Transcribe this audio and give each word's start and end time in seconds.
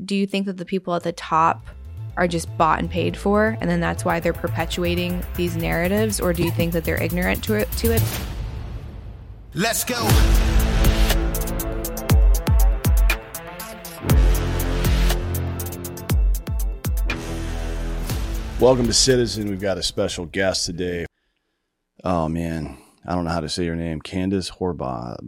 Do 0.00 0.16
you 0.16 0.26
think 0.26 0.46
that 0.46 0.56
the 0.56 0.64
people 0.64 0.94
at 0.94 1.02
the 1.02 1.12
top 1.12 1.66
are 2.16 2.26
just 2.26 2.48
bought 2.56 2.78
and 2.78 2.90
paid 2.90 3.14
for, 3.14 3.58
and 3.60 3.70
then 3.70 3.78
that's 3.80 4.06
why 4.06 4.20
they're 4.20 4.32
perpetuating 4.32 5.22
these 5.36 5.54
narratives, 5.54 6.18
or 6.18 6.32
do 6.32 6.42
you 6.42 6.50
think 6.50 6.72
that 6.72 6.84
they're 6.84 7.00
ignorant 7.00 7.44
to 7.44 7.54
it? 7.54 7.70
To 7.72 7.92
it? 7.92 8.02
Let's 9.52 9.84
go. 9.84 10.02
Welcome 18.58 18.86
to 18.86 18.94
Citizen. 18.94 19.50
We've 19.50 19.60
got 19.60 19.76
a 19.76 19.82
special 19.82 20.24
guest 20.24 20.64
today. 20.64 21.04
Oh 22.02 22.28
man, 22.30 22.78
I 23.06 23.14
don't 23.14 23.24
know 23.24 23.30
how 23.30 23.40
to 23.40 23.48
say 23.50 23.66
your 23.66 23.76
name. 23.76 24.00
Candice 24.00 24.50
Horbacz. 24.50 25.18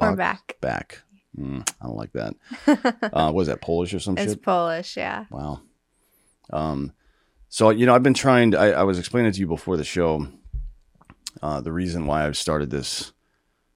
Hornback. 0.00 0.60
Back. 0.60 1.03
Mm, 1.38 1.68
I 1.80 1.86
don't 1.86 1.96
like 1.96 2.12
that. 2.12 2.34
uh, 3.12 3.32
was 3.32 3.48
that 3.48 3.60
Polish 3.60 3.92
or 3.94 4.00
some 4.00 4.16
It's 4.16 4.32
shit? 4.32 4.42
Polish, 4.42 4.96
yeah. 4.96 5.24
Wow. 5.30 5.60
Um, 6.52 6.92
so 7.48 7.70
you 7.70 7.86
know, 7.86 7.94
I've 7.94 8.02
been 8.02 8.14
trying. 8.14 8.52
To, 8.52 8.58
I, 8.58 8.70
I 8.70 8.82
was 8.82 8.98
explaining 8.98 9.32
to 9.32 9.40
you 9.40 9.46
before 9.46 9.76
the 9.76 9.84
show. 9.84 10.28
Uh, 11.42 11.60
the 11.60 11.72
reason 11.72 12.06
why 12.06 12.24
I've 12.26 12.36
started 12.36 12.70
this 12.70 13.12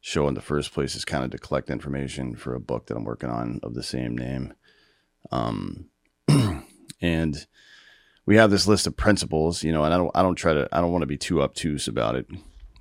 show 0.01 0.29
in 0.29 0.35
the 0.35 0.41
first 0.41 0.73
place 0.73 0.95
is 0.95 1.05
kind 1.05 1.25
of 1.25 1.31
to 1.31 1.39
collect 1.39 1.71
information 1.71 2.35
for 2.37 2.55
a 2.55 2.61
book 2.61 2.87
that 2.87 2.97
I'm 2.97 3.05
working 3.05 3.31
on 3.31 3.61
of 3.63 3.75
the 3.75 3.83
same 3.83 4.17
name. 4.17 4.55
Um, 5.31 5.87
and 7.01 7.47
we 8.25 8.37
have 8.37 8.51
this 8.51 8.67
list 8.67 8.87
of 8.87 8.97
principles, 8.97 9.63
you 9.65 9.73
know, 9.73 9.85
and 9.85 9.93
I 9.93 9.97
don't, 9.97 10.11
I 10.15 10.23
don't 10.23 10.37
try 10.37 10.53
to, 10.53 10.69
I 10.71 10.81
don't 10.81 10.93
want 10.93 11.03
to 11.03 11.07
be 11.07 11.17
too 11.17 11.43
obtuse 11.43 11.89
about 11.89 12.15
it 12.15 12.27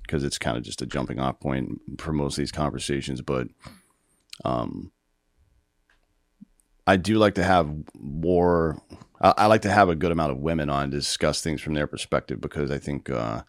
because 0.02 0.24
it's 0.24 0.38
kind 0.38 0.56
of 0.56 0.62
just 0.62 0.82
a 0.82 0.86
jumping 0.86 1.18
off 1.18 1.40
point 1.40 1.80
for 1.98 2.12
most 2.12 2.34
of 2.34 2.42
these 2.42 2.52
conversations. 2.52 3.20
But, 3.20 3.48
um, 4.44 4.92
I 6.86 6.96
do 6.96 7.18
like 7.18 7.34
to 7.34 7.44
have 7.44 7.70
more. 7.98 8.80
I, 9.20 9.34
I 9.36 9.46
like 9.46 9.62
to 9.62 9.70
have 9.70 9.88
a 9.88 9.94
good 9.94 10.12
amount 10.12 10.32
of 10.32 10.38
women 10.38 10.70
on 10.70 10.90
to 10.90 10.96
discuss 10.96 11.42
things 11.42 11.60
from 11.60 11.74
their 11.74 11.86
perspective 11.86 12.40
because 12.40 12.70
I 12.70 12.78
think, 12.78 13.10
uh, 13.10 13.42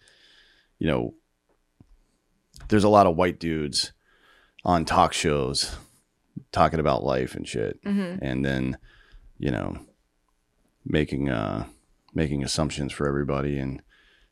you 0.77 0.87
know, 0.87 1.13
there's 2.69 2.83
a 2.83 2.89
lot 2.89 3.07
of 3.07 3.16
white 3.16 3.39
dudes 3.39 3.94
on 4.66 4.83
talk 4.85 5.13
shows 5.13 5.75
talking 6.51 6.79
about 6.79 7.03
life 7.03 7.35
and 7.35 7.47
shit, 7.47 7.79
and 8.22 8.44
then, 8.44 8.78
you 9.38 9.51
know, 9.51 9.78
making 10.85 11.29
uh 11.29 11.66
making 12.13 12.44
assumptions 12.44 12.91
for 12.91 13.07
everybody 13.07 13.59
and 13.59 13.81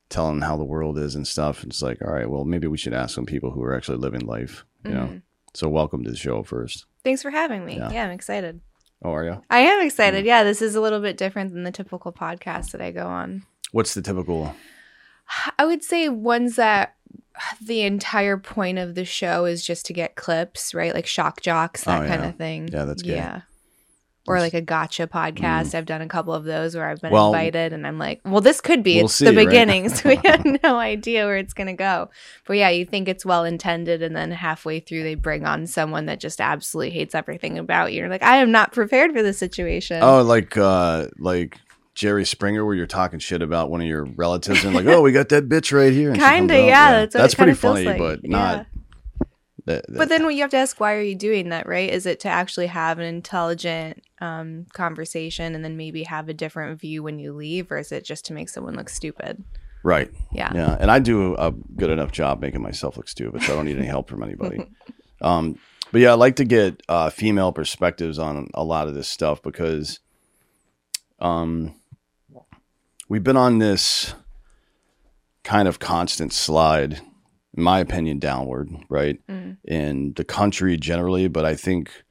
telling 0.09 0.41
how 0.41 0.57
the 0.57 0.63
world 0.63 0.97
is 0.97 1.15
and 1.15 1.27
stuff. 1.27 1.63
It's 1.63 1.81
like, 1.81 2.01
all 2.01 2.11
right, 2.11 2.29
well, 2.29 2.43
maybe 2.45 2.65
we 2.67 2.77
should 2.77 2.93
ask 2.93 3.13
some 3.13 3.25
people 3.25 3.51
who 3.51 3.63
are 3.63 3.75
actually 3.75 3.97
living 3.99 4.21
life, 4.25 4.65
you 4.83 4.91
know. 4.91 5.21
So, 5.57 5.67
welcome 5.69 6.03
to 6.03 6.11
the 6.11 6.15
show 6.15 6.43
first. 6.43 6.85
Thanks 7.03 7.23
for 7.23 7.31
having 7.31 7.65
me. 7.65 7.77
Yeah. 7.77 7.89
Yeah, 7.89 8.05
I'm 8.05 8.11
excited. 8.11 8.61
Oh, 9.03 9.09
are 9.09 9.23
you? 9.23 9.41
I 9.49 9.61
am 9.61 9.83
excited. 9.83 10.23
Mm. 10.23 10.27
Yeah, 10.27 10.43
this 10.43 10.61
is 10.61 10.75
a 10.75 10.81
little 10.81 10.99
bit 10.99 11.17
different 11.17 11.51
than 11.51 11.63
the 11.63 11.71
typical 11.71 12.13
podcast 12.13 12.73
that 12.73 12.81
I 12.81 12.91
go 12.91 13.07
on. 13.07 13.41
What's 13.71 13.95
the 13.95 14.03
typical? 14.03 14.53
I 15.57 15.65
would 15.65 15.83
say 15.83 16.09
ones 16.09 16.57
that 16.57 16.93
the 17.59 17.81
entire 17.81 18.37
point 18.37 18.77
of 18.77 18.93
the 18.93 19.03
show 19.03 19.45
is 19.45 19.65
just 19.65 19.87
to 19.87 19.93
get 19.93 20.15
clips, 20.15 20.75
right? 20.75 20.93
Like 20.93 21.07
shock 21.07 21.41
jocks, 21.41 21.85
that 21.85 22.03
Oh, 22.03 22.07
kind 22.07 22.23
of 22.25 22.35
thing. 22.35 22.67
Yeah, 22.71 22.85
that's 22.85 23.01
good. 23.01 23.15
Yeah. 23.15 23.41
Or 24.27 24.39
like 24.39 24.53
a 24.53 24.61
gotcha 24.61 25.07
podcast. 25.07 25.73
I've 25.73 25.85
done 25.85 26.01
a 26.01 26.07
couple 26.07 26.33
of 26.33 26.43
those 26.43 26.75
where 26.75 26.87
I've 26.89 26.99
been 27.01 27.11
Mm. 27.11 27.13
Well, 27.13 27.27
invited 27.33 27.71
and 27.73 27.87
I'm 27.87 27.97
like, 27.97 28.19
well, 28.25 28.41
this 28.41 28.59
could 28.61 28.83
be. 28.83 28.97
we'll 28.97 29.05
it's 29.05 29.15
see, 29.15 29.25
the 29.25 29.33
right? 29.33 29.45
beginning. 29.45 29.89
so 29.95 30.09
we 30.09 30.15
have 30.25 30.45
no 30.63 30.77
idea 30.77 31.25
where 31.25 31.37
it's 31.37 31.53
going 31.53 31.67
to 31.67 31.73
go. 31.73 32.09
But 32.45 32.57
yeah, 32.57 32.69
you 32.69 32.85
think 32.85 33.07
it's 33.07 33.25
well 33.25 33.45
intended. 33.45 34.01
And 34.03 34.15
then 34.15 34.31
halfway 34.31 34.79
through, 34.81 35.03
they 35.03 35.15
bring 35.15 35.45
on 35.45 35.65
someone 35.67 36.07
that 36.07 36.19
just 36.19 36.41
absolutely 36.41 36.91
hates 36.91 37.15
everything 37.15 37.57
about 37.57 37.93
you. 37.93 37.99
You're 37.99 38.09
like, 38.09 38.23
I 38.23 38.37
am 38.37 38.51
not 38.51 38.73
prepared 38.73 39.13
for 39.13 39.23
this 39.23 39.37
situation. 39.37 40.01
Oh, 40.03 40.21
like 40.23 40.57
uh 40.57 41.07
like 41.17 41.57
Jerry 41.95 42.25
Springer, 42.25 42.63
where 42.65 42.75
you're 42.75 42.85
talking 42.85 43.17
shit 43.19 43.41
about 43.41 43.71
one 43.71 43.81
of 43.81 43.87
your 43.87 44.03
relatives 44.05 44.63
and 44.63 44.75
like, 44.75 44.85
oh, 44.85 45.01
we 45.01 45.11
got 45.11 45.29
that 45.29 45.49
bitch 45.49 45.71
right 45.75 45.91
here. 45.93 46.13
Kinda, 46.13 46.21
comes 46.21 46.51
out. 46.51 46.67
yeah, 46.67 47.05
that's 47.05 47.15
what 47.15 47.31
it 47.31 47.35
pretty 47.37 47.53
funny, 47.53 47.85
like, 47.85 47.97
but 47.97 48.19
yeah. 48.23 48.29
not. 48.29 48.67
That, 49.65 49.85
But 49.89 50.07
then 50.07 50.29
you 50.29 50.41
have 50.41 50.51
to 50.51 50.57
ask, 50.57 50.79
why 50.79 50.93
are 50.93 51.01
you 51.01 51.15
doing 51.15 51.49
that, 51.49 51.67
right? 51.67 51.89
Is 51.89 52.05
it 52.05 52.21
to 52.21 52.29
actually 52.29 52.67
have 52.67 52.99
an 52.99 53.05
intelligent 53.05 54.01
um, 54.19 54.65
conversation 54.73 55.53
and 55.55 55.63
then 55.63 55.77
maybe 55.77 56.03
have 56.03 56.29
a 56.29 56.33
different 56.33 56.79
view 56.79 57.03
when 57.03 57.19
you 57.19 57.33
leave, 57.33 57.71
or 57.71 57.77
is 57.77 57.91
it 57.91 58.03
just 58.03 58.25
to 58.25 58.33
make 58.33 58.49
someone 58.49 58.75
look 58.75 58.89
stupid? 58.89 59.43
right, 59.83 60.11
Yeah. 60.33 60.51
yeah, 60.53 60.75
and 60.79 60.91
I 60.91 60.99
do 60.99 61.35
a 61.35 61.51
good 61.51 61.89
enough 61.89 62.11
job 62.11 62.41
making 62.41 62.61
myself 62.61 62.97
look 62.97 63.07
stupid, 63.07 63.41
so 63.43 63.53
I 63.53 63.55
don't 63.55 63.65
need 63.65 63.77
any 63.77 63.87
help 63.87 64.09
from 64.09 64.23
anybody. 64.23 64.65
Um, 65.19 65.57
but 65.91 66.01
yeah, 66.01 66.11
I 66.11 66.13
like 66.13 66.35
to 66.35 66.45
get 66.45 66.83
uh, 66.87 67.09
female 67.09 67.51
perspectives 67.51 68.19
on 68.19 68.49
a 68.53 68.63
lot 68.63 68.87
of 68.87 68.93
this 68.93 69.07
stuff 69.07 69.41
because, 69.41 69.99
um, 71.19 71.73
we've 73.09 73.23
been 73.23 73.35
on 73.37 73.57
this 73.57 74.13
kind 75.43 75.67
of 75.67 75.79
constant 75.79 76.33
slide, 76.33 77.01
in 77.55 77.63
my 77.63 77.79
opinion, 77.79 78.19
downward, 78.19 78.69
right? 78.89 79.19
In 79.63 80.13
the 80.15 80.23
country 80.23 80.77
generally, 80.77 81.27
but 81.27 81.45
I 81.45 81.55
think 81.55 82.03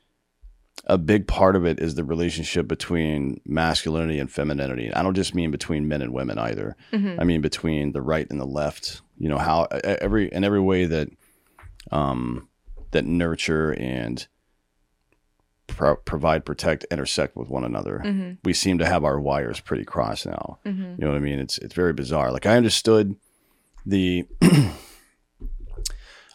a 0.84 0.98
big 0.98 1.26
part 1.26 1.56
of 1.56 1.64
it 1.64 1.80
is 1.80 1.94
the 1.94 2.04
relationship 2.04 2.68
between 2.68 3.40
masculinity 3.44 4.18
and 4.18 4.30
femininity. 4.30 4.92
I 4.92 5.02
don't 5.02 5.14
just 5.14 5.34
mean 5.34 5.50
between 5.50 5.88
men 5.88 6.02
and 6.02 6.12
women 6.12 6.38
either. 6.38 6.76
Mm-hmm. 6.92 7.20
I 7.20 7.24
mean 7.24 7.40
between 7.40 7.92
the 7.92 8.02
right 8.02 8.26
and 8.30 8.40
the 8.40 8.46
left. 8.46 9.02
You 9.18 9.28
know 9.28 9.38
how 9.38 9.64
every 9.82 10.28
in 10.28 10.44
every 10.44 10.60
way 10.60 10.84
that 10.84 11.08
um, 11.90 12.48
that 12.92 13.04
nurture 13.04 13.72
and 13.72 14.26
pro- 15.66 15.96
provide, 15.96 16.44
protect, 16.44 16.84
intersect 16.90 17.36
with 17.36 17.48
one 17.48 17.64
another. 17.64 18.02
Mm-hmm. 18.04 18.32
We 18.44 18.52
seem 18.52 18.78
to 18.78 18.86
have 18.86 19.04
our 19.04 19.20
wires 19.20 19.60
pretty 19.60 19.84
crossed 19.84 20.26
now. 20.26 20.58
Mm-hmm. 20.64 20.82
You 20.82 20.96
know 20.98 21.08
what 21.08 21.16
I 21.16 21.20
mean? 21.20 21.38
It's 21.38 21.58
it's 21.58 21.74
very 21.74 21.92
bizarre. 21.92 22.32
Like 22.32 22.46
I 22.46 22.56
understood 22.56 23.16
the. 23.84 24.26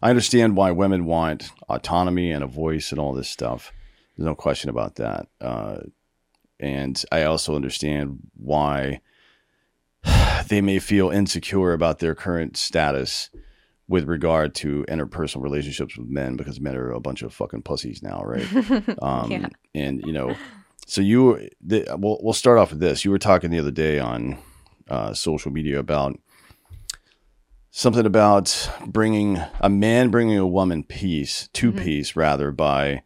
I 0.04 0.10
understand 0.10 0.56
why 0.56 0.72
women 0.72 1.06
want 1.06 1.52
autonomy 1.70 2.32
and 2.32 2.44
a 2.44 2.48
voice 2.48 2.92
and 2.92 3.00
all 3.00 3.14
this 3.14 3.30
stuff. 3.30 3.72
There's 4.22 4.30
no 4.30 4.36
question 4.36 4.70
about 4.70 4.98
that. 4.98 5.26
Uh, 5.42 5.78
and 6.60 7.04
I 7.12 7.24
also 7.24 7.56
understand 7.56 8.20
why 8.36 9.02
they 10.48 10.62
may 10.62 10.78
feel 10.78 11.10
insecure 11.10 11.74
about 11.74 11.98
their 11.98 12.14
current 12.14 12.56
status 12.56 13.32
with 13.88 14.08
regard 14.08 14.54
to 14.56 14.86
interpersonal 14.88 15.42
relationships 15.42 15.98
with 15.98 16.08
men 16.08 16.36
because 16.36 16.62
men 16.62 16.76
are 16.76 16.92
a 16.92 17.00
bunch 17.00 17.24
of 17.24 17.34
fucking 17.34 17.64
pussies 17.64 18.04
now, 18.04 18.22
right? 18.24 18.46
um, 19.02 19.32
Yeah. 19.32 19.50
And 19.74 20.04
you 20.06 20.14
know, 20.14 20.36
so 20.86 21.02
you, 21.02 21.50
the, 21.60 21.88
we'll 21.98 22.20
we'll 22.22 22.34
start 22.34 22.60
off 22.60 22.70
with 22.70 22.80
this. 22.80 23.04
You 23.04 23.10
were 23.10 23.18
talking 23.18 23.50
the 23.50 23.58
other 23.58 23.72
day 23.72 23.98
on 23.98 24.38
uh, 24.88 25.16
social 25.16 25.52
media 25.52 25.80
about 25.80 26.20
something 27.72 28.06
about 28.06 28.70
bringing 28.86 29.42
a 29.62 29.70
man 29.70 30.10
bringing 30.10 30.38
a 30.38 30.46
woman 30.46 30.84
peace 30.84 31.50
to 31.54 31.72
peace 31.72 32.16
rather 32.16 32.52
by 32.52 33.02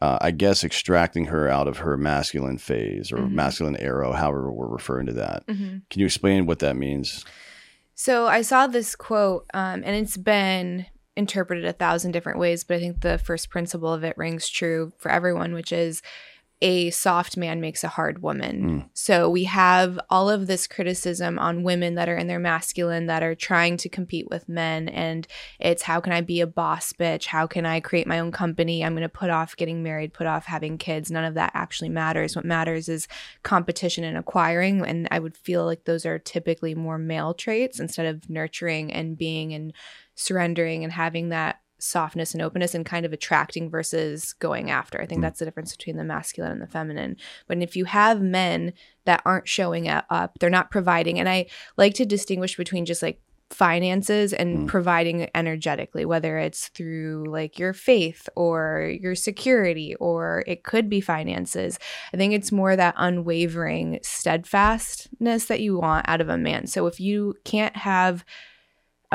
uh, 0.00 0.18
I 0.20 0.30
guess 0.30 0.64
extracting 0.64 1.26
her 1.26 1.48
out 1.48 1.68
of 1.68 1.78
her 1.78 1.96
masculine 1.96 2.58
phase 2.58 3.12
or 3.12 3.18
masculine 3.28 3.76
arrow, 3.76 4.12
however 4.12 4.50
we're 4.50 4.66
referring 4.66 5.06
to 5.06 5.12
that. 5.14 5.46
Can 5.46 6.00
you 6.00 6.06
explain 6.06 6.46
what 6.46 6.58
that 6.60 6.76
means? 6.76 7.24
So 7.94 8.26
I 8.26 8.42
saw 8.42 8.66
this 8.66 8.94
quote, 8.94 9.46
um, 9.54 9.82
and 9.84 9.96
it's 9.96 10.16
been 10.16 10.86
interpreted 11.16 11.64
a 11.64 11.72
thousand 11.72 12.12
different 12.12 12.38
ways, 12.38 12.62
but 12.62 12.76
I 12.76 12.80
think 12.80 13.00
the 13.00 13.16
first 13.16 13.48
principle 13.48 13.92
of 13.92 14.04
it 14.04 14.18
rings 14.18 14.48
true 14.48 14.92
for 14.98 15.10
everyone, 15.10 15.54
which 15.54 15.72
is 15.72 16.02
a 16.62 16.88
soft 16.90 17.36
man 17.36 17.60
makes 17.60 17.84
a 17.84 17.88
hard 17.88 18.22
woman. 18.22 18.62
Hmm. 18.62 18.78
So 18.94 19.28
we 19.28 19.44
have 19.44 20.00
all 20.08 20.30
of 20.30 20.46
this 20.46 20.66
criticism 20.66 21.38
on 21.38 21.64
women 21.64 21.96
that 21.96 22.08
are 22.08 22.16
in 22.16 22.28
their 22.28 22.38
masculine 22.38 23.06
that 23.06 23.22
are 23.22 23.34
trying 23.34 23.76
to 23.78 23.90
compete 23.90 24.28
with 24.30 24.48
men. 24.48 24.88
And 24.88 25.26
it's 25.60 25.82
how 25.82 26.00
can 26.00 26.14
I 26.14 26.22
be 26.22 26.40
a 26.40 26.46
boss 26.46 26.94
bitch? 26.94 27.26
How 27.26 27.46
can 27.46 27.66
I 27.66 27.80
create 27.80 28.06
my 28.06 28.18
own 28.18 28.32
company? 28.32 28.82
I'm 28.82 28.94
going 28.94 29.02
to 29.02 29.08
put 29.08 29.28
off 29.28 29.56
getting 29.56 29.82
married, 29.82 30.14
put 30.14 30.26
off 30.26 30.46
having 30.46 30.78
kids. 30.78 31.10
None 31.10 31.24
of 31.24 31.34
that 31.34 31.50
actually 31.52 31.90
matters. 31.90 32.34
What 32.34 32.46
matters 32.46 32.88
is 32.88 33.06
competition 33.42 34.02
and 34.04 34.16
acquiring. 34.16 34.84
And 34.86 35.08
I 35.10 35.18
would 35.18 35.36
feel 35.36 35.66
like 35.66 35.84
those 35.84 36.06
are 36.06 36.18
typically 36.18 36.74
more 36.74 36.96
male 36.96 37.34
traits 37.34 37.80
instead 37.80 38.06
of 38.06 38.30
nurturing 38.30 38.92
and 38.92 39.18
being 39.18 39.52
and 39.52 39.74
surrendering 40.14 40.84
and 40.84 40.92
having 40.92 41.28
that 41.28 41.60
softness 41.86 42.34
and 42.34 42.42
openness 42.42 42.74
and 42.74 42.84
kind 42.84 43.06
of 43.06 43.12
attracting 43.12 43.70
versus 43.70 44.32
going 44.34 44.66
mm. 44.66 44.70
after. 44.70 45.00
I 45.00 45.06
think 45.06 45.20
mm. 45.20 45.22
that's 45.22 45.38
the 45.38 45.44
difference 45.44 45.76
between 45.76 45.96
the 45.96 46.04
masculine 46.04 46.52
and 46.52 46.62
the 46.62 46.66
feminine. 46.66 47.16
But 47.46 47.62
if 47.62 47.76
you 47.76 47.84
have 47.86 48.20
men 48.20 48.72
that 49.04 49.22
aren't 49.24 49.48
showing 49.48 49.88
up, 49.88 50.38
they're 50.38 50.50
not 50.50 50.70
providing. 50.70 51.18
And 51.18 51.28
I 51.28 51.46
like 51.76 51.94
to 51.94 52.06
distinguish 52.06 52.56
between 52.56 52.84
just 52.84 53.02
like 53.02 53.20
finances 53.50 54.32
and 54.32 54.58
mm. 54.58 54.66
providing 54.66 55.28
energetically, 55.34 56.04
whether 56.04 56.36
it's 56.38 56.68
through 56.68 57.24
like 57.28 57.58
your 57.58 57.72
faith 57.72 58.28
or 58.34 58.92
your 59.00 59.14
security, 59.14 59.94
or 59.96 60.42
it 60.46 60.64
could 60.64 60.90
be 60.90 61.00
finances. 61.00 61.78
I 62.12 62.16
think 62.16 62.32
it's 62.32 62.50
more 62.50 62.74
that 62.74 62.94
unwavering 62.96 64.00
steadfastness 64.02 65.46
that 65.46 65.60
you 65.60 65.78
want 65.78 66.08
out 66.08 66.20
of 66.20 66.28
a 66.28 66.36
man. 66.38 66.66
So 66.66 66.86
if 66.86 66.98
you 66.98 67.34
can't 67.44 67.76
have 67.76 68.24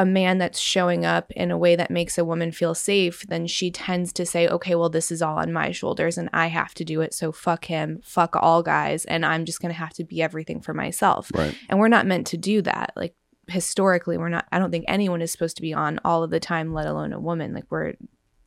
a 0.02 0.06
man 0.06 0.40
that's 0.40 0.60
showing 0.60 1.06
up 1.06 1.32
in 1.34 1.52
a 1.52 1.58
way 1.58 1.76
that 1.76 1.92
makes 1.92 2.18
a 2.18 2.26
woman 2.26 2.52
feel 2.52 2.74
safe, 2.74 3.24
then 3.28 3.46
she 3.46 3.70
tends 3.70 4.12
to 4.12 4.26
say, 4.26 4.48
okay, 4.48 4.74
well, 4.74 4.90
this 4.90 5.12
is 5.12 5.22
all 5.22 5.38
on 5.38 5.54
my 5.54 5.72
shoulders 5.72 6.18
and 6.18 6.28
I 6.34 6.48
have 6.48 6.74
to 6.74 6.84
do 6.84 7.02
it. 7.02 7.14
So 7.14 7.32
fuck 7.32 7.66
him, 7.66 8.02
fuck 8.04 8.36
all 8.36 8.64
guys. 8.64 9.06
And 9.06 9.24
I'm 9.24 9.46
just 9.46 9.62
going 9.62 9.72
to 9.72 9.78
have 9.78 9.94
to 9.94 10.04
be 10.04 10.20
everything 10.20 10.60
for 10.60 10.74
myself. 10.74 11.30
Right. 11.36 11.56
And 11.70 11.80
we're 11.80 11.88
not 11.88 12.08
meant 12.08 12.26
to 12.28 12.38
do 12.38 12.64
that. 12.64 12.94
Like 12.96 13.14
historically, 13.48 14.18
we're 14.18 14.30
not, 14.30 14.48
I 14.52 14.58
don't 14.58 14.72
think 14.72 14.86
anyone 14.88 15.22
is 15.22 15.32
supposed 15.32 15.58
to 15.58 15.62
be 15.62 15.72
on 15.72 16.00
all 16.04 16.24
of 16.24 16.32
the 16.32 16.40
time, 16.40 16.74
let 16.74 16.88
alone 16.88 17.14
a 17.14 17.20
woman. 17.20 17.54
Like 17.54 17.66
we're 17.70 17.94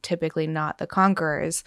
typically 0.02 0.48
not 0.48 0.78
the 0.78 0.88
conquerors. 0.88 1.62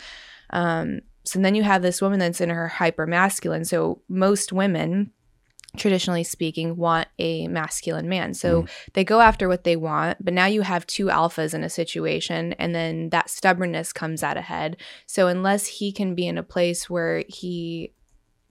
Um, 0.49 0.99
so 1.23 1.39
then 1.39 1.55
you 1.55 1.63
have 1.63 1.81
this 1.81 2.01
woman 2.01 2.19
that's 2.19 2.41
in 2.41 2.49
her 2.49 2.67
hyper 2.67 3.07
masculine. 3.07 3.63
So 3.63 4.01
most 4.09 4.51
women, 4.51 5.13
traditionally 5.77 6.24
speaking, 6.24 6.75
want 6.75 7.07
a 7.19 7.47
masculine 7.47 8.09
man. 8.09 8.33
So 8.33 8.63
mm. 8.63 8.69
they 8.94 9.03
go 9.03 9.21
after 9.21 9.47
what 9.47 9.63
they 9.63 9.75
want, 9.75 10.24
but 10.24 10.33
now 10.33 10.45
you 10.45 10.62
have 10.62 10.85
two 10.88 11.06
alphas 11.06 11.53
in 11.53 11.63
a 11.63 11.69
situation, 11.69 12.53
and 12.53 12.75
then 12.75 13.09
that 13.09 13.29
stubbornness 13.29 13.94
comes 13.94 14.24
out 14.24 14.38
ahead. 14.38 14.77
So 15.06 15.27
unless 15.27 15.68
he 15.68 15.91
can 15.91 16.15
be 16.15 16.27
in 16.27 16.38
a 16.38 16.44
place 16.44 16.89
where 16.89 17.24
he 17.27 17.94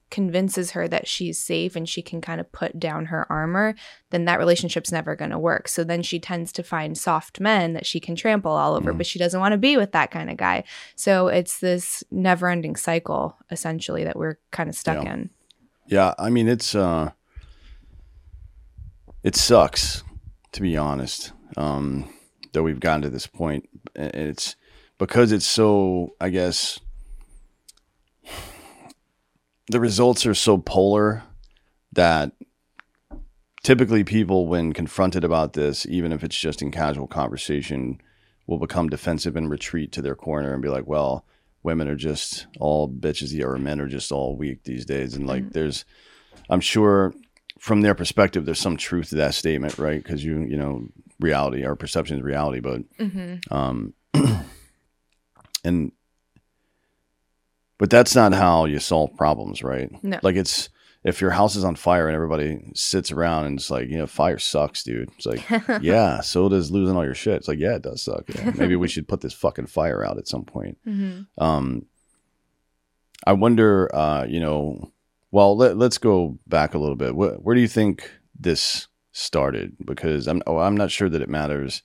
convinces 0.09 0.71
her 0.71 0.87
that 0.87 1.07
she's 1.07 1.37
safe 1.37 1.75
and 1.75 1.87
she 1.87 2.01
can 2.01 2.21
kind 2.21 2.39
of 2.39 2.51
put 2.51 2.79
down 2.79 3.07
her 3.07 3.29
armor, 3.31 3.75
then 4.09 4.25
that 4.25 4.39
relationship's 4.39 4.91
never 4.91 5.15
going 5.15 5.31
to 5.31 5.39
work. 5.39 5.67
So 5.67 5.83
then 5.83 6.01
she 6.01 6.19
tends 6.19 6.51
to 6.53 6.63
find 6.63 6.97
soft 6.97 7.39
men 7.39 7.73
that 7.73 7.85
she 7.85 7.99
can 7.99 8.15
trample 8.15 8.53
all 8.53 8.75
over, 8.75 8.93
mm. 8.93 8.97
but 8.97 9.05
she 9.05 9.19
doesn't 9.19 9.39
want 9.39 9.51
to 9.51 9.57
be 9.57 9.75
with 9.75 9.91
that 9.91 10.11
kind 10.11 10.29
of 10.29 10.37
guy. 10.37 10.63
So 10.95 11.27
it's 11.27 11.59
this 11.59 12.03
never 12.09 12.47
ending 12.49 12.77
cycle, 12.77 13.37
essentially, 13.51 14.05
that 14.05 14.15
we're 14.15 14.37
kind 14.51 14.69
of 14.69 14.75
stuck 14.75 15.03
Yeah. 15.03 15.13
in. 15.13 15.29
Yeah, 15.87 16.13
I 16.19 16.29
mean 16.29 16.47
it's 16.47 16.75
uh 16.75 17.11
it 19.23 19.35
sucks 19.35 20.03
to 20.51 20.61
be 20.61 20.75
honest. 20.77 21.31
Um 21.55 22.09
that 22.53 22.63
we've 22.63 22.79
gotten 22.79 23.03
to 23.03 23.09
this 23.09 23.27
point. 23.27 23.69
It's 23.95 24.55
because 24.97 25.31
it's 25.31 25.45
so 25.45 26.15
I 26.19 26.29
guess 26.29 26.79
the 29.69 29.79
results 29.79 30.25
are 30.25 30.33
so 30.33 30.57
polar 30.57 31.23
that 31.93 32.31
typically 33.63 34.03
people 34.03 34.47
when 34.47 34.73
confronted 34.73 35.23
about 35.23 35.53
this 35.53 35.85
even 35.85 36.11
if 36.11 36.23
it's 36.23 36.37
just 36.37 36.61
in 36.61 36.71
casual 36.71 37.07
conversation 37.07 37.99
will 38.45 38.59
become 38.59 38.87
defensive 38.87 39.35
and 39.35 39.49
retreat 39.49 39.91
to 39.91 40.01
their 40.01 40.15
corner 40.15 40.53
and 40.53 40.61
be 40.61 40.69
like 40.69 40.87
well 40.87 41.25
women 41.63 41.87
are 41.87 41.95
just 41.95 42.47
all 42.59 42.89
bitches 42.89 43.37
or 43.43 43.57
men 43.57 43.79
are 43.79 43.87
just 43.87 44.11
all 44.11 44.35
weak 44.35 44.63
these 44.63 44.85
days. 44.85 45.15
And 45.15 45.27
like 45.27 45.51
there's 45.51 45.85
i'm 46.49 46.61
sure 46.61 47.13
from 47.59 47.81
their 47.81 47.95
perspective 47.95 48.45
there's 48.45 48.59
some 48.59 48.77
truth 48.77 49.09
to 49.09 49.15
that 49.15 49.33
statement 49.33 49.77
right? 49.77 50.01
Because 50.01 50.23
you 50.23 50.41
you 50.41 50.57
know 50.57 50.87
reality 51.19 51.65
our 51.65 51.75
perception 51.75 52.17
is 52.17 52.23
reality 52.23 52.59
but 52.59 52.81
um 53.51 53.93
and 55.63 55.91
but 57.79 57.89
that's 57.89 58.15
not 58.15 58.33
how 58.33 58.65
you 58.65 58.79
solve 58.79 59.15
problems 59.17 59.63
right? 59.63 59.91
No. 60.03 60.19
like 60.23 60.35
it's 60.35 60.69
if 61.07 61.21
your 61.21 61.31
house 61.31 61.55
is 61.55 61.63
on 61.63 61.75
fire 61.75 62.07
and 62.07 62.15
everybody 62.15 62.59
sits 62.75 63.13
around 63.13 63.45
and 63.45 63.57
it's 63.57 63.69
like 63.69 63.89
you 63.89 63.97
know 63.97 64.05
fire 64.05 64.37
sucks 64.37 64.83
dude. 64.83 65.09
It's 65.15 65.25
like 65.25 65.81
yeah 65.81 66.19
so 66.21 66.49
does 66.49 66.69
losing 66.69 66.97
all 66.97 67.05
your 67.05 67.15
shit. 67.15 67.35
It's 67.35 67.47
like 67.47 67.59
yeah 67.59 67.75
it 67.75 67.81
does 67.81 68.01
suck 68.01 68.25
yeah. 68.27 68.51
maybe 68.55 68.75
we 68.75 68.89
should 68.89 69.07
put 69.07 69.21
this 69.21 69.33
fucking 69.33 69.67
fire 69.67 70.03
out 70.03 70.17
at 70.17 70.27
some 70.27 70.43
point. 70.43 70.77
Um 71.37 71.85
i 73.25 73.33
wonder 73.33 73.93
uh 73.95 74.25
you 74.25 74.39
know 74.39 74.91
well 75.31 75.57
let, 75.57 75.75
let's 75.75 75.97
go 75.97 76.37
back 76.45 76.73
a 76.73 76.77
little 76.77 76.95
bit. 76.95 77.15
Where, 77.15 77.33
where 77.33 77.55
do 77.55 77.61
you 77.61 77.67
think 77.67 78.11
this 78.37 78.87
started? 79.11 79.75
Because 79.83 80.27
i'm 80.27 80.43
oh, 80.45 80.57
i'm 80.57 80.75
not 80.75 80.91
sure 80.91 81.09
that 81.09 81.21
it 81.21 81.29
matters 81.29 81.83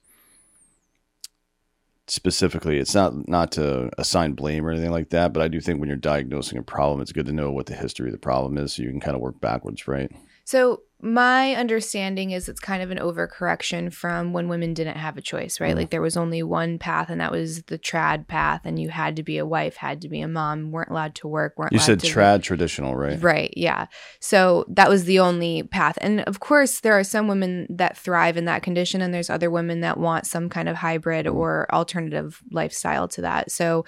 specifically 2.09 2.79
it's 2.79 2.95
not 2.95 3.29
not 3.29 3.53
to 3.53 3.89
assign 3.97 4.33
blame 4.33 4.67
or 4.67 4.71
anything 4.73 4.91
like 4.91 5.11
that 5.11 5.33
but 5.33 5.43
i 5.43 5.47
do 5.47 5.61
think 5.61 5.79
when 5.79 5.89
you're 5.89 5.97
diagnosing 5.97 6.59
a 6.59 6.63
problem 6.63 7.01
it's 7.01 7.13
good 7.13 7.27
to 7.27 7.33
know 7.33 7.53
what 7.53 7.67
the 7.67 7.75
history 7.75 8.09
of 8.09 8.13
the 8.13 8.19
problem 8.19 8.59
is 8.59 8.73
so 8.73 8.83
you 8.83 8.91
can 8.91 9.01
kind 9.01 9.15
of 9.15 9.23
work 9.23 9.41
backwards 9.41 9.87
right 9.87 10.11
So 10.45 10.83
my 11.05 11.57
understanding 11.57 12.31
is 12.31 12.49
it's 12.49 12.61
kind 12.61 12.81
of 12.81 12.93
an 12.93 12.99
overcorrection 12.99 13.93
from 13.93 14.33
when 14.33 14.49
women 14.49 14.73
didn't 14.73 14.97
have 14.97 15.17
a 15.17 15.21
choice, 15.21 15.61
right? 15.61 15.75
Like 15.75 15.87
mm-hmm. 15.87 15.91
there 15.91 16.01
was 16.01 16.17
only 16.17 16.45
one 16.45 16.79
path, 16.79 17.11
and 17.11 17.21
that 17.21 17.33
was 17.33 17.65
the 17.65 17.79
trad 17.79 18.29
path, 18.29 18.61
and 18.65 18.79
you 18.79 18.89
had 18.89 19.17
to 19.17 19.25
be 19.25 19.39
a 19.39 19.45
wife, 19.45 19.77
had 19.77 20.01
to 20.03 20.09
be 20.09 20.21
a 20.21 20.29
mom, 20.29 20.71
weren't 20.71 20.91
allowed 20.91 21.17
to 21.17 21.27
work, 21.27 21.55
weren't. 21.57 21.73
you 21.73 21.79
allowed 21.79 21.85
said 21.85 21.99
trad 21.99 22.43
traditional 22.43 22.95
right 22.95 23.21
Right. 23.21 23.53
Yeah. 23.57 23.87
So 24.21 24.65
that 24.69 24.89
was 24.89 25.05
the 25.05 25.19
only 25.19 25.65
path. 25.65 25.99
And 26.01 26.21
of 26.21 26.39
course, 26.39 26.79
there 26.81 26.97
are 26.97 27.05
some 27.05 27.27
women 27.27 27.67
that 27.69 27.99
thrive 27.99 28.37
in 28.37 28.45
that 28.45 28.63
condition, 28.63 29.03
and 29.03 29.13
there's 29.13 29.31
other 29.31 29.51
women 29.51 29.81
that 29.81 29.99
want 29.99 30.25
some 30.25 30.49
kind 30.49 30.69
of 30.69 30.77
hybrid 30.77 31.27
mm-hmm. 31.27 31.37
or 31.37 31.67
alternative 31.73 32.41
lifestyle 32.53 33.09
to 33.09 33.23
that. 33.23 33.51
So 33.51 33.85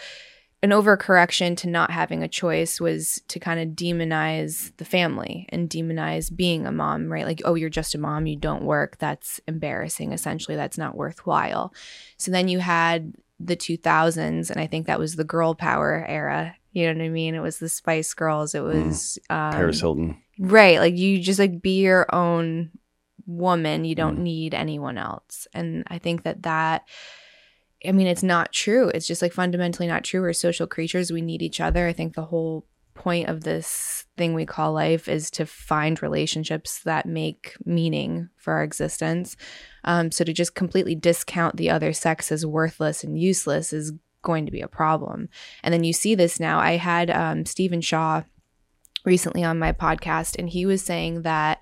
an 0.64 0.70
overcorrection 0.70 1.58
to 1.58 1.68
not 1.68 1.90
having 1.90 2.22
a 2.22 2.28
choice 2.28 2.80
was 2.80 3.20
to 3.28 3.38
kind 3.38 3.60
of 3.60 3.76
demonize 3.76 4.74
the 4.78 4.84
family 4.86 5.44
and 5.50 5.68
demonize 5.68 6.34
being 6.34 6.66
a 6.66 6.72
mom, 6.72 7.12
right? 7.12 7.26
Like, 7.26 7.42
oh, 7.44 7.54
you're 7.54 7.68
just 7.68 7.94
a 7.94 7.98
mom, 7.98 8.26
you 8.26 8.36
don't 8.36 8.64
work. 8.64 8.96
That's 8.98 9.40
embarrassing. 9.46 10.12
Essentially, 10.12 10.56
that's 10.56 10.78
not 10.78 10.96
worthwhile. 10.96 11.74
So 12.16 12.30
then 12.30 12.48
you 12.48 12.60
had 12.60 13.12
the 13.38 13.56
2000s, 13.56 14.50
and 14.50 14.58
I 14.58 14.66
think 14.66 14.86
that 14.86 14.98
was 14.98 15.16
the 15.16 15.22
girl 15.24 15.54
power 15.54 16.02
era. 16.08 16.56
You 16.72 16.86
know 16.86 16.98
what 16.98 17.04
I 17.04 17.10
mean? 17.10 17.34
It 17.34 17.40
was 17.40 17.58
the 17.58 17.68
Spice 17.68 18.14
Girls. 18.14 18.54
It 18.54 18.62
was 18.62 19.18
um, 19.28 19.52
paris 19.52 19.80
hilton 19.80 20.16
Right. 20.38 20.80
Like 20.80 20.96
you 20.96 21.20
just 21.20 21.38
like 21.38 21.60
be 21.60 21.82
your 21.82 22.12
own 22.12 22.70
woman. 23.26 23.84
You 23.84 23.94
don't 23.94 24.20
need 24.20 24.54
anyone 24.54 24.96
else. 24.96 25.46
And 25.52 25.84
I 25.88 25.98
think 25.98 26.22
that 26.22 26.42
that, 26.44 26.88
I 27.86 27.92
mean, 27.92 28.06
it's 28.06 28.22
not 28.22 28.52
true. 28.52 28.88
It's 28.88 29.06
just 29.06 29.22
like 29.22 29.32
fundamentally 29.32 29.88
not 29.88 30.04
true. 30.04 30.20
We're 30.20 30.32
social 30.32 30.66
creatures. 30.66 31.12
We 31.12 31.22
need 31.22 31.42
each 31.42 31.60
other. 31.60 31.86
I 31.86 31.92
think 31.92 32.14
the 32.14 32.24
whole 32.24 32.66
point 32.94 33.28
of 33.28 33.42
this 33.42 34.06
thing 34.16 34.34
we 34.34 34.46
call 34.46 34.72
life 34.72 35.08
is 35.08 35.30
to 35.32 35.44
find 35.44 36.00
relationships 36.00 36.80
that 36.84 37.06
make 37.06 37.54
meaning 37.64 38.28
for 38.36 38.54
our 38.54 38.62
existence. 38.62 39.36
Um, 39.82 40.10
so 40.12 40.24
to 40.24 40.32
just 40.32 40.54
completely 40.54 40.94
discount 40.94 41.56
the 41.56 41.70
other 41.70 41.92
sex 41.92 42.30
as 42.30 42.46
worthless 42.46 43.04
and 43.04 43.18
useless 43.18 43.72
is 43.72 43.92
going 44.22 44.46
to 44.46 44.52
be 44.52 44.60
a 44.60 44.68
problem. 44.68 45.28
And 45.62 45.74
then 45.74 45.84
you 45.84 45.92
see 45.92 46.14
this 46.14 46.40
now. 46.40 46.58
I 46.58 46.76
had 46.76 47.10
um, 47.10 47.44
Stephen 47.44 47.80
Shaw 47.80 48.22
recently 49.04 49.44
on 49.44 49.58
my 49.58 49.72
podcast, 49.72 50.38
and 50.38 50.48
he 50.48 50.64
was 50.64 50.82
saying 50.82 51.22
that 51.22 51.60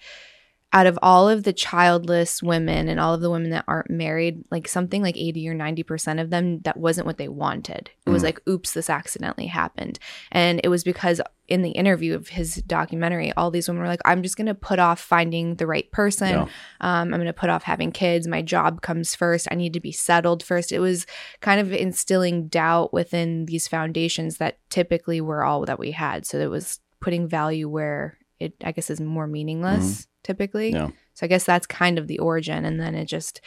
out 0.75 0.87
of 0.87 0.99
all 1.03 1.29
of 1.29 1.43
the 1.43 1.53
childless 1.53 2.43
women 2.43 2.89
and 2.89 2.99
all 2.99 3.13
of 3.13 3.21
the 3.21 3.31
women 3.31 3.51
that 3.51 3.65
aren't 3.69 3.91
married, 3.91 4.43
like 4.51 4.67
something 4.67 5.03
like 5.03 5.17
80 5.19 5.49
or 5.51 5.55
90% 5.55 6.21
of 6.21 6.31
them, 6.31 6.61
that 6.61 6.79
wasn't 6.79 7.07
what 7.07 7.19
they 7.19 7.29
wanted. 7.29 7.91
It 8.07 8.11
was 8.11 8.23
like, 8.23 8.41
oops, 8.49 8.73
this 8.73 8.89
accidentally 8.89 9.47
happened. 9.47 9.99
And 10.31 10.61
it 10.65 10.69
was 10.69 10.83
because 10.83 11.21
in 11.47 11.61
the 11.61 11.73
interview 11.73 12.15
of 12.15 12.29
his 12.29 12.57
documentary, 12.67 13.33
all 13.35 13.51
these 13.51 13.69
women 13.69 13.83
were 13.83 13.89
like, 13.89 14.01
I'm 14.07 14.23
just 14.23 14.39
going 14.39 14.47
to 14.47 14.55
put 14.55 14.79
off 14.79 14.99
finding 14.99 15.57
the 15.57 15.67
right 15.67 15.91
person. 15.93 16.31
Yeah. 16.31 16.43
Um, 16.81 17.13
I'm 17.13 17.21
going 17.21 17.27
to 17.27 17.35
put 17.35 17.51
off 17.51 17.65
having 17.65 17.93
kids. 17.93 18.27
My 18.27 18.41
job 18.41 18.81
comes 18.81 19.15
first. 19.15 19.49
I 19.51 19.57
need 19.57 19.75
to 19.75 19.81
be 19.81 19.93
settled 19.93 20.43
first. 20.43 20.73
It 20.73 20.79
was 20.79 21.05
kind 21.41 21.61
of 21.61 21.71
instilling 21.71 22.49
doubt 22.49 22.95
within 22.95 23.45
these 23.45 23.69
foundations 23.69 24.39
that 24.39 24.59
typically 24.71 25.21
were 25.21 25.45
all 25.45 25.67
that 25.67 25.79
we 25.79 25.91
had. 25.91 26.25
So 26.25 26.39
it 26.39 26.51
was 26.51 26.81
putting 27.01 27.29
value 27.29 27.69
where 27.69 28.17
it, 28.41 28.55
I 28.65 28.73
guess, 28.73 28.89
is 28.89 29.01
more 29.01 29.27
meaningless 29.27 30.07
typically. 30.23 30.71
Yeah. 30.73 30.91
So 31.15 31.27
I 31.27 31.29
guess 31.29 31.45
that's 31.45 31.67
kind 31.67 31.99
of 31.99 32.07
the 32.07 32.19
origin. 32.19 32.65
And 32.65 32.81
then 32.81 32.95
it 32.95 33.07
just, 33.07 33.41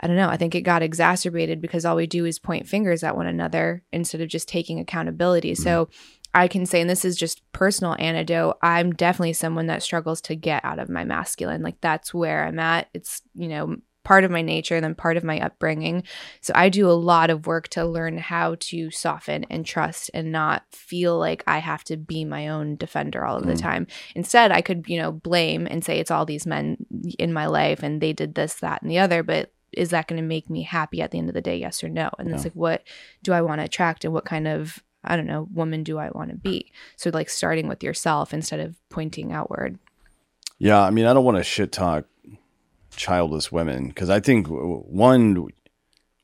I 0.00 0.06
don't 0.06 0.16
know, 0.16 0.28
I 0.28 0.36
think 0.36 0.54
it 0.54 0.62
got 0.62 0.82
exacerbated 0.82 1.60
because 1.60 1.84
all 1.84 1.96
we 1.96 2.06
do 2.06 2.24
is 2.24 2.38
point 2.38 2.66
fingers 2.66 3.02
at 3.02 3.16
one 3.16 3.26
another 3.26 3.82
instead 3.92 4.20
of 4.20 4.28
just 4.28 4.48
taking 4.48 4.78
accountability. 4.78 5.52
Mm-hmm. 5.52 5.62
So 5.62 5.88
I 6.34 6.46
can 6.46 6.66
say, 6.66 6.80
and 6.80 6.90
this 6.90 7.04
is 7.04 7.16
just 7.16 7.40
personal 7.52 7.96
anecdote, 7.98 8.58
I'm 8.62 8.92
definitely 8.92 9.32
someone 9.32 9.66
that 9.66 9.82
struggles 9.82 10.20
to 10.22 10.36
get 10.36 10.64
out 10.64 10.78
of 10.78 10.88
my 10.88 11.04
masculine. 11.04 11.62
Like 11.62 11.80
that's 11.80 12.12
where 12.12 12.44
I'm 12.44 12.58
at. 12.58 12.88
It's, 12.92 13.22
you 13.34 13.48
know, 13.48 13.76
part 14.08 14.24
of 14.24 14.30
my 14.30 14.40
nature 14.40 14.74
and 14.74 14.82
then 14.82 14.94
part 14.94 15.18
of 15.18 15.22
my 15.22 15.38
upbringing. 15.38 16.02
So 16.40 16.54
I 16.56 16.70
do 16.70 16.88
a 16.88 16.92
lot 16.92 17.28
of 17.28 17.46
work 17.46 17.68
to 17.68 17.84
learn 17.84 18.16
how 18.16 18.56
to 18.60 18.90
soften 18.90 19.44
and 19.50 19.66
trust 19.66 20.10
and 20.14 20.32
not 20.32 20.62
feel 20.72 21.18
like 21.18 21.44
I 21.46 21.58
have 21.58 21.84
to 21.84 21.98
be 21.98 22.24
my 22.24 22.48
own 22.48 22.76
defender 22.76 23.22
all 23.22 23.36
of 23.36 23.44
the 23.44 23.52
Mm. 23.52 23.60
time. 23.60 23.86
Instead, 24.14 24.50
I 24.50 24.62
could, 24.62 24.86
you 24.88 24.96
know, 24.96 25.12
blame 25.12 25.66
and 25.66 25.84
say 25.84 25.98
it's 25.98 26.10
all 26.10 26.24
these 26.24 26.46
men 26.46 26.78
in 27.18 27.34
my 27.34 27.44
life 27.44 27.82
and 27.82 28.00
they 28.00 28.14
did 28.14 28.34
this, 28.34 28.54
that, 28.60 28.80
and 28.80 28.90
the 28.90 28.98
other. 28.98 29.22
But 29.22 29.52
is 29.72 29.90
that 29.90 30.08
going 30.08 30.22
to 30.22 30.26
make 30.26 30.48
me 30.48 30.62
happy 30.62 31.02
at 31.02 31.10
the 31.10 31.18
end 31.18 31.28
of 31.28 31.34
the 31.34 31.42
day? 31.42 31.58
Yes 31.58 31.84
or 31.84 31.90
no? 31.90 32.08
And 32.18 32.30
it's 32.30 32.44
like, 32.44 32.54
what 32.54 32.84
do 33.22 33.34
I 33.34 33.42
want 33.42 33.60
to 33.60 33.66
attract 33.66 34.06
and 34.06 34.14
what 34.14 34.24
kind 34.24 34.48
of 34.48 34.82
I 35.04 35.16
don't 35.16 35.26
know, 35.26 35.46
woman 35.52 35.82
do 35.82 35.98
I 35.98 36.08
want 36.12 36.30
to 36.30 36.36
be? 36.36 36.72
So 36.96 37.10
like 37.10 37.28
starting 37.28 37.68
with 37.68 37.84
yourself 37.84 38.32
instead 38.32 38.60
of 38.60 38.74
pointing 38.88 39.32
outward. 39.32 39.78
Yeah, 40.58 40.80
I 40.80 40.88
mean, 40.90 41.04
I 41.04 41.12
don't 41.12 41.24
want 41.26 41.36
to 41.36 41.44
shit 41.44 41.72
talk 41.72 42.06
childless 42.98 43.50
women 43.50 43.88
because 43.88 44.10
I 44.10 44.20
think 44.20 44.46
one, 44.48 45.46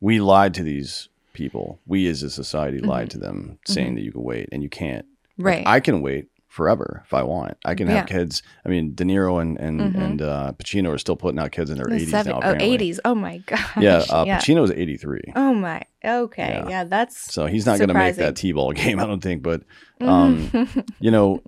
we 0.01 0.21
lied 0.21 0.53
to 0.55 0.63
these 0.63 1.09
people. 1.33 1.81
We 1.87 2.07
as 2.09 2.23
a 2.23 2.29
society 2.31 2.81
lied 2.81 3.11
to 3.11 3.19
them, 3.19 3.59
saying 3.67 3.95
that 3.95 4.03
you 4.03 4.13
can 4.13 4.23
wait 4.23 4.49
and 4.53 4.63
you 4.63 4.69
can't. 4.69 5.07
Like, 5.39 5.47
Right. 5.47 5.67
I 5.67 5.81
can 5.81 6.03
wait 6.03 6.27
forever 6.49 7.03
if 7.05 7.13
I 7.13 7.25
want. 7.25 7.57
I 7.65 7.75
can 7.75 7.89
have 7.89 7.97
Yeah. 8.09 8.17
kids. 8.19 8.43
I 8.65 8.69
mean, 8.69 8.95
De 8.95 9.03
Niro 9.05 9.43
and 9.43 9.59
and 9.59 9.81
Mhm. 9.81 10.01
and 10.01 10.23
uh, 10.23 10.53
Pacino 10.57 10.91
are 10.95 10.99
still 10.99 11.17
putting 11.17 11.41
out 11.41 11.51
kids 11.51 11.69
in 11.71 11.79
their 11.79 11.93
eighties 11.93 12.11
seven- 12.11 12.31
now. 12.33 12.41
oh, 12.45 12.55
80s. 12.55 13.01
Oh 13.05 13.15
my 13.17 13.39
gosh. 13.47 13.77
Yeah, 13.81 14.05
uh, 14.11 14.25
yeah. 14.27 14.39
Pacino's 14.39 14.71
eighty 14.71 14.97
three. 14.97 15.25
Oh 15.35 15.53
my. 15.55 15.83
Okay. 16.05 16.61
Yeah. 16.63 16.69
Yeah, 16.69 16.85
that's 16.85 17.33
So 17.33 17.47
he's 17.47 17.67
not 17.67 17.79
going 17.79 17.89
to 17.89 17.95
make 17.95 18.15
that 18.17 18.37
T-ball 18.37 18.73
game, 18.83 19.01
I 19.01 19.07
don't 19.07 19.23
think. 19.23 19.43
But 19.43 19.63
um, 20.01 20.51
you 21.01 21.11
know, 21.11 21.43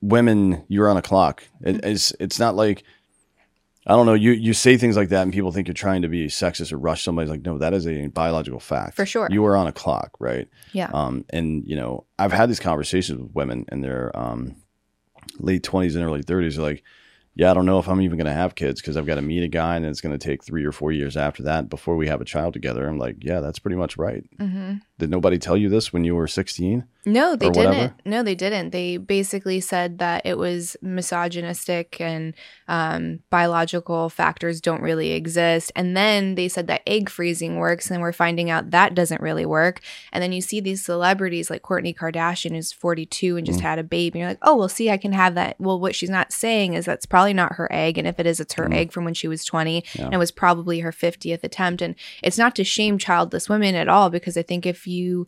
women, 0.00 0.64
you're 0.68 0.88
on 0.88 0.96
a 0.96 1.02
clock. 1.02 1.42
Mm-hmm. 1.64 1.68
It, 1.76 1.84
it's 1.84 2.12
it's 2.20 2.38
not 2.38 2.54
like 2.54 2.84
I 3.86 3.94
don't 3.94 4.06
know. 4.06 4.14
You 4.14 4.32
you 4.32 4.54
say 4.54 4.76
things 4.76 4.96
like 4.96 5.10
that, 5.10 5.22
and 5.22 5.32
people 5.32 5.52
think 5.52 5.68
you're 5.68 5.74
trying 5.74 6.02
to 6.02 6.08
be 6.08 6.26
sexist 6.28 6.72
or 6.72 6.78
rush 6.78 7.04
somebody's 7.04 7.30
like, 7.30 7.44
no, 7.44 7.58
that 7.58 7.74
is 7.74 7.86
a 7.86 8.06
biological 8.06 8.60
fact 8.60 8.96
For 8.96 9.04
sure. 9.04 9.28
You 9.30 9.44
are 9.44 9.56
on 9.56 9.66
a 9.66 9.72
clock, 9.72 10.12
right? 10.18 10.48
yeah. 10.72 10.90
Um, 10.92 11.24
and 11.30 11.64
you 11.66 11.76
know, 11.76 12.06
I've 12.18 12.32
had 12.32 12.48
these 12.48 12.60
conversations 12.60 13.20
with 13.20 13.34
women 13.34 13.66
in 13.70 13.82
their 13.82 14.10
um, 14.18 14.56
late 15.38 15.62
twenties 15.62 15.96
and 15.96 16.04
early 16.04 16.22
thirties. 16.22 16.58
Like, 16.58 16.82
yeah, 17.34 17.50
I 17.50 17.54
don't 17.54 17.66
know 17.66 17.78
if 17.78 17.88
I'm 17.88 18.00
even 18.00 18.16
going 18.16 18.26
to 18.26 18.32
have 18.32 18.54
kids 18.54 18.80
because 18.80 18.96
I've 18.96 19.06
got 19.06 19.16
to 19.16 19.22
meet 19.22 19.42
a 19.42 19.48
guy, 19.48 19.76
and 19.76 19.84
it's 19.84 20.00
going 20.00 20.18
to 20.18 20.24
take 20.24 20.44
three 20.44 20.64
or 20.64 20.72
four 20.72 20.90
years 20.92 21.16
after 21.16 21.42
that 21.42 21.68
before 21.68 21.96
we 21.96 22.08
have 22.08 22.20
a 22.22 22.24
child 22.24 22.54
together. 22.54 22.86
I'm 22.86 22.98
like, 22.98 23.16
yeah, 23.20 23.40
that's 23.40 23.58
pretty 23.58 23.76
much 23.76 23.98
right. 23.98 24.24
hmm 24.38 24.74
Did 24.98 25.10
nobody 25.10 25.38
tell 25.38 25.56
you 25.56 25.68
this 25.68 25.92
when 25.92 26.04
you 26.04 26.14
were 26.14 26.28
16? 26.28 26.84
No, 27.06 27.36
they 27.36 27.50
didn't. 27.50 27.92
No, 28.06 28.22
they 28.22 28.34
didn't. 28.34 28.70
They 28.70 28.96
basically 28.96 29.60
said 29.60 29.98
that 29.98 30.24
it 30.24 30.38
was 30.38 30.74
misogynistic 30.80 32.00
and 32.00 32.32
um, 32.68 33.20
biological 33.28 34.08
factors 34.08 34.60
don't 34.60 34.80
really 34.80 35.12
exist. 35.12 35.70
And 35.76 35.94
then 35.96 36.34
they 36.34 36.48
said 36.48 36.66
that 36.68 36.80
egg 36.86 37.10
freezing 37.10 37.56
works, 37.58 37.90
and 37.90 38.00
we're 38.00 38.12
finding 38.12 38.48
out 38.50 38.70
that 38.70 38.94
doesn't 38.94 39.20
really 39.20 39.44
work. 39.44 39.80
And 40.12 40.22
then 40.22 40.32
you 40.32 40.40
see 40.40 40.60
these 40.60 40.82
celebrities 40.84 41.50
like 41.50 41.62
Kourtney 41.62 41.94
Kardashian, 41.94 42.52
who's 42.54 42.72
42 42.72 43.36
and 43.36 43.44
just 43.46 43.58
Mm. 43.58 43.62
had 43.62 43.78
a 43.78 43.84
baby. 43.84 44.18
And 44.18 44.20
you're 44.20 44.30
like, 44.30 44.38
oh, 44.42 44.56
well, 44.56 44.68
see, 44.70 44.90
I 44.90 44.96
can 44.96 45.12
have 45.12 45.34
that. 45.34 45.56
Well, 45.58 45.78
what 45.78 45.94
she's 45.94 46.08
not 46.10 46.32
saying 46.32 46.72
is 46.74 46.86
that's 46.86 47.04
probably 47.06 47.34
not 47.34 47.54
her 47.56 47.70
egg. 47.70 47.98
And 47.98 48.06
if 48.08 48.18
it 48.18 48.26
is, 48.26 48.40
it's 48.40 48.54
her 48.54 48.68
Mm. 48.68 48.74
egg 48.76 48.92
from 48.92 49.04
when 49.04 49.14
she 49.14 49.28
was 49.28 49.44
20 49.44 49.84
Yeah. 49.94 50.06
and 50.06 50.14
it 50.14 50.18
was 50.18 50.30
probably 50.30 50.80
her 50.80 50.92
50th 50.92 51.44
attempt. 51.44 51.82
And 51.82 51.96
it's 52.22 52.38
not 52.38 52.54
to 52.56 52.64
shame 52.64 52.96
childless 52.96 53.48
women 53.48 53.74
at 53.74 53.88
all, 53.88 54.08
because 54.08 54.36
I 54.38 54.42
think 54.42 54.64
if 54.64 54.83
you 54.86 55.26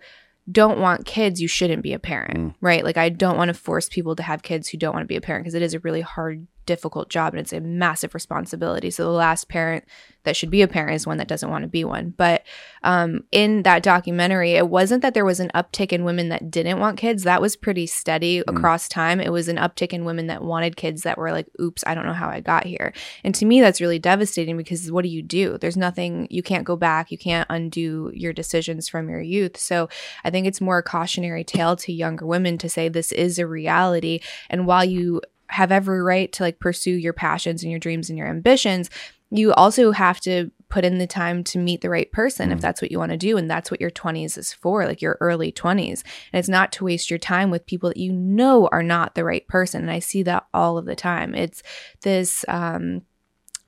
don't 0.50 0.78
want 0.78 1.04
kids, 1.06 1.40
you 1.42 1.48
shouldn't 1.48 1.82
be 1.82 1.92
a 1.92 1.98
parent, 1.98 2.38
Mm. 2.38 2.54
right? 2.60 2.84
Like, 2.84 2.96
I 2.96 3.08
don't 3.08 3.36
want 3.36 3.48
to 3.48 3.54
force 3.54 3.88
people 3.88 4.14
to 4.16 4.22
have 4.22 4.42
kids 4.42 4.68
who 4.68 4.78
don't 4.78 4.94
want 4.94 5.02
to 5.02 5.08
be 5.08 5.16
a 5.16 5.20
parent 5.20 5.44
because 5.44 5.54
it 5.54 5.62
is 5.62 5.74
a 5.74 5.80
really 5.80 6.02
hard, 6.02 6.46
difficult 6.66 7.08
job 7.08 7.32
and 7.32 7.40
it's 7.40 7.52
a 7.52 7.60
massive 7.60 8.14
responsibility. 8.14 8.90
So, 8.90 9.04
the 9.04 9.10
last 9.10 9.48
parent 9.48 9.84
that 10.26 10.36
should 10.36 10.50
be 10.50 10.60
a 10.60 10.68
parent 10.68 10.96
is 10.96 11.06
one 11.06 11.18
that 11.18 11.28
doesn't 11.28 11.50
want 11.50 11.62
to 11.62 11.68
be 11.68 11.84
one. 11.84 12.12
But 12.16 12.42
um, 12.82 13.22
in 13.30 13.62
that 13.62 13.84
documentary, 13.84 14.52
it 14.52 14.68
wasn't 14.68 15.02
that 15.02 15.14
there 15.14 15.24
was 15.24 15.38
an 15.38 15.52
uptick 15.54 15.92
in 15.92 16.04
women 16.04 16.28
that 16.30 16.50
didn't 16.50 16.80
want 16.80 16.98
kids. 16.98 17.22
That 17.22 17.40
was 17.40 17.54
pretty 17.54 17.86
steady 17.86 18.38
across 18.48 18.88
time. 18.88 19.20
It 19.20 19.30
was 19.30 19.46
an 19.46 19.56
uptick 19.56 19.92
in 19.92 20.04
women 20.04 20.26
that 20.26 20.42
wanted 20.42 20.76
kids 20.76 21.02
that 21.02 21.16
were 21.16 21.30
like, 21.30 21.46
oops, 21.60 21.84
I 21.86 21.94
don't 21.94 22.06
know 22.06 22.12
how 22.12 22.28
I 22.28 22.40
got 22.40 22.66
here. 22.66 22.92
And 23.22 23.36
to 23.36 23.46
me, 23.46 23.60
that's 23.60 23.80
really 23.80 24.00
devastating 24.00 24.56
because 24.56 24.90
what 24.90 25.02
do 25.02 25.08
you 25.08 25.22
do? 25.22 25.58
There's 25.58 25.76
nothing, 25.76 26.26
you 26.28 26.42
can't 26.42 26.64
go 26.64 26.74
back, 26.74 27.12
you 27.12 27.18
can't 27.18 27.46
undo 27.48 28.10
your 28.12 28.32
decisions 28.32 28.88
from 28.88 29.08
your 29.08 29.22
youth. 29.22 29.56
So 29.56 29.88
I 30.24 30.30
think 30.30 30.48
it's 30.48 30.60
more 30.60 30.78
a 30.78 30.82
cautionary 30.82 31.44
tale 31.44 31.76
to 31.76 31.92
younger 31.92 32.26
women 32.26 32.58
to 32.58 32.68
say 32.68 32.88
this 32.88 33.12
is 33.12 33.38
a 33.38 33.46
reality. 33.46 34.18
And 34.50 34.66
while 34.66 34.84
you 34.84 35.20
have 35.48 35.72
every 35.72 36.02
right 36.02 36.30
to 36.32 36.42
like 36.42 36.58
pursue 36.58 36.92
your 36.92 37.12
passions 37.12 37.62
and 37.62 37.70
your 37.70 37.80
dreams 37.80 38.08
and 38.08 38.18
your 38.18 38.28
ambitions, 38.28 38.90
you 39.30 39.52
also 39.52 39.92
have 39.92 40.20
to 40.20 40.50
put 40.68 40.84
in 40.84 40.98
the 40.98 41.06
time 41.06 41.44
to 41.44 41.58
meet 41.58 41.80
the 41.80 41.90
right 41.90 42.10
person 42.10 42.50
if 42.50 42.60
that's 42.60 42.82
what 42.82 42.90
you 42.90 42.98
want 42.98 43.12
to 43.12 43.16
do 43.16 43.36
and 43.36 43.48
that's 43.48 43.70
what 43.70 43.80
your 43.80 43.90
20s 43.90 44.36
is 44.36 44.52
for 44.52 44.84
like 44.84 45.00
your 45.00 45.16
early 45.20 45.52
20s 45.52 46.02
and 46.32 46.38
it's 46.40 46.48
not 46.48 46.72
to 46.72 46.84
waste 46.84 47.08
your 47.08 47.20
time 47.20 47.50
with 47.50 47.66
people 47.66 47.88
that 47.88 47.96
you 47.96 48.12
know 48.12 48.68
are 48.72 48.82
not 48.82 49.14
the 49.14 49.24
right 49.24 49.46
person 49.46 49.82
and 49.82 49.90
i 49.90 50.00
see 50.00 50.24
that 50.24 50.44
all 50.52 50.76
of 50.76 50.84
the 50.84 50.96
time. 50.96 51.34
It's 51.34 51.62
this 52.02 52.44
um 52.48 53.02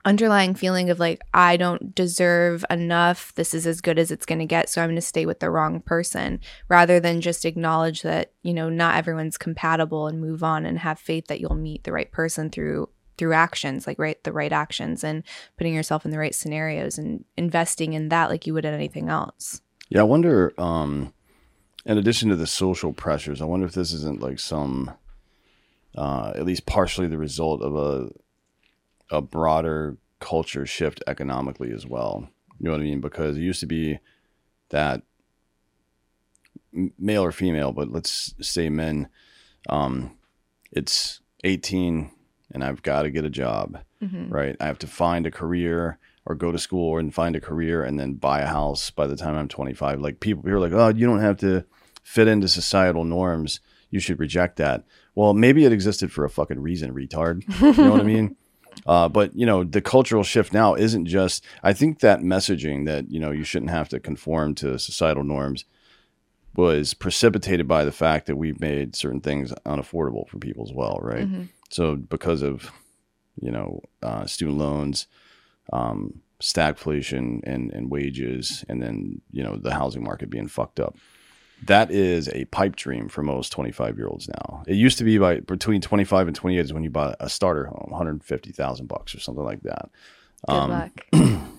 underlying 0.05 0.55
feeling 0.55 0.91
of 0.91 0.99
like 0.99 1.21
i 1.35 1.57
don't 1.57 1.95
deserve 1.95 2.65
enough 2.71 3.35
this 3.35 3.53
is 3.53 3.67
as 3.67 3.81
good 3.81 3.99
as 3.99 4.11
it's 4.11 4.27
going 4.27 4.39
to 4.39 4.47
get 4.47 4.69
so 4.69 4.81
i'm 4.81 4.89
going 4.89 4.97
to 4.97 5.03
stay 5.03 5.27
with 5.27 5.41
the 5.41 5.51
wrong 5.51 5.81
person 5.81 6.41
rather 6.69 7.01
than 7.01 7.21
just 7.21 7.45
acknowledge 7.45 8.03
that 8.03 8.33
you 8.43 8.55
know 8.55 8.69
not 8.69 8.97
everyone's 8.97 9.37
compatible 9.37 10.07
and 10.07 10.21
move 10.21 10.43
on 10.43 10.65
and 10.65 10.79
have 10.79 10.99
faith 10.99 11.27
that 11.27 11.41
you'll 11.41 11.55
meet 11.55 11.85
the 11.85 11.93
right 11.93 12.13
person 12.13 12.49
through 12.49 12.89
through 13.17 13.33
actions 13.33 13.87
like 13.87 13.99
right 13.99 14.23
the 14.23 14.33
right 14.33 14.53
actions 14.53 15.03
and 15.03 15.25
putting 15.57 15.75
yourself 15.75 16.05
in 16.05 16.11
the 16.13 16.19
right 16.19 16.35
scenarios 16.35 16.97
and 16.97 17.25
investing 17.37 17.93
in 17.93 18.09
that 18.09 18.31
like 18.31 18.47
you 18.47 18.55
would 18.55 18.65
in 18.65 18.73
anything 18.73 19.09
else 19.09 19.61
Yeah, 19.89 20.01
I 20.01 20.05
wonder. 20.05 20.53
Um, 20.59 21.13
in 21.85 21.99
addition 21.99 22.29
to 22.29 22.37
the 22.37 22.47
social 22.47 22.93
pressures, 22.93 23.41
I 23.41 23.47
wonder 23.47 23.67
if 23.67 23.73
this 23.73 23.93
isn't 23.93 24.21
like 24.21 24.39
some, 24.39 24.93
uh, 25.97 26.33
at 26.35 26.45
least 26.45 26.67
partially 26.67 27.07
the 27.07 27.19
result 27.19 27.63
of 27.63 27.75
a 27.75 28.11
a 29.11 29.21
broader 29.21 29.97
culture 30.21 30.67
shift 30.67 31.03
economically 31.07 31.73
as 31.73 31.87
well. 31.87 32.29
You 32.59 32.67
know 32.67 32.73
what 32.73 32.81
I 32.81 32.85
mean? 32.85 33.01
Because 33.01 33.37
it 33.37 33.43
used 33.43 33.61
to 33.61 33.67
be 33.67 33.99
that 34.71 35.03
male 36.73 37.25
or 37.25 37.33
female, 37.33 37.73
but 37.73 37.91
let's 37.91 38.35
say 38.41 38.69
men. 38.69 39.09
Um, 39.69 40.17
it's 40.71 41.21
eighteen, 41.45 42.11
and 42.53 42.63
I've 42.63 42.83
got 42.83 43.03
to 43.03 43.11
get 43.11 43.25
a 43.25 43.31
job 43.31 43.79
mm-hmm. 44.03 44.29
right? 44.29 44.57
I 44.61 44.67
have 44.67 44.79
to 44.81 44.87
find 44.87 45.27
a 45.27 45.31
career 45.31 45.99
or 46.27 46.35
go 46.35 46.53
to 46.53 46.59
school 46.59 46.99
and 46.99 47.15
find 47.15 47.37
a 47.37 47.41
career 47.41 47.83
and 47.83 47.99
then 47.99 48.15
buy 48.15 48.41
a 48.41 48.47
house 48.47 48.91
by 48.91 49.07
the 49.07 49.17
time 49.17 49.37
I'm 49.37 49.49
25. 49.49 50.01
Like 50.01 50.21
people, 50.21 50.43
people 50.43 50.59
are 50.59 50.61
like, 50.61 50.73
oh, 50.73 50.97
you 50.97 51.07
don't 51.07 51.21
have 51.21 51.39
to 51.39 51.65
fit 52.03 52.29
into 52.29 52.49
societal 52.49 53.05
norms. 53.05 53.61
You 53.91 54.01
should 54.01 54.19
reject 54.19 54.57
that. 54.57 54.85
Well, 55.15 55.33
maybe 55.33 55.65
it 55.65 55.73
existed 55.73 56.13
for 56.13 56.25
a 56.25 56.31
fucking 56.31 56.61
reason, 56.61 56.93
retard. 56.93 57.45
You 57.61 57.85
know 57.85 57.93
what 57.93 58.01
I 58.01 58.05
mean? 58.05 58.37
Uh, 58.87 59.09
but 59.09 59.35
you 59.37 59.47
know, 59.47 59.65
the 59.65 59.81
cultural 59.81 60.23
shift 60.23 60.53
now 60.53 60.75
isn't 60.75 61.07
just. 61.07 61.45
I 61.63 61.73
think 61.73 62.01
that 62.01 62.21
messaging 62.21 62.87
that 62.87 63.11
you 63.11 63.21
know 63.21 63.31
you 63.31 63.45
shouldn't 63.45 63.71
have 63.71 63.89
to 63.91 64.01
conform 64.01 64.55
to 64.57 64.79
societal 64.79 65.25
norms 65.25 65.65
was 66.57 66.95
precipitated 66.95 67.69
by 67.69 67.85
the 67.85 67.93
fact 67.93 68.27
that 68.27 68.37
we've 68.37 68.61
made 68.61 68.97
certain 68.97 69.21
things 69.21 69.53
unaffordable 69.65 70.29
for 70.29 70.39
people 70.39 70.65
as 70.65 70.73
well, 70.73 70.99
right? 71.01 71.27
Mm-hmm. 71.27 71.45
So 71.71 71.97
because 71.97 72.43
of 72.43 72.73
you 73.41 73.51
know 73.51 73.81
uh, 74.03 74.27
student 74.27 74.59
loans, 74.59 75.07
um, 75.73 76.21
stagflation, 76.43 77.41
and 77.45 77.73
and 77.73 77.91
wages, 77.91 78.65
and 78.69 78.83
then 78.83 79.21
you 79.31 79.43
know 79.43 79.57
the 79.57 79.75
housing 79.75 80.03
market 80.03 80.31
being 80.31 80.49
fucked 80.49 80.81
up. 80.81 80.97
That 81.67 81.91
is 81.91 82.29
a 82.29 82.45
pipe 82.47 82.77
dream 82.77 83.09
for 83.09 83.23
most 83.23 83.51
25 83.53 83.97
year 83.99 84.07
olds 84.07 84.29
now. 84.29 84.63
It 84.67 84.75
used 84.75 84.99
to 84.99 85.05
be 85.05 85.19
by 85.19 85.41
between 85.41 85.81
25 85.81 86.29
and 86.29 86.37
28 86.37 86.61
is 86.61 86.73
when 86.73 86.85
you 86.85 86.91
bought 86.91 87.17
a 87.21 87.29
starter 87.29 87.67
home, 87.67 87.89
150,000 87.91 88.87
bucks 88.87 89.15
or 89.15 89.21
something 89.21 89.45
like 89.45 89.63
that. 89.63 89.91
good 90.49 90.55
Um, 90.55 90.71
luck 90.71 91.07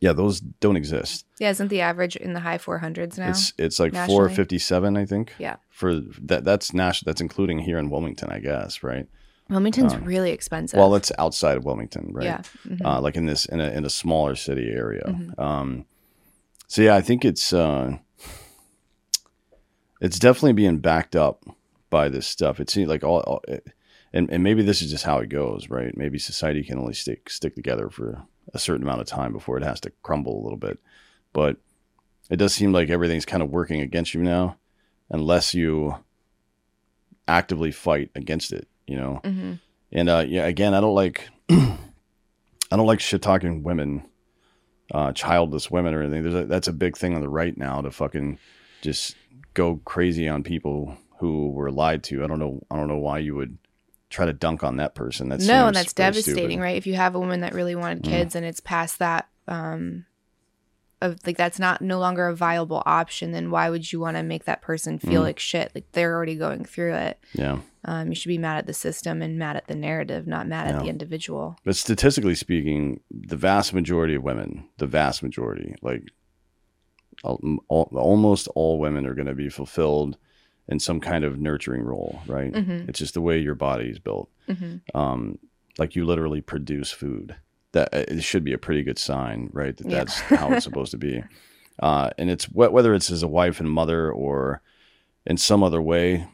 Yeah, 0.00 0.12
those 0.12 0.38
don't 0.40 0.76
exist. 0.76 1.26
yeah 1.40 1.50
isn't 1.50 1.68
the 1.68 1.80
average 1.80 2.14
in 2.14 2.32
the 2.32 2.40
high 2.40 2.58
400s 2.58 3.18
now 3.18 3.30
It's 3.30 3.52
it's 3.58 3.80
like 3.80 3.92
nationally? 3.92 4.28
457, 4.28 4.96
I 4.96 5.04
think. 5.04 5.32
yeah 5.38 5.56
For 5.70 5.96
that 6.22 6.44
that's 6.44 6.72
national 6.72 7.10
that's 7.10 7.20
including 7.20 7.58
here 7.58 7.78
in 7.78 7.90
Wilmington, 7.90 8.30
I 8.30 8.38
guess, 8.38 8.82
right? 8.82 9.06
wilmington's 9.50 9.96
really 9.96 10.30
expensive 10.30 10.76
Well, 10.78 10.94
it's 10.94 11.10
outside 11.18 11.56
of 11.56 11.64
Wilmington, 11.64 12.10
right? 12.12 12.24
yeah 12.26 12.42
Mhm. 12.68 12.84
uh, 12.84 13.00
like 13.00 13.16
in 13.16 13.26
this 13.26 13.44
in 13.46 13.60
a 13.60 13.70
in 13.70 13.84
a 13.84 13.90
smaller 13.90 14.36
city 14.36 14.70
area. 14.70 15.02
Mhm. 15.08 15.38
Um, 15.38 15.84
so 16.68 16.82
yeah, 16.82 16.94
I 16.94 17.00
think 17.00 17.24
it's 17.24 17.52
uh, 17.52 17.98
it's 20.00 20.18
definitely 20.18 20.52
being 20.52 20.78
backed 20.78 21.16
up 21.16 21.44
by 21.90 22.08
this 22.08 22.26
stuff. 22.26 22.60
It 22.60 22.70
seems 22.70 22.88
like 22.88 23.04
all, 23.04 23.20
all 23.20 23.42
and 24.12 24.30
and 24.30 24.42
maybe 24.42 24.62
this 24.62 24.82
is 24.82 24.90
just 24.90 25.04
how 25.04 25.18
it 25.18 25.28
goes, 25.28 25.68
right? 25.68 25.96
Maybe 25.96 26.18
society 26.18 26.62
can 26.62 26.78
only 26.78 26.94
stick 26.94 27.30
stick 27.30 27.54
together 27.54 27.90
for 27.90 28.22
a 28.54 28.58
certain 28.58 28.82
amount 28.82 29.00
of 29.00 29.06
time 29.06 29.32
before 29.32 29.58
it 29.58 29.64
has 29.64 29.80
to 29.80 29.92
crumble 30.02 30.40
a 30.40 30.42
little 30.42 30.58
bit. 30.58 30.78
But 31.32 31.58
it 32.30 32.36
does 32.36 32.54
seem 32.54 32.72
like 32.72 32.90
everything's 32.90 33.26
kind 33.26 33.42
of 33.42 33.50
working 33.50 33.80
against 33.80 34.14
you 34.14 34.22
now, 34.22 34.56
unless 35.10 35.54
you 35.54 35.96
actively 37.26 37.70
fight 37.70 38.10
against 38.14 38.52
it. 38.52 38.68
You 38.86 38.96
know, 38.96 39.20
and 39.92 40.08
uh, 40.08 40.24
yeah, 40.26 40.46
again, 40.46 40.74
I 40.74 40.80
don't 40.80 40.94
like 40.94 41.28
I 41.50 42.76
don't 42.76 42.86
like 42.86 43.00
shit 43.00 43.22
talking 43.22 43.62
women, 43.62 44.04
uh, 44.92 45.12
childless 45.12 45.70
women 45.70 45.94
or 45.94 46.02
anything. 46.02 46.22
There's 46.22 46.44
a, 46.44 46.44
that's 46.46 46.68
a 46.68 46.72
big 46.72 46.96
thing 46.96 47.14
on 47.14 47.20
the 47.20 47.28
right 47.28 47.56
now 47.56 47.80
to 47.82 47.90
fucking 47.90 48.38
just 48.80 49.16
go 49.58 49.80
crazy 49.84 50.28
on 50.28 50.44
people 50.44 50.96
who 51.18 51.50
were 51.50 51.72
lied 51.72 52.04
to. 52.04 52.22
I 52.22 52.28
don't 52.28 52.38
know. 52.38 52.62
I 52.70 52.76
don't 52.76 52.88
know 52.88 52.98
why 52.98 53.18
you 53.18 53.34
would 53.34 53.58
try 54.08 54.24
to 54.24 54.32
dunk 54.32 54.62
on 54.62 54.76
that 54.76 54.94
person. 54.94 55.28
That's 55.28 55.46
no, 55.46 55.66
and 55.66 55.76
that's 55.76 55.92
devastating, 55.92 56.60
right? 56.60 56.76
If 56.76 56.86
you 56.86 56.94
have 56.94 57.16
a 57.16 57.20
woman 57.20 57.40
that 57.40 57.52
really 57.52 57.74
wanted 57.74 58.04
kids 58.04 58.36
and 58.36 58.46
it's 58.46 58.60
past 58.60 59.00
that, 59.00 59.28
um, 59.48 60.06
of 61.02 61.18
like 61.26 61.36
that's 61.36 61.58
not 61.58 61.82
no 61.82 61.98
longer 61.98 62.28
a 62.28 62.36
viable 62.36 62.82
option, 62.86 63.32
then 63.32 63.50
why 63.50 63.68
would 63.68 63.92
you 63.92 63.98
want 64.00 64.16
to 64.16 64.22
make 64.22 64.44
that 64.44 64.62
person 64.62 64.98
feel 64.98 65.22
like 65.22 65.40
shit? 65.40 65.72
Like 65.74 65.90
they're 65.92 66.14
already 66.14 66.36
going 66.36 66.64
through 66.64 66.94
it. 66.94 67.18
Yeah. 67.32 67.58
Um, 67.84 68.08
you 68.08 68.14
should 68.14 68.28
be 68.28 68.38
mad 68.38 68.58
at 68.58 68.66
the 68.66 68.74
system 68.74 69.22
and 69.22 69.38
mad 69.38 69.56
at 69.56 69.66
the 69.66 69.74
narrative, 69.74 70.26
not 70.26 70.46
mad 70.46 70.68
at 70.68 70.82
the 70.82 70.88
individual. 70.88 71.56
But 71.64 71.76
statistically 71.76 72.34
speaking, 72.34 73.00
the 73.10 73.36
vast 73.36 73.72
majority 73.72 74.14
of 74.14 74.22
women, 74.22 74.68
the 74.78 74.86
vast 74.86 75.22
majority, 75.22 75.74
like 75.82 76.02
al- 77.24 77.40
al- 77.70 77.90
almost 77.94 78.48
all 78.54 78.78
women 78.78 79.06
are 79.06 79.14
going 79.14 79.26
to 79.28 79.34
be 79.34 79.48
fulfilled 79.48 80.16
in 80.68 80.78
some 80.78 81.00
kind 81.00 81.24
of 81.24 81.38
nurturing 81.40 81.82
role, 81.82 82.20
right? 82.26 82.52
It's 82.54 82.98
just 82.98 83.14
the 83.14 83.20
way 83.22 83.38
your 83.38 83.54
body 83.54 83.88
is 83.88 83.98
built. 83.98 84.28
Um, 84.94 85.38
like 85.78 85.94
you 85.96 86.04
literally 86.04 86.40
produce 86.40 86.90
food. 86.90 87.36
That 87.72 87.88
uh, 87.94 88.04
it 88.08 88.22
should 88.22 88.44
be 88.44 88.52
a 88.54 88.58
pretty 88.58 88.82
good 88.82 88.98
sign, 88.98 89.50
right? 89.52 89.76
That 89.76 89.86
Yeah. 89.88 89.98
that's 89.98 90.20
how 90.20 90.52
it's 90.52 90.64
supposed 90.64 90.90
to 90.92 90.98
be. 90.98 91.22
Uh, 91.80 92.10
and 92.18 92.28
it's 92.28 92.46
wh- 92.46 92.72
whether 92.72 92.92
it's 92.92 93.08
as 93.08 93.22
a 93.22 93.28
wife 93.28 93.60
and 93.60 93.70
mother 93.70 94.10
or 94.10 94.60
in 95.24 95.36
some 95.36 95.62
other 95.62 95.80
way, 95.80 96.26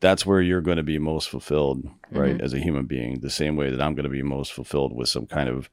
that's 0.00 0.26
where 0.26 0.42
you're 0.42 0.60
going 0.60 0.76
to 0.76 0.82
be 0.82 0.98
most 0.98 1.30
fulfilled, 1.30 1.88
right? 2.10 2.38
As 2.38 2.52
a 2.52 2.58
human 2.58 2.84
being, 2.84 3.20
the 3.20 3.30
same 3.30 3.56
way 3.56 3.70
that 3.70 3.80
I'm 3.80 3.94
going 3.94 4.04
to 4.04 4.10
be 4.10 4.22
most 4.22 4.52
fulfilled 4.52 4.94
with 4.94 5.08
some 5.08 5.24
kind 5.24 5.48
of 5.48 5.70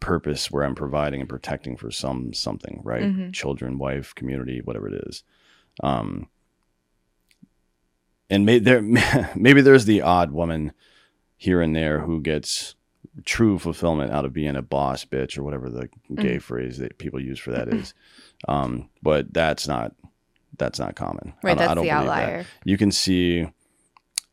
purpose 0.00 0.50
where 0.50 0.64
I'm 0.64 0.74
providing 0.74 1.20
and 1.20 1.28
protecting 1.28 1.76
for 1.76 1.90
some 1.90 2.32
something, 2.32 2.80
right? 2.84 3.32
Children, 3.32 3.78
wife, 3.78 4.14
community, 4.14 4.60
whatever 4.64 4.88
it 4.88 5.02
is. 5.06 5.22
Um, 5.82 6.28
and 8.28 8.46
may, 8.46 8.58
there 8.58 8.82
maybe 9.36 9.60
there's 9.60 9.84
the 9.84 10.02
odd 10.02 10.32
woman 10.32 10.72
here 11.36 11.60
and 11.60 11.74
there 11.74 12.00
who 12.00 12.20
gets 12.20 12.74
true 13.24 13.58
fulfillment 13.58 14.12
out 14.12 14.24
of 14.24 14.32
being 14.32 14.56
a 14.56 14.62
boss 14.62 15.04
bitch 15.04 15.36
or 15.36 15.42
whatever 15.42 15.68
the 15.70 15.88
gay 16.16 16.38
phrase 16.38 16.78
that 16.78 16.98
people 16.98 17.20
use 17.20 17.38
for 17.38 17.50
that 17.50 17.68
is. 17.68 17.92
Um, 18.46 18.88
but 19.02 19.32
that's 19.32 19.66
not 19.66 19.94
that's 20.58 20.78
not 20.78 20.94
common. 20.96 21.34
I 21.42 21.46
Right, 21.46 21.58
don't- 21.58 21.62
I 21.64 21.66
that's 21.68 21.74
don't 21.76 21.84
the 21.84 21.90
believe 21.90 22.06
that. 22.06 22.22
outlier. 22.22 22.44
You 22.64 22.76
can 22.76 22.92
see 22.92 23.48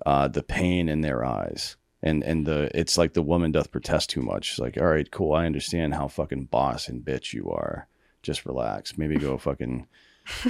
uh, 0.05 0.27
the 0.27 0.43
pain 0.43 0.89
in 0.89 1.01
their 1.01 1.23
eyes. 1.25 1.75
And 2.03 2.23
and 2.23 2.45
the 2.45 2.69
it's 2.77 2.97
like 2.97 3.13
the 3.13 3.23
woman 3.23 3.51
doth 3.51 3.71
protest 3.71 4.09
too 4.09 4.21
much. 4.21 4.51
It's 4.51 4.59
like, 4.59 4.77
all 4.77 4.87
right, 4.87 5.09
cool, 5.09 5.33
I 5.33 5.45
understand 5.45 5.95
how 5.95 6.07
fucking 6.07 6.45
boss 6.45 6.87
and 6.87 7.03
bitch 7.03 7.33
you 7.33 7.49
are. 7.49 7.87
Just 8.21 8.45
relax. 8.45 8.97
Maybe 8.97 9.17
go 9.17 9.37
fucking 9.37 9.87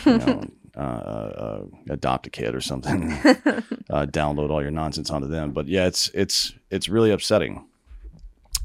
you 0.06 0.18
know, 0.18 0.44
uh, 0.76 0.80
uh, 0.80 1.66
adopt 1.90 2.28
a 2.28 2.30
kid 2.30 2.54
or 2.54 2.62
something. 2.62 3.12
uh, 3.14 4.06
download 4.06 4.50
all 4.50 4.62
your 4.62 4.72
nonsense 4.72 5.10
onto 5.10 5.28
them. 5.28 5.52
But 5.52 5.68
yeah, 5.68 5.86
it's 5.86 6.10
it's 6.14 6.54
it's 6.70 6.90
really 6.90 7.12
upsetting, 7.12 7.66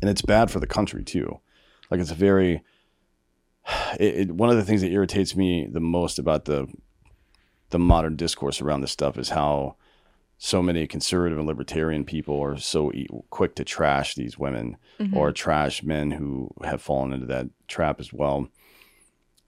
and 0.01 0.11
it's 0.11 0.23
bad 0.23 0.51
for 0.51 0.61
the 0.61 0.67
country 0.67 1.05
too. 1.05 1.41
Like 1.91 2.01
it's 2.01 2.11
a 2.11 2.17
very 2.17 2.63
it, 4.01 4.15
it, 4.15 4.33
one 4.33 4.51
of 4.51 4.57
the 4.57 4.65
things 4.65 4.81
that 4.81 4.91
irritates 4.91 5.37
me 5.37 5.67
the 5.71 5.81
most 5.81 6.19
about 6.19 6.45
the 6.47 6.69
the 7.71 7.79
modern 7.79 8.17
discourse 8.17 8.61
around 8.61 8.83
this 8.83 8.93
stuff 8.93 9.17
is 9.17 9.31
how 9.31 9.77
so 10.45 10.61
many 10.61 10.89
conservative 10.89 11.39
and 11.39 11.47
libertarian 11.47 12.05
people 12.05 12.43
are 12.43 12.59
so 12.59 12.91
quick 13.31 13.55
to 13.55 13.63
trash 13.63 14.17
these 14.17 14.37
women 14.37 14.77
mm-hmm. 14.99 15.17
or 15.17 15.31
trash 15.31 15.85
men 15.85 16.11
who 16.11 16.51
have 16.65 16.83
fallen 16.83 17.13
into 17.13 17.27
that 17.27 17.47
trap 17.69 18.01
as 18.01 18.13
well. 18.13 18.49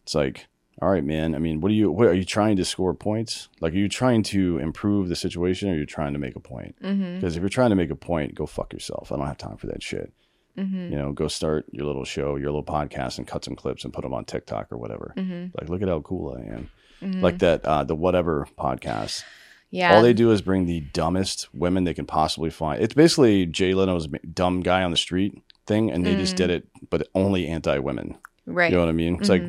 It's 0.05 0.15
like, 0.15 0.47
all 0.81 0.89
right, 0.89 1.03
man. 1.03 1.35
I 1.35 1.39
mean, 1.39 1.61
what 1.61 1.73
are 1.73 1.75
you? 1.75 1.91
What, 1.91 2.07
are 2.07 2.15
you 2.15 2.25
trying 2.25 2.55
to 2.59 2.65
score 2.65 2.95
points? 2.95 3.49
Like, 3.61 3.73
are 3.73 3.77
you 3.77 3.89
trying 3.89 4.23
to 4.23 4.59
improve 4.59 5.09
the 5.09 5.17
situation, 5.17 5.69
or 5.69 5.73
are 5.73 5.79
you 5.79 5.85
trying 5.85 6.13
to 6.13 6.21
make 6.21 6.37
a 6.37 6.41
point? 6.41 6.77
Mm-hmm. 6.81 7.17
Because 7.17 7.35
if 7.35 7.43
you're 7.43 7.49
trying 7.49 7.71
to 7.71 7.77
make 7.77 7.91
a 7.91 7.97
point, 7.97 8.37
go 8.37 8.47
fuck 8.47 8.73
yourself. 8.73 9.11
I 9.11 9.17
don't 9.17 9.27
have 9.27 9.37
time 9.37 9.57
for 9.57 9.67
that 9.67 9.83
shit. 9.83 10.13
Mm-hmm. 10.57 10.93
You 10.93 10.97
know, 10.97 11.11
go 11.11 11.27
start 11.27 11.67
your 11.73 11.87
little 11.87 12.05
show, 12.05 12.37
your 12.37 12.53
little 12.53 12.63
podcast, 12.63 13.19
and 13.19 13.27
cut 13.27 13.45
some 13.45 13.57
clips 13.57 13.83
and 13.83 13.93
put 13.93 14.03
them 14.03 14.15
on 14.15 14.27
TikTok 14.27 14.71
or 14.71 14.79
whatever. 14.79 15.13
Like, 15.59 15.69
look 15.69 15.83
at 15.83 15.89
how 15.89 16.03
cool 16.03 16.37
I 16.39 16.55
am. 16.55 16.71
Like 17.21 17.39
that, 17.41 17.65
uh, 17.65 17.83
the 17.83 17.97
whatever 17.97 18.47
podcast. 18.57 19.25
Yeah. 19.75 19.97
All 19.97 20.03
they 20.03 20.13
do 20.13 20.31
is 20.31 20.41
bring 20.41 20.67
the 20.67 20.81
dumbest 20.93 21.49
women 21.53 21.83
they 21.83 21.95
can 21.95 22.07
possibly 22.07 22.49
find. 22.49 22.81
It's 22.81 22.95
basically 22.95 23.45
Jay 23.45 23.75
Leno's 23.75 24.07
dumb 24.33 24.61
guy 24.61 24.85
on 24.85 24.93
the 24.93 24.97
street 24.97 25.37
thing, 25.67 25.91
and 25.91 26.07
they 26.07 26.15
just 26.15 26.37
did 26.37 26.49
it, 26.49 26.69
but 26.91 27.09
only 27.13 27.49
anti 27.49 27.79
women. 27.81 28.17
right. 28.47 28.71
You 28.71 28.77
know 28.77 28.85
what 28.85 28.89
I 28.89 28.93
mean? 28.93 29.17
It's 29.17 29.29
like, 29.29 29.43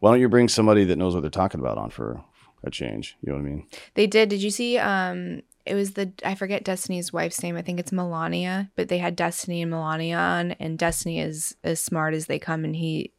why 0.00 0.10
don't 0.10 0.20
you 0.20 0.28
bring 0.28 0.48
somebody 0.48 0.84
that 0.84 0.96
knows 0.96 1.14
what 1.14 1.22
they're 1.22 1.30
talking 1.30 1.60
about 1.60 1.78
on 1.78 1.88
for 1.88 2.22
a 2.62 2.70
change? 2.70 3.16
You 3.22 3.32
know 3.32 3.38
what 3.38 3.46
I 3.46 3.50
mean? 3.50 3.66
They 3.94 4.06
did. 4.06 4.28
Did 4.28 4.42
you 4.42 4.50
see? 4.50 4.76
Um, 4.76 5.42
it 5.64 5.74
was 5.74 5.92
the 5.92 6.12
I 6.24 6.34
forget 6.34 6.62
Destiny's 6.62 7.10
wife's 7.10 7.42
name. 7.42 7.56
I 7.56 7.62
think 7.62 7.80
it's 7.80 7.92
Melania. 7.92 8.70
But 8.76 8.88
they 8.88 8.98
had 8.98 9.16
Destiny 9.16 9.62
and 9.62 9.70
Melania 9.70 10.16
on, 10.18 10.50
and 10.52 10.78
Destiny 10.78 11.20
is 11.20 11.56
as 11.64 11.80
smart 11.80 12.12
as 12.12 12.26
they 12.26 12.38
come, 12.38 12.64
and 12.64 12.76
he, 12.76 13.12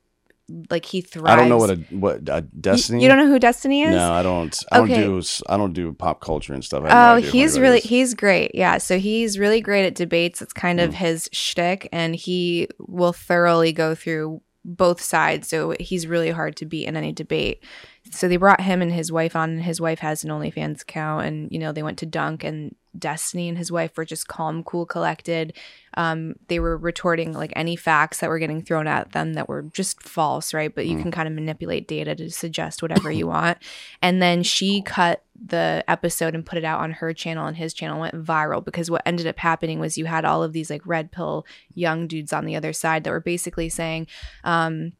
like 0.70 0.86
he 0.86 1.02
thrives. 1.02 1.30
I 1.30 1.36
don't 1.36 1.50
know 1.50 1.58
what 1.58 1.70
a 1.72 1.76
what 1.92 2.30
a 2.30 2.42
Destiny. 2.42 3.02
You, 3.02 3.10
don't 3.10 3.18
know 3.18 3.28
who 3.28 3.40
Destiny 3.40 3.84
is? 3.84 3.92
No, 3.92 4.12
I 4.14 4.24
don't. 4.24 4.58
I 4.72 4.78
don't 4.78 4.88
do. 4.90 5.22
I 5.50 5.58
don't 5.58 5.74
do 5.74 5.92
pop 5.94 6.22
culture 6.22 6.54
and 6.54 6.64
stuff. 6.64 6.84
Have 6.84 6.92
no 6.92 7.14
Oh, 7.28 7.32
he's 7.32 7.60
really 7.60 7.80
he's 7.80 8.14
great. 8.14 8.52
Yeah, 8.54 8.78
so 8.78 9.00
he's 9.00 9.38
really 9.40 9.62
great 9.62 9.86
at 9.86 9.96
debates. 9.96 10.42
It's 10.42 10.54
kind 10.54 10.80
Mm. 10.80 10.86
of 10.86 10.94
his 10.96 11.30
shtick, 11.32 11.88
and 11.92 12.16
he 12.16 12.68
will 12.80 13.14
thoroughly 13.14 13.74
go 13.74 13.96
through 13.96 14.42
both 14.64 15.02
sides. 15.02 15.48
So 15.50 15.74
he's 15.80 16.06
really 16.08 16.32
hard 16.32 16.56
to 16.58 16.66
beat 16.66 16.88
in 16.88 16.96
any 16.96 17.12
debate. 17.12 17.64
So 18.12 18.28
they 18.28 18.38
brought 18.38 18.62
him 18.62 18.82
and 18.82 18.92
his 18.92 19.12
wife 19.12 19.36
on, 19.36 19.52
and 19.52 19.64
his 19.64 19.80
wife 19.82 20.00
has 20.00 20.24
an 20.24 20.30
OnlyFans 20.32 20.82
account, 20.84 21.26
and 21.26 21.52
you 21.52 21.60
know 21.60 21.72
they 21.72 21.84
went 21.84 21.98
to 22.00 22.06
Dunk, 22.06 22.44
and 22.44 22.76
Destiny 22.98 23.48
and 23.50 23.58
his 23.58 23.72
wife 23.72 23.96
were 23.98 24.06
just 24.06 24.28
calm, 24.28 24.64
cool, 24.64 24.86
collected. 24.86 25.54
Um, 25.96 26.36
they 26.48 26.60
were 26.60 26.78
retorting 26.78 27.34
like 27.34 27.52
any 27.56 27.76
facts 27.76 28.20
that 28.20 28.30
were 28.30 28.40
getting 28.40 28.62
thrown 28.62 28.88
at 28.88 29.12
them 29.12 29.34
that 29.34 29.50
were 29.50 29.64
just 29.64 30.02
false, 30.02 30.54
right? 30.54 30.74
But 30.74 30.88
you 30.88 30.98
Mm. 30.98 31.02
can 31.04 31.12
kind 31.12 31.28
of 31.28 31.34
manipulate 31.34 31.88
data 31.88 32.16
to 32.16 32.30
suggest 32.30 32.82
whatever 32.82 33.12
you 33.12 33.28
want. 33.36 33.58
And 34.02 34.22
then 34.22 34.44
she 34.44 34.82
cut 34.82 35.24
the 35.44 35.84
episode 35.88 36.36
and 36.36 36.46
put 36.46 36.58
it 36.58 36.64
out 36.64 36.80
on 36.82 36.92
her 36.92 37.14
channel 37.14 37.48
and 37.48 37.58
his 37.58 37.74
channel 37.74 38.00
went 38.00 38.14
viral 38.16 38.64
because 38.64 38.92
what 38.92 39.02
ended 39.06 39.26
up 39.26 39.40
happening 39.40 39.80
was 39.80 39.98
you 39.98 40.06
had 40.06 40.24
all 40.24 40.44
of 40.44 40.54
these 40.54 40.70
like 40.70 40.86
red 40.86 41.12
pill 41.12 41.46
young 41.74 42.08
dudes 42.08 42.32
on 42.32 42.46
the 42.46 42.56
other 42.56 42.72
side 42.74 43.04
that 43.04 43.12
were 43.12 43.20
basically 43.20 43.68
saying, 43.70 44.06
um, 44.44 44.94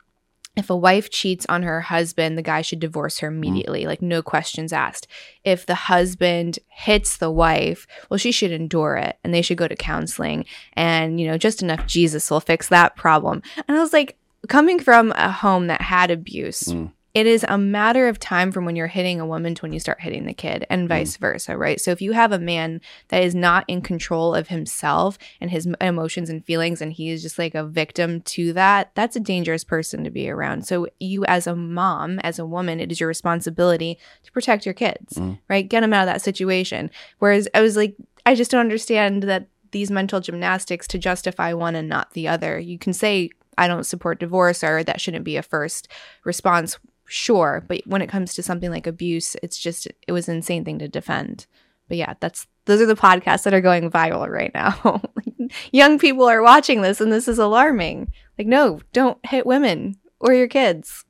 if 0.56 0.70
a 0.70 0.76
wife 0.76 1.10
cheats 1.10 1.46
on 1.48 1.64
her 1.64 1.82
husband, 1.82 2.38
the 2.38 2.42
guy 2.42 2.62
should 2.62 2.80
divorce 2.80 3.20
her 3.20 3.30
mm-hmm. 3.30 3.44
immediately, 3.44 3.86
like 3.86 4.02
no 4.02 4.22
questions 4.22 4.74
asked. 4.74 5.08
If 5.44 5.66
the 5.66 5.76
husband 5.76 6.60
hits 6.68 7.18
the 7.18 7.32
wife, 7.32 7.88
well, 8.10 8.18
she 8.18 8.32
should 8.32 8.52
endure 8.52 8.98
it 8.98 9.18
and 9.24 9.34
they 9.34 9.42
should 9.42 9.58
go 9.58 9.68
to 9.68 9.76
counseling. 9.76 10.46
And, 10.74 11.20
you 11.20 11.28
know, 11.28 11.38
just 11.38 11.62
enough 11.62 11.88
Jesus 11.88 12.30
will 12.30 12.42
fix 12.42 12.68
that 12.70 12.96
problem. 12.96 13.42
And 13.68 13.78
I 13.78 13.80
was 13.82 13.94
like, 13.94 14.18
coming 14.48 14.80
from 14.80 15.12
a 15.16 15.32
home 15.32 15.68
that 15.68 15.82
had 15.82 16.12
abuse, 16.12 16.64
mm. 16.64 16.92
It 17.14 17.28
is 17.28 17.46
a 17.48 17.58
matter 17.58 18.08
of 18.08 18.20
time 18.20 18.52
from 18.52 18.64
when 18.64 18.76
you're 18.76 18.88
hitting 18.88 19.20
a 19.20 19.26
woman 19.26 19.54
to 19.56 19.62
when 19.64 19.74
you 19.74 19.80
start 19.80 20.00
hitting 20.00 20.26
the 20.26 20.34
kid 20.34 20.66
and 20.70 20.86
mm. 20.86 20.90
vice 20.90 21.18
versa, 21.18 21.58
right? 21.58 21.80
So 21.82 21.92
if 21.92 22.02
you 22.02 22.14
have 22.14 22.32
a 22.32 22.40
man 22.40 22.80
that 23.10 23.24
is 23.24 23.36
not 23.36 23.66
in 23.68 23.82
control 23.82 24.34
of 24.34 24.48
himself 24.48 25.18
and 25.42 25.52
his 25.52 25.68
emotions 25.82 26.30
and 26.30 26.46
feelings 26.46 26.82
and 26.82 26.94
he 26.94 27.10
is 27.10 27.22
just 27.22 27.38
like 27.38 27.54
a 27.54 27.66
victim 27.66 28.22
to 28.22 28.54
that, 28.54 28.92
that's 28.96 29.16
a 29.16 29.22
dangerous 29.22 29.64
person 29.64 30.04
to 30.04 30.10
be 30.10 30.30
around. 30.30 30.66
So 30.66 30.88
you 31.00 31.26
as 31.26 31.48
a 31.48 31.56
mom, 31.56 32.20
as 32.20 32.40
a 32.40 32.46
woman, 32.46 32.80
it 32.80 32.92
is 32.92 33.00
your 33.00 33.10
responsibility 33.10 33.98
to 34.24 34.32
protect 34.32 34.66
your 34.66 34.74
kids, 34.74 35.18
mm. 35.18 35.38
right? 35.50 35.68
Get 35.68 35.82
them 35.82 35.94
out 35.94 36.08
of 36.08 36.14
that 36.14 36.22
situation. 36.22 36.90
Whereas 37.20 37.48
I 37.54 37.62
was 37.62 37.76
like 37.76 37.96
I 38.26 38.36
just 38.36 38.52
don't 38.52 38.62
understand 38.62 39.24
that 39.24 39.48
these 39.72 39.92
mental 39.92 40.20
gymnastics 40.20 40.88
to 40.88 40.98
justify 40.98 41.54
one 41.54 41.76
and 41.76 41.90
not 41.90 42.14
the 42.14 42.28
other. 42.28 42.60
You 42.60 42.78
can 42.78 42.94
say 42.94 43.32
I 43.58 43.68
don't 43.68 43.86
support 43.86 44.20
divorce 44.20 44.64
or 44.64 44.84
that 44.84 45.02
shouldn't 45.02 45.26
be 45.26 45.38
a 45.38 45.44
first 45.44 45.88
response 46.24 46.78
sure 47.12 47.64
but 47.68 47.82
when 47.86 48.02
it 48.02 48.08
comes 48.08 48.34
to 48.34 48.44
something 48.44 48.72
like 48.72 48.88
abuse 48.88 49.36
it's 49.44 49.58
just 49.58 49.88
it 50.08 50.12
was 50.12 50.28
an 50.30 50.36
insane 50.36 50.64
thing 50.64 50.80
to 50.80 50.88
defend 50.88 51.46
but 51.88 51.98
yeah 51.98 52.14
that's 52.20 52.48
those 52.66 52.80
are 52.82 52.86
the 52.86 52.96
podcasts 52.96 53.44
that 53.44 53.54
are 53.54 53.62
going 53.62 53.90
viral 53.92 54.30
right 54.30 54.52
now 54.54 55.02
young 55.72 56.00
people 56.00 56.24
are 56.24 56.42
watching 56.42 56.82
this 56.82 57.02
and 57.02 57.12
this 57.12 57.28
is 57.28 57.38
alarming 57.40 58.12
like 58.38 58.48
no 58.48 58.80
don't 58.94 59.18
hit 59.26 59.46
women 59.46 59.98
or 60.20 60.34
your 60.34 60.48
kids 60.48 61.06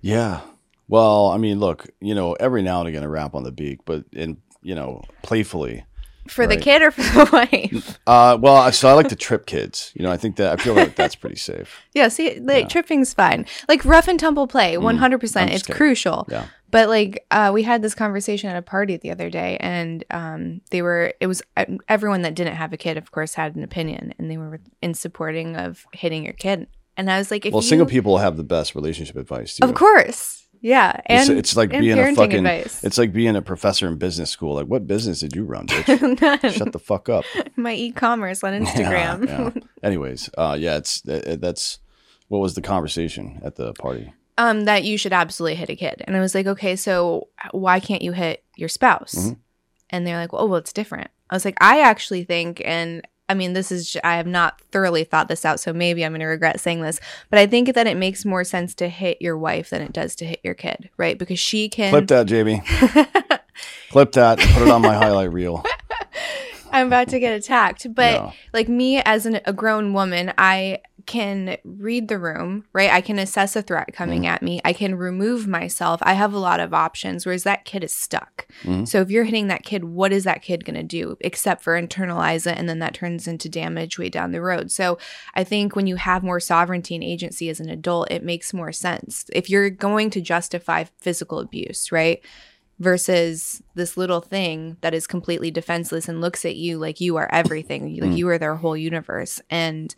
Yeah. 0.00 0.40
Well, 0.88 1.28
I 1.28 1.36
mean, 1.36 1.58
look, 1.58 1.88
you 2.00 2.14
know, 2.14 2.34
every 2.34 2.62
now 2.62 2.78
and 2.78 2.88
again 2.88 3.02
a 3.02 3.08
rap 3.08 3.34
on 3.34 3.42
the 3.42 3.50
beak, 3.50 3.80
but 3.84 4.04
in 4.12 4.36
you 4.62 4.74
know, 4.74 5.02
playfully. 5.22 5.84
For 6.30 6.46
the 6.46 6.56
kid 6.56 6.82
or 6.82 6.90
for 6.90 7.02
the 7.02 7.30
wife 7.32 7.98
Uh, 8.06 8.38
well, 8.40 8.70
so 8.72 8.88
I 8.88 8.92
like 8.92 9.08
to 9.08 9.16
trip 9.16 9.46
kids. 9.46 9.92
You 9.94 10.02
know, 10.02 10.10
I 10.10 10.16
think 10.16 10.36
that 10.36 10.58
I 10.58 10.62
feel 10.62 10.74
like 10.74 10.96
that's 10.96 11.14
pretty 11.14 11.36
safe. 11.36 11.82
yeah 11.94 12.08
see 12.08 12.40
like 12.40 12.68
tripping's 12.68 13.14
fine 13.14 13.46
like 13.68 13.84
rough 13.84 14.08
and 14.08 14.18
tumble 14.20 14.46
play 14.46 14.74
100% 14.74 15.16
Mm. 15.36 15.50
It's 15.50 15.62
kidding. 15.62 15.76
crucial 15.76 16.26
Yeah. 16.30 16.46
But 16.70 16.88
like 16.88 17.24
uh, 17.30 17.52
we 17.54 17.62
had 17.62 17.80
this 17.80 17.94
conversation 17.94 18.50
at 18.50 18.56
a 18.56 18.62
party 18.62 18.96
the 18.96 19.10
other 19.10 19.30
day, 19.30 19.56
and 19.60 20.04
um, 20.10 20.60
they 20.70 20.82
were 20.82 21.14
it 21.20 21.26
was 21.26 21.40
everyone 21.88 22.22
that 22.22 22.34
didn't 22.34 22.56
have 22.56 22.72
a 22.72 22.76
kid, 22.76 22.96
of 22.96 23.12
course, 23.12 23.34
had 23.34 23.54
an 23.54 23.62
opinion, 23.62 24.12
and 24.18 24.30
they 24.30 24.36
were 24.36 24.60
in 24.82 24.92
supporting 24.92 25.56
of 25.56 25.86
hitting 25.92 26.24
your 26.24 26.32
kid. 26.32 26.66
And 26.96 27.10
I 27.10 27.18
was 27.18 27.30
like, 27.30 27.46
if 27.46 27.52
well, 27.52 27.62
you, 27.62 27.68
single 27.68 27.86
people 27.86 28.18
have 28.18 28.36
the 28.36 28.44
best 28.44 28.74
relationship 28.74 29.16
advice 29.16 29.60
of 29.60 29.74
course, 29.74 30.35
yeah, 30.66 31.00
It's, 31.08 31.28
and 31.28 31.38
it's 31.38 31.56
like 31.56 31.72
and 31.72 31.80
being 31.82 31.98
a 31.98 32.14
fucking. 32.14 32.38
advice. 32.46 32.82
It's 32.82 32.98
like 32.98 33.12
being 33.12 33.36
a 33.36 33.42
professor 33.42 33.86
in 33.86 33.96
business 33.98 34.30
school. 34.30 34.54
Like, 34.54 34.66
what 34.66 34.86
business 34.86 35.20
did 35.20 35.36
you 35.36 35.44
run. 35.44 35.66
Shut 35.68 36.72
the 36.72 36.80
fuck 36.82 37.08
up. 37.08 37.24
my 37.56 37.72
e-commerce 37.74 38.42
on 38.42 38.52
Instagram. 38.64 39.26
Yeah, 39.26 39.50
yeah. 39.54 39.60
Anyways, 39.82 40.28
uh, 40.36 40.56
yeah, 40.58 40.76
it's 40.76 41.02
it, 41.06 41.40
that's 41.40 41.78
what 42.28 42.38
was 42.40 42.54
the 42.54 42.62
conversation 42.62 43.40
at 43.44 43.54
the 43.56 43.72
party. 43.74 44.12
um, 44.38 44.64
that 44.64 44.82
you 44.84 44.98
should 44.98 45.12
absolutely 45.12 45.54
hit 45.54 45.70
a 45.70 45.76
kid. 45.76 46.02
And 46.06 46.16
I 46.16 46.20
was 46.20 46.34
like, 46.34 46.46
okay, 46.46 46.74
so 46.76 47.28
why 47.52 47.78
can't 47.80 48.02
you 48.02 48.12
hit 48.12 48.42
your 48.56 48.68
spouse? 48.68 49.14
Mhm. 49.14 49.36
And 49.90 50.06
they're 50.06 50.18
like, 50.18 50.34
oh, 50.34 50.46
well, 50.46 50.58
it's 50.58 50.72
different. 50.72 51.10
I 51.30 51.36
was 51.36 51.44
like, 51.44 51.56
I 51.60 51.80
actually 51.80 52.24
think, 52.24 52.60
and 52.64 53.06
I 53.28 53.34
mean, 53.34 53.54
this 53.54 53.72
is—I 53.72 54.16
have 54.16 54.26
not 54.26 54.60
thoroughly 54.70 55.04
thought 55.04 55.28
this 55.28 55.44
out, 55.44 55.58
so 55.58 55.72
maybe 55.72 56.04
I'm 56.04 56.12
going 56.12 56.20
to 56.20 56.26
regret 56.26 56.60
saying 56.60 56.82
this, 56.82 57.00
but 57.28 57.38
I 57.38 57.46
think 57.46 57.74
that 57.74 57.86
it 57.86 57.96
makes 57.96 58.24
more 58.24 58.44
sense 58.44 58.74
to 58.76 58.88
hit 58.88 59.20
your 59.20 59.36
wife 59.36 59.70
than 59.70 59.82
it 59.82 59.92
does 59.92 60.14
to 60.16 60.24
hit 60.24 60.40
your 60.44 60.54
kid, 60.54 60.90
right? 60.96 61.18
Because 61.18 61.38
she 61.38 61.68
can. 61.68 61.90
Clip 61.90 62.06
that, 62.08 62.26
Jamie. 62.26 62.62
Clip 63.90 64.12
that. 64.12 64.38
Put 64.38 64.62
it 64.62 64.68
on 64.68 64.82
my 64.82 64.94
highlight 64.94 65.32
reel. 65.32 65.64
I'm 66.76 66.86
about 66.88 67.08
to 67.08 67.18
get 67.20 67.34
attacked. 67.36 67.92
But 67.94 68.12
Yeah. 68.12 68.32
like 68.52 68.68
me 68.68 68.98
as 69.04 69.26
an, 69.26 69.40
a 69.44 69.52
grown 69.52 69.92
woman, 69.92 70.32
I 70.38 70.80
can 71.06 71.56
read 71.64 72.08
the 72.08 72.18
room, 72.18 72.64
right? 72.72 72.90
I 72.90 73.00
can 73.00 73.20
assess 73.20 73.54
a 73.54 73.62
threat 73.62 73.92
coming 73.92 74.22
Mm-hmm. 74.22 74.30
at 74.34 74.42
me. 74.42 74.60
I 74.64 74.72
can 74.72 74.96
remove 74.96 75.46
myself. 75.46 76.00
I 76.02 76.14
have 76.14 76.32
a 76.32 76.38
lot 76.38 76.58
of 76.58 76.74
options, 76.74 77.24
whereas 77.24 77.44
that 77.44 77.64
kid 77.64 77.84
is 77.84 77.94
stuck. 77.94 78.48
Mhm. 78.64 78.88
So 78.88 79.02
if 79.02 79.10
you're 79.10 79.22
hitting 79.22 79.46
that 79.46 79.62
kid, 79.62 79.84
what 79.84 80.12
is 80.12 80.24
that 80.24 80.42
kid 80.42 80.64
going 80.64 80.74
to 80.74 80.82
do 80.82 81.16
except 81.20 81.62
for 81.62 81.80
internalize 81.80 82.44
it? 82.50 82.58
And 82.58 82.68
then 82.68 82.80
that 82.80 82.94
turns 82.94 83.28
into 83.28 83.48
damage 83.48 84.00
way 84.00 84.08
down 84.08 84.32
the 84.32 84.40
road. 84.42 84.72
So 84.72 84.98
I 85.34 85.44
think 85.44 85.76
when 85.76 85.86
you 85.86 85.94
have 85.94 86.24
more 86.24 86.40
sovereignty 86.40 86.96
and 86.96 87.04
agency 87.04 87.48
as 87.50 87.60
an 87.60 87.68
adult, 87.70 88.10
it 88.10 88.24
makes 88.24 88.52
more 88.52 88.72
sense. 88.72 89.26
If 89.32 89.48
you're 89.48 89.70
going 89.70 90.10
to 90.10 90.20
justify 90.20 90.84
physical 90.98 91.38
abuse, 91.38 91.92
right? 91.92 92.20
Versus 92.78 93.62
this 93.74 93.96
little 93.96 94.20
thing 94.20 94.76
that 94.82 94.92
is 94.94 95.06
completely 95.06 95.50
defenseless 95.50 96.08
and 96.08 96.20
looks 96.20 96.44
at 96.44 96.56
you 96.56 96.78
like 96.78 97.00
you 97.00 97.16
are 97.16 97.28
everything 97.32 97.98
like 98.00 98.10
Mm. 98.10 98.16
you 98.18 98.28
are 98.28 98.38
their 98.38 98.56
whole 98.56 98.76
universe 98.76 99.40
and 99.48 99.94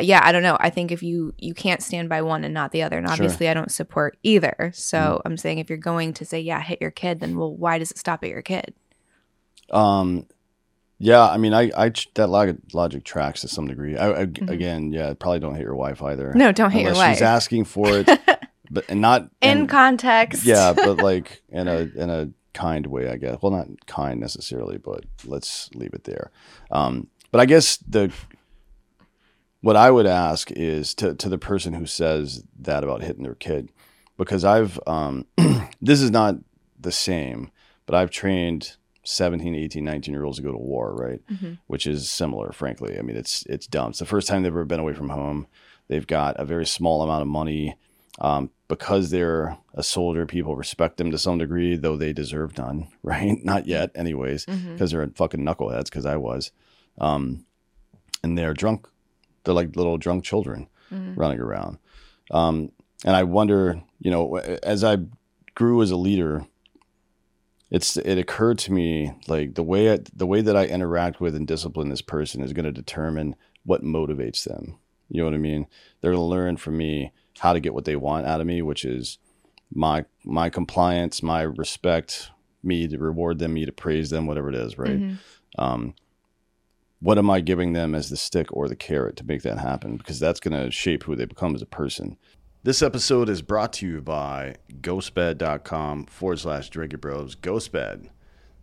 yeah 0.00 0.20
i 0.24 0.32
don't 0.32 0.42
know 0.42 0.56
i 0.60 0.70
think 0.70 0.90
if 0.90 1.02
you 1.02 1.34
you 1.38 1.52
can't 1.52 1.82
stand 1.82 2.08
by 2.08 2.22
one 2.22 2.42
and 2.44 2.54
not 2.54 2.72
the 2.72 2.82
other 2.82 2.96
and 2.96 3.06
Sure. 3.06 3.12
obviously 3.12 3.48
i 3.50 3.54
don't 3.54 3.70
support 3.70 4.16
either 4.22 4.70
so 4.74 4.98
Mm. 4.98 5.20
i'm 5.26 5.36
saying 5.36 5.58
if 5.58 5.68
you're 5.68 5.76
going 5.76 6.14
to 6.14 6.24
say 6.24 6.40
yeah 6.40 6.60
hit 6.62 6.80
your 6.80 6.90
kid 6.90 7.20
then 7.20 7.36
well 7.36 7.54
why 7.54 7.78
does 7.78 7.90
it 7.90 7.98
stop 7.98 8.24
at 8.24 8.30
your 8.30 8.42
kid 8.42 8.74
Um, 9.70 10.24
yeah, 11.00 11.28
I 11.28 11.36
mean, 11.36 11.54
I, 11.54 11.70
I 11.76 11.92
that 12.14 12.26
logic, 12.28 12.56
logic 12.72 13.04
tracks 13.04 13.42
to 13.42 13.48
some 13.48 13.68
degree. 13.68 13.96
I, 13.96 14.08
I 14.10 14.20
Again, 14.22 14.90
yeah, 14.92 15.12
probably 15.14 15.38
don't 15.38 15.54
hit 15.54 15.62
your 15.62 15.76
wife 15.76 16.02
either. 16.02 16.30
Mm-hmm. 16.30 16.38
no 16.38 16.50
don't 16.52 16.72
hit 16.72 16.82
your 16.82 16.94
wife 16.94 17.16
She's 17.18 17.22
asking 17.22 17.66
for 17.66 17.86
it, 18.00 18.08
but 18.70 18.84
and 18.88 19.00
not 19.00 19.22
in 19.40 19.58
and- 19.58 19.68
context 19.68 20.44
yeah, 20.44 20.72
but 20.72 20.96
like 21.02 21.42
in 21.48 21.68
a 21.68 21.88
in 21.96 22.10
a 22.10 22.30
kind 22.54 22.86
way, 22.86 23.08
I 23.08 23.16
guess. 23.16 23.38
Well, 23.40 23.52
not 23.52 23.68
kind 23.86 24.18
necessarily, 24.20 24.78
but 24.78 25.04
let's 25.24 25.70
leave 25.74 25.94
it 25.94 26.04
there. 26.04 26.30
Um, 26.70 27.06
but 27.30 27.40
I 27.40 27.46
guess 27.46 27.76
the 27.78 28.10
what 29.60 29.76
I 29.76 29.90
would 29.90 30.06
ask 30.06 30.50
is 30.52 30.94
to 30.96 31.14
to 31.14 31.28
the 31.28 31.38
person 31.38 31.72
who 31.74 31.86
says 31.86 32.44
that 32.60 32.84
about 32.84 33.02
hitting 33.02 33.22
their 33.24 33.34
kid, 33.34 33.70
because 34.16 34.44
I've 34.44 34.78
um, 34.86 35.26
this 35.80 36.00
is 36.00 36.10
not 36.10 36.36
the 36.78 36.92
same, 36.92 37.50
but 37.86 37.94
I've 37.96 38.10
trained 38.10 38.76
17, 39.04 39.54
18, 39.54 39.84
19 39.84 40.14
year 40.14 40.24
olds 40.24 40.36
to 40.38 40.42
go 40.44 40.52
to 40.52 40.58
war, 40.58 40.94
right? 40.94 41.20
Mhm. 41.28 41.58
Which 41.66 41.86
is 41.86 42.10
similar, 42.10 42.52
frankly. 42.52 42.98
I 42.98 43.02
mean, 43.02 43.16
it's 43.16 43.44
it's 43.46 43.66
dumb. 43.66 43.90
It's 43.90 43.98
the 43.98 44.06
first 44.06 44.28
time 44.28 44.42
they've 44.42 44.52
ever 44.52 44.64
been 44.64 44.80
away 44.80 44.94
from 44.94 45.08
home. 45.10 45.46
They've 45.88 46.06
got 46.06 46.38
a 46.38 46.44
very 46.44 46.66
small 46.66 47.02
amount 47.02 47.22
of 47.22 47.28
money. 47.28 47.76
Um, 48.20 48.50
because 48.66 49.10
they're 49.10 49.56
a 49.74 49.82
soldier, 49.82 50.26
people 50.26 50.56
respect 50.56 50.96
them 50.96 51.10
to 51.12 51.18
some 51.18 51.38
degree, 51.38 51.76
though 51.76 51.96
they 51.96 52.12
deserve 52.12 52.58
none, 52.58 52.88
right? 53.02 53.36
Not 53.44 53.66
yet, 53.66 53.90
anyways, 53.94 54.44
because 54.44 54.90
they're 54.90 55.06
fucking 55.14 55.40
knuckleheads, 55.44 55.84
because 55.84 56.04
I 56.06 56.16
was. 56.16 56.50
Um, 57.00 57.44
and 58.24 58.36
they're 58.36 58.54
drunk. 58.54 58.88
They're 59.44 59.54
like 59.54 59.76
little 59.76 59.96
drunk 59.98 60.24
children 60.24 60.68
Mhm. 60.92 61.16
running 61.16 61.38
around. 61.38 61.78
Um, 62.30 62.72
and 63.04 63.14
I 63.14 63.22
wonder, 63.22 63.80
you 64.00 64.10
know, 64.10 64.36
as 64.36 64.82
I 64.82 64.96
grew 65.54 65.80
as 65.82 65.90
a 65.92 65.96
leader, 65.96 66.44
it's 67.70 67.96
it 67.98 68.18
occurred 68.18 68.58
to 68.60 68.72
me 68.72 69.12
like 69.28 69.54
the 69.54 69.62
way 69.62 69.92
I, 69.92 69.98
the 70.14 70.26
way 70.26 70.40
that 70.40 70.56
I 70.56 70.64
interact 70.66 71.20
with 71.20 71.34
and 71.36 71.46
discipline 71.46 71.90
this 71.90 72.00
person 72.02 72.42
is 72.42 72.52
going 72.52 72.64
to 72.64 72.72
determine 72.72 73.36
what 73.64 73.82
motivates 73.82 74.44
them. 74.44 74.78
You 75.08 75.18
know 75.18 75.24
what 75.24 75.34
I 75.34 75.38
mean? 75.38 75.66
They're 76.00 76.12
going 76.12 76.20
to 76.20 76.24
learn 76.24 76.56
from 76.56 76.76
me 76.76 77.12
how 77.38 77.52
to 77.52 77.60
get 77.60 77.74
what 77.74 77.84
they 77.84 77.96
want 77.96 78.26
out 78.26 78.40
of 78.40 78.46
me, 78.46 78.62
which 78.62 78.84
is 78.84 79.18
my 79.72 80.04
my 80.24 80.50
compliance, 80.50 81.22
my 81.22 81.42
respect, 81.42 82.30
me 82.62 82.86
to 82.88 82.98
reward 82.98 83.38
them, 83.38 83.54
me 83.54 83.64
to 83.64 83.72
praise 83.72 84.10
them, 84.10 84.26
whatever 84.26 84.48
it 84.48 84.54
is, 84.54 84.76
right? 84.78 85.00
Mhm. 85.00 85.18
um, 85.58 85.94
what 87.00 87.16
am 87.16 87.30
I 87.30 87.40
giving 87.40 87.74
them 87.74 87.94
as 87.94 88.10
the 88.10 88.16
stick 88.16 88.48
or 88.50 88.68
the 88.68 88.74
carrot 88.74 89.16
to 89.16 89.24
make 89.24 89.42
that 89.42 89.58
happen? 89.58 89.96
Because 89.98 90.18
that's 90.18 90.40
going 90.40 90.60
to 90.60 90.70
shape 90.72 91.04
who 91.04 91.14
they 91.14 91.26
become 91.26 91.54
as 91.54 91.62
a 91.62 91.66
person. 91.66 92.16
This 92.64 92.82
episode 92.82 93.28
is 93.28 93.40
brought 93.40 93.72
to 93.74 93.86
you 93.86 94.00
by 94.00 94.56
ghostbed.com 94.80 96.06
forward 96.06 96.40
slash 96.40 96.70
drink 96.70 97.00
bros. 97.00 97.36
Ghostbed. 97.36 98.08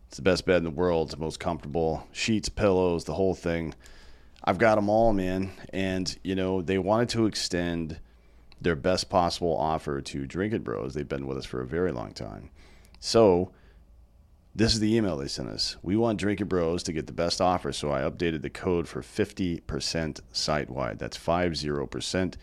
It's 0.07 0.17
the 0.17 0.21
best 0.21 0.45
bed 0.45 0.57
in 0.57 0.63
the 0.65 0.69
world. 0.69 1.07
It's 1.07 1.15
the 1.15 1.21
most 1.21 1.39
comfortable. 1.39 2.07
Sheets, 2.11 2.49
pillows, 2.49 3.05
the 3.05 3.13
whole 3.13 3.35
thing. 3.35 3.73
I've 4.45 4.59
got 4.59 4.75
them 4.75 4.89
all, 4.89 5.11
man. 5.11 5.51
And, 5.73 6.17
you 6.23 6.35
know, 6.35 6.61
they 6.61 6.77
wanted 6.77 7.09
to 7.09 7.25
extend 7.25 7.99
their 8.61 8.75
best 8.75 9.09
possible 9.09 9.57
offer 9.57 10.01
to 10.01 10.25
Drinkin' 10.25 10.63
Bros. 10.63 10.93
They've 10.93 11.07
been 11.07 11.27
with 11.27 11.37
us 11.37 11.45
for 11.45 11.61
a 11.61 11.67
very 11.67 11.91
long 11.91 12.13
time. 12.13 12.51
So, 12.99 13.51
this 14.55 14.73
is 14.73 14.79
the 14.79 14.95
email 14.95 15.17
they 15.17 15.27
sent 15.27 15.49
us. 15.49 15.75
We 15.81 15.97
want 15.97 16.19
Drinking 16.19 16.47
Bros 16.47 16.81
to 16.83 16.93
get 16.93 17.07
the 17.07 17.13
best 17.13 17.41
offer, 17.41 17.73
so 17.73 17.91
I 17.91 18.01
updated 18.01 18.41
the 18.41 18.49
code 18.49 18.87
for 18.87 19.01
50% 19.01 20.21
site 20.31 20.69
wide. 20.69 20.99
That's 20.99 21.17
50% 21.17 22.35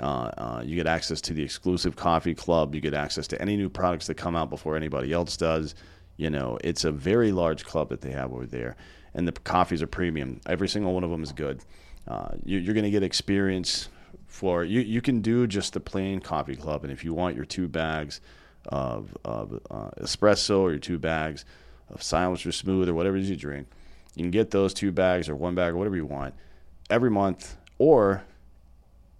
Uh, 0.00 0.30
uh, 0.36 0.62
you 0.64 0.76
get 0.76 0.86
access 0.86 1.20
to 1.20 1.32
the 1.32 1.42
exclusive 1.42 1.96
coffee 1.96 2.34
club. 2.34 2.74
You 2.74 2.80
get 2.80 2.94
access 2.94 3.26
to 3.28 3.40
any 3.40 3.56
new 3.56 3.68
products 3.68 4.06
that 4.08 4.14
come 4.14 4.36
out 4.36 4.50
before 4.50 4.76
anybody 4.76 5.12
else 5.12 5.36
does. 5.36 5.74
You 6.16 6.30
know, 6.30 6.58
it's 6.64 6.84
a 6.84 6.90
very 6.90 7.30
large 7.30 7.64
club 7.64 7.90
that 7.90 8.00
they 8.00 8.10
have 8.10 8.32
over 8.32 8.46
there, 8.46 8.76
and 9.14 9.28
the 9.28 9.32
coffees 9.32 9.82
are 9.82 9.86
premium. 9.86 10.40
Every 10.46 10.68
single 10.68 10.92
one 10.92 11.04
of 11.04 11.10
them 11.10 11.22
is 11.22 11.30
good. 11.30 11.60
Uh, 12.08 12.30
you, 12.44 12.58
you're 12.58 12.74
going 12.74 12.84
to 12.84 12.90
get 12.90 13.02
experience 13.02 13.90
for 14.26 14.64
you. 14.64 14.80
You 14.80 15.00
can 15.02 15.20
do 15.20 15.46
just 15.46 15.74
the 15.74 15.80
plain 15.80 16.20
coffee 16.20 16.56
club, 16.56 16.82
and 16.82 16.92
if 16.92 17.04
you 17.04 17.12
want 17.12 17.36
your 17.36 17.44
two 17.44 17.68
bags 17.68 18.20
of, 18.66 19.16
of 19.24 19.60
uh, 19.70 19.90
espresso 20.00 20.60
or 20.60 20.70
your 20.70 20.78
two 20.78 20.98
bags 20.98 21.44
of 21.90 22.02
Silencer 22.02 22.50
Smooth 22.50 22.88
or 22.88 22.94
whatever 22.94 23.16
it 23.16 23.22
is 23.22 23.30
you 23.30 23.36
drink, 23.36 23.68
you 24.14 24.24
can 24.24 24.30
get 24.30 24.50
those 24.50 24.72
two 24.72 24.90
bags 24.90 25.28
or 25.28 25.36
one 25.36 25.54
bag 25.54 25.74
or 25.74 25.76
whatever 25.76 25.96
you 25.96 26.06
want 26.06 26.34
every 26.90 27.10
month, 27.10 27.56
or 27.78 28.24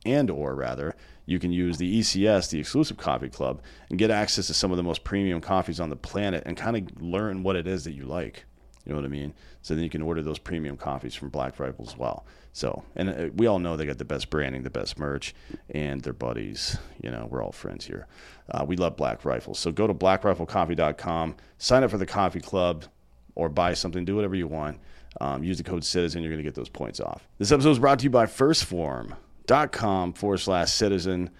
and 0.07 0.31
or 0.31 0.55
rather, 0.55 0.95
you 1.27 1.39
can 1.39 1.53
use 1.53 1.77
the 1.77 2.01
ECS, 2.01 2.51
the 2.51 2.61
exclusive 2.61 2.97
coffee 2.97 3.29
club, 3.29 3.61
and 3.91 3.99
get 3.99 4.11
access 4.11 4.47
to 4.47 4.55
some 4.55 4.71
of 4.71 4.79
the 4.79 4.83
most 4.83 5.05
premium 5.05 5.41
coffees 5.41 5.81
on 5.81 5.91
the 5.91 5.97
planet 5.97 6.43
and 6.47 6.57
kind 6.57 6.77
of 6.77 7.03
learn 7.03 7.43
what 7.43 7.57
it 7.57 7.67
is 7.67 7.85
that 7.85 7.93
you 7.93 8.05
like. 8.05 8.45
You 8.89 8.95
know 8.95 9.01
what 9.01 9.07
I 9.07 9.11
mean? 9.11 9.35
So 9.61 9.75
then 9.75 9.85
you 9.85 9.91
can 9.91 10.01
order 10.01 10.23
those 10.23 10.39
premium 10.39 10.79
coffees 10.79 11.15
from 11.15 11.29
Black 11.29 11.61
Rifle 11.61 11.85
as 11.87 11.97
well. 11.97 12.25
So, 12.55 12.83
and 12.97 13.11
uh, 13.11 13.29
we 13.37 13.47
all 13.47 13.59
know 13.59 13.77
they 13.77 13.85
got 13.85 13.99
the 13.99 14.05
best 14.05 14.31
branding, 14.31 14.63
the 14.63 14.71
best 14.71 14.99
merch, 14.99 15.35
and 15.69 16.01
their 16.01 16.15
buddies. 16.15 16.79
You 17.03 17.11
know, 17.11 17.29
we're 17.31 17.45
all 17.45 17.53
friends 17.53 17.85
here. 17.85 18.07
Uh, 18.51 18.65
we 18.67 18.77
love 18.77 18.97
Black 18.97 19.27
Rifle. 19.27 19.55
So 19.55 19.71
go 19.71 19.87
to 19.87 19.93
blackriflecoffee.com, 19.93 21.37
sign 21.59 21.85
up 21.85 21.91
for 21.91 21.99
the 21.99 22.07
coffee 22.07 22.41
club, 22.41 22.87
or 23.35 23.51
buy 23.51 23.75
something, 23.75 24.07
do 24.07 24.17
whatever 24.17 24.35
you 24.35 24.49
want. 24.49 24.81
Um, 25.21 25.45
use 25.45 25.59
the 25.59 25.65
code 25.65 25.85
citizen, 25.85 26.23
you're 26.23 26.31
going 26.31 26.43
to 26.43 26.49
get 26.49 26.55
those 26.55 26.69
points 26.69 26.99
off. 26.99 27.29
This 27.39 27.53
episode 27.53 27.71
is 27.71 27.79
brought 27.79 27.99
to 27.99 28.05
you 28.05 28.11
by 28.11 28.27
1stphorm.com 28.27 30.13
forward 30.15 30.39
slash 30.39 30.73
citizen. 30.73 31.31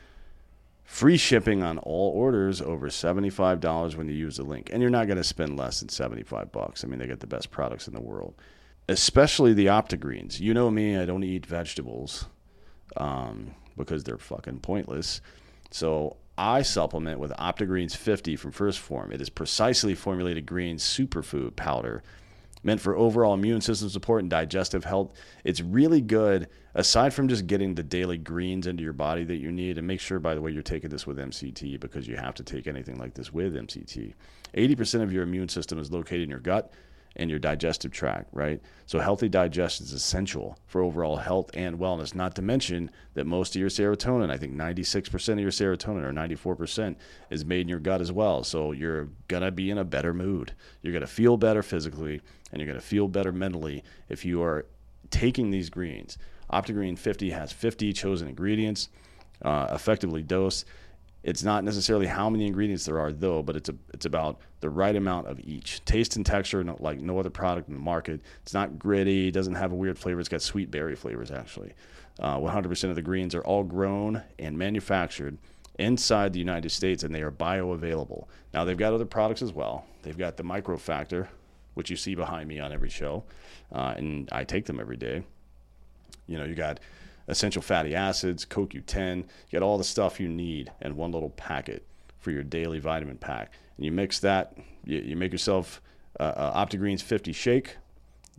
Free 0.89 1.19
shipping 1.19 1.63
on 1.63 1.77
all 1.77 2.13
orders 2.13 2.63
over 2.63 2.89
$75 2.89 3.95
when 3.95 4.09
you 4.09 4.15
use 4.15 4.39
the 4.39 4.43
link. 4.43 4.71
And 4.73 4.81
you're 4.81 4.91
not 4.91 5.07
going 5.07 5.19
to 5.19 5.23
spend 5.23 5.59
less 5.59 5.81
than 5.81 5.91
75 5.91 6.51
bucks. 6.51 6.83
I 6.83 6.87
mean, 6.87 6.99
they 6.99 7.07
get 7.07 7.21
the 7.21 7.27
best 7.27 7.51
products 7.51 7.89
in 7.89 7.93
the 7.93 8.01
world, 8.01 8.35
especially 8.89 9.53
the 9.53 9.67
OptiGreens. 9.67 10.41
You 10.41 10.55
know 10.55 10.71
me, 10.71 10.97
I 10.97 11.05
don't 11.05 11.23
eat 11.25 11.45
vegetables 11.45 12.25
um, 12.97 13.55
because 13.77 14.03
they're 14.03 14.17
fucking 14.17 14.61
pointless. 14.61 15.21
So 15.71 16.17
I 16.39 16.63
supplement 16.63 17.21
with 17.21 17.33
OptiGreens 17.33 17.95
50 17.95 18.37
from 18.37 18.53
1st 18.53 18.79
Phorm. 18.79 19.13
It 19.13 19.21
is 19.21 19.29
precisely 19.29 19.95
formulated 19.95 20.47
green 20.47 20.79
superfood 20.79 21.55
powder 21.55 22.03
meant 22.63 22.81
for 22.81 22.97
overall 22.97 23.35
immune 23.35 23.61
system 23.61 23.91
support 23.91 24.23
and 24.23 24.31
digestive 24.31 24.85
health. 24.85 25.13
It's 25.45 25.61
really 25.61 26.01
good, 26.01 26.49
aside 26.75 27.15
from 27.15 27.29
just 27.29 27.47
getting 27.47 27.75
the 27.75 27.83
daily 27.83 28.19
greens 28.19 28.67
into 28.67 28.83
your 28.83 28.93
body 28.93 29.25
that 29.25 29.37
you 29.37 29.51
need. 29.51 29.79
And 29.79 29.87
make 29.87 30.01
sure, 30.01 30.19
by 30.19 30.35
the 30.35 30.41
way, 30.41 30.51
you're 30.51 30.63
taking 30.63 30.91
this 30.91 31.07
with 31.07 31.19
MCT 31.19 31.81
because 31.81 32.07
you 32.07 32.17
have 32.17 32.35
to 32.35 32.43
take 32.43 32.67
anything 32.67 32.99
like 32.99 33.15
this 33.15 33.33
with 33.33 33.55
MCT. 33.55 34.15
80% 34.55 35.03
of 35.03 35.13
your 35.13 35.23
immune 35.23 35.49
system 35.49 35.79
is 35.79 35.91
located 35.91 36.23
in 36.23 36.31
your 36.31 36.41
gut 36.41 36.73
and 37.17 37.29
your 37.29 37.39
digestive 37.39 37.91
tract, 37.91 38.29
right? 38.33 38.61
So 38.87 39.01
healthy 39.01 39.29
digestion 39.29 39.85
is 39.87 39.93
essential 39.93 40.57
for 40.67 40.83
overall 40.83 41.17
health 41.17 41.51
and 41.55 41.79
wellness, 41.79 42.15
not 42.15 42.35
to 42.37 42.43
mention 42.43 42.91
that 43.15 43.27
most 43.27 43.57
of 43.57 43.61
your 43.61 43.71
serotonin, 43.71 44.31
I 44.31 44.37
think 44.37 44.55
96% 44.55 45.33
of 45.33 45.41
your 45.41 45.51
serotonin 45.51 46.05
or 46.05 46.13
94% 46.13 46.95
is 47.31 47.45
made 47.45 47.63
in 47.63 47.69
your 47.69 47.81
gut 47.81 48.01
as 48.01 48.13
well. 48.13 48.45
So 48.45 48.73
you're 48.73 49.09
going 49.27 49.43
to 49.43 49.51
be 49.51 49.71
in 49.71 49.79
a 49.79 49.85
better 49.85 50.15
mood. 50.15 50.53
You're 50.83 50.93
going 50.93 51.01
to 51.01 51.09
feel 51.09 51.37
better 51.37 51.63
physically 51.63 52.21
and 52.53 52.61
you're 52.61 52.69
going 52.69 52.81
to 52.81 52.87
feel 52.87 53.09
better 53.09 53.33
mentally 53.33 53.83
if 54.09 54.25
you 54.25 54.43
are 54.43 54.67
taking 55.11 55.51
these 55.51 55.71
greens. 55.71 56.19
OptiGreen 56.53 56.99
50 56.99 57.31
has 57.31 57.53
50 57.53 57.93
chosen 57.93 58.29
ingredients, 58.29 58.89
uh, 59.43 59.69
effectively 59.71 60.23
dosed. 60.23 60.65
It's 61.23 61.43
not 61.43 61.65
necessarily 61.65 62.07
how 62.07 62.31
many 62.31 62.47
ingredients 62.47 62.85
there 62.85 63.01
are, 63.01 63.13
though, 63.13 63.43
but 63.43 63.57
it's 63.57 63.69
a, 63.69 63.75
it's 63.93 64.07
about 64.07 64.41
the 64.61 64.71
right 64.71 64.95
amount 64.95 65.27
of 65.27 65.41
each. 65.41 65.85
Taste 65.85 66.17
and 66.17 66.25
texture, 66.25 66.65
like 66.79 67.01
no 67.01 67.19
other 67.19 67.31
product 67.31 67.69
in 67.69 67.75
the 67.75 67.81
market. 67.81 68.21
It's 68.43 68.55
not 68.55 68.79
gritty. 68.79 69.29
It 69.29 69.33
doesn't 69.33 69.57
have 69.57 69.73
a 69.73 69.75
weird 69.75 69.99
flavor. 69.99 70.21
It's 70.21 70.29
got 70.29 70.43
sweet 70.43 70.71
berry 70.71 70.95
flavors, 70.95 71.31
actually. 71.31 71.73
Uh, 72.21 72.39
100% 72.39 72.91
of 72.91 72.97
the 72.97 73.03
greens 73.03 73.35
are 73.35 73.43
all 73.43 73.63
grown 73.63 74.23
and 74.39 74.57
manufactured 74.57 75.39
inside 75.79 76.33
the 76.33 76.39
United 76.39 76.71
States, 76.71 77.03
and 77.03 77.15
they 77.15 77.23
are 77.23 77.31
bioavailable. 77.31 78.27
Now, 78.53 78.65
they've 78.65 78.77
got 78.77 78.93
other 78.93 79.05
products 79.05 79.43
as 79.43 79.53
well. 79.53 79.85
They've 80.03 80.19
got 80.19 80.37
the 80.37 80.43
Micro 80.43 80.77
Factor, 80.77 81.29
which 81.75 81.91
you 81.91 81.97
see 81.97 82.15
behind 82.15 82.49
me 82.49 82.59
on 82.59 82.73
every 82.73 82.91
show, 82.91 83.25
uh, 83.73 83.95
and 83.97 84.29
I 84.33 84.45
take 84.45 84.67
them 84.67 84.81
every 84.81 84.97
day. 84.97 85.23
You 86.29 86.39
know, 86.39 86.45
you 86.45 86.55
got 86.55 86.79
essential 87.27 87.63
fatty 87.63 87.95
acids, 87.95 88.45
CoQ10. 88.45 89.17
You 89.17 89.25
get 89.51 89.63
all 89.63 89.79
the 89.79 89.85
stuff 89.85 90.21
you 90.21 90.29
need 90.29 90.71
in 90.81 90.97
one 90.97 91.13
little 91.13 91.31
packet 91.31 91.85
for 92.19 92.31
your 92.31 92.45
daily 92.45 92.79
vitamin 92.79 93.19
pack. 93.19 93.53
And 93.77 93.85
you 93.85 93.93
mix 93.93 94.21
that, 94.21 94.57
you, 94.85 94.99
you 94.99 95.17
make 95.17 95.33
yourself 95.33 95.83
uh, 96.21 96.25
uh, 96.25 96.65
OptiGreens 96.65 97.03
50 97.03 97.33
shake, 97.33 97.77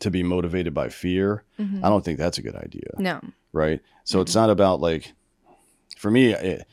to 0.00 0.10
be 0.10 0.22
motivated 0.22 0.74
by 0.74 0.88
fear? 0.88 1.44
Mm-hmm. 1.60 1.84
I 1.84 1.88
don't 1.88 2.04
think 2.04 2.18
that's 2.18 2.38
a 2.38 2.42
good 2.42 2.56
idea. 2.56 2.90
No. 2.98 3.20
Right? 3.52 3.80
So 4.04 4.16
mm-hmm. 4.16 4.22
it's 4.22 4.34
not 4.34 4.50
about 4.50 4.80
like 4.80 5.12
for 5.96 6.10
me 6.10 6.32
it, 6.32 6.66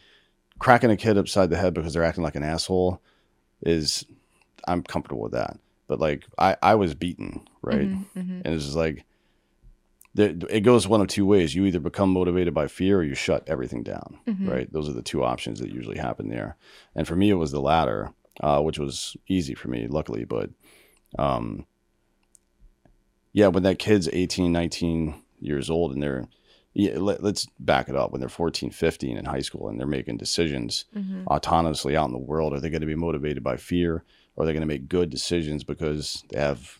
cracking 0.57 0.89
a 0.89 0.97
kid 0.97 1.17
upside 1.17 1.49
the 1.49 1.57
head 1.57 1.73
because 1.73 1.93
they're 1.93 2.03
acting 2.03 2.23
like 2.23 2.35
an 2.35 2.43
asshole 2.43 3.01
is 3.61 4.05
I'm 4.67 4.81
comfortable 4.81 5.21
with 5.21 5.33
that. 5.33 5.59
But 5.87 5.99
like 5.99 6.23
I 6.39 6.55
I 6.63 6.75
was 6.75 6.95
beaten, 6.95 7.45
right? 7.61 7.89
Mm-hmm, 7.89 8.19
mm-hmm. 8.19 8.41
and 8.45 8.55
it's 8.55 8.65
just 8.65 8.77
like 8.77 9.05
it 10.15 10.61
goes 10.61 10.87
one 10.87 11.01
of 11.01 11.07
two 11.07 11.25
ways. 11.25 11.55
You 11.55 11.65
either 11.65 11.79
become 11.79 12.11
motivated 12.11 12.53
by 12.53 12.67
fear 12.67 12.99
or 12.99 13.03
you 13.03 13.15
shut 13.15 13.43
everything 13.47 13.81
down, 13.81 14.19
mm-hmm. 14.27 14.47
right? 14.47 14.71
Those 14.71 14.87
are 14.87 14.93
the 14.93 15.01
two 15.01 15.23
options 15.23 15.59
that 15.59 15.71
usually 15.71 15.97
happen 15.97 16.29
there. 16.29 16.55
And 16.95 17.07
for 17.07 17.15
me, 17.15 17.31
it 17.31 17.35
was 17.35 17.51
the 17.51 17.61
latter 17.61 18.13
uh, 18.41 18.61
which 18.61 18.79
was 18.79 19.15
easy 19.27 19.53
for 19.53 19.67
me, 19.67 19.87
luckily. 19.87 20.25
But 20.25 20.49
um, 21.19 21.65
yeah, 23.31 23.47
when 23.47 23.63
that 23.63 23.79
kid's 23.79 24.09
18, 24.11 24.51
19 24.51 25.21
years 25.39 25.69
old 25.69 25.93
and 25.93 26.01
they're, 26.01 26.27
yeah, 26.73 26.97
let, 26.97 27.23
us 27.23 27.47
back 27.59 27.89
it 27.89 27.95
up. 27.95 28.11
When 28.11 28.19
they're 28.19 28.29
14, 28.29 28.71
15 28.71 29.17
in 29.17 29.25
high 29.25 29.41
school 29.41 29.69
and 29.69 29.79
they're 29.79 29.87
making 29.87 30.17
decisions 30.17 30.85
mm-hmm. 30.95 31.25
autonomously 31.25 31.95
out 31.95 32.07
in 32.07 32.13
the 32.13 32.17
world, 32.17 32.53
are 32.53 32.59
they 32.59 32.69
going 32.69 32.81
to 32.81 32.87
be 32.87 32.95
motivated 32.95 33.43
by 33.43 33.57
fear 33.57 34.03
or 34.35 34.43
are 34.43 34.45
they 34.45 34.53
going 34.53 34.61
to 34.61 34.67
make 34.67 34.89
good 34.89 35.09
decisions 35.09 35.63
because 35.63 36.23
they 36.29 36.39
have 36.39 36.79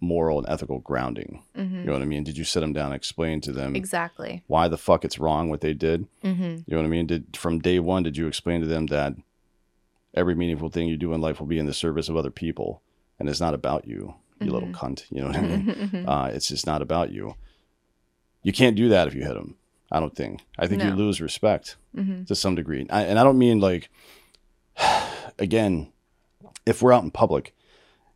moral 0.00 0.38
and 0.38 0.48
ethical 0.48 0.80
grounding? 0.80 1.42
Mm-hmm. 1.56 1.80
You 1.80 1.84
know 1.84 1.92
what 1.92 2.02
I 2.02 2.06
mean? 2.06 2.24
Did 2.24 2.36
you 2.36 2.44
sit 2.44 2.60
them 2.60 2.72
down 2.72 2.86
and 2.86 2.94
explain 2.94 3.40
to 3.42 3.52
them 3.52 3.76
exactly 3.76 4.44
why 4.46 4.68
the 4.68 4.78
fuck 4.78 5.04
it's 5.04 5.18
wrong 5.18 5.48
what 5.48 5.60
they 5.60 5.74
did? 5.74 6.06
Mm-hmm. 6.24 6.42
You 6.42 6.64
know 6.68 6.76
what 6.78 6.86
I 6.86 6.90
mean? 6.90 7.06
Did 7.06 7.36
from 7.36 7.58
day 7.58 7.78
one, 7.78 8.02
did 8.02 8.16
you 8.16 8.26
explain 8.26 8.60
to 8.60 8.66
them 8.66 8.86
that 8.86 9.14
every 10.14 10.34
meaningful 10.34 10.68
thing 10.68 10.88
you 10.88 10.96
do 10.96 11.12
in 11.12 11.20
life 11.20 11.40
will 11.40 11.46
be 11.46 11.58
in 11.58 11.66
the 11.66 11.74
service 11.74 12.08
of 12.08 12.16
other 12.16 12.30
people, 12.30 12.82
and 13.18 13.28
it's 13.28 13.40
not 13.40 13.54
about 13.54 13.86
you, 13.86 14.14
you 14.40 14.46
mm-hmm. 14.46 14.54
little 14.54 14.68
cunt. 14.70 15.04
You 15.10 15.22
know 15.22 15.28
what 15.28 15.36
I 15.36 15.40
mean? 15.40 15.66
Mm-hmm. 15.92 16.08
uh, 16.08 16.26
it's 16.28 16.48
just 16.48 16.66
not 16.66 16.82
about 16.82 17.10
you. 17.10 17.34
You 18.42 18.52
can't 18.52 18.76
do 18.76 18.88
that 18.88 19.08
if 19.08 19.14
you 19.14 19.22
hit 19.22 19.34
them. 19.34 19.56
I 19.90 20.00
don't 20.00 20.16
think. 20.16 20.40
I 20.58 20.66
think 20.66 20.82
no. 20.82 20.88
you 20.88 20.94
lose 20.94 21.20
respect 21.20 21.76
mm-hmm. 21.94 22.24
to 22.24 22.34
some 22.34 22.54
degree, 22.54 22.86
I, 22.90 23.02
and 23.02 23.18
I 23.18 23.24
don't 23.24 23.38
mean 23.38 23.60
like. 23.60 23.90
Again, 25.38 25.90
if 26.66 26.82
we're 26.82 26.92
out 26.92 27.02
in 27.02 27.10
public 27.10 27.54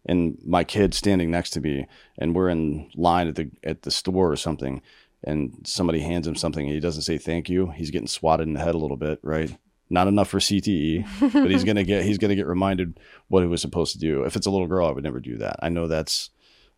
and 0.06 0.38
my 0.44 0.64
kid 0.64 0.94
standing 0.94 1.30
next 1.30 1.50
to 1.50 1.60
me 1.60 1.86
and 2.18 2.34
we're 2.34 2.48
in 2.48 2.90
line 2.94 3.28
at 3.28 3.34
the 3.34 3.50
at 3.64 3.82
the 3.82 3.90
store 3.90 4.30
or 4.30 4.36
something 4.36 4.80
and 5.24 5.62
somebody 5.64 6.00
hands 6.00 6.26
him 6.26 6.36
something 6.36 6.66
and 6.66 6.74
he 6.74 6.80
doesn't 6.80 7.02
say 7.02 7.18
thank 7.18 7.48
you 7.48 7.70
he's 7.70 7.90
getting 7.90 8.08
swatted 8.08 8.46
in 8.46 8.54
the 8.54 8.60
head 8.60 8.74
a 8.74 8.78
little 8.78 8.96
bit 8.96 9.18
right 9.22 9.56
not 9.88 10.08
enough 10.08 10.28
for 10.28 10.38
CTE, 10.38 11.06
but 11.32 11.50
he's 11.50 11.64
gonna 11.64 11.84
get 11.84 12.04
he's 12.04 12.18
gonna 12.18 12.34
get 12.34 12.46
reminded 12.46 12.98
what 13.28 13.42
he 13.42 13.46
was 13.46 13.60
supposed 13.60 13.92
to 13.92 13.98
do. 13.98 14.24
If 14.24 14.36
it's 14.36 14.46
a 14.46 14.50
little 14.50 14.66
girl, 14.66 14.88
I 14.88 14.90
would 14.90 15.04
never 15.04 15.20
do 15.20 15.36
that. 15.38 15.56
I 15.62 15.68
know 15.68 15.86
that's 15.86 16.30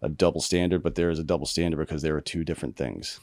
a 0.03 0.09
double 0.09 0.41
standard, 0.41 0.83
but 0.83 0.95
there 0.95 1.11
is 1.11 1.19
a 1.19 1.25
double 1.25 1.47
standard 1.47 1.79
because 1.79 2.03
there 2.03 2.17
are 2.17 2.21
two 2.21 2.45
different 2.45 2.77
things. 2.77 3.21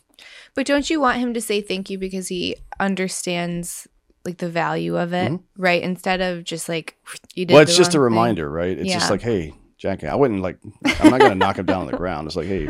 But 0.53 0.65
don't 0.65 0.89
you 0.89 0.99
want 0.99 1.19
him 1.19 1.33
to 1.33 1.41
say 1.41 1.61
thank 1.61 1.89
you 1.89 1.97
because 1.97 2.27
he 2.27 2.55
understands 2.79 3.87
like 4.23 4.37
the 4.37 4.49
value 4.49 4.97
of 4.97 5.13
it, 5.13 5.31
mm-hmm. 5.31 5.61
right? 5.61 5.81
Instead 5.81 6.21
of 6.21 6.43
just 6.43 6.67
like 6.67 6.97
you 7.35 7.45
did. 7.45 7.53
Well, 7.53 7.61
it's 7.61 7.77
just 7.77 7.95
a 7.95 7.99
reminder, 7.99 8.49
right? 8.49 8.77
It's 8.77 8.89
yeah. 8.89 8.95
just 8.95 9.11
like, 9.11 9.21
hey, 9.21 9.53
Jackie, 9.85 10.07
I 10.07 10.15
wouldn't 10.15 10.41
like. 10.41 10.57
I'm 10.99 11.11
not 11.11 11.19
gonna 11.19 11.35
knock 11.35 11.59
him 11.59 11.67
down 11.67 11.81
on 11.81 11.91
the 11.91 11.95
ground. 11.97 12.25
It's 12.25 12.35
like, 12.35 12.47
hey, 12.47 12.65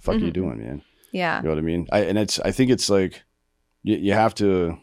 fuck 0.00 0.16
mm-hmm. 0.16 0.24
you 0.24 0.30
doing, 0.32 0.58
man? 0.58 0.82
Yeah. 1.12 1.36
You 1.38 1.44
know 1.44 1.50
what 1.50 1.58
I 1.58 1.62
mean? 1.62 1.86
I, 1.92 2.00
and 2.00 2.18
it's 2.18 2.40
I 2.40 2.50
think 2.50 2.72
it's 2.72 2.90
like 2.90 3.22
you, 3.84 3.96
you 3.96 4.12
have 4.12 4.34
to 4.36 4.76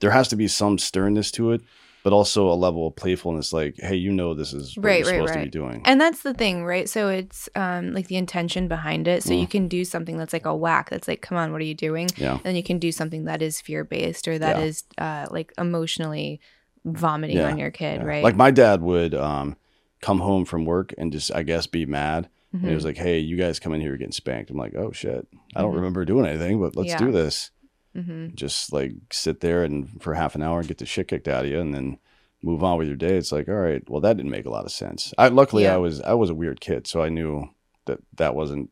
there 0.00 0.10
has 0.10 0.28
to 0.28 0.36
be 0.36 0.48
some 0.48 0.78
sternness 0.78 1.30
to 1.32 1.52
it 1.52 1.60
but 2.02 2.14
also 2.14 2.50
a 2.50 2.54
level 2.54 2.86
of 2.86 2.96
playfulness, 2.96 3.52
like, 3.52 3.74
hey, 3.78 3.94
you 3.96 4.10
know, 4.10 4.32
this 4.32 4.54
is 4.54 4.74
what 4.74 4.86
Right, 4.86 4.98
you're 5.00 5.08
right, 5.08 5.14
supposed 5.16 5.32
to 5.34 5.38
right. 5.40 5.44
be 5.44 5.50
doing. 5.50 5.82
And 5.84 6.00
that's 6.00 6.22
the 6.22 6.32
thing, 6.32 6.64
right? 6.64 6.88
So 6.88 7.10
it's 7.10 7.46
um 7.54 7.92
like 7.92 8.06
the 8.06 8.16
intention 8.16 8.68
behind 8.68 9.06
it. 9.06 9.22
So 9.22 9.34
you 9.34 9.46
Mm. 9.46 9.50
can 9.50 9.68
do 9.68 9.84
something 9.84 10.16
that's 10.16 10.32
like 10.32 10.46
a 10.46 10.56
whack 10.56 10.88
that's 10.88 11.06
like, 11.06 11.20
come 11.20 11.36
on, 11.36 11.52
what 11.52 11.60
are 11.60 11.64
you 11.64 11.74
doing? 11.74 12.08
yeah, 12.16 12.32
And 12.36 12.42
then 12.42 12.56
you 12.56 12.62
can 12.62 12.78
do 12.78 12.90
something 12.90 13.24
that 13.24 13.42
is 13.42 13.60
fear 13.60 13.84
based 13.84 14.26
or 14.28 14.38
that 14.38 14.56
Yeah. 14.56 14.64
is 14.64 14.84
uh 14.96 15.26
like 15.30 15.52
emotionally 15.58 16.40
vomiting 16.84 17.36
Yeah, 17.36 17.48
on 17.48 17.58
your 17.58 17.70
kid, 17.70 18.00
yeah. 18.00 18.06
right? 18.06 18.24
Like 18.24 18.36
my 18.36 18.50
dad 18.50 18.80
would 18.82 19.14
um, 19.14 19.56
come 20.00 20.18
home 20.20 20.44
from 20.44 20.64
work 20.64 20.92
and 20.98 21.12
just, 21.12 21.34
I 21.34 21.42
guess, 21.42 21.66
be 21.66 21.86
mad. 21.86 22.28
And 22.52 22.62
he 22.62 22.68
Mhm. 22.70 22.74
was 22.74 22.84
like, 22.84 22.96
"Hey, 22.96 23.18
you 23.20 23.36
guys 23.36 23.60
come 23.60 23.72
in 23.74 23.80
here 23.80 23.96
getting 23.96 24.10
spanked." 24.12 24.50
I'm 24.50 24.56
like, 24.56 24.74
"Oh 24.74 24.90
shit, 24.90 25.28
I 25.54 25.62
don't 25.62 25.72
Mhm. 25.72 25.76
remember 25.76 26.04
doing 26.04 26.26
anything, 26.26 26.58
but 26.60 26.74
let's 26.74 26.90
Yeah. 26.90 26.98
do 26.98 27.12
this." 27.12 27.50
Mhm. 27.96 28.34
Just 28.34 28.72
like 28.72 28.92
sit 29.12 29.40
there 29.40 29.62
and 29.62 30.02
for 30.02 30.14
half 30.14 30.34
an 30.34 30.42
hour 30.42 30.58
and 30.58 30.66
get 30.68 30.78
the 30.78 30.86
shit 30.86 31.06
kicked 31.08 31.28
out 31.28 31.44
of 31.44 31.50
you, 31.50 31.60
and 31.60 31.72
then 31.72 31.98
move 32.42 32.64
on 32.64 32.76
with 32.78 32.88
your 32.88 32.96
day. 32.96 33.16
It's 33.16 33.30
like, 33.32 33.48
all 33.48 33.54
right, 33.54 33.88
well, 33.88 34.00
that 34.00 34.16
didn't 34.16 34.30
make 34.32 34.46
a 34.46 34.50
lot 34.50 34.64
of 34.64 34.72
sense. 34.72 35.12
I 35.18 35.28
luckily. 35.28 35.68
I 35.68 35.76
was 35.76 36.00
I 36.00 36.14
was 36.14 36.30
a 36.30 36.34
weird 36.34 36.60
kid, 36.60 36.86
so 36.88 37.02
I 37.02 37.08
knew 37.08 37.48
that 37.84 37.98
that 38.16 38.34
wasn't 38.34 38.70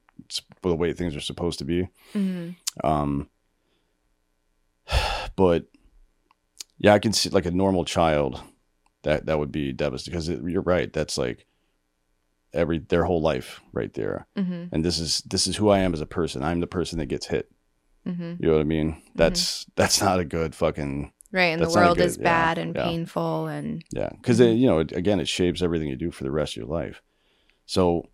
the 0.63 0.75
way 0.75 0.93
things 0.93 1.15
are 1.15 1.21
supposed 1.21 1.59
to 1.61 1.65
be. 1.65 1.89
Mhm. 2.15 2.57
Um, 2.83 3.29
but 5.37 5.67
yeah, 6.79 6.95
I 6.95 6.99
can 6.99 7.13
see 7.13 7.29
like 7.31 7.47
a 7.47 7.51
normal 7.51 7.85
child 7.85 8.41
that 9.03 9.27
that 9.27 9.39
would 9.39 9.53
be 9.53 9.73
devastating 9.73 10.13
because 10.13 10.29
it, 10.29 10.41
you're 10.45 10.63
right. 10.63 10.93
That's 10.93 11.17
like 11.19 11.47
every 12.53 12.79
their 12.79 13.05
whole 13.05 13.21
life 13.21 13.61
right 13.73 13.93
there, 13.95 14.27
Mhm. 14.37 14.69
and 14.73 14.85
this 14.85 14.99
is 14.99 15.21
this 15.23 15.47
is 15.47 15.57
who 15.57 15.69
I 15.69 15.79
am 15.79 15.93
as 15.95 16.01
a 16.01 16.07
person. 16.07 16.43
I'm 16.43 16.61
the 16.61 16.67
person 16.67 16.99
that 16.99 17.07
gets 17.07 17.27
hit. 17.27 17.51
Mhm. 18.07 18.41
You 18.41 18.49
know 18.49 18.55
what 18.55 18.61
I 18.61 18.65
mean? 18.65 19.03
That's 19.15 19.67
that's 19.77 20.01
not 20.01 20.19
a 20.21 20.25
good 20.25 20.55
fucking 20.55 21.13
Right. 21.31 21.49
And 21.53 21.63
the 21.63 21.69
world 21.69 21.99
good, 21.99 22.07
is 22.07 22.17
yeah, 22.17 22.23
bad 22.25 22.57
and 22.59 22.75
yeah. 22.75 22.85
painful 22.85 23.49
and 23.49 23.83
yeah, 23.91 24.09
because 24.17 24.41
you 24.41 24.67
know 24.67 24.79
it, 24.79 24.93
again, 24.93 25.21
it 25.21 25.29
shapes 25.29 25.61
everything 25.61 25.89
you 25.89 25.97
do 25.97 26.11
for 26.11 26.25
the 26.25 26.31
rest 26.31 26.53
of 26.55 26.57
your 26.63 26.67
life. 26.67 27.03
So 27.67 28.09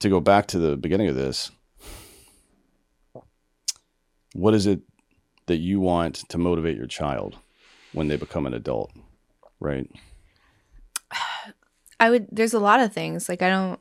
to 0.00 0.08
go 0.10 0.20
back 0.20 0.46
to 0.48 0.58
the 0.58 0.76
beginning 0.76 1.08
of 1.08 1.14
this, 1.16 1.50
what 4.34 4.54
is 4.54 4.66
it 4.66 4.80
that 5.46 5.56
you 5.56 5.80
want 5.80 6.16
to 6.28 6.38
motivate 6.38 6.76
your 6.76 6.86
child 6.86 7.38
when 7.92 8.08
they 8.08 8.16
become 8.16 8.46
an 8.46 8.54
adult? 8.54 8.92
Right. 9.60 9.90
I 12.00 12.10
would 12.10 12.28
there's 12.30 12.54
a 12.54 12.60
lot 12.60 12.80
of 12.80 12.92
things. 12.92 13.28
Like 13.28 13.42
I 13.42 13.50
don't 13.50 13.80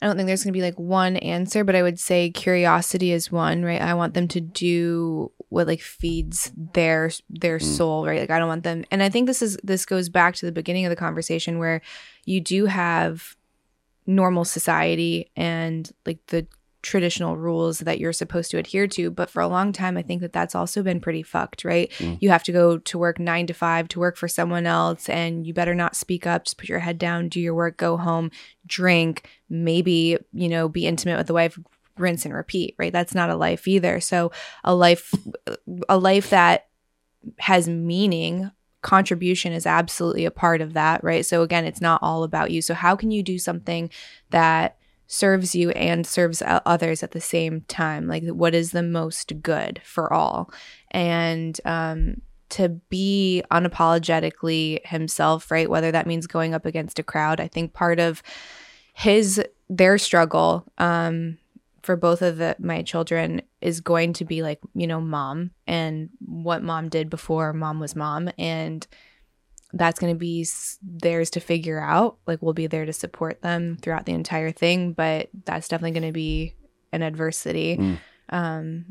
I 0.00 0.06
don't 0.06 0.16
think 0.16 0.26
there's 0.28 0.44
going 0.44 0.52
to 0.52 0.58
be 0.58 0.62
like 0.62 0.78
one 0.78 1.16
answer, 1.16 1.64
but 1.64 1.74
I 1.74 1.82
would 1.82 1.98
say 1.98 2.30
curiosity 2.30 3.10
is 3.10 3.32
one, 3.32 3.64
right? 3.64 3.80
I 3.80 3.94
want 3.94 4.14
them 4.14 4.28
to 4.28 4.40
do 4.40 5.32
what 5.48 5.66
like 5.66 5.80
feeds 5.80 6.52
their 6.56 7.10
their 7.28 7.58
Mm. 7.58 7.62
soul, 7.62 8.06
right? 8.06 8.20
Like 8.20 8.30
I 8.30 8.38
don't 8.38 8.48
want 8.48 8.64
them 8.64 8.84
and 8.90 9.02
I 9.02 9.08
think 9.08 9.26
this 9.26 9.42
is 9.42 9.58
this 9.62 9.86
goes 9.86 10.08
back 10.08 10.34
to 10.36 10.46
the 10.46 10.52
beginning 10.52 10.86
of 10.86 10.90
the 10.90 10.96
conversation 10.96 11.58
where 11.58 11.80
you 12.24 12.40
do 12.40 12.66
have 12.66 13.36
normal 14.06 14.44
society 14.44 15.30
and 15.36 15.90
like 16.06 16.18
the 16.28 16.46
traditional 16.88 17.36
rules 17.36 17.80
that 17.80 17.98
you're 17.98 18.12
supposed 18.12 18.50
to 18.50 18.58
adhere 18.58 18.86
to 18.86 19.10
but 19.10 19.28
for 19.30 19.40
a 19.40 19.48
long 19.48 19.72
time 19.72 19.96
i 19.96 20.02
think 20.02 20.20
that 20.20 20.32
that's 20.32 20.54
also 20.54 20.82
been 20.82 21.00
pretty 21.00 21.22
fucked 21.22 21.64
right? 21.64 21.90
Mm. 21.98 22.18
you 22.20 22.30
have 22.30 22.42
to 22.42 22.52
go 22.52 22.78
to 22.78 22.98
work 22.98 23.18
9 23.18 23.46
to 23.46 23.54
5 23.54 23.88
to 23.88 24.00
work 24.00 24.16
for 24.16 24.28
someone 24.28 24.66
else 24.66 25.08
and 25.08 25.46
you 25.46 25.54
better 25.54 25.74
not 25.74 25.94
speak 25.94 26.26
up 26.26 26.44
just 26.44 26.58
put 26.58 26.68
your 26.68 26.78
head 26.78 26.98
down 26.98 27.28
do 27.28 27.40
your 27.40 27.54
work 27.54 27.76
go 27.76 27.96
home 27.96 28.30
drink 28.66 29.28
maybe 29.48 30.18
you 30.32 30.48
know 30.48 30.68
be 30.68 30.86
intimate 30.86 31.18
with 31.18 31.26
the 31.26 31.34
wife 31.34 31.58
rinse 31.98 32.24
and 32.24 32.34
repeat 32.34 32.74
right? 32.78 32.92
That's 32.92 33.14
not 33.14 33.30
a 33.30 33.36
life 33.36 33.68
either. 33.68 34.00
So 34.00 34.32
a 34.64 34.74
life 34.74 35.12
a 35.88 35.98
life 35.98 36.30
that 36.30 36.68
has 37.38 37.68
meaning 37.68 38.50
contribution 38.80 39.52
is 39.52 39.66
absolutely 39.66 40.24
a 40.24 40.30
part 40.30 40.60
of 40.60 40.72
that 40.74 41.02
right? 41.02 41.26
So 41.26 41.42
again 41.42 41.64
it's 41.64 41.80
not 41.80 42.02
all 42.02 42.24
about 42.24 42.50
you. 42.50 42.62
So 42.62 42.74
how 42.74 42.96
can 42.96 43.10
you 43.10 43.22
do 43.22 43.38
something 43.38 43.90
that 44.30 44.76
serves 45.08 45.54
you 45.54 45.70
and 45.70 46.06
serves 46.06 46.42
others 46.46 47.02
at 47.02 47.10
the 47.10 47.20
same 47.20 47.62
time. 47.62 48.06
Like 48.06 48.24
what 48.28 48.54
is 48.54 48.70
the 48.70 48.82
most 48.82 49.42
good 49.42 49.80
for 49.84 50.12
all? 50.12 50.52
And 50.90 51.60
um 51.64 52.22
to 52.50 52.70
be 52.88 53.42
unapologetically 53.50 54.86
himself 54.86 55.50
right 55.50 55.68
whether 55.68 55.92
that 55.92 56.06
means 56.06 56.26
going 56.26 56.54
up 56.54 56.64
against 56.64 56.98
a 56.98 57.02
crowd 57.02 57.40
i 57.40 57.46
think 57.46 57.74
part 57.74 58.00
of 58.00 58.22
his 58.94 59.38
their 59.68 59.98
struggle 59.98 60.64
um 60.78 61.36
for 61.88 61.96
both 61.96 62.20
of 62.20 62.36
the, 62.36 62.54
my 62.58 62.82
children 62.82 63.40
is 63.62 63.80
going 63.80 64.12
to 64.12 64.24
be 64.24 64.42
like 64.42 64.60
you 64.74 64.86
know 64.86 65.00
mom 65.00 65.50
and 65.66 66.10
what 66.20 66.62
mom 66.62 66.90
did 66.90 67.08
before 67.08 67.52
mom 67.54 67.80
was 67.80 67.96
mom. 67.96 68.30
And 68.36 68.86
that's 69.72 69.98
going 70.00 70.12
to 70.12 70.18
be 70.18 70.46
theirs 70.82 71.30
to 71.30 71.40
figure 71.40 71.80
out 71.80 72.16
like 72.26 72.40
we'll 72.42 72.54
be 72.54 72.66
there 72.66 72.86
to 72.86 72.92
support 72.92 73.42
them 73.42 73.76
throughout 73.82 74.06
the 74.06 74.12
entire 74.12 74.50
thing 74.50 74.92
but 74.92 75.28
that's 75.44 75.68
definitely 75.68 75.98
going 75.98 76.06
to 76.08 76.12
be 76.12 76.54
an 76.92 77.02
adversity 77.02 77.76
Mm. 77.76 77.98
um 78.30 78.84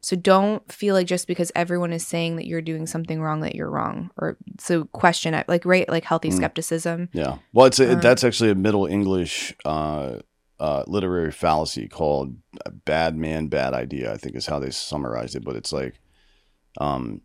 so 0.00 0.16
don't 0.16 0.70
feel 0.70 0.94
like 0.94 1.06
just 1.06 1.26
because 1.26 1.50
everyone 1.54 1.90
is 1.92 2.06
saying 2.06 2.36
that 2.36 2.46
you're 2.46 2.60
doing 2.60 2.86
something 2.86 3.22
wrong 3.22 3.40
that 3.40 3.54
you're 3.54 3.70
wrong 3.70 4.10
or 4.18 4.36
so 4.58 4.84
question 4.86 5.32
it 5.34 5.48
like 5.48 5.64
right 5.64 5.88
like 5.88 6.04
healthy 6.04 6.28
Mm. 6.30 6.36
skepticism 6.36 7.08
Yeah. 7.12 7.38
Well, 7.54 7.66
it's 7.66 7.80
a, 7.80 7.94
Um, 7.94 8.00
that's 8.00 8.22
actually 8.24 8.50
a 8.50 8.54
Middle 8.54 8.86
English 8.86 9.54
uh, 9.64 10.16
uh, 10.60 10.84
literary 10.86 11.30
fallacy 11.32 11.88
called 11.88 12.36
"bad 12.84 13.16
man, 13.16 13.46
bad 13.48 13.72
idea." 13.74 14.12
I 14.12 14.16
think 14.18 14.36
is 14.36 14.46
how 14.46 14.58
they 14.58 14.70
summarized 14.70 15.34
it. 15.36 15.44
But 15.44 15.56
it's 15.56 15.72
like, 15.72 15.94
um, 16.80 17.22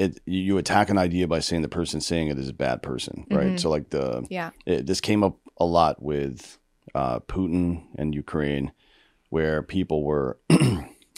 it 0.00 0.20
you 0.26 0.58
attack 0.58 0.86
an 0.90 0.98
idea 0.98 1.26
by 1.34 1.40
saying 1.40 1.62
the 1.62 1.68
person 1.80 2.00
saying 2.00 2.28
it 2.28 2.38
is 2.38 2.48
a 2.48 2.52
bad 2.66 2.78
person, 2.82 3.26
right? 3.30 3.52
Mhm. 3.54 3.60
So 3.60 3.70
like 3.70 3.90
the 3.90 4.26
yeah 4.30 4.50
it, 4.66 4.86
this 4.86 5.00
came 5.00 5.22
up 5.22 5.36
a 5.58 5.64
lot 5.78 6.02
with 6.02 6.58
uh, 6.94 7.18
Putin 7.20 7.82
and 7.98 8.14
Ukraine, 8.14 8.72
where 9.28 9.62
people 9.62 10.02
were, 10.10 10.38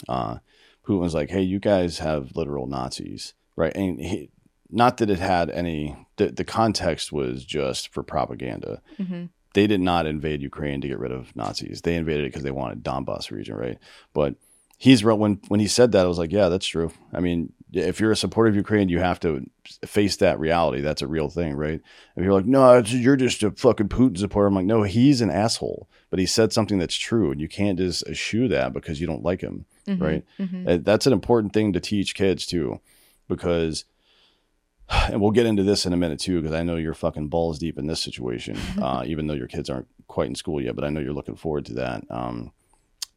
uh, 0.09 0.37
Putin 0.85 0.99
was 0.99 1.13
like, 1.13 1.29
"Hey, 1.29 1.41
you 1.41 1.59
guys 1.59 1.99
have 1.99 2.35
literal 2.35 2.67
Nazis, 2.67 3.33
right?" 3.55 3.75
And 3.75 3.99
he, 3.99 4.29
not 4.69 4.97
that 4.97 5.09
it 5.09 5.19
had 5.19 5.49
any. 5.49 5.95
The, 6.17 6.27
the 6.29 6.43
context 6.43 7.11
was 7.11 7.43
just 7.45 7.91
for 7.93 8.03
propaganda. 8.03 8.81
hmm 8.97 9.25
They 9.55 9.65
did 9.67 9.81
not 9.81 10.05
invade 10.05 10.41
Ukraine 10.41 10.81
to 10.81 10.87
get 10.87 10.99
rid 10.99 11.11
of 11.11 11.35
Nazis. 11.35 11.81
They 11.81 11.95
invaded 11.95 12.25
it 12.25 12.29
because 12.29 12.43
they 12.43 12.51
wanted 12.51 12.83
Donbass 12.83 13.31
region, 13.31 13.55
right? 13.55 13.77
But 14.13 14.35
he's 14.77 15.03
re- 15.03 15.15
when 15.15 15.39
when 15.47 15.59
he 15.59 15.67
said 15.67 15.91
that, 15.93 16.05
I 16.05 16.09
was 16.13 16.19
like, 16.19 16.31
"Yeah, 16.31 16.49
that's 16.49 16.67
true." 16.67 16.91
I 17.13 17.19
mean, 17.19 17.53
if 17.73 17.99
you're 17.99 18.11
a 18.11 18.15
supporter 18.15 18.49
of 18.49 18.55
Ukraine, 18.55 18.87
you 18.89 18.99
have 18.99 19.19
to 19.21 19.45
face 19.85 20.15
that 20.17 20.39
reality. 20.39 20.81
That's 20.81 21.01
a 21.01 21.07
real 21.07 21.29
thing, 21.29 21.55
right? 21.55 21.81
If 22.15 22.23
you're 22.23 22.33
like, 22.33 22.45
no, 22.45 22.77
you're 22.79 23.15
just 23.15 23.41
a 23.43 23.51
fucking 23.51 23.89
Putin 23.89 24.17
supporter, 24.17 24.47
I'm 24.47 24.55
like, 24.55 24.65
no, 24.65 24.83
he's 24.83 25.21
an 25.21 25.29
asshole. 25.31 25.89
But 26.09 26.19
he 26.19 26.25
said 26.25 26.53
something 26.53 26.77
that's 26.77 26.95
true, 26.95 27.31
and 27.31 27.41
you 27.41 27.47
can't 27.47 27.77
just 27.79 28.05
eschew 28.07 28.47
that 28.49 28.73
because 28.73 29.01
you 29.01 29.07
don't 29.07 29.23
like 29.23 29.41
him, 29.41 29.65
right? 29.87 30.23
hmm 30.37 30.67
Uh, 30.67 30.77
That's 30.81 31.07
an 31.07 31.13
important 31.13 31.53
thing 31.53 31.73
to 31.73 31.79
teach 31.79 32.13
kids 32.15 32.45
too, 32.45 32.79
because, 33.27 33.85
and 34.89 35.19
we'll 35.21 35.31
get 35.31 35.45
into 35.45 35.63
this 35.63 35.85
in 35.85 35.93
a 35.93 35.97
minute 35.97 36.19
too, 36.19 36.41
because 36.41 36.55
I 36.55 36.63
know 36.63 36.75
you're 36.75 36.93
fucking 36.93 37.29
balls 37.29 37.57
deep 37.59 37.77
in 37.79 37.87
this 37.87 38.01
situation, 38.01 38.57
uh, 38.81 39.03
even 39.07 39.27
though 39.27 39.33
your 39.33 39.47
kids 39.47 39.69
aren't 39.69 39.87
quite 40.07 40.27
in 40.27 40.35
school 40.35 40.61
yet. 40.61 40.75
But 40.75 40.83
I 40.85 40.89
know 40.89 40.99
you're 40.99 41.13
looking 41.13 41.35
forward 41.35 41.65
to 41.67 41.73
that. 41.75 42.03
Um, 42.09 42.51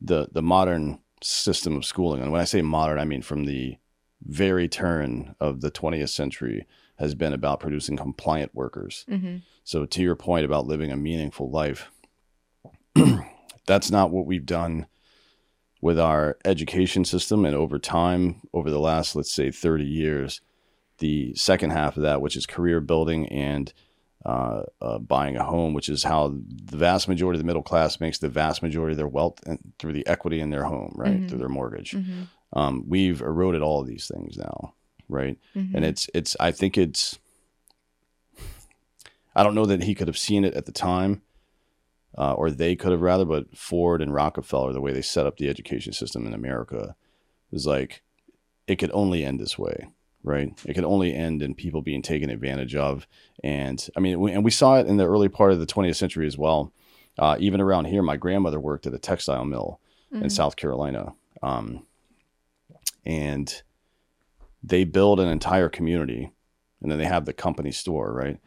the 0.00 0.28
the 0.32 0.42
modern 0.42 1.00
system 1.22 1.76
of 1.76 1.84
schooling, 1.84 2.22
and 2.22 2.30
when 2.32 2.40
I 2.40 2.44
say 2.44 2.62
modern, 2.62 2.98
I 2.98 3.04
mean 3.04 3.22
from 3.22 3.44
the 3.44 3.76
very 4.24 4.68
turn 4.68 5.34
of 5.40 5.60
the 5.60 5.70
20th 5.70 6.10
century, 6.10 6.66
has 6.96 7.14
been 7.14 7.32
about 7.32 7.60
producing 7.60 7.96
compliant 7.96 8.54
workers. 8.54 9.04
hmm 9.08 9.36
So 9.64 9.84
to 9.84 10.02
your 10.02 10.16
point 10.16 10.44
about 10.44 10.66
living 10.66 10.90
a 10.90 10.96
meaningful 10.96 11.50
life, 11.50 11.90
that's 13.66 13.90
not 13.90 14.10
what 14.10 14.26
we've 14.26 14.46
done 14.46 14.86
with 15.80 15.98
our 15.98 16.38
education 16.44 17.04
system. 17.04 17.44
And 17.44 17.54
over 17.54 17.78
time, 17.78 18.40
over 18.52 18.70
the 18.70 18.78
last, 18.78 19.14
let's 19.14 19.32
say, 19.32 19.50
30 19.50 19.84
years, 19.84 20.40
the 20.98 21.34
second 21.34 21.70
half 21.70 21.96
of 21.96 22.02
that, 22.02 22.22
which 22.22 22.36
is 22.36 22.46
career 22.46 22.80
building 22.80 23.28
and 23.28 23.72
uh, 24.24 24.62
uh, 24.80 24.98
buying 24.98 25.36
a 25.36 25.44
home, 25.44 25.74
which 25.74 25.88
is 25.88 26.02
how 26.02 26.28
the 26.28 26.76
vast 26.76 27.06
majority 27.06 27.36
of 27.36 27.42
the 27.42 27.46
middle 27.46 27.62
class 27.62 28.00
makes 28.00 28.18
the 28.18 28.28
vast 28.28 28.62
majority 28.62 28.92
of 28.92 28.96
their 28.96 29.06
wealth 29.06 29.38
and 29.46 29.58
through 29.78 29.92
the 29.92 30.06
equity 30.06 30.40
in 30.40 30.50
their 30.50 30.64
home, 30.64 30.92
right? 30.96 31.20
Mhm. 31.20 31.28
Through 31.28 31.38
their 31.38 31.48
mortgage. 31.48 31.92
hmm 31.92 32.22
Um, 32.52 32.84
we've 32.88 33.20
eroded 33.20 33.60
all 33.62 33.80
of 33.80 33.86
these 33.86 34.10
things 34.12 34.36
now, 34.36 34.74
right? 35.08 35.38
hmm 35.54 35.74
and 35.74 35.84
it's 35.84 36.08
it's 36.14 36.36
i 36.40 36.50
think 36.50 36.78
it's 36.78 37.18
i 39.34 39.42
don't 39.42 39.54
know 39.54 39.66
that 39.66 39.82
he 39.82 39.94
could 39.94 40.08
have 40.08 40.16
seen 40.18 40.44
it 40.44 40.54
at 40.54 40.64
the 40.66 40.72
time 40.72 41.22
uh, 42.16 42.32
or 42.32 42.50
they 42.50 42.74
could 42.76 42.92
have 42.92 43.02
rather 43.02 43.24
but 43.24 43.56
ford 43.56 44.00
and 44.00 44.14
rockefeller 44.14 44.72
the 44.72 44.80
way 44.80 44.92
they 44.92 45.02
set 45.02 45.26
up 45.26 45.36
the 45.36 45.48
education 45.48 45.92
system 45.92 46.26
in 46.26 46.32
america 46.32 46.94
was 47.50 47.66
like 47.66 48.02
it 48.66 48.76
could 48.76 48.90
only 48.92 49.24
end 49.24 49.38
this 49.40 49.58
way 49.58 49.88
right? 50.24 50.52
It 50.64 50.74
could 50.74 50.82
only 50.82 51.14
end 51.14 51.40
in 51.40 51.54
people 51.54 51.82
being 51.82 52.02
taken 52.02 52.30
advantage 52.30 52.74
of. 52.74 53.06
And 53.44 53.86
i 53.96 54.00
mean 54.00 54.18
we, 54.18 54.32
and 54.32 54.44
we 54.44 54.50
saw 54.50 54.76
it 54.80 54.88
in 54.88 54.96
the 54.96 55.06
early 55.06 55.28
part 55.28 55.52
of 55.52 55.60
the 55.60 55.66
20th 55.66 55.94
century 55.94 56.26
as 56.26 56.36
well. 56.36 56.72
Uh, 57.16 57.36
even 57.38 57.60
around 57.60 57.84
here 57.84 58.02
my 58.02 58.16
grandmother 58.16 58.58
worked 58.58 58.88
at 58.88 58.94
a 58.94 58.98
textile 58.98 59.44
mill 59.44 59.78
in 60.10 60.22
Mhm. 60.24 60.32
south 60.32 60.56
carolina. 60.56 61.14
Um, 61.44 61.86
and 63.06 63.62
they 64.62 64.84
build 64.84 65.20
an 65.20 65.28
entire 65.28 65.68
community 65.68 66.32
and 66.82 66.90
then 66.90 66.98
they 66.98 67.04
have 67.04 67.24
the 67.24 67.32
company 67.32 67.70
store, 67.70 68.12
right? 68.12 68.38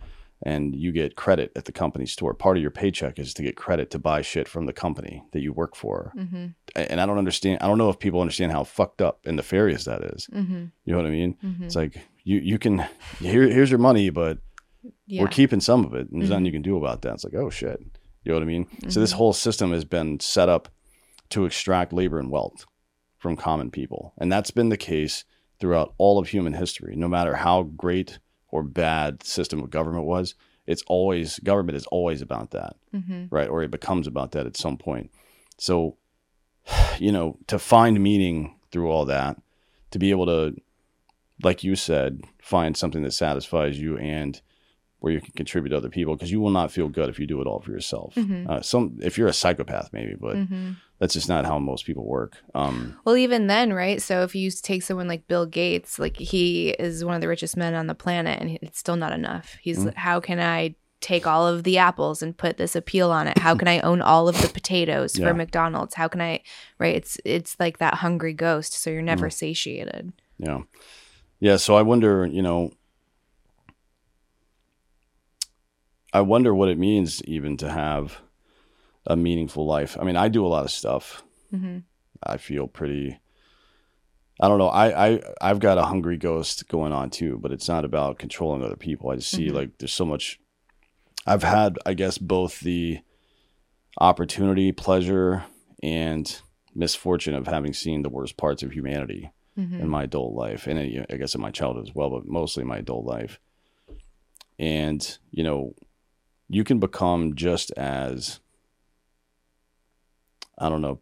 And 0.43 0.75
you 0.75 0.91
get 0.91 1.15
credit 1.15 1.51
at 1.55 1.65
the 1.65 1.71
company 1.71 2.05
store. 2.05 2.33
Part 2.33 2.55
of 2.57 2.61
your 2.61 2.71
paycheck 2.71 3.19
is 3.19 3.33
to 3.33 3.41
get 3.43 3.57
credit 3.57 3.89
to 3.91 3.99
buy 3.99 4.21
shit 4.21 4.47
from 4.47 4.65
the 4.67 4.73
company 4.73 5.23
that 5.33 5.41
you 5.41 5.51
work 5.51 5.75
for. 5.75 6.13
Mm-hmm. 6.15 6.45
And 6.75 7.01
I 7.01 7.05
don't 7.05 7.17
understand. 7.17 7.59
I 7.61 7.67
don't 7.67 7.77
know 7.77 7.89
if 7.89 7.99
people 7.99 8.21
understand 8.21 8.51
how 8.51 8.63
fucked 8.63 9.01
up 9.01 9.19
and 9.25 9.35
nefarious 9.35 9.83
that 9.85 10.01
is. 10.03 10.27
Mm-hmm. 10.33 10.65
You 10.85 10.91
know 10.93 10.97
what 10.97 11.07
I 11.07 11.11
mean? 11.11 11.35
Mhm. 11.43 11.63
It's 11.63 11.75
like 11.75 11.97
you 12.23 12.39
you 12.39 12.57
can 12.59 12.85
here 13.19 13.43
here's 13.49 13.69
your 13.71 13.79
money, 13.79 14.09
but 14.09 14.37
Yeah. 15.07 15.21
we're 15.23 15.27
keeping 15.27 15.59
some 15.59 15.83
of 15.83 15.93
it, 15.93 16.09
and 16.09 16.21
there's 16.21 16.29
Mhm. 16.29 16.33
nothing 16.33 16.45
you 16.45 16.51
can 16.53 16.61
do 16.61 16.77
about 16.77 17.01
that. 17.01 17.15
It's 17.15 17.23
like 17.25 17.35
oh 17.35 17.49
shit. 17.49 17.81
You 18.23 18.31
know 18.31 18.35
what 18.35 18.43
I 18.43 18.45
mean? 18.45 18.67
So 18.87 18.99
this 19.01 19.11
Mhm. 19.13 19.17
whole 19.17 19.33
system 19.33 19.71
has 19.73 19.83
been 19.83 20.19
set 20.21 20.47
up 20.47 20.69
to 21.29 21.43
extract 21.45 21.91
labor 21.91 22.17
and 22.19 22.31
wealth 22.31 22.65
from 23.19 23.35
common 23.35 23.69
people, 23.69 24.13
and 24.17 24.31
that's 24.31 24.51
been 24.51 24.69
the 24.69 24.77
case 24.77 25.25
throughout 25.59 25.93
all 25.97 26.17
of 26.17 26.29
human 26.29 26.53
history. 26.53 26.95
No 26.95 27.07
matter 27.07 27.35
how 27.35 27.63
great 27.63 28.17
or 28.49 28.63
bad 28.63 29.21
system 29.23 29.59
of 29.61 29.69
government 29.69 30.05
was, 30.05 30.33
it's 30.65 30.83
always 30.87 31.37
government 31.39 31.75
is 31.75 31.85
always 31.87 32.21
about 32.21 32.51
that 32.51 32.75
Mm-hmm. 32.95 33.25
right? 33.29 33.47
Or 33.47 33.61
it 33.61 33.69
becomes 33.71 34.07
about 34.07 34.31
that 34.31 34.47
at 34.47 34.57
some 34.57 34.77
point. 34.77 35.11
So, 35.59 35.97
you 36.97 37.11
know, 37.11 37.37
to 37.47 37.59
find 37.59 38.01
meaning 38.01 38.55
through 38.71 38.89
all 38.89 39.05
that, 39.05 39.39
to 39.91 39.99
be 39.99 40.09
able 40.11 40.25
to, 40.25 40.55
like 41.43 41.63
you 41.63 41.75
said, 41.75 42.21
find 42.41 42.75
something 42.75 43.03
that 43.03 43.11
satisfies 43.13 43.79
you 43.79 43.97
and 43.97 44.41
where 44.99 45.13
you 45.13 45.21
can 45.21 45.31
contribute 45.35 45.69
to 45.69 45.77
other 45.77 45.89
people, 45.89 46.15
because 46.15 46.31
you 46.31 46.41
will 46.41 46.49
not 46.49 46.71
feel 46.71 46.89
good 46.89 47.07
if 47.09 47.19
you 47.19 47.25
do 47.27 47.39
it 47.41 47.47
all 47.47 47.61
for 47.61 47.71
yourself. 47.71 48.15
Mhm. 48.15 48.49
Uh, 48.49 48.61
some, 48.61 48.97
if 49.01 49.17
you're 49.17 49.29
a 49.29 49.33
psychopath, 49.33 49.89
maybe, 49.93 50.13
but 50.19 50.35
Mm-hmm. 50.35 50.71
that's 50.99 51.13
just 51.13 51.29
not 51.29 51.45
how 51.45 51.57
most 51.57 51.85
people 51.85 52.05
work. 52.05 52.33
Um, 52.53 52.97
Well, 53.05 53.15
even 53.15 53.47
then, 53.47 53.71
right? 53.73 54.01
So 54.01 54.23
if 54.23 54.35
you 54.35 54.51
take 54.51 54.83
someone 54.83 55.07
like 55.07 55.27
Bill 55.27 55.45
Gates, 55.45 55.99
like 55.99 56.17
he 56.17 56.71
is 56.71 57.05
one 57.05 57.15
of 57.15 57.21
the 57.21 57.29
richest 57.29 57.55
men 57.55 57.73
on 57.75 57.87
the 57.87 57.95
planet, 57.95 58.41
and 58.41 58.59
it's 58.61 58.77
still 58.79 58.97
not 58.97 59.13
enough. 59.13 59.55
He's 59.61 59.79
Mm-hmm. 59.79 59.97
how 59.97 60.19
can 60.19 60.39
I 60.41 60.75
take 61.01 61.25
all 61.25 61.47
of 61.47 61.63
the 61.63 61.77
apples 61.77 62.21
and 62.21 62.35
put 62.35 62.57
this 62.57 62.73
Apeel 62.75 63.09
on 63.09 63.25
it? 63.25 63.37
How 63.37 63.55
can 63.55 63.69
I 63.69 63.79
own 63.79 64.01
all 64.01 64.27
of 64.27 64.41
the 64.41 64.49
potatoes 64.49 65.17
Yeah. 65.17 65.29
for 65.29 65.33
McDonald's? 65.33 65.95
How 65.95 66.09
can 66.09 66.19
I? 66.19 66.41
Right? 66.77 66.93
It's 66.97 67.17
it's 67.23 67.55
like 67.57 67.77
that 67.77 67.93
hungry 67.93 68.33
ghost. 68.33 68.73
So 68.73 68.89
you're 68.89 69.01
never 69.01 69.27
Mm. 69.29 69.33
satiated. 69.33 70.11
Yeah. 70.37 70.63
Yeah. 71.39 71.55
So 71.55 71.75
I 71.75 71.83
wonder, 71.83 72.25
you 72.25 72.41
know, 72.41 72.73
I 76.13 76.21
wonder 76.21 76.53
what 76.55 76.69
it 76.69 76.77
means 76.77 77.21
even 77.23 77.57
to 77.57 77.69
have 77.69 78.19
a 79.05 79.15
meaningful 79.15 79.65
life. 79.65 79.97
I 79.99 80.03
mean, 80.03 80.15
I 80.17 80.27
do 80.29 80.45
a 80.45 80.47
lot 80.49 80.65
of 80.65 80.71
stuff. 80.71 81.23
Mm-hmm. 81.53 81.79
I 82.23 82.37
feel 82.37 82.67
pretty. 82.67 83.19
I 84.41 84.47
don't 84.47 84.57
know. 84.59 84.69
I, 84.69 85.07
I 85.15 85.21
I've 85.41 85.59
got 85.59 85.77
a 85.77 85.83
hungry 85.83 86.17
ghost 86.17 86.67
going 86.67 86.91
on 86.93 87.09
too, 87.09 87.37
but 87.41 87.51
it's 87.51 87.67
not 87.67 87.85
about 87.85 88.19
controlling 88.19 88.63
other 88.63 88.75
people. 88.77 89.09
I 89.09 89.15
just 89.15 89.29
see 89.31 89.47
Mhm. 89.47 89.53
like 89.53 89.77
there's 89.77 89.93
so 89.93 90.05
much. 90.05 90.39
I've 91.27 91.43
had, 91.43 91.77
I 91.85 91.93
guess, 91.93 92.17
both 92.17 92.59
the 92.61 92.99
opportunity, 93.99 94.71
pleasure, 94.71 95.43
and 95.83 96.41
misfortune 96.73 97.35
of 97.35 97.47
having 97.47 97.73
seen 97.73 98.01
the 98.01 98.09
worst 98.09 98.37
parts 98.37 98.63
of 98.63 98.71
humanity 98.71 99.31
Mm-hmm. 99.57 99.81
in 99.81 99.89
my 99.89 100.03
adult 100.03 100.33
life, 100.35 100.67
and 100.67 100.79
I 100.79 101.17
guess 101.17 101.35
in 101.35 101.41
my 101.41 101.51
childhood 101.51 101.89
as 101.89 101.93
well, 101.93 102.09
but 102.09 102.25
mostly 102.25 102.63
my 102.63 102.77
adult 102.77 103.05
life. 103.05 103.39
And 104.57 105.17
you 105.31 105.43
know, 105.43 105.73
you 106.49 106.63
can 106.63 106.79
become 106.79 107.35
just 107.35 107.71
as 107.71 108.39
I 110.57 110.67
don't 110.69 110.81
know, 110.81 110.99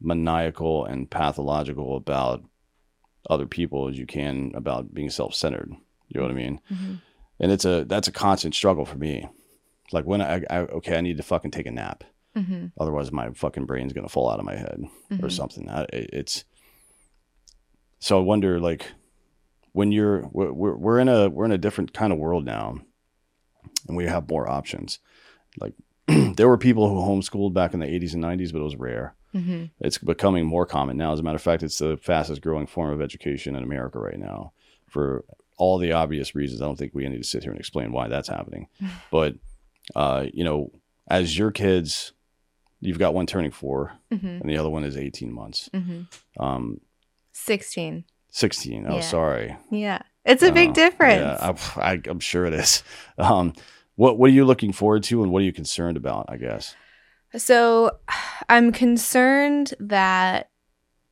maniacal 0.00 0.84
and 0.86 1.10
pathological 1.10 1.96
about 1.96 2.42
other 3.28 3.46
people 3.46 3.88
as 3.88 3.98
you 3.98 4.06
can 4.06 4.52
about 4.54 4.94
being 4.94 5.10
self-centered. 5.10 5.70
You 6.08 6.20
know 6.20 6.22
what 6.26 6.30
I 6.32 6.34
mean? 6.34 6.60
Mm-hmm. 6.72 6.94
And 7.40 7.52
it's 7.52 7.64
a 7.64 7.84
that's 7.84 8.08
a 8.08 8.12
constant 8.12 8.54
struggle 8.54 8.86
for 8.86 8.96
me. 8.96 9.28
Like 9.92 10.04
when 10.06 10.22
I, 10.22 10.42
I 10.48 10.58
okay, 10.60 10.96
I 10.96 11.00
need 11.00 11.16
to 11.18 11.22
fucking 11.22 11.50
take 11.50 11.66
a 11.66 11.70
nap, 11.70 12.04
Mm-hmm. 12.36 12.66
otherwise 12.78 13.10
my 13.10 13.30
fucking 13.30 13.64
brain's 13.66 13.92
gonna 13.94 14.08
fall 14.10 14.30
out 14.30 14.38
of 14.38 14.44
my 14.44 14.56
head 14.56 14.84
or 15.10 15.16
Mhm. 15.28 15.32
something. 15.32 15.68
I, 15.70 15.82
it- 15.92 16.10
it's 16.12 16.44
so 17.98 18.18
I 18.18 18.22
wonder, 18.22 18.60
like, 18.60 18.92
when 19.72 19.90
you're 19.90 20.28
we're 20.32 20.52
we're 20.74 20.98
in 21.00 21.08
a 21.08 21.28
we're 21.30 21.46
in 21.46 21.52
a 21.52 21.58
different 21.58 21.92
kind 21.94 22.12
of 22.12 22.18
world 22.18 22.44
now, 22.44 22.78
and 23.88 23.96
we 23.96 24.04
have 24.06 24.28
more 24.28 24.48
options. 24.48 24.98
Like, 25.60 25.74
there 26.36 26.48
were 26.48 26.58
people 26.58 26.88
who 26.88 27.00
homeschooled 27.00 27.52
back 27.54 27.74
in 27.74 27.80
the 27.80 27.86
'80s 27.86 28.14
and 28.14 28.22
'90s, 28.24 28.52
but 28.52 28.60
it 28.60 28.64
was 28.64 28.76
rare. 28.76 29.14
Mm-hmm. 29.34 29.64
It's 29.80 29.98
becoming 29.98 30.46
more 30.46 30.64
common 30.66 30.96
now. 30.96 31.12
As 31.12 31.20
a 31.20 31.22
matter 31.22 31.36
of 31.36 31.42
fact, 31.42 31.62
it's 31.62 31.78
the 31.78 31.96
fastest 31.98 32.40
growing 32.42 32.66
form 32.66 32.90
of 32.92 33.02
education 33.02 33.54
in 33.56 33.62
America 33.62 33.98
right 33.98 34.18
now, 34.18 34.52
for 34.88 35.24
all 35.58 35.78
the 35.78 35.92
obvious 35.92 36.34
reasons. 36.34 36.62
I 36.62 36.64
don't 36.66 36.76
think 36.78 36.94
we 36.94 37.06
need 37.08 37.18
to 37.22 37.28
sit 37.28 37.42
here 37.42 37.52
and 37.52 37.58
explain 37.60 37.92
why 37.92 38.08
that's 38.08 38.28
happening, 38.28 38.68
but 39.10 39.34
uh, 39.94 40.26
you 40.32 40.44
know, 40.44 40.70
as 41.08 41.36
your 41.38 41.50
kids, 41.50 42.12
you've 42.80 42.98
got 42.98 43.14
one 43.14 43.26
turning 43.26 43.50
four, 43.50 43.92
Mm-hmm. 44.12 44.26
and 44.26 44.48
the 44.50 44.56
other 44.58 44.70
one 44.70 44.84
is 44.84 44.96
18 44.96 45.32
months. 45.32 45.68
Mm-hmm. 45.74 46.42
Um, 46.42 46.80
Sixteen. 47.32 48.04
16. 48.30 48.86
Oh, 48.88 48.94
Yeah. 48.96 49.00
sorry. 49.00 49.56
Yeah, 49.70 50.02
it's 50.24 50.42
a 50.42 50.52
big 50.52 50.70
Uh, 50.70 50.72
difference. 50.72 51.20
Yeah, 51.40 51.54
I, 51.76 51.92
I, 51.92 52.00
I'm 52.06 52.20
sure 52.20 52.44
it 52.46 52.54
is. 52.54 52.82
Um, 53.18 53.54
what 53.96 54.18
What 54.18 54.30
are 54.30 54.34
you 54.34 54.44
looking 54.44 54.72
forward 54.72 55.02
to, 55.04 55.22
and 55.22 55.32
what 55.32 55.42
are 55.42 55.46
you 55.46 55.52
concerned 55.52 55.96
about? 55.96 56.26
I 56.28 56.36
guess. 56.36 56.74
So 57.36 57.98
I'm 58.48 58.72
concerned 58.72 59.74
that 59.80 60.50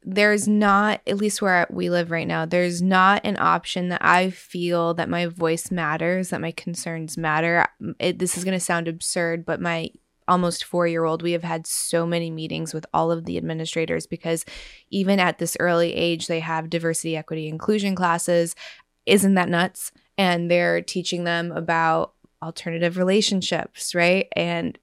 there's 0.06 0.46
not, 0.46 1.00
at 1.06 1.16
least 1.16 1.40
where 1.40 1.66
we 1.70 1.88
live 1.88 2.10
right 2.10 2.28
now, 2.28 2.44
there's 2.44 2.82
not 2.82 3.22
an 3.24 3.38
option 3.38 3.88
that 3.88 4.04
I 4.04 4.30
feel 4.30 4.92
that 4.94 5.08
my 5.08 5.26
voice 5.26 5.70
matters, 5.70 6.28
that 6.28 6.42
my 6.42 6.52
concerns 6.52 7.16
matter. 7.16 7.66
It, 7.98 8.18
this 8.18 8.36
is 8.36 8.44
going 8.44 8.56
to 8.56 8.60
sound 8.60 8.86
absurd, 8.86 9.46
but 9.46 9.62
my 9.62 9.88
almost 10.28 10.64
four 10.64 10.86
year 10.86 11.04
old, 11.04 11.22
we 11.22 11.32
have 11.32 11.42
had 11.42 11.66
so 11.66 12.06
many 12.06 12.30
meetings 12.30 12.72
with 12.74 12.86
all 12.94 13.10
of 13.10 13.24
the 13.24 13.36
administrators 13.36 14.06
because 14.06 14.44
even 14.90 15.20
at 15.20 15.38
this 15.38 15.56
early 15.60 15.94
age, 15.94 16.26
they 16.26 16.40
have 16.40 16.70
diversity, 16.70 17.16
equity, 17.16 17.48
inclusion 17.48 17.94
classes. 17.94 18.54
Isn't 19.06 19.34
that 19.34 19.50
nuts? 19.50 19.92
And 20.16 20.50
they're 20.50 20.80
teaching 20.80 21.24
them 21.24 21.52
about 21.52 22.13
alternative 22.44 22.96
relationships, 22.96 23.94
right? 23.94 24.28
And 24.36 24.78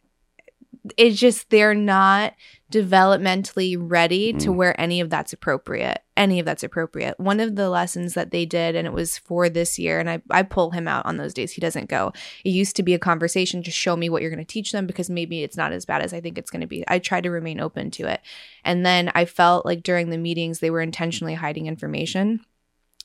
it's 0.98 1.20
just 1.20 1.50
they're 1.52 1.76
not 1.76 2.34
developmentally 2.72 3.78
ready 3.80 4.34
to 4.34 4.50
Mm. 4.50 4.56
where 4.56 4.82
any 4.82 5.00
of 5.00 5.10
that's 5.10 5.32
appropriate 5.34 6.00
any 6.18 6.40
of 6.40 6.46
that's 6.46 6.62
appropriate. 6.64 7.20
One 7.20 7.40
of 7.40 7.56
the 7.56 7.70
lessons 7.70 8.14
that 8.14 8.30
they 8.32 8.46
did 8.46 8.76
and 8.76 8.86
it 8.86 8.94
was 8.94 9.18
for 9.18 9.50
this 9.50 9.80
year 9.80 10.00
and 10.00 10.10
i, 10.10 10.22
I 10.30 10.44
pull 10.44 10.72
him 10.72 10.88
out 10.88 11.06
on 11.06 11.18
those 11.18 11.34
days 11.34 11.52
he 11.52 11.62
doesn't 11.62 11.90
go. 11.90 12.14
It 12.46 12.50
used 12.50 12.76
to 12.76 12.84
be 12.84 12.94
a 12.94 13.00
conversation 13.00 13.64
just 13.64 13.78
show 13.78 13.96
me 13.96 14.10
what 14.10 14.22
you're 14.22 14.32
going 14.32 14.46
to 14.46 14.54
teach 14.54 14.72
them 14.72 14.86
because 14.88 15.10
maybe 15.10 15.44
it's 15.44 15.58
not 15.58 15.72
as 15.72 15.86
bad 15.86 16.02
as 16.02 16.14
i 16.14 16.22
think 16.22 16.38
it's 16.38 16.52
going 16.52 16.62
to 16.62 16.68
be. 16.68 16.84
I 16.88 17.00
try 17.00 17.22
to 17.22 17.30
remain 17.32 17.60
open 17.60 17.92
to 17.92 18.08
it. 18.08 18.22
And 18.64 18.86
then 18.86 19.12
i 19.16 19.26
felt 19.26 19.66
like 19.66 19.84
during 19.84 20.10
the 20.10 20.18
meetings 20.18 20.60
they 20.60 20.70
were 20.72 20.82
intentionally 20.82 21.34
hiding 21.34 21.68
information 21.68 22.42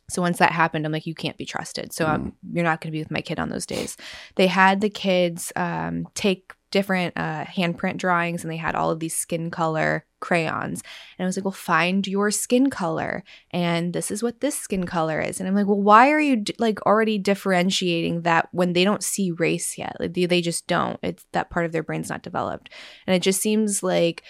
so 0.09 0.23
once 0.23 0.39
that 0.39 0.53
happened, 0.53 0.87
I'm 0.87 0.93
like, 0.93 1.07
you 1.07 1.15
can't 1.15 1.37
be 1.37 1.45
trusted. 1.45 1.93
So 1.93 2.07
um, 2.07 2.33
you're 2.53 2.65
not 2.65 2.81
going 2.81 2.91
to 2.91 2.97
be 2.97 3.01
with 3.01 3.11
my 3.11 3.21
kid 3.21 3.41
on 3.41 3.49
those 3.49 3.67
days. 3.67 3.97
They 4.37 4.47
had 4.47 4.81
the 4.81 4.91
kids 4.91 5.53
um, 5.57 6.07
take 6.15 6.53
different 6.71 7.15
uh, 7.17 7.45
handprint 7.45 7.97
drawings, 7.97 8.45
and 8.45 8.51
they 8.51 8.57
had 8.57 8.77
all 8.77 8.91
of 8.91 9.01
these 9.01 9.17
skin 9.17 9.51
color 9.51 10.05
crayons. 10.21 10.83
And 11.19 11.25
I 11.25 11.27
was 11.27 11.37
like, 11.37 11.45
well, 11.45 11.53
find 11.53 12.07
your 12.07 12.31
skin 12.31 12.71
color, 12.71 13.25
and 13.51 13.93
this 13.93 14.13
is 14.13 14.23
what 14.23 14.41
this 14.41 14.57
skin 14.57 14.87
color 14.87 15.21
is. 15.21 15.41
And 15.41 15.49
I'm 15.49 15.55
like, 15.55 15.67
well, 15.67 15.81
why 15.81 16.11
are 16.11 16.21
you 16.21 16.37
d- 16.37 16.55
like 16.59 16.81
already 16.87 17.19
differentiating 17.19 18.23
that 18.23 18.49
when 18.53 18.75
they 18.75 18.85
don't 18.85 19.03
see 19.03 19.33
race 19.33 19.77
yet? 19.77 19.97
Like 19.99 20.15
they, 20.15 20.27
they 20.27 20.41
just 20.41 20.69
don't. 20.69 21.01
It's 21.03 21.25
that 21.33 21.51
part 21.51 21.67
of 21.67 21.73
their 21.73 21.83
brain's 21.83 22.11
not 22.11 22.23
developed, 22.23 22.71
and 23.09 23.17
it 23.17 23.23
just 23.23 23.41
seems 23.41 23.83
like 23.83 24.23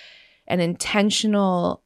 an 0.46 0.60
intentional 0.60 1.82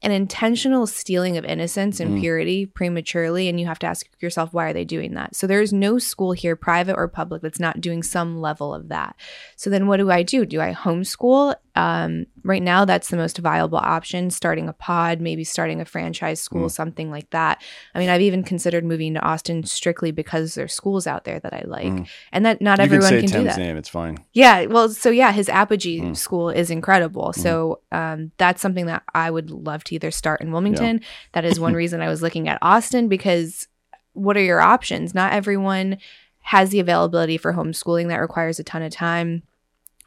an 0.00 0.12
intentional 0.12 0.86
stealing 0.86 1.36
of 1.36 1.44
innocence 1.44 1.98
and 1.98 2.12
Mm. 2.12 2.20
purity 2.20 2.66
prematurely 2.66 3.48
and 3.48 3.58
you 3.58 3.66
have 3.66 3.80
to 3.80 3.86
ask 3.86 4.06
yourself 4.20 4.52
why 4.52 4.66
are 4.66 4.72
they 4.72 4.84
doing 4.84 5.14
that? 5.14 5.34
So 5.34 5.46
there's 5.46 5.72
no 5.72 5.98
school 5.98 6.32
here 6.32 6.54
private 6.54 6.94
or 6.96 7.08
public 7.08 7.42
that's 7.42 7.58
not 7.58 7.80
doing 7.80 8.02
some 8.02 8.40
level 8.40 8.72
of 8.72 8.88
that. 8.88 9.16
So 9.56 9.70
then 9.70 9.86
what 9.88 9.96
do 9.96 10.10
i 10.10 10.22
do? 10.22 10.46
Do 10.46 10.60
i 10.60 10.72
homeschool 10.72 11.56
um, 11.74 12.26
right 12.48 12.62
now 12.62 12.84
that's 12.84 13.08
the 13.10 13.16
most 13.16 13.38
viable 13.38 13.78
option 13.78 14.30
starting 14.30 14.68
a 14.68 14.72
pod 14.72 15.20
maybe 15.20 15.44
starting 15.44 15.80
a 15.80 15.84
franchise 15.84 16.40
school 16.40 16.66
Mm. 16.66 16.70
something 16.72 17.10
like 17.10 17.30
that 17.30 17.62
i 17.94 17.98
mean 18.00 18.08
i've 18.08 18.20
even 18.22 18.42
considered 18.42 18.84
moving 18.84 19.14
to 19.14 19.20
austin 19.20 19.62
strictly 19.64 20.10
because 20.10 20.54
there's 20.54 20.72
schools 20.74 21.06
out 21.06 21.24
there 21.24 21.38
that 21.38 21.52
i 21.54 21.62
like 21.66 21.92
Mm. 21.92 22.08
and 22.32 22.44
that 22.46 22.60
not 22.60 22.78
you 22.78 22.84
everyone 22.86 23.10
can 23.10 23.20
can, 23.28 23.40
do 23.42 23.44
that 23.48 23.58
name. 23.58 23.76
It's 23.76 23.88
fine. 23.88 24.18
yeah, 24.32 24.64
well, 24.66 24.88
so 24.88 25.10
yeah, 25.10 25.30
his 25.32 25.48
Apogee 25.48 26.00
Mm. 26.00 26.16
school 26.16 26.48
is 26.50 26.70
incredible. 26.70 27.32
So 27.32 27.80
um, 27.92 28.32
that's 28.38 28.62
something 28.62 28.86
that 28.86 29.02
I 29.14 29.30
would 29.30 29.50
love 29.50 29.84
to 29.84 29.94
either 29.94 30.10
start 30.10 30.40
in 30.40 30.50
Wilmington. 30.52 31.02
That 31.34 31.44
is 31.44 31.60
one 31.60 31.74
reason 31.82 32.00
I 32.00 32.08
was 32.08 32.22
looking 32.22 32.48
at 32.48 32.58
Austin 32.62 33.08
because 33.08 33.68
what 34.14 34.36
are 34.36 34.42
your 34.42 34.60
options? 34.60 35.14
Not 35.14 35.32
everyone 35.32 35.98
has 36.40 36.70
the 36.70 36.80
availability 36.80 37.36
for 37.36 37.52
homeschooling 37.52 38.08
that 38.08 38.16
requires 38.16 38.58
a 38.58 38.64
ton 38.64 38.82
of 38.82 38.90
time. 38.92 39.42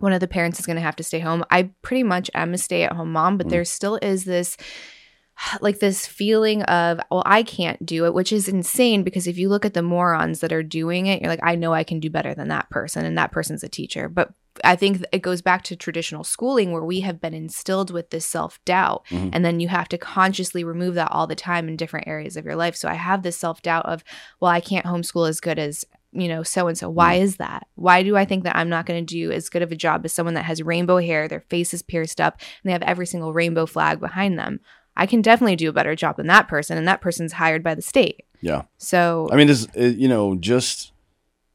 One 0.02 0.14
of 0.14 0.20
the 0.20 0.28
parents 0.28 0.60
is 0.60 0.66
going 0.66 0.76
to 0.78 0.82
have 0.82 0.96
to 0.98 1.04
stay 1.04 1.20
home. 1.20 1.44
I 1.52 1.70
pretty 1.82 2.04
much 2.04 2.30
am 2.34 2.54
a 2.54 2.58
stay 2.58 2.84
at 2.84 2.94
home 2.94 3.12
mom, 3.12 3.38
but 3.38 3.48
Mm. 3.48 3.52
there 3.52 3.66
still 3.66 3.98
is 4.02 4.26
this 4.26 4.58
like 5.62 5.80
this 5.80 6.06
feeling 6.06 6.62
of 6.64 7.00
well 7.10 7.24
i 7.26 7.42
can't 7.42 7.84
do 7.86 8.06
it 8.06 8.14
which 8.14 8.32
is 8.32 8.48
insane 8.48 9.02
because 9.02 9.28
if 9.28 9.38
you 9.38 9.50
look 9.50 9.66
at 9.66 9.74
the 9.74 9.82
morons 9.82 10.40
that 10.42 10.52
are 10.54 10.62
doing 10.62 11.06
it 11.08 11.22
you're 11.22 11.30
like 11.32 11.40
i 11.42 11.56
know 11.56 11.74
i 11.74 11.84
can 11.84 12.00
do 12.00 12.10
better 12.10 12.34
than 12.36 12.50
that 12.50 12.70
person 12.70 13.06
and 13.06 13.18
that 13.18 13.32
person's 13.32 13.64
a 13.64 13.70
teacher 13.70 14.08
but 14.10 14.34
i 14.64 14.76
think 14.76 15.04
it 15.12 15.20
goes 15.22 15.42
back 15.42 15.64
to 15.64 15.76
traditional 15.76 16.24
schooling 16.24 16.72
where 16.72 16.84
we 16.84 17.00
have 17.00 17.20
been 17.22 17.34
instilled 17.34 17.92
with 17.92 18.10
this 18.12 18.26
self-doubt 18.26 19.04
Mhm. 19.10 19.30
and 19.34 19.44
then 19.46 19.60
you 19.60 19.70
have 19.70 19.88
to 19.90 19.98
consciously 19.98 20.64
remove 20.64 20.96
that 20.96 21.12
all 21.12 21.26
the 21.28 21.36
time 21.36 21.68
in 21.68 21.76
different 21.78 22.08
areas 22.08 22.36
of 22.38 22.46
your 22.46 22.56
life 22.58 22.76
so 22.76 22.88
i 22.90 22.94
have 22.96 23.24
this 23.24 23.38
self-doubt 23.38 23.86
of 23.86 24.04
well 24.42 24.52
i 24.52 24.60
can't 24.60 24.86
homeschool 24.86 25.28
as 25.30 25.40
good 25.40 25.58
as 25.58 25.86
you 26.14 26.28
know 26.28 26.44
so 26.44 26.68
and 26.68 26.78
so 26.78 26.90
why 26.90 27.14
is 27.16 27.38
that 27.38 27.66
why 27.76 28.04
do 28.04 28.18
i 28.18 28.26
think 28.26 28.44
that 28.44 28.56
i'm 28.56 28.70
not 28.70 28.86
going 28.86 29.06
to 29.06 29.14
do 29.16 29.32
as 29.32 29.50
good 29.50 29.62
of 29.62 29.72
a 29.72 29.76
job 29.76 30.04
as 30.04 30.12
someone 30.12 30.34
that 30.34 30.46
has 30.46 30.62
rainbow 30.62 30.98
hair 30.98 31.28
their 31.28 31.42
face 31.50 31.74
is 31.74 31.82
pierced 31.82 32.20
up 32.20 32.40
and 32.40 32.70
they 32.70 32.74
have 32.74 32.82
every 32.84 33.06
single 33.08 33.32
rainbow 33.34 33.66
flag 33.66 34.00
behind 34.00 34.38
them 34.38 34.60
i 34.98 35.06
can 35.06 35.22
definitely 35.22 35.56
do 35.56 35.70
a 35.70 35.74
better 35.74 35.96
job 35.96 36.18
than 36.18 36.28
that 36.28 36.48
person 36.48 36.78
and 36.78 36.88
that 36.88 37.02
person's 37.02 37.34
hired 37.34 37.64
by 37.64 37.74
the 37.74 37.82
state 37.82 38.24
Yeah. 38.42 38.64
so 38.78 39.30
I 39.32 39.36
mean, 39.36 39.50
is 39.50 39.68
you 39.76 40.08
know, 40.10 40.36
just 40.36 40.92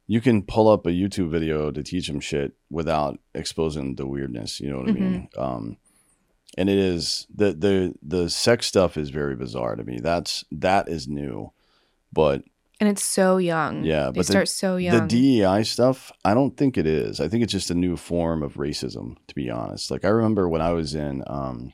you 0.09 0.21
can 0.21 0.43
pull 0.43 0.69
up 0.69 0.87
a 0.87 0.91
YouTube 0.91 1.31
video 1.31 1.73
to 1.73 1.83
teach 1.83 2.07
them 2.07 2.21
shit 2.21 2.53
without 2.71 3.19
exposing 3.35 3.97
the 3.97 4.07
weirdness. 4.07 4.61
You 4.61 4.71
know 4.71 4.79
what 4.79 4.89
I 4.91 4.93
mean? 4.93 5.29
Um, 5.37 5.77
and 6.57 6.71
it 6.71 6.79
is 6.79 7.27
the 7.35 7.53
the 7.53 7.95
the 8.03 8.31
sex 8.31 8.67
stuff 8.67 8.97
is 8.97 9.11
very 9.11 9.35
bizarre 9.35 9.75
to 9.75 9.83
me. 9.83 9.99
That's 10.01 10.45
that 10.53 10.89
is 10.89 11.09
new, 11.09 11.51
but 12.13 12.45
and 12.81 12.89
it's 12.89 13.03
so 13.05 13.39
young 13.39 13.85
Yeah, 13.85 14.07
they 14.07 14.19
but 14.21 14.27
the- 14.27 14.33
start 14.33 14.49
so 14.49 14.77
young 14.77 15.07
the 15.07 15.07
DEI 15.07 15.63
stuff, 15.63 16.13
I 16.25 16.35
don't 16.35 16.57
think 16.57 16.77
it 16.77 16.87
is. 16.87 17.21
I 17.21 17.29
think 17.29 17.43
it's 17.43 17.53
just 17.53 17.71
a 17.71 17.75
new 17.75 17.97
form 17.97 18.43
of 18.43 18.55
racism, 18.55 19.17
to 19.29 19.35
be 19.35 19.49
honest. 19.51 19.91
Like 19.91 20.05
I 20.05 20.09
remember 20.09 20.49
when 20.49 20.61
I 20.63 20.73
was 20.73 20.95
in, 20.95 21.23
um, 21.27 21.73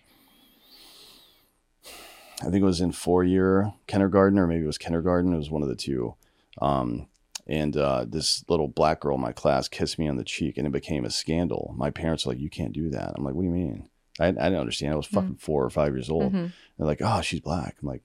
I 2.40 2.44
think 2.46 2.56
it 2.56 2.64
was 2.64 2.80
in 2.80 2.92
four 2.92 3.22
year 3.24 3.72
kindergarten, 3.86 4.38
or 4.38 4.46
maybe 4.46 4.64
it 4.64 4.66
was 4.66 4.78
kindergarten. 4.78 5.32
It 5.32 5.36
was 5.38 5.50
one 5.50 5.62
of 5.62 5.68
the 5.68 5.76
two. 5.76 6.14
Um, 6.60 7.06
and 7.46 7.76
uh, 7.76 8.04
this 8.08 8.44
little 8.48 8.68
black 8.68 9.00
girl 9.00 9.14
in 9.16 9.20
my 9.20 9.32
class 9.32 9.68
kissed 9.68 9.98
me 9.98 10.08
on 10.08 10.16
the 10.16 10.24
cheek, 10.24 10.56
and 10.58 10.66
it 10.66 10.72
became 10.72 11.04
a 11.04 11.10
scandal. 11.10 11.74
My 11.76 11.90
parents 11.90 12.24
were 12.26 12.32
like, 12.32 12.40
"You 12.40 12.50
can't 12.50 12.72
do 12.72 12.90
that." 12.90 13.12
I'm 13.16 13.24
like, 13.24 13.34
"What 13.34 13.42
do 13.42 13.48
you 13.48 13.54
mean?" 13.54 13.88
I, 14.20 14.26
I 14.26 14.30
didn't 14.32 14.56
understand. 14.60 14.92
I 14.92 14.96
was 14.96 15.06
fucking 15.06 15.36
four 15.36 15.64
or 15.64 15.70
five 15.70 15.92
years 15.94 16.10
old. 16.10 16.32
Mhm. 16.32 16.52
They're 16.78 16.86
like, 16.86 17.00
"Oh, 17.02 17.20
she's 17.20 17.40
black." 17.40 17.76
I'm 17.82 17.88
like, 17.88 18.02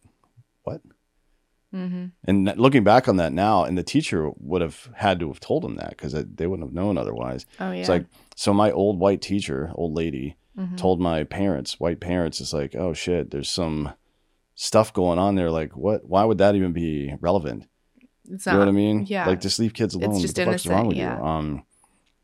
"What?" 0.63 0.81
Mhm. 1.73 2.11
And 2.23 2.53
looking 2.57 2.83
back 2.83 3.07
on 3.07 3.17
that 3.17 3.33
now, 3.33 3.63
and 3.65 3.77
the 3.77 3.83
teacher 3.83 4.31
would 4.39 4.61
have 4.61 4.89
had 4.95 5.19
to 5.19 5.27
have 5.27 5.39
told 5.39 5.65
him 5.65 5.75
that 5.75 5.89
because 5.91 6.13
they 6.13 6.47
wouldn't 6.47 6.67
have 6.67 6.73
known 6.73 6.97
otherwise. 6.97 7.45
oh 7.59 7.71
yeah 7.71 7.79
It's 7.81 7.89
like, 7.89 8.05
so 8.35 8.53
my 8.53 8.71
old 8.71 8.99
white 8.99 9.21
teacher, 9.21 9.71
old 9.75 9.93
lady, 9.93 10.37
Mhm. 10.57 10.77
told 10.77 10.99
my 11.01 11.23
parents, 11.23 11.79
white 11.79 11.99
parents, 11.99 12.39
it's 12.41 12.53
like, 12.53 12.73
oh 12.75 12.93
shit, 12.93 13.31
there's 13.31 13.49
some 13.49 13.93
stuff 14.55 14.91
going 14.93 15.19
on 15.19 15.35
there. 15.35 15.51
Like, 15.51 15.75
what? 15.75 16.05
Why 16.07 16.23
would 16.23 16.37
that 16.39 16.55
even 16.55 16.73
be 16.73 17.13
relevant? 17.21 17.67
it's 18.29 18.45
you 18.45 18.51
know 18.53 18.59
what 18.59 18.67
I 18.67 18.71
mean? 18.71 19.05
yeah 19.07 19.25
Like, 19.25 19.39
just 19.39 19.57
leave 19.59 19.73
kids 19.73 19.93
alone. 19.93 20.11
It's 20.11 20.21
just 20.21 20.37
what 20.37 20.45
the 20.45 20.51
fuck's 20.51 20.67
wrong 20.67 20.87
with 20.87 20.97
yeah. 20.97 21.17
you? 21.17 21.23
Um, 21.23 21.63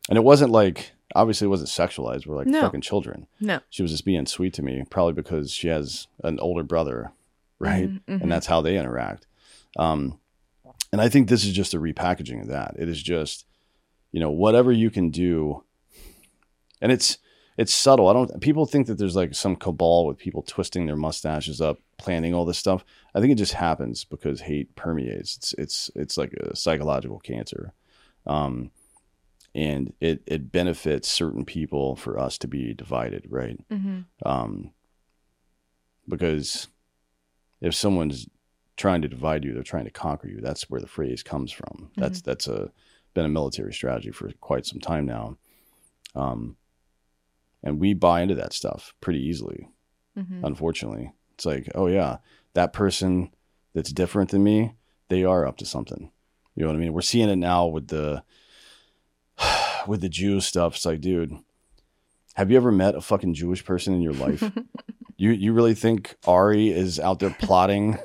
and 0.10 0.18
it 0.18 0.24
wasn't 0.24 0.52
like, 0.52 0.91
obviously, 1.16 1.46
it 1.46 1.50
wasn't 1.50 1.70
sexualized. 1.70 2.26
We're 2.28 2.36
like 2.36 2.48
No. 2.48 2.60
fucking 2.62 2.82
children. 2.82 3.28
no 3.39 3.60
She 3.70 3.82
was 3.84 3.91
just 3.91 4.04
being 4.06 4.26
sweet 4.26 4.54
to 4.56 4.62
me, 4.62 4.84
probably 4.89 5.14
because 5.14 5.52
she 5.52 5.68
has 5.70 6.08
an 6.24 6.39
older 6.39 6.64
brother, 6.64 7.12
right? 7.60 7.89
Mhm, 7.89 8.02
mhm. 8.08 8.22
and 8.24 8.32
that's 8.32 8.48
how 8.48 8.60
they 8.62 8.78
interact. 8.78 9.28
Um, 9.78 10.20
and 10.92 11.02
I 11.02 11.10
think 11.10 11.28
this 11.28 11.44
is 11.46 11.54
just 11.54 11.74
a 11.74 11.80
repackaging 11.80 12.42
of 12.42 12.48
that. 12.50 12.76
It 12.78 12.88
is 12.88 13.02
just, 13.02 13.46
you 14.12 14.20
know, 14.20 14.30
whatever 14.30 14.72
you 14.72 14.90
can 14.90 15.10
do, 15.10 15.64
and 16.82 16.92
it's 16.92 17.18
it's 17.58 17.74
subtle. 17.74 18.08
I 18.08 18.14
don't. 18.14 18.42
People 18.42 18.66
think 18.66 18.88
that 18.88 18.98
there's 18.98 19.16
like 19.16 19.34
some 19.36 19.56
cabal 19.56 20.06
with 20.08 20.18
people 20.18 20.42
twisting 20.44 20.86
their 20.86 20.96
mustaches 20.96 21.62
up, 21.62 21.80
planning 21.98 22.34
all 22.34 22.46
this 22.46 22.58
stuff. 22.58 22.84
I 23.16 23.20
think 23.20 23.32
it 23.32 23.38
just 23.38 23.54
happens 23.54 24.04
because 24.04 24.42
hate 24.42 24.76
permeates. 24.76 25.36
It's 25.38 25.54
it's 25.58 25.92
it's 25.96 26.18
like 26.18 26.34
a 26.34 26.56
psychological 26.56 27.20
cancer, 27.20 27.74
um, 28.26 28.72
and 29.56 29.94
it 30.00 30.22
it 30.28 30.52
benefits 30.52 31.08
certain 31.08 31.46
people 31.46 31.96
for 31.96 32.20
us 32.20 32.38
to 32.40 32.48
be 32.48 32.74
divided, 32.74 33.26
right? 33.30 33.58
Mhm. 33.70 34.06
um, 34.26 34.72
because 36.08 36.68
if 37.62 37.74
someone's 37.74 38.28
trying 38.78 39.02
to 39.02 39.08
divide 39.08 39.44
you, 39.44 39.54
they're 39.54 39.64
trying 39.64 39.86
to 39.86 39.92
conquer 39.92 40.28
you. 40.28 40.42
That's 40.42 40.70
where 40.70 40.82
the 40.82 40.88
phrase 40.88 41.24
comes 41.24 41.52
from. 41.52 41.92
That's 41.98 42.22
that's 42.22 42.48
a 42.48 42.72
been 43.14 43.26
a 43.26 43.30
military 43.30 43.74
strategy 43.74 44.12
for 44.12 44.32
quite 44.42 44.66
some 44.66 44.80
time 44.80 45.06
now, 45.06 45.38
um, 46.16 46.58
and 47.64 47.80
we 47.80 47.94
buy 47.94 48.22
into 48.22 48.36
that 48.36 48.54
stuff 48.54 48.94
pretty 49.02 49.20
easily. 49.20 49.70
Mhm. 50.18 50.44
Unfortunately, 50.44 51.12
it's 51.36 51.46
like, 51.46 51.70
oh 51.76 51.88
yeah, 51.88 52.18
that 52.54 52.74
person 52.74 53.30
that's 53.74 53.92
different 53.92 54.32
than 54.32 54.44
me, 54.44 54.74
they 55.10 55.24
are 55.24 55.46
up 55.46 55.58
to 55.58 55.66
something. 55.66 56.12
You 56.56 56.64
know 56.64 56.70
what 56.70 56.76
I 56.76 56.80
mean? 56.80 56.94
We're 56.94 57.02
seeing 57.02 57.30
it 57.30 57.36
now 57.38 57.68
with 57.68 57.88
the 57.88 58.24
with 59.88 60.02
the 60.02 60.10
Jew 60.10 60.40
stuff. 60.42 60.76
It's 60.76 60.86
like, 60.86 61.02
dude, 61.02 61.38
have 62.36 62.50
you 62.52 62.58
ever 62.58 62.72
met 62.72 62.96
a 62.96 63.02
fucking 63.02 63.34
Jewish 63.34 63.64
person 63.66 63.94
in 63.94 64.02
your 64.02 64.14
life? 64.14 64.44
you 65.18 65.32
you 65.32 65.54
really 65.54 65.74
think 65.76 66.16
Ari 66.26 66.70
is 66.70 67.00
out 67.00 67.20
there 67.20 67.36
plotting 67.40 67.98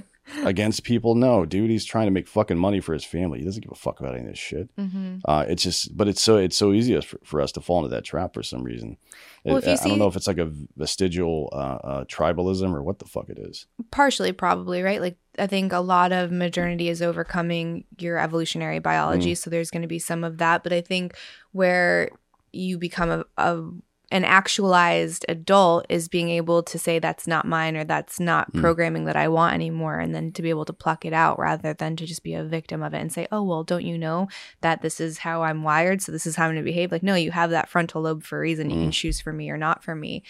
against 0.45 0.85
people? 0.85 1.15
No, 1.15 1.45
dude, 1.45 1.71
he's 1.71 1.85
trying 1.85 2.07
to 2.07 2.11
make 2.11 2.29
fucking 2.29 2.59
money 2.59 2.81
for 2.81 2.93
his 2.93 3.05
family. 3.05 3.39
He 3.41 3.45
doesn't 3.45 3.63
give 3.63 3.73
a 3.73 3.77
fuck 3.77 4.01
about 4.01 4.15
any 4.15 4.25
of 4.25 4.31
this 4.31 4.39
shit. 4.39 4.75
Mhm. 4.77 5.21
Uh, 5.25 5.45
it's 5.49 5.63
just, 5.63 5.97
but 5.97 6.09
it's 6.09 6.21
so 6.21 6.37
it's 6.37 6.57
so 6.57 6.73
easy 6.73 7.01
for, 7.01 7.19
for 7.25 7.41
us 7.41 7.53
to 7.53 7.61
fall 7.61 7.79
into 7.79 7.89
that 7.91 8.05
trap 8.05 8.35
for 8.35 8.43
some 8.43 8.63
reason. 8.63 8.97
Well, 9.45 9.57
It- 9.59 9.67
I 9.69 9.75
see- 9.77 9.89
don't 9.89 9.99
know 9.99 10.09
if 10.09 10.17
it's 10.17 10.27
like 10.27 10.39
a 10.39 10.51
vestigial 10.77 11.49
uh, 11.53 11.57
uh, 11.57 12.05
tribalism 12.05 12.73
or 12.75 12.83
what 12.83 12.99
the 12.99 13.05
fuck 13.07 13.29
it 13.31 13.39
is. 13.39 13.67
partially 13.91 14.33
probably 14.33 14.83
right 14.83 15.01
like 15.01 15.17
i 15.39 15.47
think 15.47 15.73
a 15.73 15.79
lot 15.79 16.13
of 16.13 16.31
modernity 16.33 16.89
is 16.89 17.01
overcoming 17.01 17.85
your 17.99 18.19
evolutionary 18.19 18.81
biology 18.81 19.35
so 19.35 19.49
there's 19.49 19.71
going 19.71 19.83
to 19.83 19.89
be 19.89 19.99
some 19.99 20.25
of 20.25 20.39
that 20.39 20.63
but 20.63 20.73
i 20.73 20.81
think 20.81 21.17
where 21.53 22.11
you 22.53 22.77
become 22.77 23.09
a, 23.11 23.25
a 23.37 23.63
an 24.11 24.25
actualized 24.25 25.27
adult 25.29 25.85
is 25.91 26.09
being 26.09 26.31
able 26.31 26.63
to 26.63 26.79
say 26.79 26.99
that's 26.99 27.27
not 27.27 27.47
mine 27.47 27.77
or 27.77 27.85
that's 27.85 28.19
not 28.19 28.51
Mm. 28.53 28.61
programming 28.61 29.05
that 29.05 29.17
I 29.17 29.29
want 29.29 29.53
anymore 29.55 29.99
and 29.99 30.15
then 30.15 30.33
to 30.33 30.41
be 30.41 30.49
able 30.49 30.65
to 30.65 30.73
pluck 30.73 31.05
it 31.05 31.13
out 31.13 31.39
rather 31.39 31.75
than 31.75 31.95
to 31.97 32.07
just 32.07 32.23
be 32.23 32.33
a 32.33 32.43
victim 32.43 32.83
of 32.83 32.95
it 32.95 33.01
and 33.01 33.13
say, 33.13 33.29
"Oh, 33.31 33.43
well, 33.43 33.65
don't 33.65 33.85
you 33.85 33.99
know 33.99 34.29
that 34.63 34.81
this 34.81 34.99
is 34.99 35.19
how 35.19 35.43
I'm 35.43 35.63
wired, 35.63 36.01
so 36.01 36.11
this 36.11 36.27
is 36.27 36.37
how 36.37 36.45
I'm 36.45 36.55
going 36.55 36.65
to 36.65 36.71
behave?" 36.71 36.91
Like, 36.91 37.03
no, 37.03 37.15
you 37.17 37.33
have 37.33 37.51
that 37.51 37.69
frontal 37.69 38.01
lobe 38.01 38.23
for 38.23 38.39
a 38.39 38.41
reason. 38.41 38.71
You 38.71 38.77
can 38.77 38.91
choose 38.93 39.21
for 39.21 39.33
me 39.33 39.51
or 39.51 39.59
not 39.59 39.85
for 39.85 39.95
me. 39.95 40.23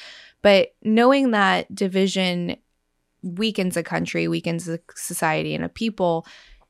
But 0.42 0.74
knowing 0.82 1.30
that 1.30 1.72
division 1.72 2.56
weakens 3.22 3.76
a 3.76 3.82
country, 3.82 4.26
weakens 4.28 4.68
a 4.68 4.80
society 4.96 5.54
and 5.54 5.64
a 5.64 5.68
people, 5.68 6.26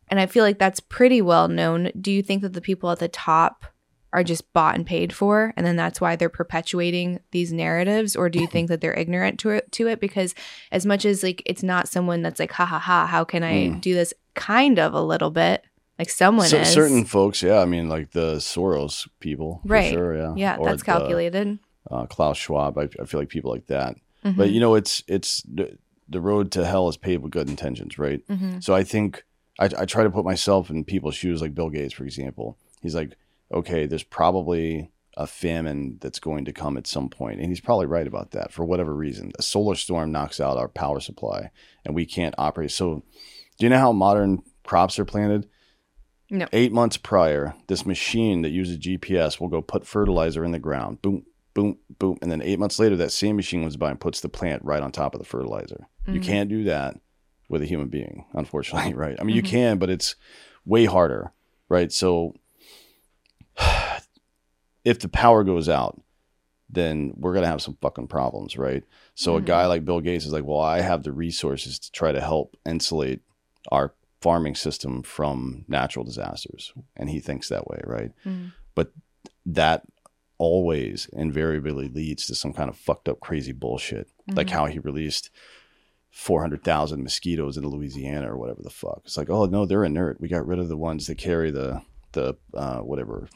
and 0.08 0.18
I 0.20 0.26
feel 0.26 0.44
like 0.44 0.58
that's 0.58 0.80
pretty 0.80 1.22
well 1.22 1.48
known. 1.48 1.90
Do 1.98 2.10
you 2.10 2.22
think 2.22 2.42
that 2.42 2.52
the 2.54 2.60
people 2.60 2.90
at 2.90 2.98
the 2.98 3.08
top 3.08 3.64
are 4.12 4.24
just 4.24 4.50
bought 4.52 4.74
and 4.74 4.86
paid 4.86 5.12
for 5.12 5.52
and 5.56 5.66
then 5.66 5.76
that's 5.76 6.00
why 6.00 6.16
they're 6.16 6.28
perpetuating 6.28 7.20
these 7.30 7.52
narratives 7.52 8.16
or 8.16 8.28
do 8.28 8.40
you 8.40 8.46
think 8.52 8.68
that 8.68 8.80
they're 8.80 8.94
ignorant 8.94 9.38
to 9.38 9.50
it 9.50 9.70
to 9.72 9.86
it 9.86 10.00
because 10.00 10.34
as 10.72 10.86
much 10.86 11.04
as 11.04 11.22
like 11.22 11.42
it's 11.44 11.62
not 11.62 11.88
someone 11.88 12.22
that's 12.22 12.40
like 12.40 12.52
ha 12.52 12.64
ha 12.64 12.78
ha 12.78 13.06
how 13.06 13.24
can 13.24 13.42
i 13.42 13.68
do 13.68 13.94
this 13.94 14.14
kind 14.34 14.78
of 14.78 14.94
a 14.94 15.02
little 15.02 15.30
bit 15.30 15.64
like 15.98 16.10
someone 16.10 16.46
So, 16.46 16.58
is 16.58 16.68
certain 16.68 17.04
folks, 17.04 17.42
yeah, 17.42 17.58
I 17.58 17.64
mean, 17.64 17.88
like 17.88 18.12
the 18.12 18.36
Soros 18.36 19.08
people, 19.18 19.60
for 19.66 19.72
right 19.72 19.92
Sure, 19.92 20.16
yeah, 20.16 20.34
yeah 20.36 20.56
Or 20.56 20.66
that's 20.66 20.82
the, 20.82 20.86
calculated 20.86 21.58
uh, 21.90 22.06
Klaus 22.06 22.36
Schwab. 22.38 22.78
I, 22.78 22.88
I 23.00 23.04
feel 23.04 23.20
like 23.20 23.28
people 23.28 23.50
like 23.50 23.66
that. 23.66 23.96
Mm-hmm. 24.24 24.36
But 24.36 24.50
you 24.50 24.60
know, 24.60 24.74
it's 24.74 25.02
it's 25.08 25.42
the, 25.42 25.76
the 26.08 26.20
road 26.20 26.52
to 26.52 26.64
hell 26.64 26.88
is 26.88 26.96
paved 26.96 27.22
with 27.22 27.32
good 27.32 27.48
intentions, 27.48 27.98
right? 27.98 28.26
Mm-hmm. 28.28 28.60
So 28.60 28.74
I 28.74 28.84
think 28.84 29.24
I, 29.58 29.68
I 29.78 29.84
try 29.84 30.04
to 30.04 30.10
put 30.10 30.24
myself 30.24 30.70
in 30.70 30.84
people's 30.84 31.14
shoes, 31.14 31.40
like 31.40 31.54
Bill 31.54 31.70
Gates, 31.70 31.94
for 31.94 32.04
example. 32.04 32.56
He's 32.82 32.94
like, 32.94 33.16
okay, 33.52 33.86
there's 33.86 34.02
probably 34.02 34.90
a 35.16 35.26
famine 35.26 35.98
that's 36.00 36.20
going 36.20 36.44
to 36.44 36.52
come 36.52 36.76
at 36.76 36.86
some 36.86 37.08
point, 37.08 37.40
and 37.40 37.48
he's 37.48 37.60
probably 37.60 37.86
right 37.86 38.06
about 38.06 38.30
that 38.30 38.52
for 38.52 38.64
whatever 38.64 38.94
reason. 38.94 39.32
A 39.38 39.42
solar 39.42 39.74
storm 39.74 40.12
knocks 40.12 40.40
out 40.40 40.56
our 40.56 40.68
power 40.68 41.00
supply, 41.00 41.50
and 41.84 41.94
we 41.94 42.06
can't 42.06 42.36
operate. 42.38 42.70
So, 42.70 43.02
do 43.58 43.66
you 43.66 43.68
know 43.68 43.78
how 43.78 43.92
modern 43.92 44.42
crops 44.62 44.98
are 44.98 45.04
planted? 45.04 45.48
No. 46.30 46.46
Eight 46.52 46.72
months 46.72 46.96
prior, 46.96 47.54
this 47.66 47.86
machine 47.86 48.42
that 48.42 48.50
uses 48.50 48.78
GPS 48.78 49.40
will 49.40 49.48
go 49.48 49.62
put 49.62 49.86
fertilizer 49.86 50.44
in 50.44 50.52
the 50.52 50.58
ground. 50.58 51.02
Boom, 51.02 51.24
boom, 51.54 51.78
boom. 51.98 52.18
And 52.22 52.30
then 52.30 52.42
eight 52.42 52.58
months 52.58 52.78
later, 52.78 52.96
that 52.96 53.10
same 53.10 53.36
machine 53.36 53.62
comes 53.62 53.76
by 53.76 53.90
and 53.90 53.98
puts 53.98 54.20
the 54.20 54.28
plant 54.28 54.62
right 54.64 54.82
on 54.82 54.92
top 54.92 55.14
of 55.14 55.20
the 55.20 55.26
fertilizer. 55.26 55.88
You 56.06 56.14
mm-hmm. 56.14 56.22
can't 56.22 56.50
do 56.50 56.64
that 56.64 57.00
with 57.48 57.62
a 57.62 57.66
human 57.66 57.88
being, 57.88 58.26
unfortunately, 58.34 58.94
right? 58.94 59.16
I 59.18 59.24
mean, 59.24 59.34
you 59.34 59.42
mm-hmm. 59.42 59.50
can, 59.50 59.78
but 59.78 59.90
it's 59.90 60.16
way 60.64 60.84
harder, 60.84 61.32
right? 61.68 61.90
So 61.90 62.34
if 64.84 64.98
the 64.98 65.08
power 65.08 65.44
goes 65.44 65.68
out, 65.68 66.00
then 66.70 67.12
we're 67.16 67.32
going 67.32 67.44
to 67.44 67.48
have 67.50 67.62
some 67.62 67.78
fucking 67.80 68.08
problems, 68.08 68.58
right? 68.58 68.84
So 69.14 69.36
a 69.36 69.40
guy 69.40 69.66
like 69.66 69.84
Bill 69.86 70.00
Gates 70.00 70.26
is 70.26 70.32
like, 70.32 70.44
well, 70.44 70.60
I 70.60 70.80
have 70.82 71.02
the 71.02 71.12
resources 71.12 71.78
to 71.78 71.92
try 71.92 72.12
to 72.12 72.20
help 72.20 72.56
insulate 72.66 73.20
our 73.72 73.94
farming 74.20 74.54
system 74.54 75.02
from 75.02 75.64
natural 75.66 76.04
disasters. 76.04 76.72
And 76.96 77.08
he 77.08 77.20
thinks 77.20 77.48
that 77.48 77.66
way, 77.68 77.80
right? 77.84 78.10
Mhm. 78.26 78.52
But 78.74 78.92
that 79.46 79.84
always 80.36 81.08
invariably 81.14 81.88
leads 81.88 82.26
to 82.26 82.34
some 82.34 82.52
kind 82.52 82.68
of 82.68 82.76
fucked 82.76 83.08
up, 83.08 83.18
crazy 83.20 83.52
bullshit, 83.52 84.08
like 84.34 84.50
how 84.50 84.66
he 84.66 84.78
released 84.78 85.30
400,000 86.10 87.02
mosquitoes 87.02 87.56
in 87.56 87.66
Louisiana 87.66 88.32
or 88.32 88.36
whatever 88.36 88.62
the 88.62 88.70
fuck. 88.70 89.02
It's 89.04 89.16
like, 89.16 89.30
oh 89.30 89.46
no, 89.46 89.66
they're 89.66 89.84
inert. 89.84 90.20
We 90.20 90.28
got 90.28 90.46
rid 90.46 90.58
of 90.58 90.68
the 90.68 90.76
ones 90.76 91.06
that 91.06 91.16
carry 91.18 91.50
the 91.50 91.82
the 92.12 92.36
uh, 92.54 92.78
whatever 92.78 93.28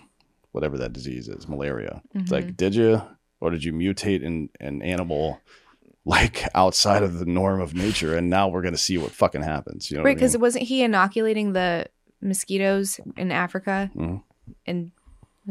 whatever 0.53 0.79
that 0.79 0.93
disease 0.93 1.29
is, 1.29 1.49
malaria. 1.49 2.01
It's 2.15 2.25
Mm-hmm. 2.31 2.35
like, 2.35 2.57
did 2.57 2.75
you 2.75 3.03
or 3.41 3.51
did 3.51 3.65
you 3.65 3.73
mutate 3.73 4.23
in 4.23 4.49
an 4.61 4.83
animal 4.83 5.41
like 6.05 6.47
outside 6.55 7.03
of 7.03 7.19
the 7.19 7.25
norm 7.27 7.61
of 7.61 7.75
nature? 7.75 8.17
And 8.17 8.31
now 8.31 8.49
we're 8.49 8.63
gonna 8.63 8.77
see 8.77 8.99
what 8.99 9.11
fucking 9.13 9.43
happens. 9.43 9.91
You 9.91 9.99
know, 9.99 10.05
Right, 10.05 10.15
because 10.17 10.33
because 10.33 10.41
wasn't 10.41 10.65
he 10.65 10.83
inoculating 10.83 11.53
the 11.53 11.87
mosquitoes 12.21 13.01
in 13.17 13.33
Africa? 13.33 13.91
Mhm. 13.95 14.23
And 14.67 14.93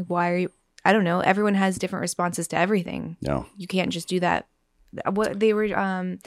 why 0.06 0.30
are 0.30 0.36
you? 0.38 0.50
I 0.84 0.92
don't 0.92 1.04
know. 1.04 1.20
Everyone 1.20 1.54
has 1.54 1.78
different 1.78 2.00
responses 2.00 2.48
to 2.48 2.56
everything. 2.56 3.16
no, 3.22 3.46
You 3.56 3.66
can't 3.68 3.90
just 3.90 4.08
do 4.08 4.18
that. 4.20 4.46
What 5.10 5.38
they 5.38 5.52
were, 5.54 5.76
um, 5.78 6.18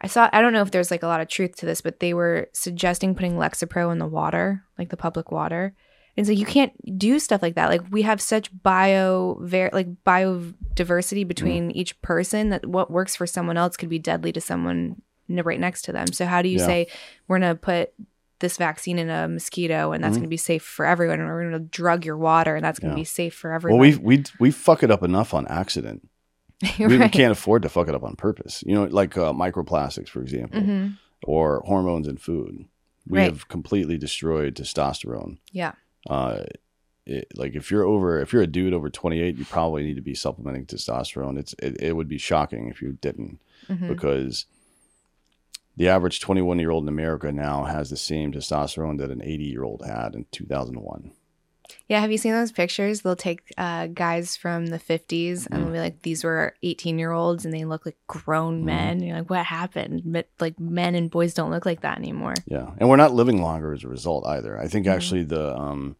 I 0.00 0.08
saw. 0.08 0.28
I 0.32 0.40
don't 0.42 0.52
know 0.52 0.62
if 0.62 0.70
there's 0.70 0.90
like 0.90 1.02
a 1.02 1.06
lot 1.06 1.20
of 1.20 1.28
truth 1.28 1.56
to 1.56 1.66
this, 1.66 1.80
but 1.80 2.00
they 2.00 2.12
were 2.12 2.48
suggesting 2.52 3.14
putting 3.14 3.34
Lexapro 3.36 3.90
in 3.92 3.98
the 3.98 4.06
water, 4.06 4.62
like 4.78 4.90
the 4.90 4.96
public 4.96 5.30
water. 5.32 5.74
And 6.18 6.26
so 6.26 6.32
you 6.32 6.44
can't 6.44 6.72
do 6.98 7.18
stuff 7.20 7.40
like 7.42 7.54
that. 7.54 7.68
Like 7.70 7.82
we 7.92 8.02
have 8.02 8.20
such 8.20 8.50
bio, 8.62 9.38
ver- 9.40 9.70
like 9.72 9.86
biodiversity 10.04 11.26
between 11.26 11.70
each 11.70 12.00
person 12.02 12.50
that 12.50 12.66
what 12.66 12.90
works 12.90 13.14
for 13.16 13.26
someone 13.26 13.56
else 13.56 13.76
could 13.76 13.88
be 13.88 13.98
deadly 14.00 14.32
to 14.32 14.40
someone 14.40 15.00
right 15.28 15.60
next 15.60 15.82
to 15.82 15.92
them. 15.92 16.08
So 16.08 16.26
how 16.26 16.42
do 16.42 16.48
you 16.48 16.58
Yeah. 16.58 16.66
say 16.66 16.86
we're 17.28 17.38
gonna 17.38 17.54
put 17.54 17.92
this 18.40 18.56
vaccine 18.56 18.98
in 18.98 19.08
a 19.10 19.28
mosquito 19.28 19.92
and 19.92 20.02
that's 20.02 20.14
Mhm. 20.16 20.20
gonna 20.20 20.28
be 20.28 20.36
safe 20.36 20.62
for 20.62 20.84
everyone, 20.86 21.20
and 21.20 21.28
we're 21.28 21.44
gonna 21.44 21.58
drug 21.60 22.04
your 22.04 22.16
water 22.16 22.56
and 22.56 22.64
that's 22.64 22.78
gonna 22.80 22.94
Yeah. 22.94 23.00
be 23.00 23.04
safe 23.04 23.34
for 23.34 23.52
everyone. 23.52 23.78
well, 23.80 23.88
we 23.90 23.96
we 24.18 24.24
we 24.40 24.50
fuck 24.50 24.82
it 24.82 24.90
up 24.90 25.02
enough 25.02 25.32
on 25.34 25.46
accident. 25.46 26.08
We, 26.80 26.98
we 26.98 27.08
can't 27.08 27.30
afford 27.30 27.62
to 27.62 27.68
fuck 27.68 27.86
it 27.88 27.94
up 27.94 28.02
on 28.02 28.16
purpose. 28.16 28.64
You 28.66 28.74
know, 28.74 28.84
like 28.84 29.16
uh, 29.16 29.32
microplastics, 29.32 30.08
for 30.08 30.20
example, 30.20 30.60
Mhm. 30.60 30.96
or 31.24 31.62
hormones 31.66 32.08
in 32.08 32.16
food. 32.16 32.64
We 33.06 33.18
Right. 33.18 33.30
have 33.30 33.46
completely 33.48 33.96
destroyed 33.98 34.54
testosterone. 34.56 35.38
Yeah. 35.52 35.72
Uh, 36.08 36.44
it, 37.06 37.26
like 37.34 37.54
if 37.54 37.70
you're 37.70 37.84
over, 37.84 38.20
if 38.20 38.32
you're 38.32 38.42
a 38.42 38.46
dude 38.46 38.74
over 38.74 38.90
28, 38.90 39.36
you 39.38 39.44
probably 39.46 39.82
need 39.82 39.96
to 39.96 40.02
be 40.02 40.14
supplementing 40.14 40.66
testosterone. 40.66 41.38
It's 41.38 41.54
it, 41.58 41.80
it 41.80 41.96
would 41.96 42.08
be 42.08 42.18
shocking 42.18 42.68
if 42.68 42.82
you 42.82 42.98
didn't, 43.00 43.38
Mhm. 43.68 43.88
because 43.88 44.44
the 45.76 45.88
average 45.88 46.20
21 46.20 46.58
year 46.58 46.70
old 46.70 46.84
in 46.84 46.88
America 46.88 47.32
now 47.32 47.64
has 47.64 47.88
the 47.88 47.96
same 47.96 48.32
testosterone 48.32 48.98
that 48.98 49.10
an 49.10 49.22
80 49.22 49.44
year 49.44 49.64
old 49.64 49.82
had 49.86 50.14
in 50.14 50.26
2001. 50.32 51.12
Yeah, 51.88 52.00
have 52.00 52.12
you 52.12 52.18
seen 52.18 52.32
those 52.32 52.52
pictures? 52.52 53.00
They'll 53.00 53.16
take 53.16 53.50
uh, 53.56 53.86
guys 53.86 54.36
from 54.36 54.66
the 54.66 54.78
50s 54.78 55.46
and 55.46 55.60
Mm. 55.60 55.64
they'll 55.64 55.72
be 55.72 55.78
like, 55.78 56.02
these 56.02 56.22
were 56.22 56.54
18 56.62 56.98
year 56.98 57.12
olds 57.12 57.44
and 57.46 57.54
they 57.54 57.64
look 57.64 57.86
like 57.86 57.96
grown 58.06 58.60
Mm. 58.62 58.64
men. 58.64 59.02
You're 59.02 59.16
like, 59.18 59.30
what 59.30 59.44
happened? 59.46 60.02
But 60.04 60.28
like 60.38 60.60
men 60.60 60.94
and 60.94 61.10
boys 61.10 61.32
don't 61.34 61.50
look 61.50 61.64
like 61.64 61.80
that 61.80 61.96
anymore. 61.98 62.34
Yeah, 62.46 62.70
and 62.78 62.88
we're 62.90 62.96
not 62.96 63.14
living 63.14 63.40
longer 63.40 63.72
as 63.72 63.84
a 63.84 63.88
result 63.88 64.26
either. 64.26 64.58
I 64.60 64.68
think 64.68 64.86
Mhm. 64.86 64.92
actually 64.92 65.22
the 65.24 65.56
um, 65.56 65.96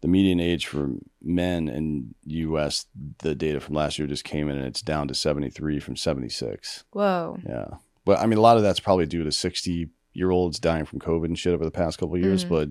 the 0.00 0.08
median 0.08 0.40
age 0.40 0.66
for 0.66 0.90
men 1.22 1.68
in 1.68 2.14
U.S. 2.26 2.86
the 3.18 3.34
data 3.34 3.60
from 3.60 3.74
last 3.76 3.98
year 3.98 4.08
just 4.08 4.24
came 4.24 4.48
in 4.48 4.56
and 4.56 4.66
it's 4.66 4.82
down 4.82 5.06
to 5.08 5.14
73 5.14 5.78
from 5.80 5.94
76. 5.96 6.82
Whoa. 6.92 7.38
Yeah, 7.46 7.66
but 8.04 8.18
I 8.18 8.26
mean 8.26 8.38
a 8.38 8.42
lot 8.42 8.56
of 8.56 8.62
that's 8.62 8.80
probably 8.80 9.06
due 9.06 9.22
to 9.24 9.32
60 9.32 9.88
year 10.12 10.30
olds 10.30 10.58
dying 10.60 10.84
from 10.84 10.98
COVID 11.00 11.24
and 11.26 11.38
shit 11.38 11.54
over 11.54 11.64
the 11.64 11.70
past 11.70 11.98
couple 11.98 12.14
of 12.16 12.20
years. 12.22 12.44
Mhm. 12.44 12.48
But 12.48 12.68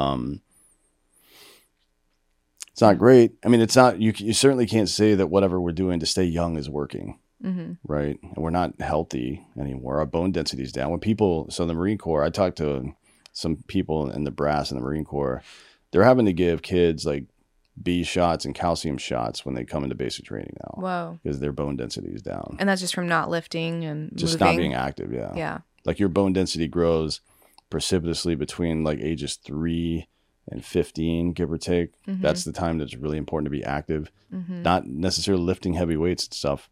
um, 0.00 0.40
it's 2.76 2.82
not 2.82 2.98
great. 2.98 3.32
I 3.42 3.48
mean, 3.48 3.62
it's 3.62 3.74
not. 3.74 4.02
You 4.02 4.12
you 4.18 4.34
certainly 4.34 4.66
can't 4.66 4.90
say 4.90 5.14
that 5.14 5.28
whatever 5.28 5.58
we're 5.58 5.72
doing 5.72 5.98
to 6.00 6.04
stay 6.06 6.24
young 6.24 6.58
is 6.58 6.68
working 6.68 7.18
hmm 7.42 7.72
right? 7.86 8.18
And 8.22 8.36
we're 8.36 8.50
not 8.50 8.78
healthy 8.80 9.46
anymore. 9.58 9.98
Our 9.98 10.04
bone 10.06 10.30
density 10.30 10.62
is 10.62 10.72
down. 10.72 10.90
When 10.90 11.00
people, 11.00 11.46
so 11.50 11.64
the 11.64 11.72
Marine 11.74 11.96
Corps, 11.98 12.22
I 12.24 12.28
talked 12.30 12.58
to 12.58 12.92
some 13.32 13.56
people 13.66 14.10
in 14.10 14.24
the 14.24 14.30
brass 14.30 14.70
in 14.70 14.76
the 14.76 14.82
Marine 14.82 15.04
Corps. 15.04 15.42
They're 15.90 16.04
having 16.04 16.26
to 16.26 16.32
give 16.34 16.60
kids 16.62 17.04
like 17.06 17.24
B 17.82 18.02
shots 18.04 18.44
and 18.46 18.54
calcium 18.54 18.96
shots 18.98 19.44
when 19.44 19.54
they 19.54 19.64
come 19.64 19.84
into 19.84 19.94
basic 19.94 20.24
training 20.24 20.54
now 20.62 20.82
Whoa. 20.82 21.18
because 21.22 21.40
their 21.40 21.52
bone 21.52 21.76
density 21.76 22.10
is 22.10 22.22
down. 22.22 22.56
And 22.58 22.68
that's 22.68 22.80
just 22.80 22.94
from 22.94 23.06
not 23.08 23.28
lifting 23.30 23.84
and 23.84 24.16
Just 24.16 24.34
moving. 24.40 24.46
not 24.54 24.56
being 24.58 24.74
active. 24.74 25.12
Yeah. 25.12 25.32
Yeah. 25.34 25.58
Like 25.84 25.98
your 25.98 26.08
bone 26.08 26.32
density 26.32 26.68
grows 26.68 27.20
precipitously 27.70 28.34
between 28.34 28.82
like 28.84 28.98
ages 29.00 29.36
three 29.36 30.08
and 30.48 30.64
15, 30.64 31.32
give 31.32 31.50
or 31.50 31.58
take. 31.58 32.00
Mhm. 32.06 32.20
That's 32.22 32.44
the 32.44 32.52
time 32.52 32.78
that's 32.78 32.94
really 32.96 33.18
important 33.18 33.46
to 33.46 33.50
be 33.50 33.64
active. 33.64 34.10
Mhm. 34.32 34.62
Not 34.62 34.86
necessarily 34.86 35.42
lifting 35.42 35.74
heavy 35.74 35.96
weights 35.96 36.26
and 36.26 36.34
stuff, 36.34 36.70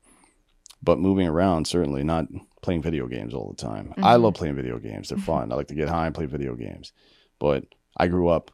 but 0.83 0.99
moving 0.99 1.27
around, 1.27 1.66
certainly 1.66 2.05
not 2.05 2.27
playing 2.62 2.83
video 2.83 3.07
games 3.09 3.35
all 3.35 3.51
the 3.51 3.57
time. 3.62 3.93
I 3.99 4.14
Mhm. 4.16 4.22
love 4.22 4.35
playing 4.35 4.55
video 4.55 4.79
games. 4.79 5.09
They're 5.09 5.18
fun. 5.18 5.51
I 5.53 5.57
like 5.57 5.68
to 5.68 5.75
get 5.75 5.89
high 5.89 6.07
and 6.07 6.14
play 6.14 6.27
video 6.27 6.55
games. 6.55 6.93
But 7.39 7.64
I 7.97 8.07
grew 8.07 8.29
up 8.29 8.51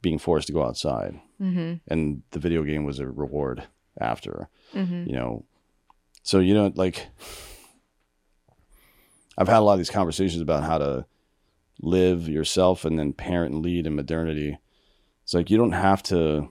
being 0.00 0.18
forced 0.18 0.46
to 0.48 0.52
go 0.52 0.62
outside, 0.64 1.20
Mhm. 1.40 1.80
and 1.88 2.22
the 2.30 2.38
video 2.40 2.62
game 2.64 2.84
was 2.84 2.98
a 2.98 3.06
reward 3.06 3.64
after, 4.00 4.48
Mhm. 4.74 5.06
you 5.06 5.12
know. 5.12 5.44
So, 6.22 6.38
you 6.40 6.54
know, 6.54 6.72
like, 6.74 7.08
I've 9.36 9.48
had 9.48 9.58
a 9.58 9.60
lot 9.60 9.74
of 9.74 9.78
these 9.78 9.90
conversations 9.90 10.40
about 10.42 10.62
how 10.64 10.78
to 10.78 11.06
live 11.82 12.28
yourself 12.28 12.84
and 12.84 12.98
then 12.98 13.12
parent 13.12 13.52
and 13.54 13.62
lead 13.64 13.86
in 13.86 13.94
modernity. 13.96 14.58
It's 15.24 15.34
like 15.34 15.50
you 15.50 15.58
don't 15.58 15.72
have 15.72 16.02
to 16.04 16.48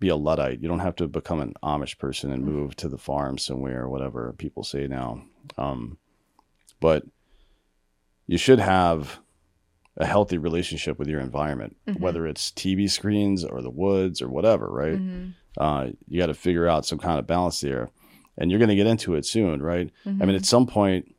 be 0.00 0.08
a 0.08 0.16
Luddite. 0.16 0.60
You 0.60 0.68
don't 0.68 0.80
have 0.80 0.96
to 0.96 1.06
become 1.08 1.40
an 1.40 1.54
Amish 1.62 1.98
person 1.98 2.30
and 2.32 2.44
move 2.44 2.74
to 2.76 2.88
the 2.88 2.98
farm 2.98 3.38
somewhere 3.38 3.82
or 3.82 3.88
whatever 3.88 4.32
people 4.36 4.64
say 4.64 4.86
now. 4.86 5.22
Um, 5.56 5.98
but 6.80 7.04
you 8.26 8.36
should 8.38 8.58
have 8.58 9.20
a 9.96 10.04
healthy 10.06 10.38
relationship 10.38 10.98
with 10.98 11.08
your 11.08 11.20
environment, 11.20 11.76
Mhm. 11.86 12.00
whether 12.00 12.26
it's 12.26 12.50
TV 12.50 12.88
screens 12.88 13.44
or 13.44 13.62
the 13.62 13.70
woods 13.70 14.20
or 14.20 14.28
whatever, 14.28 14.66
right? 14.68 14.98
Mhm. 14.98 15.34
Uh, 15.56 15.90
you 16.08 16.18
got 16.20 16.26
to 16.26 16.34
figure 16.34 16.66
out 16.66 16.84
some 16.84 16.98
kind 16.98 17.18
of 17.20 17.26
balance 17.28 17.60
there. 17.60 17.90
And 18.36 18.50
you're 18.50 18.58
going 18.58 18.70
to 18.70 18.74
get 18.74 18.88
into 18.88 19.14
it 19.14 19.24
soon, 19.24 19.62
right? 19.62 19.92
I 20.04 20.10
mean, 20.10 20.30
Mhm. 20.30 20.34
at 20.36 20.44
some 20.44 20.66
point, 20.66 21.13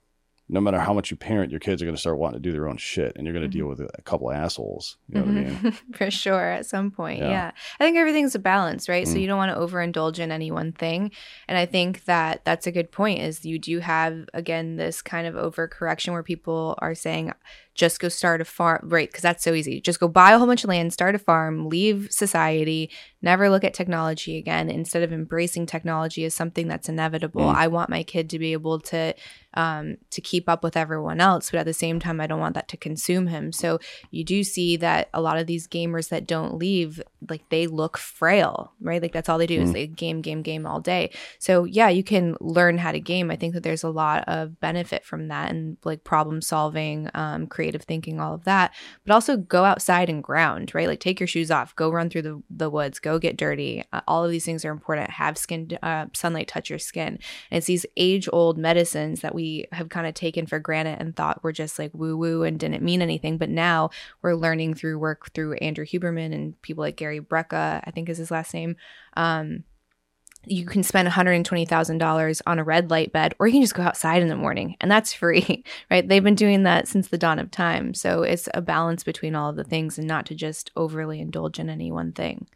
no 0.48 0.62
matter 0.62 0.80
how 0.80 0.94
much 0.94 1.10
you 1.10 1.18
parent, 1.18 1.50
your 1.50 1.60
kids 1.60 1.82
are 1.82 1.86
going 1.86 1.96
to 1.96 2.00
start 2.00 2.18
wanting 2.20 2.40
to 2.42 2.48
do 2.48 2.52
their 2.52 2.68
own 2.68 2.78
shit, 2.78 3.14
and 3.16 3.26
you're 3.26 3.34
going 3.34 3.44
to 3.44 3.50
Mhm. 3.50 3.60
deal 3.60 3.68
with 3.68 3.80
a 3.82 4.02
couple 4.04 4.30
of 4.30 4.36
assholes. 4.36 4.98
You 5.10 5.16
know 5.16 5.22
what 5.26 5.30
I 5.30 5.34
mean? 5.34 5.56
Mhm. 5.56 5.74
For 5.96 6.12
sure, 6.12 6.52
at 6.52 6.66
some 6.68 6.92
point. 6.92 7.20
Yeah. 7.20 7.30
Yeah. 7.30 7.52
I 7.80 7.84
think 7.84 7.98
everything's 7.98 8.36
a 8.36 8.40
balance, 8.40 8.88
right? 8.88 9.08
So 9.08 9.16
Mm. 9.16 9.22
you 9.22 9.28
don't 9.28 9.38
want 9.38 9.52
to 9.56 9.60
overindulge 9.60 10.20
in 10.20 10.32
any 10.32 10.52
one 10.52 10.72
thing. 10.72 11.12
And 11.48 11.58
I 11.58 11.66
think 11.66 12.06
that 12.06 12.46
that's 12.46 12.68
a 12.68 12.72
good 12.72 12.92
point 12.92 13.20
is 13.22 13.44
you 13.46 13.58
do 13.58 13.80
have 13.80 14.28
again 14.34 14.76
this 14.76 15.02
kind 15.02 15.26
of 15.26 15.34
overcorrection 15.34 16.14
where 16.14 16.24
people 16.24 16.76
are 16.80 16.94
saying 16.94 17.32
just 17.76 18.00
go 18.00 18.08
start 18.10 18.42
a 18.42 18.46
farm, 18.46 18.80
right? 18.90 19.10
Because 19.10 19.22
that's 19.22 19.44
so 19.44 19.54
easy. 19.54 19.82
Just 19.82 20.00
go 20.00 20.08
buy 20.08 20.32
a 20.32 20.38
whole 20.38 20.48
bunch 20.48 20.64
of 20.64 20.70
land, 20.70 20.94
start 20.94 21.14
a 21.14 21.20
farm, 21.20 21.68
leave 21.68 22.08
society, 22.10 22.90
never 23.22 23.50
look 23.50 23.64
at 23.66 23.74
technology 23.74 24.38
again 24.38 24.70
instead 24.70 25.04
of 25.04 25.12
embracing 25.12 25.66
technology 25.66 26.24
as 26.24 26.34
something 26.34 26.68
that's 26.68 26.88
inevitable. 26.90 27.42
Mm. 27.42 27.56
I 27.56 27.68
want 27.68 27.90
my 27.90 28.04
kid 28.04 28.30
to 28.30 28.40
be 28.40 28.54
able 28.54 28.80
to 28.80 29.14
um, 29.56 29.96
to 30.12 30.20
keep 30.20 30.50
up 30.50 30.64
with 30.64 30.76
everyone 30.76 31.22
else, 31.22 31.50
but 31.50 31.62
at 31.62 31.66
the 31.66 31.74
same 31.74 32.00
time, 32.00 32.20
I 32.20 32.28
don't 32.28 32.42
want 32.42 32.56
that 32.56 32.68
to 32.70 32.78
consume 32.78 33.28
him. 33.28 33.54
So 33.54 33.80
you 34.12 34.26
do 34.26 34.44
see 34.44 34.76
that 34.78 35.10
a 35.14 35.22
lot 35.22 35.38
of 35.38 35.48
these 35.48 35.66
gamers 35.66 36.10
that 36.10 36.28
don't 36.28 36.58
leave, 36.58 37.02
like 37.30 37.48
they 37.50 37.66
look 37.68 37.98
frail, 37.98 38.74
right? 38.82 39.02
Like 39.02 39.14
that's 39.14 39.30
all 39.30 39.38
they 39.38 39.48
do 39.48 39.62
is 39.62 39.70
Mm. 39.70 39.74
they 39.74 39.88
game, 39.88 40.22
game, 40.22 40.42
game 40.42 40.66
all 40.66 40.82
day. 40.82 41.12
So 41.40 41.64
yeah, 41.64 41.88
you 41.88 42.04
can 42.04 42.36
learn 42.42 42.78
how 42.78 42.92
to 42.92 43.00
game. 43.00 43.32
I 43.32 43.38
think 43.38 43.54
that 43.54 43.64
there's 43.64 43.84
a 43.84 43.90
lot 43.90 44.26
of 44.28 44.60
benefit 44.60 45.06
from 45.06 45.30
that 45.30 45.52
and 45.52 45.78
like 45.86 46.04
problem 46.04 46.42
solving, 46.42 47.10
um, 47.14 47.48
creative 47.66 47.82
thinking, 47.82 48.20
all 48.20 48.36
of 48.36 48.44
that. 48.44 48.74
But 49.06 49.14
also 49.14 49.38
go 49.38 49.64
outside 49.64 50.08
and 50.08 50.24
ground, 50.24 50.76
right? 50.76 50.88
Like 50.88 51.00
take 51.00 51.20
your 51.20 51.26
shoes 51.26 51.50
off, 51.50 51.76
go 51.76 51.90
run 51.90 52.12
through 52.12 52.22
the, 52.22 52.44
the 52.50 52.70
woods, 52.70 53.00
go 53.00 53.18
get 53.18 53.38
dirty. 53.38 53.84
Uh, 53.92 54.02
all 54.08 54.24
of 54.24 54.30
these 54.30 54.46
things 54.46 54.64
are 54.64 54.72
important. 54.72 55.10
Have 55.10 55.36
skin 55.36 55.78
uh, 55.82 56.06
sunlight 56.14 56.48
touch 56.48 56.70
your 56.70 56.78
skin. 56.78 57.18
And 57.50 57.58
it's 57.58 57.66
these 57.66 57.88
age 57.98 58.30
old 58.32 58.60
medicines 58.60 59.22
that 59.22 59.34
we 59.34 59.66
have 59.72 59.90
kind 59.90 60.06
of 60.06 60.14
taken 60.14 60.46
for 60.46 60.60
granted 60.60 60.98
and 61.00 61.16
thought 61.16 61.44
were 61.44 61.52
just 61.52 61.80
like 61.80 61.92
woo 61.94 62.16
woo 62.16 62.44
and 62.44 62.60
didn't 62.60 62.84
mean 62.84 63.02
anything. 63.02 63.40
But 63.40 63.50
now 63.50 63.90
we're 64.22 64.36
learning 64.36 64.76
through 64.76 65.00
work 65.00 65.34
through 65.34 65.56
Andrew 65.56 65.86
Huberman 65.86 66.34
and 66.34 66.62
people 66.62 66.84
like 66.84 66.98
Gary 66.98 67.20
Brecka, 67.20 67.82
I 67.84 67.92
think 67.92 68.10
is 68.10 68.20
his 68.20 68.30
last 68.30 68.54
name. 68.54 68.76
Um, 69.18 69.64
you 70.48 70.66
can 70.66 70.84
spend 70.84 71.08
$120,000 71.08 72.42
on 72.46 72.60
a 72.60 72.64
red 72.64 72.90
light 72.90 73.12
bed, 73.12 73.34
or 73.40 73.48
you 73.48 73.54
can 73.54 73.62
just 73.62 73.74
go 73.76 73.84
outside 73.84 74.22
in 74.22 74.28
the 74.28 74.36
morning, 74.36 74.76
and 74.82 74.90
that's 74.90 75.14
free, 75.14 75.64
right? 75.92 76.08
They've 76.08 76.24
been 76.24 76.36
doing 76.36 76.64
that 76.64 76.88
since 76.88 77.08
the 77.08 77.18
dawn 77.18 77.40
of 77.40 77.52
time. 77.52 77.94
So 77.94 78.24
it's 78.24 78.48
a 78.54 78.62
balance 78.62 79.04
between 79.04 79.36
all 79.36 79.50
of 79.50 79.56
the 79.56 79.64
things 79.64 79.98
and 79.98 80.08
not 80.08 80.26
to 80.28 80.36
just 80.36 80.72
overly 80.76 81.20
indulge 81.20 81.60
in 81.60 81.70
any 81.70 81.92
one 81.92 82.12
thing, 82.12 82.48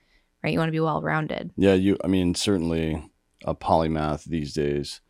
right? 0.43 0.53
You 0.53 0.59
want 0.59 0.69
to 0.69 0.73
be 0.73 0.79
well 0.79 1.01
rounded. 1.01 1.51
Yeah, 1.55 1.73
you. 1.73 1.97
I 2.03 2.07
mean, 2.07 2.35
certainly 2.35 3.09
a 3.45 3.55
polymath 3.55 4.25
these 4.25 4.53
days, 4.53 5.01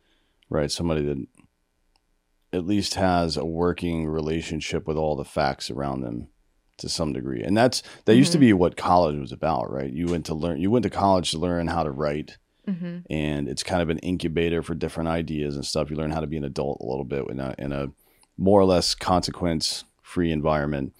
right? 0.48 0.70
Somebody 0.70 1.04
that 1.04 1.26
at 2.52 2.66
least 2.66 2.94
has 2.94 3.36
a 3.36 3.44
working 3.44 4.06
relationship 4.06 4.86
with 4.88 4.96
all 4.96 5.14
the 5.16 5.24
facts 5.24 5.70
around 5.70 6.00
them 6.00 6.28
to 6.78 6.88
some 6.88 7.12
degree, 7.12 7.42
and 7.42 7.56
that's 7.56 7.82
that 8.06 8.16
used 8.16 8.32
to 8.32 8.38
Mhm. 8.38 8.40
be 8.40 8.52
what 8.54 8.76
college 8.76 9.18
was 9.18 9.32
about, 9.32 9.70
right? 9.70 9.92
You 9.92 10.06
went 10.06 10.26
to 10.26 10.34
learn. 10.34 10.60
You 10.60 10.70
went 10.70 10.82
to 10.84 10.90
college 10.90 11.30
to 11.32 11.38
learn 11.38 11.66
how 11.68 11.82
to 11.82 11.90
write, 11.90 12.38
Mm-hmm. 12.68 12.98
and 13.08 13.48
it's 13.48 13.62
kind 13.62 13.80
of 13.80 13.88
an 13.88 13.98
incubator 13.98 14.62
for 14.62 14.74
different 14.74 15.08
ideas 15.08 15.56
and 15.56 15.64
stuff. 15.64 15.90
You 15.90 15.96
learn 15.96 16.10
how 16.10 16.20
to 16.20 16.26
be 16.26 16.36
an 16.36 16.44
adult 16.44 16.80
a 16.80 16.86
little 16.86 17.04
bit 17.04 17.26
in 17.28 17.40
a 17.40 17.54
in 17.58 17.72
a 17.72 17.90
more 18.36 18.60
or 18.60 18.64
less 18.64 18.94
consequence 18.94 19.84
free 20.02 20.32
environment. 20.32 20.92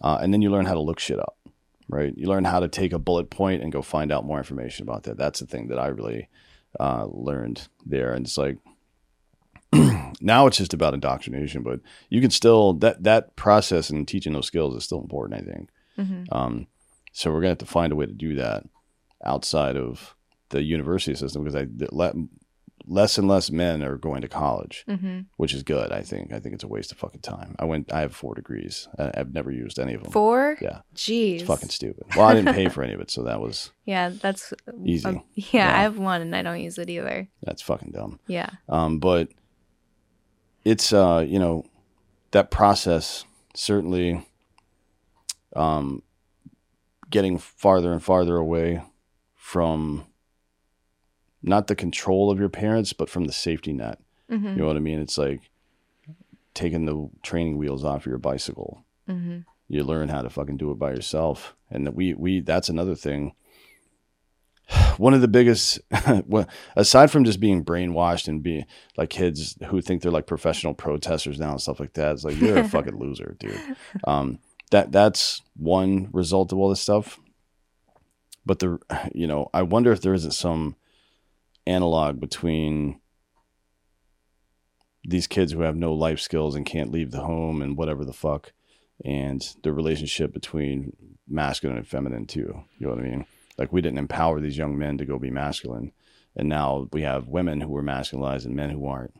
Uh, 0.00 0.18
and 0.22 0.32
then 0.32 0.40
you 0.40 0.50
learn 0.50 0.66
how 0.66 0.74
to 0.74 0.80
look 0.80 0.98
shit 0.98 1.18
up, 1.18 1.36
right? 1.88 2.14
You 2.16 2.26
learn 2.26 2.44
how 2.44 2.60
to 2.60 2.68
take 2.68 2.92
a 2.92 2.98
bullet 2.98 3.28
point 3.28 3.62
and 3.62 3.72
go 3.72 3.82
find 3.82 4.10
out 4.10 4.24
more 4.24 4.38
information 4.38 4.84
about 4.84 5.02
that. 5.02 5.18
That's 5.18 5.40
the 5.40 5.46
thing 5.46 5.68
that 5.68 5.78
I 5.78 5.88
really 5.88 6.28
uh, 6.78 7.06
learned 7.10 7.68
there. 7.84 8.12
And 8.12 8.24
it's 8.24 8.38
like, 8.38 8.56
now 10.20 10.46
it's 10.46 10.56
just 10.56 10.72
about 10.72 10.94
indoctrination, 10.94 11.62
but 11.62 11.80
you 12.08 12.20
can 12.20 12.30
still, 12.30 12.72
that, 12.74 13.02
that 13.02 13.36
process 13.36 13.90
and 13.90 14.08
teaching 14.08 14.32
those 14.32 14.46
skills 14.46 14.74
is 14.74 14.84
still 14.84 15.00
important, 15.00 15.42
I 15.42 15.52
think. 15.52 15.68
Um, 16.32 16.66
so 17.12 17.30
we're 17.30 17.42
going 17.42 17.48
to 17.48 17.50
have 17.50 17.58
to 17.58 17.66
find 17.66 17.92
a 17.92 17.96
way 17.96 18.06
to 18.06 18.12
do 18.12 18.36
that 18.36 18.64
outside 19.24 19.76
of 19.76 20.14
the 20.50 20.62
university 20.62 21.14
system 21.16 21.42
because 21.44 21.56
I, 21.56 21.66
let, 21.90 22.14
less 22.86 23.18
and 23.18 23.28
less 23.28 23.50
men 23.50 23.82
are 23.82 23.96
going 23.96 24.20
to 24.22 24.28
college, 24.28 24.84
Mm-hmm. 24.88 25.20
which 25.36 25.54
is 25.54 25.62
good. 25.62 25.92
I 25.92 26.02
think. 26.02 26.32
I 26.32 26.40
think 26.40 26.54
it's 26.54 26.64
a 26.64 26.68
waste 26.68 26.92
of 26.92 26.98
fucking 26.98 27.20
time. 27.20 27.54
I 27.58 27.64
went. 27.64 27.92
I 27.92 28.00
have 28.00 28.14
four 28.14 28.34
degrees. 28.34 28.88
I, 28.98 29.10
I've 29.14 29.32
never 29.32 29.50
used 29.50 29.78
any 29.78 29.94
of 29.94 30.02
them. 30.02 30.12
Four? 30.12 30.56
Yeah, 30.60 30.80
Jeez. 30.94 31.34
it's 31.36 31.42
fucking 31.44 31.68
stupid. 31.68 32.04
Well, 32.16 32.26
I 32.26 32.34
didn't 32.34 32.54
pay 32.54 32.68
for 32.68 32.82
any 32.82 32.92
of 32.94 33.00
it, 33.00 33.10
so 33.10 33.22
that 33.24 33.40
was 33.40 33.70
yeah, 33.84 34.08
that's 34.08 34.52
Easy. 34.84 35.06
um, 35.06 35.22
yeah, 35.34 35.44
Yeah. 35.52 35.78
I 35.78 35.82
have 35.82 35.98
one 35.98 36.20
and 36.22 36.34
I 36.34 36.42
don't 36.42 36.60
use 36.60 36.78
it 36.78 36.90
either. 36.90 37.28
that's 37.42 37.62
fucking 37.62 37.92
dumb. 37.92 38.18
Yeah. 38.26 38.50
Um, 38.68 38.98
but 38.98 39.28
it's 40.64 40.92
uh, 40.92 41.24
you 41.26 41.38
know, 41.38 41.64
that 42.32 42.50
process 42.50 43.24
certainly 43.54 44.26
um 45.56 46.02
getting 47.10 47.36
farther 47.38 47.92
and 47.92 48.02
farther 48.02 48.36
away 48.36 48.80
from 49.34 50.06
not 51.42 51.66
the 51.66 51.74
control 51.74 52.30
of 52.30 52.38
your 52.38 52.48
parents, 52.48 52.92
but 52.92 53.08
from 53.08 53.24
the 53.24 53.32
safety 53.32 53.72
net. 53.72 53.98
Mm-hmm. 54.30 54.48
You 54.48 54.56
know 54.56 54.66
what 54.66 54.76
I 54.76 54.80
mean? 54.80 55.00
It's 55.00 55.18
like 55.18 55.50
taking 56.54 56.86
the 56.86 57.08
training 57.22 57.56
wheels 57.56 57.84
off 57.84 58.06
your 58.06 58.18
bicycle. 58.18 58.84
Mm-hmm. 59.08 59.40
You 59.68 59.84
learn 59.84 60.08
how 60.08 60.22
to 60.22 60.30
fucking 60.30 60.56
do 60.56 60.70
it 60.70 60.78
by 60.78 60.90
yourself. 60.90 61.54
And 61.70 61.86
that 61.86 61.94
we 61.94 62.14
we 62.14 62.40
that's 62.40 62.68
another 62.68 62.94
thing. 62.94 63.34
One 64.98 65.14
of 65.14 65.20
the 65.20 65.28
biggest, 65.28 65.80
well, 66.26 66.48
aside 66.76 67.10
from 67.10 67.24
just 67.24 67.40
being 67.40 67.64
brainwashed 67.64 68.28
and 68.28 68.42
being 68.42 68.66
like 68.96 69.10
kids 69.10 69.56
who 69.66 69.80
think 69.80 70.02
they're 70.02 70.12
like 70.12 70.26
professional 70.26 70.74
protesters 70.74 71.38
now 71.38 71.52
and 71.52 71.60
stuff 71.60 71.80
like 71.80 71.94
that, 71.94 72.12
it's 72.12 72.24
like 72.24 72.36
you're 72.40 72.58
a 72.58 72.68
fucking 72.68 72.98
loser, 72.98 73.36
dude. 73.38 73.76
Um, 74.04 74.38
that 74.70 74.92
that's 74.92 75.42
one 75.56 76.08
result 76.12 76.52
of 76.52 76.58
all 76.58 76.68
this 76.68 76.80
stuff. 76.80 77.18
But 78.44 78.58
the, 78.58 78.78
you 79.14 79.26
know, 79.26 79.50
I 79.54 79.62
wonder 79.62 79.92
if 79.92 80.00
there 80.00 80.14
isn't 80.14 80.32
some 80.32 80.76
analog 81.66 82.20
between 82.20 83.00
these 85.04 85.26
kids 85.26 85.52
who 85.52 85.62
have 85.62 85.76
no 85.76 85.92
life 85.92 86.20
skills 86.20 86.54
and 86.54 86.66
can't 86.66 86.92
leave 86.92 87.10
the 87.10 87.20
home 87.20 87.62
and 87.62 87.76
whatever 87.76 88.04
the 88.04 88.12
fuck, 88.12 88.52
and 89.04 89.54
the 89.62 89.72
relationship 89.72 90.32
between 90.32 90.92
masculine 91.26 91.78
and 91.78 91.88
feminine 91.88 92.26
too. 92.26 92.64
You 92.78 92.86
know 92.86 92.94
what 92.94 93.04
I 93.04 93.08
mean? 93.08 93.26
Like 93.56 93.72
we 93.72 93.80
didn't 93.80 93.98
empower 93.98 94.40
these 94.40 94.58
young 94.58 94.78
men 94.78 94.98
to 94.98 95.04
go 95.04 95.18
be 95.18 95.30
masculine, 95.30 95.92
and 96.36 96.48
now 96.48 96.88
we 96.92 97.02
have 97.02 97.28
women 97.28 97.60
who 97.60 97.74
are 97.76 97.82
masculinized 97.82 98.44
and 98.44 98.54
men 98.54 98.70
who 98.70 98.86
aren't. 98.86 99.14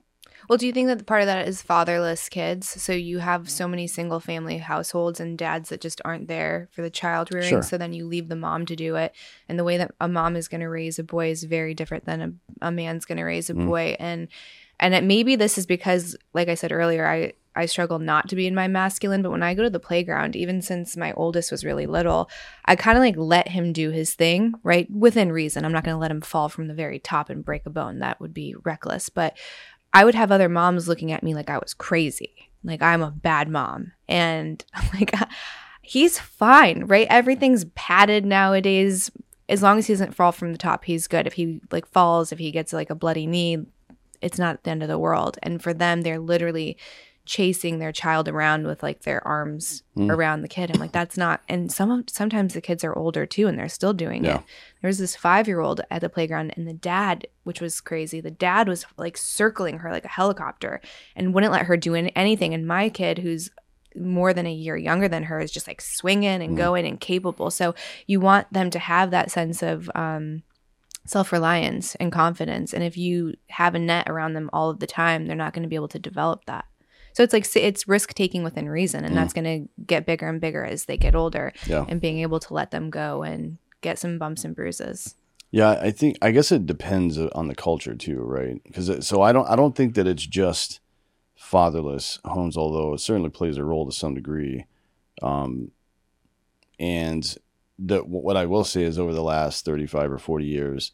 Well, 0.51 0.57
do 0.57 0.67
you 0.67 0.73
think 0.73 0.89
that 0.89 1.07
part 1.07 1.21
of 1.21 1.29
that 1.29 1.47
is 1.47 1.63
fatherless 1.63 2.29
kids? 2.29 2.69
So 2.69 2.93
you 2.93 3.21
have 3.21 3.49
so 3.49 3.69
many 3.69 3.87
single 3.87 4.19
family 4.19 4.59
households 4.59 5.21
and 5.21 5.39
dads 5.39 5.69
that 5.69 5.81
just 5.81 6.01
aren't 6.05 6.27
there 6.27 6.69
for 6.73 6.83
the 6.83 6.91
child 6.91 7.33
rearing. 7.33 7.51
Sure. 7.51 7.63
So 7.63 7.79
then 7.79 7.93
you 7.93 8.05
leave 8.05 8.29
the 8.29 8.35
mom 8.35 8.67
to 8.67 8.75
do 8.75 8.97
it. 8.97 9.15
And 9.49 9.57
the 9.57 9.63
way 9.63 9.77
that 9.77 9.93
a 10.01 10.09
mom 10.09 10.35
is 10.35 10.49
going 10.49 10.63
to 10.63 10.69
raise 10.69 10.99
a 10.99 11.05
boy 11.05 11.31
is 11.31 11.45
very 11.45 11.73
different 11.73 12.05
than 12.05 12.21
a, 12.61 12.67
a 12.67 12.73
man's 12.73 13.05
going 13.05 13.19
to 13.19 13.23
raise 13.23 13.49
a 13.49 13.55
Mm. 13.55 13.67
boy. 13.67 13.97
And 14.01 14.27
and 14.81 14.93
it, 14.93 15.05
maybe 15.05 15.37
this 15.37 15.57
is 15.57 15.67
because, 15.67 16.17
like 16.35 16.49
I 16.49 16.55
said 16.55 16.73
earlier, 16.73 17.07
I 17.07 17.35
I 17.55 17.67
struggle 17.67 17.99
not 17.99 18.29
to 18.29 18.37
be 18.37 18.47
in 18.47 18.55
my 18.55 18.69
masculine. 18.69 19.23
But 19.23 19.33
when 19.33 19.43
I 19.43 19.55
go 19.55 19.65
to 19.65 19.71
the 19.71 19.81
playground, 19.81 20.37
even 20.37 20.63
since 20.63 20.97
my 20.97 21.13
oldest 21.13 21.51
was 21.51 21.65
really 21.65 21.87
little, 21.87 22.31
I 22.65 22.77
kind 22.77 22.97
of 22.97 23.03
like 23.03 23.17
let 23.17 23.49
him 23.49 23.73
do 23.73 23.91
his 23.91 24.15
thing, 24.15 24.55
right? 24.63 24.89
Within 24.91 25.33
reason. 25.33 25.65
I'm 25.65 25.73
not 25.73 25.85
going 25.85 25.95
to 25.95 26.01
let 26.01 26.13
him 26.13 26.21
fall 26.21 26.49
from 26.49 26.69
the 26.69 26.75
very 26.75 26.99
top 26.99 27.29
and 27.29 27.45
break 27.45 27.67
a 27.67 27.71
bone. 27.71 27.99
That 27.99 28.21
would 28.21 28.33
be 28.33 28.55
reckless. 28.65 29.09
But 29.09 29.37
I 29.93 30.05
would 30.05 30.15
have 30.15 30.31
other 30.31 30.49
moms 30.49 30.89
looking 30.89 31.13
at 31.13 31.23
me 31.23 31.35
like 31.35 31.51
I 31.51 31.59
was 31.59 31.75
crazy, 31.75 32.51
like 32.63 32.83
I'm 32.83 33.03
a 33.03 33.11
bad 33.11 33.49
mom. 33.49 33.93
And 34.09 34.65
like, 34.95 35.13
he's 35.83 36.19
fine, 36.19 36.85
right? 36.85 37.07
Everything's 37.11 37.65
padded 37.75 38.25
nowadays. 38.25 39.11
As 39.49 39.63
long 39.63 39.79
as 39.79 39.87
he 39.87 39.93
doesn't 39.93 40.15
fall 40.15 40.31
from 40.33 40.53
the 40.53 40.59
top, 40.59 40.85
he's 40.85 41.09
good. 41.09 41.27
If 41.27 41.33
he 41.33 41.61
like 41.73 41.87
falls, 41.87 42.31
if 42.31 42.39
he 42.39 42.53
gets 42.53 42.73
like 42.73 42.91
a 42.91 42.95
bloody 42.95 43.27
knee, 43.27 43.67
it's 44.23 44.39
not 44.39 44.63
the 44.63 44.71
end 44.71 44.83
of 44.83 44.89
the 44.89 44.99
world. 44.99 45.39
And 45.43 45.63
for 45.63 45.75
them, 45.75 46.03
they're 46.03 46.21
literally 46.21 46.77
chasing 47.27 47.79
their 47.79 47.93
child 47.93 48.29
around 48.29 48.67
with 48.67 48.83
like 48.83 49.03
their 49.03 49.25
arms 49.27 49.83
Mm. 49.97 50.11
around 50.11 50.43
the 50.43 50.49
kid. 50.49 50.71
I'm 50.71 50.81
like, 50.81 50.93
that's 50.93 51.17
not. 51.17 51.43
And 51.49 51.71
some 51.71 52.05
sometimes 52.09 52.55
the 52.55 52.61
kids 52.61 52.83
are 52.85 52.97
older 52.97 53.27
too, 53.27 53.47
and 53.47 53.59
they're 53.59 53.69
still 53.69 53.93
doing 53.93 54.25
Yeah. 54.25 54.37
it. 54.39 54.43
There 54.81 54.89
was 54.89 54.99
this 54.99 55.15
five 55.17 55.47
year 55.47 55.61
old 55.61 55.81
at 55.91 56.01
the 56.01 56.09
playground, 56.09 56.53
and 56.57 56.67
the 56.67 56.73
dad, 56.73 57.27
which 57.45 57.61
was 57.61 57.81
crazy, 57.81 58.21
the 58.21 58.31
dad 58.31 58.69
was 58.69 58.85
like 58.97 59.17
circling 59.17 59.79
her 59.79 59.91
like 59.93 60.05
a 60.05 60.09
helicopter 60.09 60.81
and 61.15 61.35
wouldn't 61.35 61.53
let 61.53 61.67
her 61.67 61.77
do 61.77 61.95
anything. 61.95 62.55
And 62.55 62.67
my 62.67 62.89
kid, 62.89 63.19
who's 63.19 63.51
more 63.97 64.33
than 64.33 64.47
a 64.47 64.53
year 64.53 64.77
younger 64.77 65.09
than 65.09 65.25
her, 65.25 65.41
is 65.41 65.51
just 65.51 65.67
like 65.67 65.81
swinging 65.81 66.43
and 66.43 66.55
Mm. 66.55 66.57
going 66.57 66.87
and 66.87 66.99
capable. 67.01 67.51
So 67.51 67.75
you 68.07 68.21
want 68.21 68.53
them 68.53 68.71
to 68.71 68.79
have 68.79 69.11
that 69.11 69.31
sense 69.31 69.63
of 69.63 69.91
um, 69.95 70.43
self 71.05 71.33
reliance 71.33 71.95
and 71.97 72.13
confidence. 72.13 72.73
And 72.73 72.85
if 72.85 72.97
you 72.97 73.35
have 73.49 73.75
a 73.75 73.79
net 73.81 74.09
around 74.09 74.35
them 74.35 74.49
all 74.53 74.71
of 74.71 74.79
the 74.81 74.87
time, 74.87 75.27
they're 75.27 75.37
not 75.37 75.53
going 75.53 75.65
to 75.65 75.69
be 75.69 75.75
able 75.77 75.89
to 75.89 75.99
develop 75.99 76.45
that. 76.47 76.65
So 77.13 77.23
it's 77.23 77.33
like 77.33 77.47
it's 77.57 77.89
risk 77.89 78.15
taking 78.15 78.45
within 78.45 78.69
reason, 78.69 79.05
and 79.05 79.17
that's 79.17 79.33
mm. 79.33 79.43
going 79.43 79.63
to 79.65 79.85
get 79.85 80.07
bigger 80.07 80.29
and 80.29 80.41
bigger 80.41 80.65
as 80.65 80.85
they 80.85 80.97
get 80.97 81.15
older, 81.15 81.53
Yeah. 81.67 81.85
and 81.89 82.01
being 82.01 82.21
able 82.21 82.41
to 82.41 82.55
let 82.55 82.71
them 82.71 82.91
go 82.91 83.23
and 83.23 83.59
get 83.81 83.99
some 83.99 84.19
bumps 84.19 84.45
and 84.45 84.55
bruises. 84.55 85.15
Yeah, 85.51 85.71
I 85.71 85.91
think 85.91 86.17
I 86.23 86.31
guess 86.31 86.53
it 86.53 86.67
depends 86.67 87.19
uh, 87.19 87.29
on 87.35 87.49
the 87.49 87.55
culture 87.55 87.95
too, 87.95 88.21
right? 88.21 88.63
Because 88.63 88.89
uh, 88.89 89.01
so 89.01 89.23
I 89.23 89.33
don't 89.33 89.49
I 89.49 89.57
don't 89.57 89.75
think 89.75 89.95
that 89.95 90.07
it's 90.07 90.27
just 90.27 90.81
fatherless 91.35 92.21
homes, 92.25 92.57
although 92.57 92.95
it 92.95 93.01
certainly 93.01 93.31
plays 93.31 93.57
a 93.57 93.65
role 93.65 93.87
to 93.87 93.93
some 93.93 94.15
degree. 94.15 94.67
Um, 95.23 95.73
and 96.79 97.37
the, 97.79 97.99
what 98.01 98.37
I 98.37 98.47
will 98.47 98.65
say 98.65 98.83
is, 98.85 98.99
over 98.99 99.13
the 99.13 99.23
last 99.23 99.65
thirty 99.65 99.87
five 99.87 100.13
or 100.13 100.19
forty 100.19 100.47
years, 100.47 100.93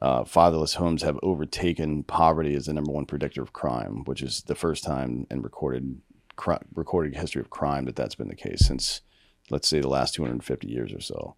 uh, 0.00 0.24
fatherless 0.24 0.74
homes 0.74 1.02
have 1.02 1.18
overtaken 1.22 2.02
poverty 2.04 2.54
as 2.54 2.66
the 2.66 2.72
number 2.72 2.92
one 2.92 3.06
predictor 3.06 3.42
of 3.42 3.52
crime, 3.52 4.04
which 4.04 4.22
is 4.22 4.42
the 4.42 4.54
first 4.54 4.82
time 4.84 5.26
in 5.30 5.42
recorded 5.42 6.00
cri- 6.36 6.56
recorded 6.74 7.14
history 7.14 7.40
of 7.40 7.50
crime 7.50 7.84
that 7.84 7.94
that's 7.96 8.14
been 8.14 8.28
the 8.28 8.34
case 8.34 8.66
since, 8.66 9.02
let's 9.50 9.68
say, 9.68 9.80
the 9.80 9.88
last 9.88 10.14
two 10.14 10.22
hundred 10.22 10.34
and 10.34 10.44
fifty 10.44 10.68
years 10.68 10.92
or 10.92 11.00
so. 11.00 11.36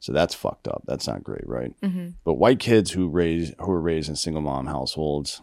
So 0.00 0.12
that's 0.12 0.34
fucked 0.34 0.66
up. 0.66 0.82
That's 0.86 1.06
not 1.06 1.22
great, 1.22 1.46
right? 1.46 1.78
Mm-hmm. 1.82 2.08
But 2.24 2.34
white 2.34 2.58
kids 2.58 2.92
who 2.92 3.08
raise 3.08 3.52
who 3.60 3.70
are 3.70 3.80
raised 3.80 4.08
in 4.08 4.16
single 4.16 4.40
mom 4.42 4.66
households 4.66 5.42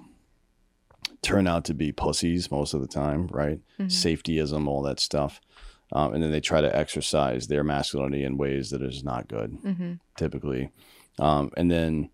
turn 1.22 1.48
out 1.48 1.64
to 1.66 1.74
be 1.74 1.92
pussies 1.92 2.50
most 2.52 2.74
of 2.74 2.82
the 2.82 2.88
time, 2.88 3.28
right? 3.28 3.60
Safetyism, 3.80 4.68
all 4.68 4.82
that 4.84 5.00
stuff, 5.00 5.42
um, 5.92 6.14
and 6.14 6.24
then 6.24 6.32
they 6.32 6.40
try 6.40 6.62
to 6.62 6.76
exercise 6.76 7.48
their 7.48 7.64
masculinity 7.64 8.24
in 8.24 8.38
ways 8.38 8.72
that 8.72 8.82
is 8.82 9.04
not 9.04 9.28
good, 9.28 9.58
Mm-hmm. 9.64 9.94
typically. 10.18 10.70
Um, 11.20 11.52
and 11.56 11.70
then 11.72 12.10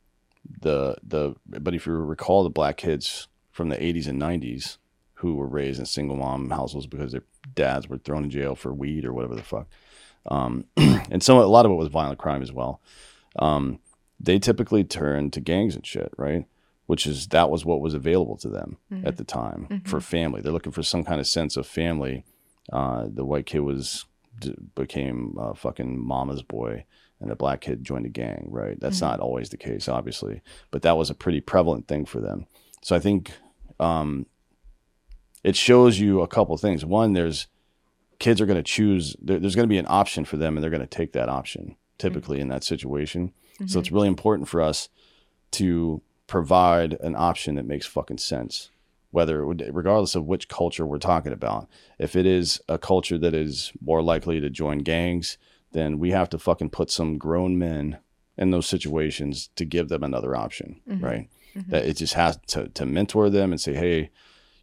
the 0.61 0.95
the 1.03 1.35
but 1.45 1.73
if 1.73 1.85
you 1.85 1.93
recall 1.93 2.43
the 2.43 2.49
black 2.49 2.77
kids 2.77 3.27
from 3.51 3.69
the 3.69 3.77
80s 3.77 4.07
and 4.07 4.21
90s 4.21 4.77
who 5.15 5.35
were 5.35 5.47
raised 5.47 5.79
in 5.79 5.85
single 5.85 6.17
mom 6.17 6.49
households 6.49 6.87
because 6.87 7.11
their 7.11 7.23
dads 7.55 7.87
were 7.87 7.97
thrown 7.97 8.23
in 8.23 8.29
jail 8.29 8.55
for 8.55 8.73
weed 8.73 9.05
or 9.05 9.13
whatever 9.13 9.35
the 9.35 9.43
fuck. 9.43 9.67
Um, 10.25 10.65
and 10.77 11.21
some 11.23 11.37
a 11.37 11.45
lot 11.45 11.65
of 11.65 11.71
it 11.71 11.75
was 11.75 11.87
violent 11.87 12.19
crime 12.19 12.41
as 12.41 12.51
well. 12.51 12.81
Um, 13.37 13.79
they 14.19 14.39
typically 14.39 14.83
turn 14.83 15.31
to 15.31 15.39
gangs 15.39 15.75
and 15.75 15.85
shit 15.85 16.11
right? 16.17 16.45
Which 16.87 17.07
is 17.07 17.27
that 17.27 17.49
was 17.49 17.63
what 17.63 17.79
was 17.79 17.93
available 17.93 18.37
to 18.37 18.49
them 18.49 18.77
at 19.05 19.17
the 19.17 19.23
time 19.23 19.81
for 19.85 20.01
family. 20.01 20.41
They're 20.41 20.51
looking 20.51 20.73
for 20.73 20.83
some 20.83 21.05
kind 21.05 21.21
of 21.21 21.27
sense 21.27 21.55
of 21.55 21.65
family. 21.65 22.25
Uh, 22.71 23.07
the 23.07 23.25
white 23.25 23.45
kid 23.45 23.59
was 23.59 24.05
d- 24.39 24.55
became 24.75 25.37
uh, 25.39 25.53
fucking 25.53 25.97
mama's 25.97 26.41
boy 26.41 26.85
and 27.23 27.31
a 27.31 27.35
black 27.35 27.61
kid 27.61 27.83
joined 27.83 28.05
a 28.05 28.09
gang 28.09 28.47
right? 28.49 28.79
That's 28.79 28.97
mm-hmm. 28.97 29.05
not 29.05 29.19
always 29.19 29.49
the 29.49 29.57
case 29.57 29.87
obviously 29.87 30.41
but 30.71 30.83
that 30.83 30.97
was 30.97 31.09
a 31.09 31.15
pretty 31.15 31.41
prevalent 31.41 31.87
thing 31.87 32.05
for 32.05 32.19
them. 32.19 32.45
So 32.81 32.95
i 32.95 32.99
think 32.99 33.31
um, 33.79 34.27
it 35.43 35.55
shows 35.55 35.99
you 35.99 36.21
a 36.21 36.27
couple 36.27 36.55
things. 36.57 36.85
One 36.85 37.13
there's 37.13 37.47
kids 38.19 38.39
are 38.39 38.45
going 38.45 38.57
to 38.57 38.63
choose 38.63 39.15
there, 39.21 39.39
there's 39.39 39.55
going 39.55 39.67
to 39.67 39.73
be 39.73 39.77
an 39.77 39.87
option 39.89 40.23
for 40.25 40.37
them 40.37 40.55
and 40.55 40.63
they're 40.63 40.71
going 40.71 40.81
to 40.81 40.87
take 40.87 41.13
that 41.13 41.29
option 41.29 41.63
mm-hmm. 41.63 41.73
typically 41.97 42.39
in 42.39 42.49
that 42.49 42.63
situation. 42.63 43.33
So 43.67 43.79
it's 43.79 43.87
mm-hmm. 43.87 43.95
really 43.95 44.07
important 44.07 44.49
for 44.49 44.61
us 44.61 44.89
to 45.51 46.01
provide 46.27 46.93
an 47.01 47.15
option 47.15 47.55
that 47.55 47.65
makes 47.65 47.85
fucking 47.85 48.17
sense 48.17 48.71
whether 49.11 49.41
it 49.41 49.45
would, 49.45 49.69
regardless 49.71 50.15
of 50.15 50.25
which 50.25 50.47
culture 50.47 50.87
we're 50.87 50.97
talking 50.97 51.31
about. 51.31 51.69
If 51.99 52.15
it 52.15 52.25
is 52.25 52.59
a 52.67 52.79
culture 52.79 53.19
that 53.19 53.35
is 53.35 53.71
more 53.79 54.01
likely 54.01 54.41
to 54.41 54.49
join 54.49 54.79
gangs 54.79 55.37
then 55.73 55.99
we 55.99 56.11
have 56.11 56.29
to 56.29 56.39
fucking 56.39 56.69
put 56.69 56.89
some 56.89 57.17
grown 57.17 57.57
men 57.57 57.99
in 58.37 58.51
those 58.51 58.65
situations 58.65 59.49
to 59.55 59.65
give 59.65 59.89
them 59.89 60.03
another 60.03 60.35
option 60.35 60.81
mm-hmm. 60.89 61.03
right 61.03 61.29
mm-hmm. 61.55 61.69
that 61.69 61.85
it 61.85 61.97
just 61.97 62.13
has 62.13 62.37
to, 62.47 62.67
to 62.69 62.85
mentor 62.85 63.29
them 63.29 63.51
and 63.51 63.61
say 63.61 63.73
hey 63.73 64.09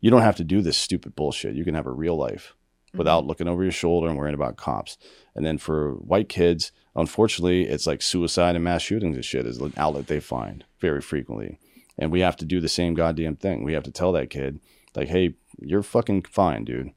you 0.01 0.11
don't 0.11 0.23
have 0.23 0.37
to 0.37 0.45
do 0.45 0.63
this 0.63 0.79
stupid 0.79 1.15
bullshit. 1.15 1.55
You 1.55 1.65
can 1.65 1.75
have 1.75 1.87
a 1.87 1.93
real 1.93 2.17
life 2.17 2.55
mm-hmm. 2.89 2.99
without 2.99 3.27
looking 3.27 3.49
over 3.49 3.63
your 3.63 3.73
shoulder 3.73 4.09
and 4.09 4.17
worrying 4.17 4.35
about 4.35 4.57
cops. 4.57 4.99
And 5.35 5.45
then 5.45 5.59
for 5.59 5.93
white 5.95 6.29
kids, 6.29 6.73
unfortunately, 6.97 7.67
it's 7.67 7.87
like 7.87 8.03
suicide 8.03 8.57
and 8.57 8.65
mass 8.65 8.83
shootings 8.83 9.17
and 9.17 9.25
shit 9.25 9.47
is 9.47 9.59
an 9.59 9.75
outlet 9.77 10.07
they 10.07 10.21
find 10.21 10.65
very 10.81 11.01
frequently. 11.01 11.59
And 11.99 12.11
we 12.11 12.21
have 12.21 12.37
to 12.37 12.47
do 12.47 12.61
the 12.61 12.69
same 12.69 12.95
goddamn 12.95 13.37
thing. 13.37 13.63
We 13.63 13.75
have 13.75 13.83
to 13.83 13.91
tell 13.91 14.13
that 14.13 14.31
kid, 14.31 14.61
like, 14.97 15.09
hey, 15.09 15.35
you're 15.59 15.83
fucking 15.83 16.23
fine, 16.23 16.65
dude. 16.65 16.93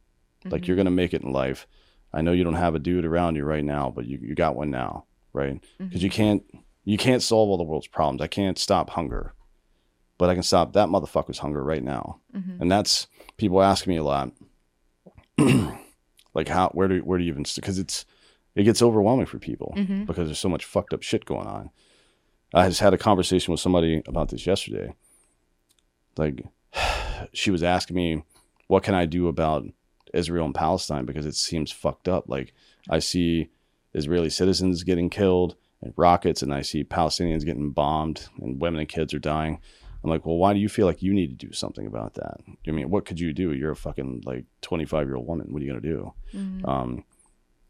Like, 0.46 0.68
you're 0.68 0.76
going 0.76 0.86
to 0.86 0.92
make 0.92 1.14
it 1.14 1.22
in 1.22 1.32
life. 1.32 1.68
I 2.14 2.22
know 2.22 2.32
you 2.32 2.44
don't 2.44 2.54
have 2.54 2.76
a 2.76 2.80
dude 2.80 3.06
around 3.06 3.36
you 3.36 3.44
right 3.44 3.64
now, 3.64 3.92
but 3.94 4.06
you, 4.06 4.20
you 4.22 4.36
got 4.36 4.56
one 4.56 4.70
now, 4.70 5.06
right? 5.34 5.60
Because 5.80 6.04
you 6.04 6.10
mm-hmm. 6.10 6.16
can't 6.16 6.44
you 6.86 6.98
can't 6.98 7.24
solve 7.24 7.50
all 7.50 7.58
the 7.58 7.64
world's 7.64 7.88
problems. 7.88 8.22
I 8.22 8.28
can't 8.28 8.60
stop 8.60 8.92
hunger, 8.92 9.34
but 10.18 10.30
I 10.30 10.34
can 10.34 10.44
stop 10.44 10.74
that 10.74 10.90
motherfucker's 10.90 11.40
hunger 11.40 11.64
right 11.64 11.84
now. 11.84 12.20
Mm-hmm. 12.36 12.62
And 12.62 12.72
that's 12.72 13.08
people 13.38 13.62
ask 13.62 13.88
me 13.88 13.98
a 13.98 14.04
lot, 14.04 14.32
like 16.34 16.48
how 16.48 16.70
where 16.70 16.88
do 16.88 17.00
where 17.00 17.18
do 17.18 17.24
you 17.24 17.32
even 17.32 17.46
because 17.56 17.80
it's 17.80 18.06
it 18.56 18.64
gets 18.64 18.82
overwhelming 18.82 19.26
for 19.26 19.40
people 19.40 19.74
mm-hmm. 19.76 20.06
because 20.06 20.28
there's 20.28 20.40
so 20.40 20.50
much 20.50 20.66
fucked 20.66 20.94
up 20.94 21.02
shit 21.02 21.26
going 21.26 21.48
on. 21.48 21.72
I 22.54 22.68
just 22.68 22.82
had 22.82 22.94
a 22.94 23.00
conversation 23.00 23.52
with 23.52 23.62
somebody 23.62 24.04
about 24.08 24.30
this 24.30 24.46
yesterday. 24.46 24.94
Like 26.18 26.46
she 27.34 27.50
was 27.50 27.64
asking 27.64 27.96
me, 27.96 28.24
what 28.68 28.84
can 28.84 28.94
I 28.94 29.06
do 29.06 29.28
about 29.28 29.66
Israel 30.14 30.46
and 30.46 30.56
Palestine 30.56 31.06
because 31.06 31.26
it 31.26 31.36
seems 31.36 31.72
fucked 31.72 32.08
up. 32.08 32.26
Like 32.28 32.54
I 32.90 33.00
see 33.00 33.50
Israeli 33.94 34.30
citizens 34.30 34.84
getting 34.84 35.10
killed 35.10 35.56
and 35.82 35.94
rockets, 35.98 36.42
and 36.42 36.54
I 36.54 36.62
see 36.62 36.84
Palestinians 36.84 37.46
getting 37.46 37.72
bombed, 37.72 38.30
and 38.42 38.62
women 38.62 38.80
and 38.80 38.90
kids 38.90 39.14
are 39.14 39.20
dying. 39.20 39.60
I'm 40.04 40.10
like, 40.10 40.26
well, 40.26 40.38
why 40.38 40.54
do 40.54 40.60
you 40.60 40.68
feel 40.70 40.86
like 40.86 41.02
you 41.02 41.14
need 41.14 41.38
to 41.40 41.46
do 41.48 41.54
something 41.54 41.88
about 41.88 42.16
that? 42.16 42.42
I 42.68 42.72
mean, 42.72 42.90
what 42.90 43.06
could 43.06 43.20
you 43.20 43.34
do? 43.34 43.54
You're 43.54 43.72
a 43.72 43.76
fucking 43.76 44.24
like 44.26 44.46
25 44.62 45.08
year 45.08 45.16
old 45.16 45.28
woman. 45.28 45.48
What 45.52 45.62
are 45.62 45.66
you 45.66 45.72
gonna 45.72 45.82
do? 45.82 46.14
Um, 46.66 47.04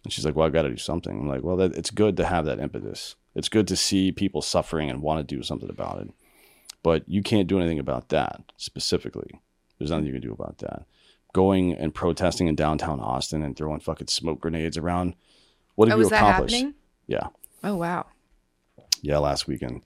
and 0.04 0.12
she's 0.12 0.26
like, 0.26 0.36
well, 0.36 0.48
I 0.48 0.50
got 0.50 0.64
to 0.64 0.70
do 0.70 0.78
something. 0.78 1.18
I'm 1.18 1.30
like, 1.30 1.44
well, 1.44 1.56
that, 1.58 1.76
it's 1.76 1.89
good 1.89 2.18
to 2.18 2.26
have 2.26 2.46
that 2.46 2.60
impetus. 2.60 3.16
It's 3.36 3.50
good 3.50 3.68
to 3.70 3.76
see 3.76 4.12
people 4.12 4.41
suffering 4.41 4.89
and 4.89 5.02
want 5.02 5.28
to 5.28 5.36
do 5.36 5.44
something 5.44 5.70
about 5.70 6.02
it. 6.02 6.10
But 6.84 7.08
you 7.08 7.24
can't 7.24 7.48
do 7.48 7.58
anything 7.58 7.80
about 7.80 8.10
that 8.10 8.41
specifically. 8.58 9.39
There's 9.80 9.91
nothing 9.91 10.06
you 10.06 10.12
can 10.12 10.22
do 10.22 10.34
about 10.34 10.58
that. 10.60 10.84
Going 11.34 11.74
and 11.74 11.94
protesting 11.94 12.48
in 12.48 12.56
downtown 12.56 13.00
Austin 13.00 13.42
and 13.44 13.56
throwing 13.58 13.80
fucking 13.80 14.08
smoke 14.08 14.40
grenades 14.40 14.78
around. 14.78 15.16
What 15.76 15.90
have 15.90 15.98
Oh, 15.98 16.02
you 16.02 16.08
accomplished? 16.08 16.64
Yeah. 17.08 17.28
Oh 17.64 17.76
wow. 17.76 18.06
Yeah, 19.02 19.18
last 19.18 19.48
weekend. 19.48 19.82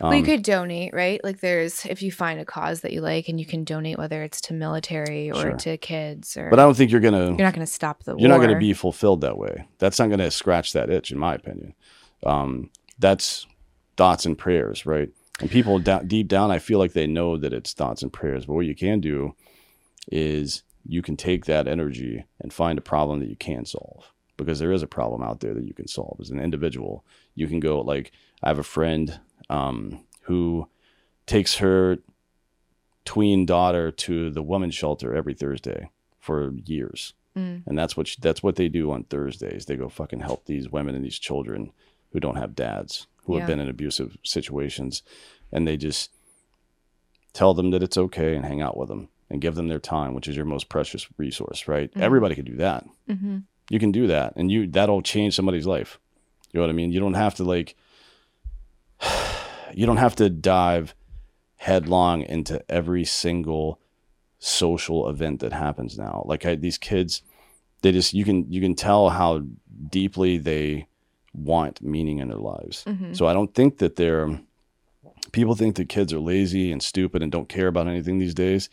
well, 0.00 0.12
you 0.14 0.20
Um, 0.20 0.24
could 0.24 0.42
donate, 0.44 0.94
right? 0.94 1.20
Like, 1.24 1.40
there's 1.40 1.84
if 1.86 2.00
you 2.02 2.12
find 2.12 2.38
a 2.38 2.44
cause 2.44 2.82
that 2.82 2.92
you 2.92 3.00
like, 3.00 3.28
and 3.28 3.40
you 3.40 3.44
can 3.44 3.64
donate, 3.64 3.98
whether 3.98 4.22
it's 4.22 4.40
to 4.42 4.54
military 4.54 5.30
or 5.32 5.40
Sure. 5.42 5.56
to 5.56 5.76
kids, 5.78 6.36
or 6.36 6.48
But 6.48 6.60
I 6.60 6.62
don't 6.62 6.76
think 6.76 6.92
you're 6.92 7.00
gonna 7.00 7.26
you're 7.26 7.36
not 7.38 7.54
going 7.54 7.66
to 7.66 7.72
stop 7.72 8.04
the 8.04 8.12
you're 8.12 8.28
war. 8.28 8.38
not 8.38 8.44
going 8.44 8.54
to 8.54 8.60
be 8.60 8.72
fulfilled 8.72 9.22
that 9.22 9.36
way. 9.36 9.66
That's 9.78 9.98
not 9.98 10.06
going 10.06 10.20
to 10.20 10.30
scratch 10.30 10.72
that 10.74 10.88
itch, 10.90 11.10
in 11.10 11.18
my 11.18 11.34
opinion. 11.34 11.74
Um, 12.24 12.70
that's 13.00 13.46
thoughts 13.96 14.24
and 14.24 14.38
prayers, 14.38 14.86
right? 14.86 15.08
And 15.40 15.50
people 15.50 15.80
deep 15.80 16.28
down, 16.28 16.52
I 16.52 16.60
feel 16.60 16.78
like 16.78 16.92
they 16.92 17.06
know 17.08 17.36
that 17.36 17.52
it's 17.52 17.72
thoughts 17.72 18.02
and 18.02 18.12
prayers. 18.12 18.46
But 18.46 18.54
what 18.54 18.66
you 18.66 18.76
can 18.76 19.00
do 19.00 19.34
is 20.10 20.62
you 20.86 21.02
can 21.02 21.16
take 21.16 21.44
that 21.46 21.66
energy 21.68 22.24
and 22.40 22.52
find 22.52 22.78
a 22.78 22.82
problem 22.82 23.20
that 23.20 23.28
you 23.28 23.36
can 23.36 23.64
solve 23.64 24.12
because 24.36 24.58
there 24.58 24.72
is 24.72 24.82
a 24.82 24.86
problem 24.86 25.22
out 25.22 25.40
there 25.40 25.54
that 25.54 25.64
you 25.66 25.74
can 25.74 25.88
solve 25.88 26.16
as 26.20 26.30
an 26.30 26.38
individual. 26.40 27.04
You 27.34 27.46
can 27.48 27.60
go 27.60 27.80
like 27.80 28.12
I 28.42 28.48
have 28.48 28.58
a 28.58 28.62
friend 28.62 29.20
um, 29.50 30.04
who 30.22 30.68
takes 31.26 31.56
her 31.56 31.98
tween 33.04 33.46
daughter 33.46 33.90
to 33.90 34.30
the 34.30 34.42
women's 34.42 34.74
shelter 34.74 35.14
every 35.14 35.34
Thursday 35.34 35.90
for 36.20 36.52
years 36.64 37.14
and 37.66 37.78
that's 37.78 37.96
what 37.96 38.16
that's 38.20 38.42
what 38.42 38.56
they 38.56 38.68
do 38.68 38.90
on 38.90 39.04
Thursdays. 39.04 39.66
They 39.66 39.76
go 39.76 39.88
fucking 39.88 40.20
help 40.20 40.46
these 40.46 40.70
women 40.72 40.96
and 40.96 41.04
these 41.04 41.20
children 41.20 41.70
who 42.12 42.18
don't 42.18 42.34
have 42.36 42.56
dads, 42.56 43.06
who 43.24 43.34
Yeah. 43.34 43.40
have 43.40 43.46
been 43.46 43.60
in 43.60 43.68
abusive 43.68 44.16
situations, 44.24 45.04
and 45.52 45.64
they 45.66 45.76
just 45.76 46.10
tell 47.32 47.54
them 47.54 47.70
that 47.70 47.82
it's 47.82 47.96
okay 47.96 48.34
and 48.34 48.44
hang 48.44 48.60
out 48.60 48.76
with 48.76 48.88
them 48.88 49.08
and 49.30 49.40
give 49.40 49.54
them 49.54 49.68
their 49.68 49.78
time, 49.78 50.14
which 50.14 50.26
is 50.28 50.36
your 50.36 50.44
most 50.44 50.68
precious 50.68 51.06
resource, 51.18 51.68
right? 51.68 51.90
Everybody 51.96 52.34
can 52.34 52.44
do 52.44 52.56
that. 52.56 52.86
Mhm. 53.08 53.44
You 53.70 53.78
can 53.78 53.92
do 53.92 54.06
that, 54.06 54.32
and 54.36 54.50
you 54.50 54.66
that'll 54.66 55.02
change 55.02 55.34
somebody's 55.34 55.66
life. 55.66 55.98
You 56.52 56.58
know 56.60 56.66
what 56.66 56.70
I 56.70 56.76
mean? 56.76 56.92
You 56.92 57.00
don't 57.00 57.14
have 57.14 57.34
to 57.36 57.44
like, 57.44 57.76
you 59.74 59.86
don't 59.86 59.98
have 59.98 60.16
to 60.16 60.30
dive 60.30 60.94
headlong 61.56 62.22
into 62.22 62.62
every 62.70 63.04
single 63.04 63.80
social 64.38 65.08
event 65.08 65.40
that 65.40 65.52
happens 65.52 65.98
now. 65.98 66.22
Like 66.26 66.46
I, 66.46 66.54
these 66.54 66.78
kids, 66.78 67.22
they 67.82 67.92
just 67.92 68.14
you 68.14 68.24
can 68.24 68.50
you 68.50 68.60
can 68.60 68.74
tell 68.74 69.10
how 69.10 69.42
deeply 69.90 70.38
they 70.38 70.86
want 71.34 71.82
meaning 71.82 72.18
in 72.18 72.28
their 72.28 72.38
lives. 72.38 72.84
So 73.12 73.26
I 73.26 73.32
don't 73.32 73.54
think 73.54 73.78
that 73.78 73.96
they're 73.96 74.40
people 75.32 75.54
think 75.54 75.76
that 75.76 75.88
kids 75.88 76.12
are 76.12 76.18
lazy 76.20 76.72
and 76.72 76.82
stupid 76.82 77.22
and 77.22 77.30
don't 77.30 77.48
care 77.48 77.66
about 77.68 77.86
anything 77.86 78.18
these 78.18 78.34
days. 78.34 78.70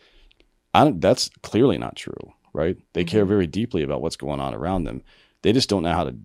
I 0.76 0.84
don't, 0.84 1.00
that's 1.00 1.30
clearly 1.42 1.78
not 1.78 1.96
true, 1.96 2.34
right? 2.54 2.78
They 2.94 3.06
care 3.06 3.26
very 3.26 3.48
deeply 3.48 3.82
about 3.82 4.02
what's 4.02 4.18
going 4.18 4.42
on 4.42 4.54
around 4.54 4.84
them. 4.84 5.04
They 5.42 5.54
just 5.54 5.70
don't 5.70 5.84
know 5.84 5.94
how 5.94 6.04
to 6.04 6.16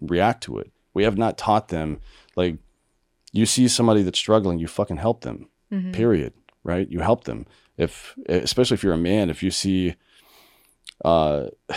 react 0.00 0.42
to 0.44 0.58
it. 0.58 0.72
We 0.94 1.04
have 1.04 1.16
not 1.16 1.38
taught 1.38 1.68
them 1.68 2.00
like 2.34 2.56
you 3.32 3.46
see 3.46 3.68
somebody 3.68 4.02
that's 4.02 4.18
struggling, 4.18 4.58
you 4.58 4.66
fucking 4.66 4.96
help 4.96 5.20
them. 5.20 5.48
Period. 5.92 6.32
Right? 6.64 6.88
You 6.88 7.00
help 7.00 7.24
them. 7.24 7.46
If 7.76 8.16
especially 8.26 8.74
if 8.74 8.82
you're 8.82 8.94
a 8.94 8.98
man, 8.98 9.30
if 9.30 9.42
you 9.42 9.50
see 9.50 9.94
uh 11.04 11.46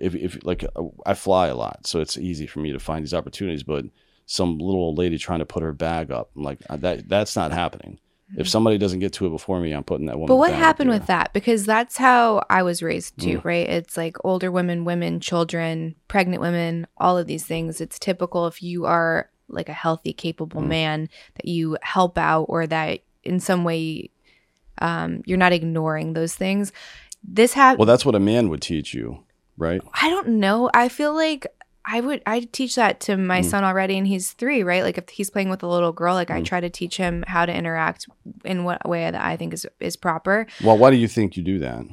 if 0.00 0.14
if 0.14 0.44
like 0.44 0.64
uh, 0.76 0.82
I 1.06 1.14
fly 1.14 1.48
a 1.48 1.56
lot, 1.56 1.86
so 1.86 2.00
it's 2.00 2.18
easy 2.18 2.46
for 2.46 2.60
me 2.60 2.72
to 2.72 2.78
find 2.78 3.02
these 3.02 3.14
opportunities, 3.14 3.62
but 3.62 3.86
some 4.26 4.58
little 4.58 4.80
old 4.80 4.98
lady 4.98 5.16
trying 5.16 5.38
to 5.38 5.46
put 5.46 5.62
her 5.62 5.72
bag 5.72 6.10
up, 6.10 6.30
I'm 6.36 6.42
like 6.42 6.60
uh, 6.68 6.76
that 6.78 7.08
that's 7.08 7.34
not 7.34 7.52
happening. 7.52 7.98
If 8.36 8.48
somebody 8.48 8.78
doesn't 8.78 9.00
get 9.00 9.12
to 9.14 9.26
it 9.26 9.30
before 9.30 9.60
me, 9.60 9.72
I'm 9.72 9.84
putting 9.84 10.06
that 10.06 10.14
woman. 10.14 10.28
But 10.28 10.36
what 10.36 10.52
happened 10.54 10.90
with 10.90 11.06
that? 11.06 11.32
Because 11.32 11.66
that's 11.66 11.96
how 11.96 12.44
I 12.48 12.62
was 12.62 12.82
raised 12.82 13.18
too, 13.20 13.38
Mm. 13.38 13.44
right? 13.44 13.68
It's 13.68 13.96
like 13.96 14.16
older 14.24 14.50
women, 14.50 14.84
women, 14.84 15.20
children, 15.20 15.94
pregnant 16.08 16.40
women, 16.40 16.86
all 16.96 17.18
of 17.18 17.26
these 17.26 17.44
things. 17.44 17.80
It's 17.80 17.98
typical 17.98 18.46
if 18.46 18.62
you 18.62 18.86
are 18.86 19.28
like 19.48 19.68
a 19.68 19.74
healthy, 19.74 20.12
capable 20.14 20.62
Mm. 20.62 20.68
man 20.68 21.08
that 21.34 21.46
you 21.46 21.76
help 21.82 22.16
out 22.16 22.44
or 22.48 22.66
that 22.66 23.00
in 23.22 23.38
some 23.38 23.64
way 23.64 24.10
um, 24.78 25.22
you're 25.26 25.38
not 25.38 25.52
ignoring 25.52 26.14
those 26.14 26.34
things. 26.34 26.72
This 27.22 27.52
happened. 27.52 27.78
Well, 27.80 27.86
that's 27.86 28.04
what 28.06 28.14
a 28.14 28.20
man 28.20 28.48
would 28.48 28.62
teach 28.62 28.94
you, 28.94 29.22
right? 29.56 29.80
I 30.00 30.08
don't 30.08 30.28
know. 30.40 30.70
I 30.74 30.88
feel 30.88 31.14
like 31.14 31.46
I 31.84 32.00
would 32.00 32.22
I 32.26 32.40
teach 32.52 32.76
that 32.76 33.00
to 33.00 33.16
my 33.16 33.40
Mm. 33.40 33.44
son 33.44 33.64
already 33.64 33.98
and 33.98 34.06
he's 34.06 34.32
3, 34.32 34.62
right? 34.62 34.82
Like 34.84 34.98
if 34.98 35.08
he's 35.08 35.30
playing 35.30 35.48
with 35.48 35.62
a 35.62 35.66
little 35.66 35.92
girl, 35.92 36.14
like 36.14 36.30
I 36.30 36.40
try 36.42 36.60
to 36.60 36.70
teach 36.70 36.96
him 36.96 37.24
how 37.26 37.44
to 37.44 37.52
interact 37.52 38.06
in 38.44 38.62
what 38.64 38.88
way 38.88 39.10
that 39.10 39.20
I 39.20 39.36
think 39.36 39.52
is 39.52 39.66
is 39.80 39.96
proper 39.96 40.46
Well, 40.62 40.78
why 40.78 40.90
do 40.90 40.96
you 40.96 41.08
think 41.08 41.36
you 41.36 41.42
do 41.42 41.58
that? 41.58 41.84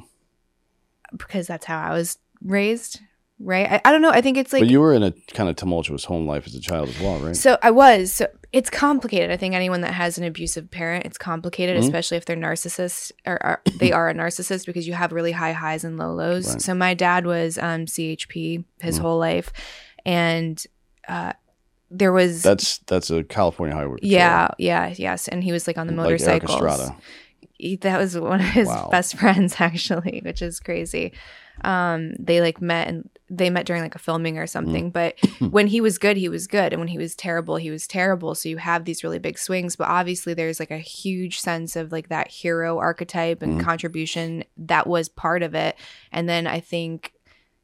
because 1.16 1.48
that's 1.48 1.64
how 1.66 1.80
I 1.80 1.92
was 1.92 2.18
raised, 2.40 3.00
right? 3.40 3.66
I, 3.72 3.80
I 3.84 3.90
don't 3.92 4.02
know. 4.02 4.10
I 4.10 4.20
think 4.20 4.36
it's 4.36 4.52
like 4.52 4.60
but 4.60 4.68
you 4.70 4.80
were 4.80 4.92
in 4.92 5.02
a 5.02 5.12
kind 5.32 5.48
of 5.48 5.56
tumultuous 5.56 6.04
home 6.04 6.26
life 6.26 6.46
as 6.46 6.54
a 6.54 6.60
child 6.60 6.88
as 6.90 7.00
well, 7.00 7.18
right? 7.18 7.36
so 7.36 7.58
I 7.62 7.70
was. 7.70 8.12
So 8.12 8.26
it's 8.52 8.68
complicated. 8.68 9.30
I 9.30 9.36
think 9.36 9.54
anyone 9.54 9.80
that 9.82 9.94
has 9.94 10.18
an 10.18 10.24
abusive 10.24 10.70
parent, 10.70 11.06
it's 11.06 11.16
complicated, 11.18 11.76
Mm-hmm. 11.76 11.84
especially 11.84 12.16
if 12.16 12.24
they're 12.24 12.36
narcissists 12.36 13.12
or, 13.26 13.34
or 13.46 13.62
they 13.76 13.92
are 13.98 14.08
a 14.08 14.14
narcissist 14.14 14.66
because 14.66 14.86
you 14.88 14.92
have 14.94 15.12
really 15.12 15.32
high 15.32 15.52
highs 15.52 15.84
and 15.84 15.98
low 15.98 16.12
lows. 16.12 16.48
Right. 16.48 16.60
So 16.62 16.74
my 16.74 16.94
dad 16.94 17.26
was 17.26 17.58
um, 17.58 17.86
CHP 17.86 18.64
his 18.80 18.98
Mm. 18.98 19.02
whole 19.02 19.18
life, 19.18 19.52
and 20.04 20.62
uh, 21.08 21.32
there 21.90 22.12
was 22.12 22.42
That's 22.42 22.78
that's 22.86 23.10
a 23.10 23.22
California 23.24 23.74
highway. 23.74 23.94
patrol, 23.96 24.10
yeah, 24.10 24.48
yeah, 24.58 24.94
yes, 24.96 25.28
and 25.28 25.42
he 25.44 25.52
was 25.52 25.66
like 25.66 25.78
on 25.78 25.86
the 25.86 25.92
like 25.92 26.04
motorcycles. 26.04 26.90
That 27.80 27.98
was 27.98 28.18
one 28.18 28.40
of 28.40 28.46
his 28.46 28.68
Wow. 28.68 28.88
best 28.90 29.16
friends 29.18 29.56
actually 29.58 30.22
which 30.24 30.40
is 30.42 30.60
crazy 30.60 31.12
um 31.64 32.12
they 32.18 32.40
like 32.40 32.60
met 32.60 32.88
and 32.88 33.08
they 33.28 33.48
met 33.48 33.64
during 33.64 33.82
like 33.82 33.94
a 33.94 33.98
filming 33.98 34.38
or 34.38 34.46
something 34.46 34.90
but 34.90 35.14
when 35.50 35.66
he 35.68 35.80
was 35.80 35.98
good 35.98 36.16
he 36.16 36.28
was 36.28 36.46
good 36.46 36.72
and 36.72 36.80
when 36.80 36.88
he 36.88 36.98
was 36.98 37.14
terrible 37.14 37.56
he 37.56 37.70
was 37.70 37.86
terrible. 37.86 38.34
So 38.34 38.48
you 38.48 38.56
have 38.56 38.84
these 38.84 39.04
really 39.04 39.18
big 39.18 39.38
swings 39.38 39.76
but 39.76 39.88
obviously 39.88 40.34
there's 40.34 40.60
like 40.60 40.70
a 40.70 40.78
huge 40.78 41.38
sense 41.40 41.76
of 41.76 41.92
like 41.92 42.08
that 42.08 42.28
hero 42.28 42.78
archetype 42.78 43.42
and 43.42 43.60
contribution 43.60 44.44
that 44.56 44.86
was 44.86 45.08
part 45.08 45.42
of 45.42 45.54
it. 45.54 45.76
And 46.12 46.28
then 46.28 46.46
i 46.46 46.60
think 46.60 47.12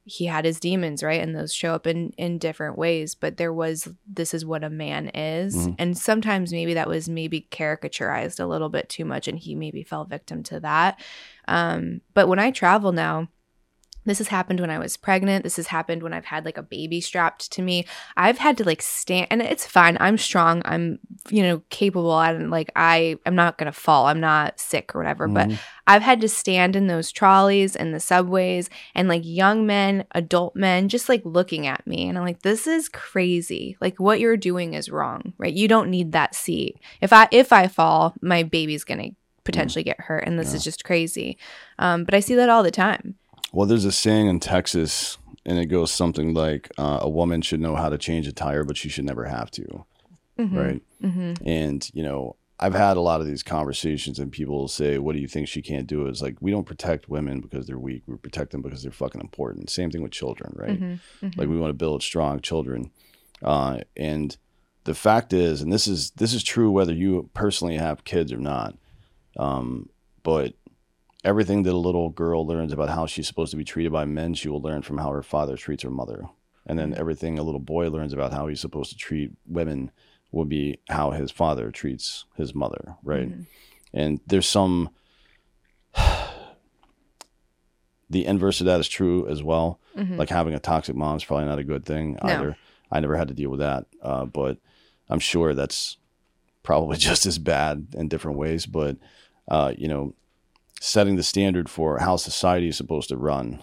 he 0.09 0.27
had 0.27 0.45
his 0.45 0.61
demons 0.61 1.03
right? 1.03 1.21
And 1.21 1.35
those 1.35 1.53
show 1.53 1.75
up 1.75 1.85
in 1.85 2.11
in 2.17 2.39
different 2.39 2.79
ways 2.79 3.17
but 3.17 3.39
there 3.39 3.53
was 3.53 3.89
this 4.07 4.35
is 4.35 4.47
what 4.47 4.63
a 4.63 4.71
man 4.71 5.09
is. 5.09 5.57
And 5.81 5.99
sometimes 5.99 6.53
maybe 6.53 6.75
that 6.75 6.89
was 6.89 7.09
maybe 7.09 7.49
caricaturized 7.51 8.39
a 8.39 8.47
little 8.47 8.69
bit 8.69 8.89
too 8.89 9.05
much 9.05 9.27
and 9.27 9.37
he 9.37 9.57
maybe 9.57 9.83
fell 9.83 10.05
victim 10.05 10.45
to 10.45 10.61
that. 10.61 11.01
Um 11.49 12.03
but 12.15 12.29
when 12.29 12.39
i 12.39 12.53
travel 12.53 12.93
now 12.93 13.29
This 14.07 14.19
has 14.19 14.29
happened 14.29 14.61
when 14.61 14.71
I 14.71 14.79
was 14.79 14.97
pregnant. 14.97 15.43
This 15.43 15.57
has 15.57 15.67
happened 15.67 16.03
when 16.03 16.13
I've 16.13 16.25
had 16.25 16.45
like 16.45 16.57
a 16.57 16.63
baby 16.63 17.01
strapped 17.01 17.53
to 17.53 17.63
me. 17.63 17.85
I've 18.17 18.39
had 18.39 18.57
to 18.59 18.65
like 18.65 18.81
stand 18.81 19.27
and 19.31 19.43
it's 19.43 19.67
fine. 19.67 19.97
I'm 20.01 20.17
strong. 20.17 20.63
I'm, 20.65 20.99
you 21.29 21.43
know, 21.43 21.63
capable 21.71 22.19
and 22.19 22.51
like 22.51 22.71
I 22.77 23.19
I'm 23.27 23.35
not 23.35 23.59
going 23.59 23.67
to 23.67 23.79
fall. 23.79 24.07
I'm 24.07 24.21
not 24.21 24.61
sick 24.61 24.95
or 24.95 24.99
whatever, 24.99 25.27
but 25.29 25.51
I've 25.87 26.03
had 26.03 26.21
to 26.23 26.29
stand 26.29 26.77
in 26.77 26.87
those 26.87 27.13
trolleys 27.13 27.77
and 27.77 27.93
the 27.93 28.01
subways 28.01 28.71
and 28.95 29.09
like 29.09 29.23
young 29.25 29.67
men, 29.67 30.05
adult 30.13 30.57
men 30.57 30.89
just 30.89 31.09
like 31.09 31.23
looking 31.25 31.67
at 31.67 31.87
me 31.87 32.09
and 32.09 32.17
I'm 32.17 32.25
like 32.25 32.43
this 32.43 32.67
is 32.67 32.89
crazy. 32.89 33.77
Like 33.81 33.99
what 33.99 34.21
you're 34.21 34.37
doing 34.37 34.75
is 34.75 34.89
wrong, 34.89 35.33
right? 35.37 35.53
You 35.53 35.69
don't 35.69 35.91
need 35.91 36.13
that 36.13 36.35
seat. 36.35 36.79
If 37.01 37.13
I 37.13 37.29
if 37.33 37.53
I 37.53 37.67
fall, 37.67 38.15
my 38.23 38.45
baby's 38.45 38.85
going 38.85 39.11
to 39.11 39.17
potentially 39.45 39.85
get 39.85 40.01
hurt 40.01 40.25
and 40.27 40.39
this 40.39 40.53
is 40.53 40.65
just 40.65 40.85
crazy. 40.85 41.39
Um, 41.79 42.05
but 42.05 42.15
I 42.15 42.21
see 42.21 42.35
that 42.35 42.49
all 42.49 42.63
the 42.63 42.71
time. 42.71 43.15
Well, 43.57 43.67
there's 43.67 43.87
a 43.87 43.91
saying 43.91 44.27
in 44.27 44.39
Texas, 44.39 45.17
and 45.47 45.59
it 45.59 45.67
goes 45.67 45.91
something 45.91 46.35
like, 46.35 46.71
uh, 46.77 46.99
"A 47.01 47.09
woman 47.09 47.41
should 47.41 47.59
know 47.59 47.75
how 47.75 47.89
to 47.89 47.97
change 47.97 48.27
a 48.27 48.33
tire, 48.33 48.65
but 48.65 48.77
she 48.77 48.91
should 48.91 49.07
never 49.07 49.25
have 49.25 49.51
to." 49.53 49.87
Right. 50.55 50.83
And 51.43 51.91
you 51.95 52.03
know, 52.03 52.37
I've 52.61 52.75
had 52.75 52.99
a 52.99 53.01
lot 53.01 53.23
of 53.23 53.27
these 53.27 53.43
conversations, 53.43 54.19
and 54.19 54.31
people 54.31 54.59
will 54.59 54.69
say, 54.69 54.99
"What 54.99 55.15
do 55.15 55.23
you 55.23 55.27
think 55.27 55.49
she 55.49 55.63
can't 55.63 55.87
do?" 55.87 56.07
It's 56.07 56.21
like 56.21 56.37
we 56.43 56.51
don't 56.51 56.67
protect 56.67 57.09
women 57.09 57.41
because 57.41 57.67
they're 57.67 57.79
weak. 57.79 58.03
We 58.07 58.19
protect 58.19 58.51
them 58.51 58.61
because 58.61 58.83
they're 58.83 58.93
fucking 58.93 59.23
important. 59.23 59.71
Same 59.71 59.91
thing 59.91 60.03
with 60.03 60.13
children, 60.13 60.53
right? 60.55 60.79
Like 61.39 61.49
we 61.49 61.57
want 61.59 61.71
to 61.71 61.75
build 61.75 62.03
strong 62.03 62.41
children, 62.41 62.91
uh, 63.43 63.79
and 63.97 64.37
the 64.85 64.95
fact 64.95 65.33
is, 65.33 65.63
and 65.63 65.73
this 65.73 65.87
is 65.87 66.11
this 66.11 66.35
is 66.35 66.45
true 66.45 66.71
whether 66.71 66.93
you 66.93 67.31
personally 67.33 67.79
have 67.79 68.05
kids 68.05 68.35
or 68.35 68.37
not. 68.37 68.77
Um, 69.39 69.89
but 70.23 70.53
everything 71.27 71.65
that 71.65 71.73
a 71.75 71.77
little 71.77 72.09
girl 72.11 72.47
learns 72.47 72.73
about 72.73 72.89
how 72.89 73.05
she's 73.07 73.27
supposed 73.27 73.51
to 73.51 73.57
be 73.57 73.65
treated 73.65 73.93
by 73.93 74.05
men, 74.05 74.33
she 74.35 74.49
will 74.49 74.63
learn 74.63 74.81
from 74.83 74.99
how 74.99 75.11
her 75.11 75.23
father 75.23 75.57
treats 75.57 75.83
her 75.83 75.91
mother. 75.91 76.25
And 76.67 76.79
then 76.79 76.95
everything 76.97 77.39
a 77.39 77.43
little 77.43 77.61
boy 77.61 77.91
learns 77.91 78.13
about 78.13 78.33
how 78.33 78.47
he's 78.47 78.61
supposed 78.61 78.91
to 78.91 78.97
treat 78.97 79.33
women 79.47 79.91
will 80.33 80.45
be 80.47 80.79
how 80.89 81.11
his 81.11 81.31
father 81.31 81.71
treats 81.71 82.25
his 82.37 82.55
mother, 82.55 82.97
right? 83.03 83.31
And 83.93 84.21
there's 84.27 84.49
some 84.49 84.91
the 88.11 88.25
inverse 88.27 88.61
of 88.61 88.67
that 88.67 88.81
is 88.81 88.89
true 88.89 89.27
as 89.29 89.43
well. 89.43 89.81
Like 90.17 90.29
having 90.29 90.55
a 90.55 90.59
toxic 90.61 90.95
mom 90.95 91.17
is 91.17 91.25
probably 91.25 91.47
not 91.47 91.59
a 91.59 91.65
good 91.65 91.85
thing 91.85 92.19
No. 92.23 92.29
either. 92.31 92.57
I 92.91 93.01
never 93.01 93.17
had 93.17 93.29
to 93.29 93.35
deal 93.35 93.51
with 93.51 93.61
that, 93.61 93.87
uh, 94.03 94.27
but 94.27 94.59
I'm 95.09 95.19
sure 95.19 95.55
that's 95.55 95.97
probably 96.63 96.97
just 97.11 97.27
as 97.27 97.39
bad 97.39 97.89
in 97.95 98.09
different 98.09 98.39
ways. 98.39 98.67
But 98.67 98.97
uh, 99.49 99.73
you 99.77 99.89
know, 99.89 100.15
setting 100.81 101.17
the 101.17 101.23
standard 101.23 101.69
for 101.69 101.99
how 101.99 102.17
society 102.17 102.69
is 102.69 102.77
supposed 102.77 103.09
to 103.09 103.17
run 103.17 103.63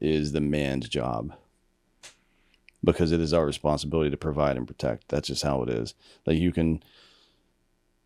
is 0.00 0.32
the 0.32 0.40
man's 0.40 0.88
job 0.88 1.34
because 2.84 3.12
it 3.12 3.20
is 3.20 3.32
our 3.32 3.46
responsibility 3.46 4.10
to 4.10 4.16
provide 4.16 4.56
and 4.56 4.66
protect. 4.66 5.08
That's 5.08 5.28
just 5.28 5.42
how 5.42 5.62
it 5.62 5.68
is. 5.68 5.94
Like 6.26 6.38
you 6.38 6.52
can 6.52 6.82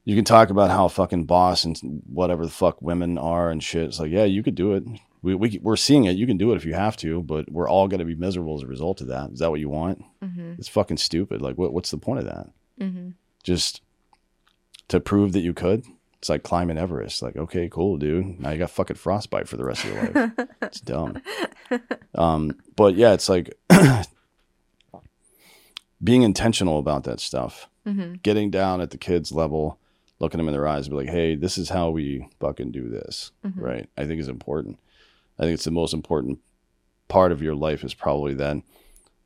you 0.04 0.14
can 0.14 0.24
talk 0.24 0.50
about 0.50 0.70
how 0.70 0.88
fucking 0.88 1.24
boss 1.24 1.64
and 1.64 2.02
whatever 2.06 2.44
the 2.46 2.52
fuck 2.52 2.80
women 2.80 3.18
are 3.18 3.50
and 3.50 3.62
shit. 3.62 3.86
It's 3.86 3.98
like, 3.98 4.12
yeah, 4.12 4.24
you 4.24 4.42
could 4.42 4.54
do 4.54 4.72
it. 4.74 4.84
We, 5.20 5.34
we, 5.34 5.58
we're 5.60 5.74
seeing 5.74 6.04
it. 6.04 6.16
You 6.16 6.28
can 6.28 6.36
do 6.36 6.52
it 6.52 6.56
if 6.56 6.64
you 6.64 6.74
have 6.74 6.96
to, 6.98 7.24
but 7.24 7.50
we're 7.50 7.68
all 7.68 7.88
going 7.88 7.98
to 7.98 8.04
be 8.04 8.14
miserable 8.14 8.54
as 8.54 8.62
a 8.62 8.68
result 8.68 9.00
of 9.00 9.08
that. 9.08 9.30
Is 9.32 9.40
that 9.40 9.50
what 9.50 9.58
you 9.58 9.68
want? 9.68 10.04
Mm-hmm. 10.22 10.52
It's 10.58 10.68
fucking 10.68 10.98
stupid. 10.98 11.42
Like, 11.42 11.58
what, 11.58 11.72
what's 11.72 11.90
the 11.90 11.98
point 11.98 12.20
of 12.20 12.26
that? 12.26 12.46
Mm-hmm. 12.80 13.10
Just 13.42 13.80
to 14.86 15.00
prove 15.00 15.32
that 15.32 15.40
you 15.40 15.52
could? 15.52 15.84
It's 16.18 16.28
like 16.28 16.42
climbing 16.42 16.78
Everest. 16.78 17.22
Like, 17.22 17.36
okay, 17.36 17.68
cool, 17.68 17.98
dude. 17.98 18.40
Now 18.40 18.50
you 18.50 18.58
got 18.58 18.70
fucking 18.70 18.96
frostbite 18.96 19.48
for 19.48 19.56
the 19.56 19.64
rest 19.64 19.84
of 19.84 19.92
your 19.92 20.02
life. 20.02 20.32
it's 20.62 20.80
dumb. 20.80 21.20
Um, 22.14 22.58
but 22.74 22.96
yeah, 22.96 23.12
it's 23.12 23.28
like 23.28 23.56
being 26.02 26.22
intentional 26.22 26.78
about 26.78 27.04
that 27.04 27.20
stuff, 27.20 27.68
getting 28.22 28.50
down 28.50 28.80
at 28.80 28.90
the 28.90 28.98
kids' 28.98 29.30
level, 29.32 29.78
looking 30.18 30.38
them 30.38 30.48
in 30.48 30.54
their 30.54 30.66
eyes, 30.66 30.86
and 30.86 30.96
be 30.96 31.04
like, 31.04 31.14
hey, 31.14 31.36
this 31.36 31.58
is 31.58 31.68
how 31.68 31.90
we 31.90 32.26
fucking 32.40 32.72
do 32.72 32.88
this, 32.88 33.30
right? 33.54 33.88
I 33.96 34.06
think 34.06 34.20
is 34.20 34.28
important. 34.28 34.78
I 35.38 35.42
think 35.42 35.54
it's 35.54 35.64
the 35.64 35.70
most 35.70 35.92
important 35.94 36.40
part 37.08 37.30
of 37.30 37.42
your 37.42 37.54
life 37.54 37.84
is 37.84 37.94
probably 37.94 38.34
that, 38.34 38.56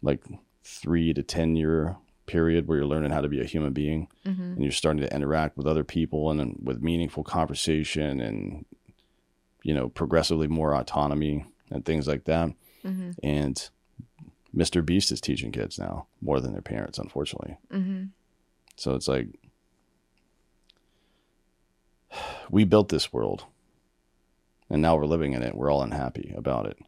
like 0.03 0.23
three 0.65 1.15
to 1.15 1.23
ten 1.23 1.57
year 1.57 1.97
period 2.31 2.69
where 2.69 2.79
you're 2.79 2.87
learning 2.87 3.11
how 3.11 3.21
to 3.21 3.29
be 3.29 3.41
a 3.41 3.45
human 3.45 3.73
being 3.73 4.07
mm-hmm. 4.25 4.41
and 4.41 4.63
you're 4.63 4.71
starting 4.71 5.03
to 5.03 5.13
interact 5.13 5.57
with 5.57 5.67
other 5.67 5.83
people 5.83 6.31
and, 6.31 6.39
then 6.39 6.55
with 6.63 6.81
meaningful 6.81 7.25
conversation 7.25 8.21
and 8.21 8.65
you 9.65 9.75
know 9.75 9.89
progressively 9.89 10.47
more 10.47 10.73
autonomy 10.73 11.45
and 11.71 11.85
things 11.85 12.07
like 12.07 12.25
that. 12.25 12.51
Mm-hmm. 12.85 13.11
And 13.25 13.69
mr 14.55 14.85
beast 14.85 15.13
is 15.13 15.21
teaching 15.21 15.53
kids 15.53 15.79
now 15.79 16.07
more 16.21 16.41
than 16.41 16.53
their 16.53 16.63
parents 16.63 16.99
unfortunately. 16.99 17.57
Mm-hmm. 17.73 18.05
So 18.77 18.95
it's 18.95 19.09
like 19.09 19.27
we 22.49 22.63
built 22.65 22.91
this 22.91 23.13
world 23.13 23.45
and 24.69 24.81
now 24.81 24.95
we're 24.95 25.07
living 25.07 25.33
in 25.33 25.43
it. 25.43 25.57
We're 25.57 25.73
all 25.73 25.83
unhappy 25.83 26.33
about 26.37 26.67
it. 26.67 26.79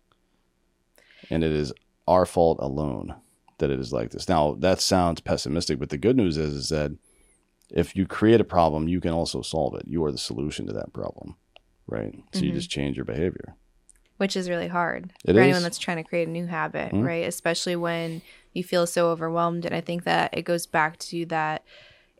And 1.30 1.42
it 1.42 1.50
is 1.50 1.72
our 2.06 2.26
fault 2.26 2.58
alone 2.60 3.16
that 3.62 3.70
it 3.70 3.80
is 3.80 3.92
like 3.92 4.10
this 4.10 4.28
now 4.28 4.54
that 4.58 4.80
sounds 4.80 5.20
pessimistic 5.20 5.78
but 5.78 5.88
the 5.88 5.96
good 5.96 6.16
news 6.16 6.36
is, 6.36 6.52
is 6.52 6.68
that 6.68 6.90
if 7.70 7.96
you 7.96 8.06
create 8.06 8.40
a 8.40 8.44
problem 8.44 8.88
you 8.88 9.00
can 9.00 9.12
also 9.12 9.40
solve 9.40 9.74
it 9.74 9.86
you 9.86 10.04
are 10.04 10.12
the 10.12 10.18
solution 10.18 10.66
to 10.66 10.72
that 10.72 10.92
problem 10.92 11.36
right 11.86 12.14
so 12.32 12.40
you 12.40 12.52
just 12.52 12.70
change 12.70 12.96
your 12.96 13.04
behavior 13.06 13.54
which 14.18 14.36
is 14.36 14.48
really 14.48 14.68
hard 14.68 15.12
It 15.24 15.32
for 15.34 15.40
anyone 15.40 15.62
that's 15.64 15.78
trying 15.78 15.96
to 15.96 16.04
create 16.04 16.28
a 16.28 16.30
new 16.30 16.46
habit, 16.46 16.92
Mhm. 16.92 17.04
right? 17.04 17.26
Especially 17.26 17.74
when 17.74 18.22
you 18.52 18.62
feel 18.62 18.86
so 18.86 19.10
overwhelmed. 19.10 19.64
And 19.64 19.74
I 19.74 19.80
think 19.80 20.04
that 20.04 20.32
it 20.32 20.42
goes 20.42 20.64
back 20.64 20.96
to 21.10 21.26
that 21.26 21.64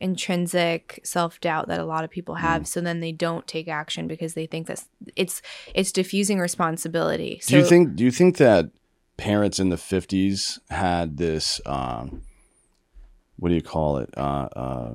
intrinsic 0.00 1.00
self 1.04 1.40
doubt 1.40 1.68
that 1.68 1.78
a 1.80 1.84
lot 1.84 2.02
of 2.04 2.10
people 2.10 2.34
Mm. 2.34 2.40
have. 2.40 2.66
So 2.66 2.80
then 2.80 2.98
they 3.00 3.12
don't 3.12 3.46
take 3.46 3.68
action 3.68 4.08
because 4.08 4.34
they 4.34 4.46
think 4.46 4.66
that 4.66 4.84
it's 5.16 5.40
it's 5.74 5.92
diffusing 5.92 6.38
responsibility. 6.40 7.38
So 7.40 7.52
do 7.52 7.58
you 7.58 7.64
think 7.64 7.94
do 7.94 8.04
you 8.04 8.10
think 8.10 8.36
that 8.38 8.70
parents 9.16 9.58
in 9.58 9.68
the 9.68 9.76
50s 9.76 10.58
had 10.70 11.16
this 11.16 11.60
um, 11.66 12.22
what 13.42 13.48
do 13.48 13.54
you 13.56 13.62
call 13.62 13.98
it? 13.98 14.10
Uh, 14.16 14.48
uh, 14.54 14.94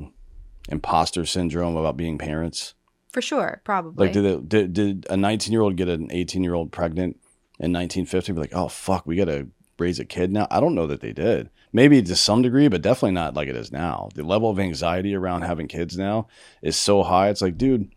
imposter 0.70 1.26
syndrome 1.26 1.76
about 1.76 1.97
being 1.97 2.18
parents? 2.18 2.74
For 3.11 3.22
sure, 3.22 3.61
probably. 3.63 4.05
like 4.05 4.13
did, 4.13 4.26
it, 4.26 4.49
did 4.49 4.74
did 4.74 5.07
a 5.09 5.18
19 5.18 5.51
year 5.51 5.61
old 5.61 5.76
get 5.76 5.89
an 5.89 6.09
18 6.11 6.43
year 6.43 6.53
old 6.53 6.72
pregnant 6.72 7.18
in 7.59 7.74
1950 7.74 8.34
be 8.34 8.39
like 8.39 8.53
oh 8.53 8.68
fuck 8.68 9.07
we 9.07 9.15
gotta 9.15 9.47
raise 9.80 9.99
a 9.99 10.05
kid 10.05 10.32
now? 10.32 10.47
I 10.49 10.59
don't 10.59 10.76
know 10.76 10.88
that 10.88 11.01
they 11.01 11.11
did. 11.11 11.49
Maybe 11.74 12.01
to 12.01 12.15
some 12.15 12.41
degree 12.41 12.68
but 12.68 12.82
definitely 12.82 13.11
not 13.11 13.34
like 13.34 13.49
it 13.49 13.55
is 13.55 13.72
now. 13.72 14.09
The 14.15 14.24
level 14.24 14.49
of 14.49 14.59
anxiety 14.59 15.13
around 15.13 15.41
having 15.41 15.68
kids 15.68 15.97
now 15.97 16.28
is 16.61 16.78
so 16.78 17.03
high. 17.03 17.30
It's 17.30 17.41
like 17.41 17.57
dude 17.57 17.91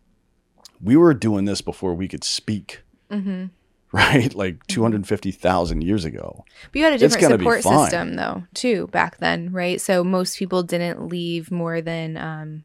we 0.83 0.97
were 0.97 1.15
doing 1.15 1.45
this 1.45 1.61
before 1.61 1.95
we 1.95 2.09
could 2.09 2.25
speak. 2.25 2.83
Hmm 3.11 3.47
right 3.93 4.35
like 4.35 4.65
250000 4.69 5.83
years 5.83 6.05
ago 6.05 6.45
But 6.73 6.79
you 6.79 6.85
had 6.85 6.93
a 6.95 6.99
different 6.99 7.27
support 7.27 7.63
system 7.63 8.15
though, 8.17 8.45
too, 8.55 8.87
back 8.89 9.19
then, 9.19 9.53
right? 9.53 9.81
So 9.81 10.05
most 10.05 10.39
people 10.39 10.63
didn't 10.63 11.09
leave 11.09 11.51
more 11.51 11.81
than 11.81 12.17
um 12.17 12.65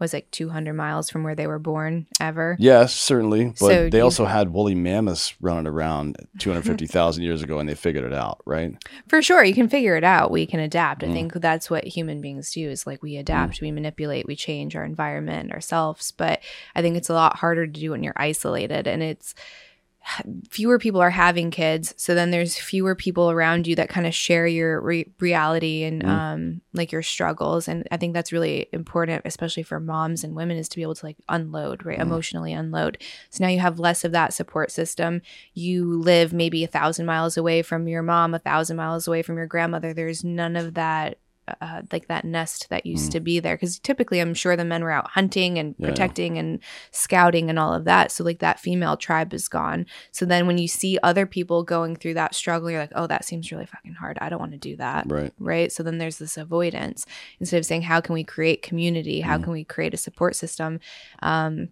was 0.00 0.12
like 0.12 0.30
200 0.30 0.74
miles 0.74 1.10
from 1.10 1.24
where 1.24 1.34
they 1.34 1.48
were 1.48 1.58
born 1.58 2.06
ever. 2.20 2.54
yes 2.60 2.94
certainly 2.94 3.46
but 3.46 3.56
So 3.58 3.90
they 3.90 3.98
you- 3.98 4.04
also 4.04 4.26
had 4.26 4.52
woolly 4.52 4.76
mammoths 4.76 5.34
running 5.40 5.66
around 5.66 6.16
250000 6.38 7.24
years 7.24 7.42
ago 7.42 7.58
and 7.58 7.68
they 7.68 7.74
figured 7.74 8.04
it 8.04 8.12
out 8.14 8.40
right 8.46 8.72
For 9.08 9.20
sure, 9.22 9.42
you 9.42 9.54
can 9.54 9.68
figure 9.68 9.96
it 9.96 10.04
out. 10.04 10.30
We 10.30 10.46
can 10.46 10.60
adapt. 10.60 11.02
Mm. 11.02 11.10
I 11.10 11.12
think 11.12 11.32
that's 11.34 11.68
what 11.68 11.84
human 11.84 12.20
beings 12.20 12.52
do 12.52 12.70
is 12.70 12.86
like 12.86 13.02
we 13.02 13.16
adapt, 13.16 13.60
we 13.60 13.72
manipulate, 13.72 14.26
we 14.26 14.36
change 14.36 14.76
our 14.76 14.84
environment, 14.84 15.50
ourselves. 15.50 16.12
But 16.12 16.42
I 16.76 16.82
think 16.82 16.96
it's 16.96 17.10
a 17.10 17.14
lot 17.14 17.36
harder 17.38 17.66
to 17.66 17.72
do 17.72 17.90
when 17.90 18.04
you're 18.04 18.12
isolated 18.16 18.86
and 18.86 19.02
it's 19.02 19.34
fewer 20.50 20.78
people 20.78 21.00
are 21.00 21.10
having 21.10 21.50
kids 21.50 21.94
so 21.96 22.14
then 22.14 22.30
there's 22.30 22.56
fewer 22.58 22.94
people 22.94 23.30
around 23.30 23.66
you 23.66 23.74
that 23.76 23.88
kind 23.88 24.06
of 24.06 24.14
share 24.14 24.46
your 24.46 24.80
re- 24.80 25.12
reality 25.20 25.84
and 25.84 26.02
Mm. 26.02 26.08
um 26.08 26.60
like 26.72 26.92
your 26.92 27.02
struggles 27.02 27.68
and 27.68 27.86
i 27.90 27.96
think 27.96 28.14
that's 28.14 28.32
really 28.32 28.68
important 28.72 29.22
especially 29.24 29.62
for 29.62 29.80
moms 29.80 30.24
and 30.24 30.34
women 30.34 30.56
is 30.56 30.68
to 30.70 30.76
be 30.76 30.82
able 30.82 30.94
to 30.94 31.04
like 31.06 31.16
unload 31.28 31.84
right 31.84 31.98
Mm. 31.98 32.02
emotionally 32.02 32.52
unload 32.52 32.98
so 33.30 33.44
now 33.44 33.50
you 33.50 33.58
have 33.60 33.78
less 33.78 34.04
of 34.04 34.12
that 34.12 34.32
support 34.32 34.70
system 34.70 35.20
you 35.54 35.98
live 36.00 36.32
maybe 36.32 36.64
a 36.64 36.68
thousand 36.68 37.04
miles 37.06 37.36
away 37.36 37.62
from 37.62 37.86
your 37.88 38.02
mom 38.02 38.34
a 38.34 38.38
thousand 38.38 38.76
miles 38.76 39.06
away 39.08 39.22
from 39.22 39.36
your 39.36 39.46
grandmother 39.46 39.92
there's 39.92 40.24
none 40.24 40.56
of 40.56 40.74
that 40.74 41.18
uh, 41.60 41.82
like 41.92 42.08
that 42.08 42.24
nest 42.24 42.68
that 42.70 42.86
used 42.86 43.10
Mm. 43.10 43.12
to 43.12 43.20
be 43.20 43.40
there. 43.40 43.54
Because 43.56 43.78
typically 43.78 44.20
i'm 44.20 44.34
sure 44.34 44.56
the 44.56 44.64
men 44.64 44.82
were 44.82 44.90
out 44.90 45.10
hunting 45.10 45.58
and 45.58 45.74
Yeah. 45.78 45.88
protecting 45.88 46.38
and 46.38 46.60
scouting 46.90 47.48
and 47.50 47.58
all 47.58 47.72
of 47.74 47.84
that. 47.84 48.10
So 48.12 48.24
like 48.24 48.38
that 48.40 48.60
female 48.60 48.96
tribe 48.96 49.32
is 49.34 49.48
gone. 49.48 49.86
So 50.12 50.24
then 50.26 50.46
when 50.46 50.58
you 50.58 50.68
see 50.68 50.98
other 51.02 51.26
people 51.26 51.62
going 51.62 51.96
through 51.96 52.14
that 52.14 52.34
struggle 52.34 52.70
you're 52.70 52.80
like 52.80 52.92
oh 52.94 53.06
that 53.06 53.24
seems 53.24 53.50
really 53.52 53.66
fucking 53.66 53.94
hard. 53.94 54.18
I 54.20 54.28
don't 54.28 54.40
want 54.40 54.52
to 54.52 54.58
do 54.58 54.76
that. 54.76 55.04
Right. 55.10 55.32
Right? 55.38 55.70
So 55.72 55.82
then 55.82 55.98
there's 55.98 56.18
this 56.18 56.36
avoidance. 56.36 57.06
Instead 57.40 57.58
of 57.58 57.66
saying 57.66 57.82
how 57.82 58.00
can 58.00 58.14
we 58.14 58.24
create 58.24 58.62
community? 58.62 59.20
How 59.20 59.38
Mm. 59.38 59.44
can 59.44 59.52
we 59.52 59.64
create 59.64 59.94
a 59.94 59.98
support 59.98 60.36
system? 60.36 60.80
Um 61.22 61.68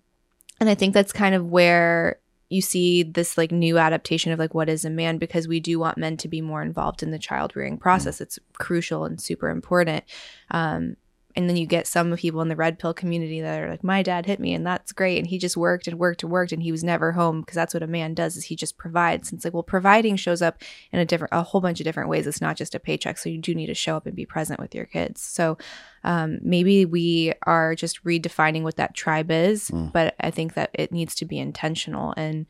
and 0.58 0.70
i 0.70 0.74
think 0.74 0.94
that's 0.94 1.12
kind 1.12 1.34
of 1.34 1.44
where 1.50 2.18
you 2.48 2.60
see 2.60 3.02
this 3.02 3.36
like 3.36 3.50
new 3.50 3.78
adaptation 3.78 4.32
of 4.32 4.38
like 4.38 4.54
what 4.54 4.68
is 4.68 4.84
a 4.84 4.90
man 4.90 5.18
because 5.18 5.48
we 5.48 5.58
do 5.58 5.78
want 5.78 5.98
men 5.98 6.16
to 6.16 6.28
be 6.28 6.40
more 6.40 6.62
involved 6.62 7.02
in 7.02 7.10
the 7.10 7.18
child 7.18 7.56
rearing 7.56 7.76
process. 7.76 8.20
It's 8.20 8.38
crucial 8.54 9.04
and 9.04 9.20
super 9.20 9.48
important. 9.48 10.04
Um, 10.50 10.96
and 11.36 11.48
then 11.48 11.56
you 11.56 11.66
get 11.66 11.86
some 11.86 12.16
people 12.16 12.40
in 12.40 12.48
the 12.48 12.56
red 12.56 12.78
pill 12.78 12.94
community 12.94 13.42
that 13.42 13.60
are 13.60 13.68
like 13.68 13.84
my 13.84 14.02
dad 14.02 14.24
hit 14.24 14.40
me 14.40 14.54
and 14.54 14.66
that's 14.66 14.90
great 14.90 15.18
and 15.18 15.26
he 15.26 15.38
just 15.38 15.56
worked 15.56 15.86
and 15.86 15.98
worked 15.98 16.22
and 16.22 16.32
worked 16.32 16.50
and 16.50 16.62
he 16.62 16.72
was 16.72 16.82
never 16.82 17.12
home 17.12 17.40
because 17.40 17.54
that's 17.54 17.74
what 17.74 17.82
a 17.82 17.86
man 17.86 18.14
does 18.14 18.36
is 18.36 18.44
he 18.44 18.56
just 18.56 18.78
provides. 18.78 19.30
And 19.30 19.38
it's 19.38 19.44
like 19.44 19.52
well 19.52 19.62
providing 19.62 20.16
shows 20.16 20.40
up 20.40 20.62
in 20.92 20.98
a 20.98 21.04
different 21.04 21.34
a 21.34 21.42
whole 21.42 21.60
bunch 21.60 21.78
of 21.78 21.84
different 21.84 22.08
ways. 22.08 22.26
It's 22.26 22.40
not 22.40 22.56
just 22.56 22.74
a 22.74 22.80
paycheck 22.80 23.18
so 23.18 23.28
you 23.28 23.38
do 23.38 23.54
need 23.54 23.66
to 23.66 23.74
show 23.74 23.96
up 23.96 24.06
and 24.06 24.16
be 24.16 24.26
present 24.26 24.58
with 24.58 24.74
your 24.74 24.86
kids. 24.86 25.20
So 25.20 25.58
um, 26.04 26.38
maybe 26.42 26.84
we 26.84 27.32
are 27.42 27.74
just 27.74 28.02
redefining 28.04 28.62
what 28.62 28.76
that 28.76 28.94
tribe 28.94 29.30
is 29.30 29.70
but 29.92 30.14
i 30.20 30.30
think 30.30 30.54
that 30.54 30.70
it 30.72 30.92
needs 30.92 31.14
to 31.16 31.24
be 31.24 31.38
intentional. 31.38 32.14
And 32.16 32.46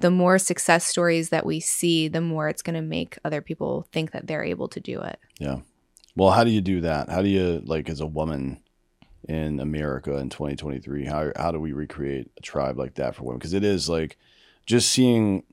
the 0.00 0.10
more 0.10 0.38
success 0.38 0.86
stories 0.86 1.30
that 1.30 1.44
we 1.44 1.60
see 1.60 2.08
the 2.08 2.20
more 2.20 2.48
it's 2.48 2.62
going 2.62 2.76
to 2.76 2.82
make 2.82 3.18
other 3.24 3.42
people 3.42 3.86
think 3.92 4.12
that 4.12 4.26
they're 4.26 4.44
able 4.44 4.68
to 4.68 4.80
do 4.80 5.00
it. 5.00 5.18
Yeah. 5.38 5.58
Well, 6.18 6.30
how 6.32 6.44
do 6.44 6.50
you 6.50 6.60
do 6.60 6.80
that? 6.82 7.08
How 7.08 7.22
do 7.22 7.28
you 7.28 7.62
like 7.64 7.88
as 7.88 8.00
a 8.00 8.06
woman 8.06 8.60
in 9.28 9.60
America 9.60 10.16
in 10.16 10.30
2023? 10.30 11.04
How 11.06 11.32
how 11.36 11.52
do 11.52 11.60
we 11.60 11.72
recreate 11.72 12.30
a 12.36 12.40
tribe 12.42 12.76
like 12.78 12.94
that 12.96 13.14
for 13.14 13.22
women? 13.22 13.38
Because 13.38 13.52
it 13.54 13.64
is 13.64 13.88
like 13.88 14.18
just 14.66 14.90
seeing 14.90 15.44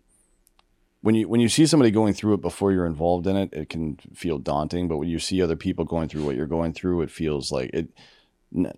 when 1.01 1.13
you 1.15 1.29
when 1.29 1.39
you 1.39 1.49
see 1.49 1.65
somebody 1.67 1.91
going 1.91 2.13
through 2.13 2.33
it 2.33 2.41
before 2.41 2.71
you're 2.71 2.85
involved 2.87 3.27
in 3.27 3.35
it, 3.35 3.53
it 3.53 3.69
can 3.69 3.97
feel 4.13 4.39
daunting. 4.39 4.87
But 4.87 4.97
when 4.97 5.07
you 5.09 5.19
see 5.19 5.41
other 5.41 5.55
people 5.55 5.85
going 5.85 6.09
through 6.09 6.25
what 6.25 6.35
you're 6.35 6.47
going 6.47 6.73
through, 6.73 7.01
it 7.01 7.11
feels 7.11 7.51
like 7.51 7.69
it. 7.73 7.89
n- 8.55 8.73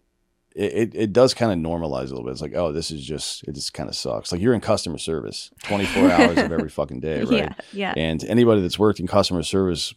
It, 0.56 0.74
it, 0.74 0.96
it 0.96 1.14
does 1.14 1.36
kind 1.36 1.52
of 1.52 1.60
normalize 1.60 2.06
a 2.06 2.16
little 2.16 2.24
bit. 2.24 2.32
It's 2.32 2.42
like, 2.42 2.56
oh, 2.56 2.72
this 2.74 2.90
is 2.90 3.06
just, 3.06 3.44
it 3.48 3.54
just 3.54 3.76
kind 3.76 3.88
of 3.88 3.96
sucks. 3.96 4.32
Like 4.32 4.42
you're 4.42 4.56
in 4.56 4.60
customer 4.62 4.98
service 4.98 5.52
24 5.64 6.10
hours 6.18 6.40
of 6.40 6.52
every 6.52 6.70
fucking 6.70 7.00
day, 7.00 7.20
right? 7.20 7.30
yeah 7.30 7.54
yeah 7.74 7.94
And 7.96 8.24
anybody 8.26 8.62
that's 8.62 8.80
worked 8.80 9.00
in 9.00 9.06
customer 9.06 9.44
service 9.44 9.94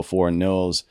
before 0.00 0.28
and 0.28 0.38
knows 0.38 0.84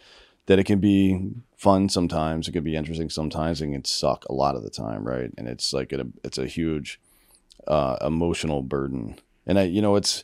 that 0.46 0.60
it 0.60 0.66
can 0.66 0.80
be 0.80 1.32
fun 1.56 1.90
sometimes, 1.90 2.48
it 2.48 2.54
can 2.54 2.64
be 2.64 2.76
interesting 2.76 3.10
sometimes, 3.10 3.62
and 3.62 3.72
it 3.72 3.76
can 3.76 3.86
suck 3.86 4.26
a 4.26 4.34
lot 4.34 4.56
of 4.56 4.64
the 4.64 4.70
time, 4.70 5.04
right? 5.04 5.32
And 5.38 5.48
it's 5.48 5.74
like 5.74 5.92
a, 5.92 6.08
it's 6.24 6.38
a 6.38 6.48
huge 6.48 7.00
uh, 7.68 7.98
emotional 8.02 8.62
burden. 8.64 9.20
And 9.46 9.60
I, 9.60 9.64
you 9.64 9.82
know, 9.82 9.96
it's 9.96 10.24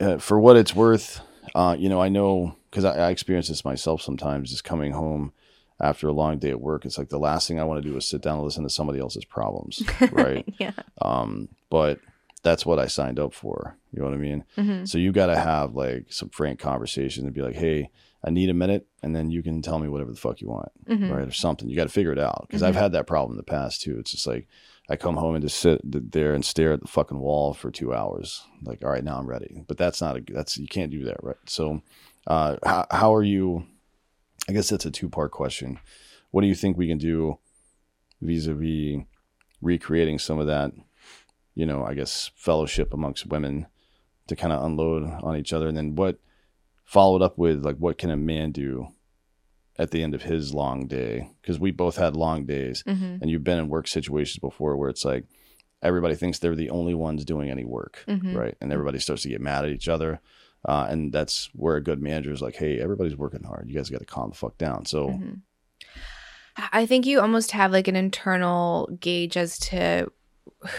uh, 0.00 0.18
for 0.18 0.38
what 0.38 0.56
it's 0.56 0.74
worth. 0.74 1.20
Uh, 1.54 1.76
you 1.78 1.88
know, 1.88 2.00
I 2.02 2.08
know 2.08 2.56
because 2.70 2.84
I, 2.84 3.06
I 3.06 3.10
experience 3.10 3.48
this 3.48 3.64
myself 3.64 4.02
sometimes. 4.02 4.50
Just 4.50 4.64
coming 4.64 4.92
home 4.92 5.32
after 5.80 6.08
a 6.08 6.12
long 6.12 6.38
day 6.38 6.50
at 6.50 6.60
work, 6.60 6.84
it's 6.84 6.98
like 6.98 7.08
the 7.08 7.18
last 7.18 7.48
thing 7.48 7.60
I 7.60 7.64
want 7.64 7.82
to 7.82 7.88
do 7.88 7.96
is 7.96 8.08
sit 8.08 8.22
down 8.22 8.36
and 8.36 8.44
listen 8.44 8.64
to 8.64 8.70
somebody 8.70 8.98
else's 8.98 9.24
problems, 9.24 9.82
right? 10.10 10.44
yeah 10.58 10.72
um, 11.00 11.48
but 11.70 12.00
that's 12.46 12.64
what 12.64 12.78
I 12.78 12.86
signed 12.86 13.18
up 13.18 13.34
for. 13.34 13.76
You 13.92 13.98
know 14.00 14.06
what 14.06 14.14
I 14.14 14.18
mean? 14.18 14.44
hmm 14.56 14.84
So 14.84 14.98
you 14.98 15.10
got 15.12 15.26
to 15.26 15.36
have 15.36 15.74
like 15.74 16.06
some 16.12 16.28
frank 16.30 16.58
conversation 16.60 17.24
and 17.24 17.34
be 17.34 17.42
like, 17.42 17.56
"Hey, 17.56 17.90
I 18.24 18.30
need 18.30 18.48
a 18.50 18.54
minute," 18.54 18.86
and 19.02 19.14
then 19.16 19.30
you 19.30 19.42
can 19.42 19.60
tell 19.62 19.78
me 19.78 19.88
whatever 19.88 20.12
the 20.12 20.16
fuck 20.26 20.40
you 20.40 20.48
want, 20.48 20.70
Mhm. 20.88 21.10
right, 21.10 21.26
or 21.28 21.32
something. 21.32 21.68
You 21.68 21.76
got 21.76 21.88
to 21.90 21.96
figure 21.98 22.12
it 22.12 22.18
out 22.18 22.46
because 22.46 22.62
I've 22.62 22.76
had 22.76 22.92
that 22.92 23.06
problem 23.06 23.32
in 23.32 23.36
the 23.36 23.42
past 23.56 23.82
too. 23.82 23.98
It's 23.98 24.12
just 24.12 24.26
like 24.26 24.46
I 24.88 24.94
come 24.96 25.16
home 25.16 25.34
and 25.34 25.42
just 25.42 25.58
sit 25.58 25.80
there 25.84 26.32
and 26.34 26.44
stare 26.44 26.72
at 26.72 26.80
the 26.80 26.86
fucking 26.88 27.18
wall 27.18 27.52
for 27.52 27.70
two 27.72 27.92
hours. 27.92 28.44
Like, 28.62 28.84
all 28.84 28.90
right, 28.90 29.02
now 29.04 29.18
I'm 29.18 29.26
ready. 29.26 29.64
But 29.66 29.76
that's 29.78 30.00
not 30.00 30.16
a 30.16 30.20
that's 30.36 30.56
you 30.56 30.68
can't 30.68 30.92
do 30.92 31.02
that, 31.04 31.18
right? 31.22 31.36
So, 31.46 31.82
uh, 32.28 32.56
how 32.64 32.86
how 32.90 33.14
are 33.14 33.24
you? 33.24 33.66
I 34.48 34.52
guess 34.52 34.68
that's 34.68 34.86
a 34.86 34.90
two 34.92 35.08
part 35.08 35.32
question. 35.32 35.78
What 36.30 36.42
do 36.42 36.46
you 36.46 36.54
think 36.54 36.76
we 36.76 36.86
can 36.86 36.98
do 36.98 37.38
vis 38.22 38.46
a 38.46 38.54
vis 38.54 39.02
recreating 39.60 40.18
some 40.20 40.38
of 40.38 40.46
that? 40.46 40.70
You 41.56 41.66
know, 41.66 41.84
I 41.84 41.94
guess 41.94 42.30
fellowship 42.36 42.94
amongst 42.94 43.26
women 43.26 43.66
to 44.28 44.36
kind 44.36 44.52
of 44.52 44.62
unload 44.62 45.02
on 45.24 45.36
each 45.36 45.52
other, 45.52 45.66
and 45.66 45.76
then 45.76 45.96
what 45.96 46.18
followed 46.84 47.22
up 47.22 47.36
with 47.36 47.64
like 47.64 47.76
what 47.78 47.98
can 47.98 48.10
a 48.10 48.16
man 48.16 48.52
do 48.52 48.88
at 49.78 49.90
the 49.90 50.02
end 50.02 50.14
of 50.14 50.22
his 50.22 50.54
long 50.54 50.86
day? 50.86 51.30
Because 51.42 51.58
we 51.58 51.70
both 51.72 51.96
had 51.96 52.14
long 52.14 52.44
days, 52.46 52.82
hmm 52.86 53.16
and 53.20 53.28
you've 53.30 53.42
been 53.44 53.58
in 53.58 53.68
work 53.68 53.88
situations 53.88 54.38
before 54.38 54.76
where 54.76 54.90
it's 54.90 55.04
like 55.04 55.24
everybody 55.82 56.14
thinks 56.14 56.38
they're 56.38 56.54
the 56.54 56.70
only 56.70 56.94
ones 56.94 57.24
doing 57.24 57.50
any 57.50 57.64
work, 57.64 58.04
Mhm. 58.06 58.34
right? 58.34 58.54
And 58.60 58.72
everybody 58.72 58.98
starts 58.98 59.22
to 59.22 59.28
get 59.28 59.40
mad 59.40 59.64
at 59.64 59.70
each 59.70 59.88
other. 59.88 60.20
Uh, 60.64 60.86
and 60.88 61.12
that's 61.12 61.48
where 61.54 61.76
a 61.76 61.82
good 61.82 62.00
manager 62.02 62.32
is 62.32 62.40
like, 62.42 62.56
hey, 62.56 62.80
everybody's 62.80 63.14
working 63.16 63.44
hard. 63.44 63.68
You 63.68 63.74
guys 63.76 63.88
got 63.90 63.98
to 64.00 64.04
calm 64.06 64.30
the 64.30 64.36
fuck 64.36 64.58
down. 64.58 64.84
So, 64.84 65.08
Mhm. 65.10 65.40
I 66.72 66.86
think 66.86 67.04
you 67.06 67.20
almost 67.20 67.50
have 67.52 67.70
like 67.72 67.86
an 67.88 67.96
internal 67.96 68.88
gauge 69.00 69.36
as 69.36 69.58
to 69.60 70.10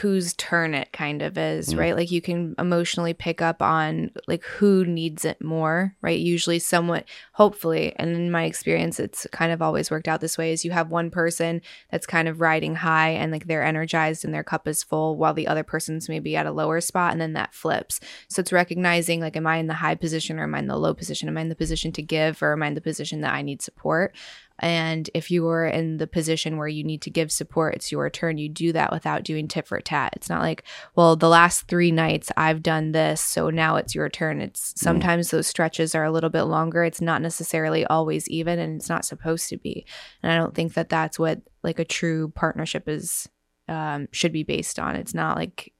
whose 0.02 0.34
turn 0.34 0.74
it 0.74 0.92
kind 0.92 1.22
of 1.22 1.38
is, 1.38 1.74
Mm. 1.74 1.80
right? 1.80 1.96
Like 1.96 2.12
you 2.12 2.22
can 2.22 2.56
emotionally 2.58 3.14
pick 3.14 3.42
up 3.42 3.62
on 3.62 4.12
like 4.28 4.44
who 4.44 4.86
needs 4.86 5.24
it 5.24 5.42
more, 5.42 5.96
right? 6.02 6.20
Usually 6.20 6.60
somewhat 6.60 7.06
hopefully, 7.34 7.94
and 7.98 8.12
in 8.16 8.32
my 8.32 8.44
experience 8.46 9.00
it's 9.00 9.28
kind 9.32 9.52
of 9.52 9.62
always 9.62 9.90
worked 9.92 10.08
out 10.08 10.20
this 10.20 10.38
way 10.38 10.52
is 10.52 10.66
you 10.66 10.72
have 10.72 10.90
one 10.90 11.10
person 11.12 11.62
that's 11.92 12.06
kind 12.08 12.28
of 12.28 12.42
riding 12.42 12.76
high 12.76 13.10
and 13.10 13.32
like 13.32 13.48
they're 13.48 13.64
energized 13.64 14.26
and 14.26 14.34
their 14.34 14.44
cup 14.44 14.68
is 14.68 14.84
full 14.84 15.16
while 15.16 15.34
the 15.34 15.48
other 15.48 15.64
person's 15.64 16.10
maybe 16.10 16.36
at 16.36 16.46
a 16.46 16.52
lower 16.52 16.82
spot 16.82 17.12
and 17.12 17.22
then 17.22 17.34
that 17.34 17.54
flips. 17.54 18.00
So 18.28 18.40
it's 18.42 18.52
recognizing 18.54 19.22
like 19.22 19.36
am 19.38 19.48
I 19.48 19.58
in 19.58 19.68
the 19.68 19.74
high 19.76 19.96
position 19.96 20.40
or 20.40 20.44
am 20.44 20.56
I 20.56 20.60
in 20.60 20.68
the 20.68 20.78
low 20.78 20.94
position? 20.94 21.30
Am 21.30 21.38
I 21.38 21.42
in 21.42 21.50
the 21.50 21.56
position 21.56 21.92
to 21.94 22.02
give 22.02 22.42
or 22.42 22.54
am 22.54 22.64
I 22.64 22.68
in 22.68 22.74
the 22.74 22.82
position 22.82 23.22
that 23.22 23.34
I 23.34 23.42
need 23.42 23.62
support? 23.62 24.16
And 24.60 25.10
if 25.14 25.30
you 25.30 25.48
are 25.48 25.66
in 25.66 25.98
the 25.98 26.08
position 26.08 26.58
where 26.58 26.68
you 26.68 26.84
need 26.84 27.02
to 27.04 27.10
give 27.10 27.32
support, 27.32 27.76
it's 27.76 27.92
your 27.92 28.10
turn. 28.10 28.38
You 28.38 28.50
do 28.50 28.72
that 28.74 28.92
without 28.92 29.24
doing 29.24 29.48
tit 29.48 29.68
for 29.68 29.80
tat. 29.80 30.14
It's 30.16 30.30
not 30.30 30.42
like, 30.42 30.64
well, 30.96 31.16
the 31.16 31.30
last 31.30 31.68
three 31.68 31.92
nights 31.92 32.32
I've 32.36 32.64
done 32.64 32.92
this, 32.92 33.22
so 33.22 33.50
now 33.50 33.76
it's 33.76 33.94
your 33.94 34.10
turn. 34.10 34.42
It's 34.42 34.74
sometimes 34.76 35.30
those 35.30 35.48
stretches 35.48 35.94
are 35.94 36.06
a 36.06 36.12
little 36.12 36.30
bit 36.30 36.44
longer. 36.44 36.84
It's 36.84 37.02
not 37.02 37.22
necessarily 37.22 37.86
always 37.86 38.28
even, 38.30 38.60
and 38.60 38.76
it's 38.76 38.90
not 38.90 39.06
supposed 39.06 39.50
to 39.50 39.58
be. 39.58 39.86
And 40.24 40.32
I 40.32 40.38
don't 40.38 40.56
think 40.56 40.74
that 40.74 40.90
that's 40.90 41.20
what 41.20 41.42
like 41.64 41.80
a 41.80 41.86
true 41.86 42.30
partnership 42.30 42.88
is 42.88 43.30
um, 43.68 44.08
should 44.12 44.32
be 44.32 44.44
based 44.44 44.80
on. 44.80 44.96
It's 44.96 45.14
not 45.14 45.38
like 45.38 45.74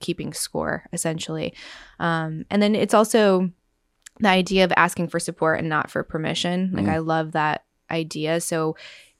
keeping 0.00 0.32
score 0.32 0.86
essentially. 0.92 1.54
Um, 1.98 2.44
and 2.50 2.62
then 2.62 2.74
it's 2.74 2.94
also 2.94 3.50
the 4.18 4.28
idea 4.28 4.64
of 4.64 4.72
asking 4.76 5.08
for 5.08 5.18
support 5.18 5.58
and 5.58 5.68
not 5.68 5.90
for 5.90 6.02
permission. 6.02 6.70
Like 6.72 6.86
Mm. 6.86 6.92
I 6.92 6.98
love 6.98 7.32
that 7.32 7.64
idea. 7.90 8.40
So 8.40 8.76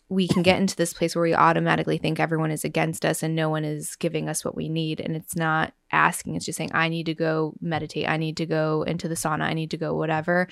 we 0.08 0.26
can 0.26 0.42
get 0.42 0.60
into 0.60 0.74
this 0.74 0.92
place 0.92 1.14
where 1.14 1.22
we 1.22 1.34
automatically 1.34 1.96
think 1.96 2.18
everyone 2.18 2.50
is 2.50 2.64
against 2.64 3.04
us 3.04 3.22
and 3.22 3.36
no 3.36 3.48
one 3.48 3.64
is 3.64 3.94
giving 3.94 4.28
us 4.28 4.44
what 4.44 4.56
we 4.56 4.68
need. 4.68 5.00
And 5.00 5.14
it's 5.14 5.36
not 5.36 5.72
asking, 5.92 6.34
it's 6.34 6.44
just 6.44 6.58
saying, 6.58 6.72
I 6.74 6.88
need 6.88 7.06
to 7.06 7.14
go 7.14 7.54
meditate. 7.60 8.08
I 8.08 8.16
need 8.16 8.36
to 8.38 8.46
go 8.46 8.82
into 8.82 9.06
the 9.06 9.14
sauna. 9.14 9.42
I 9.42 9.54
need 9.54 9.70
to 9.70 9.76
go 9.76 9.94
whatever. 9.94 10.48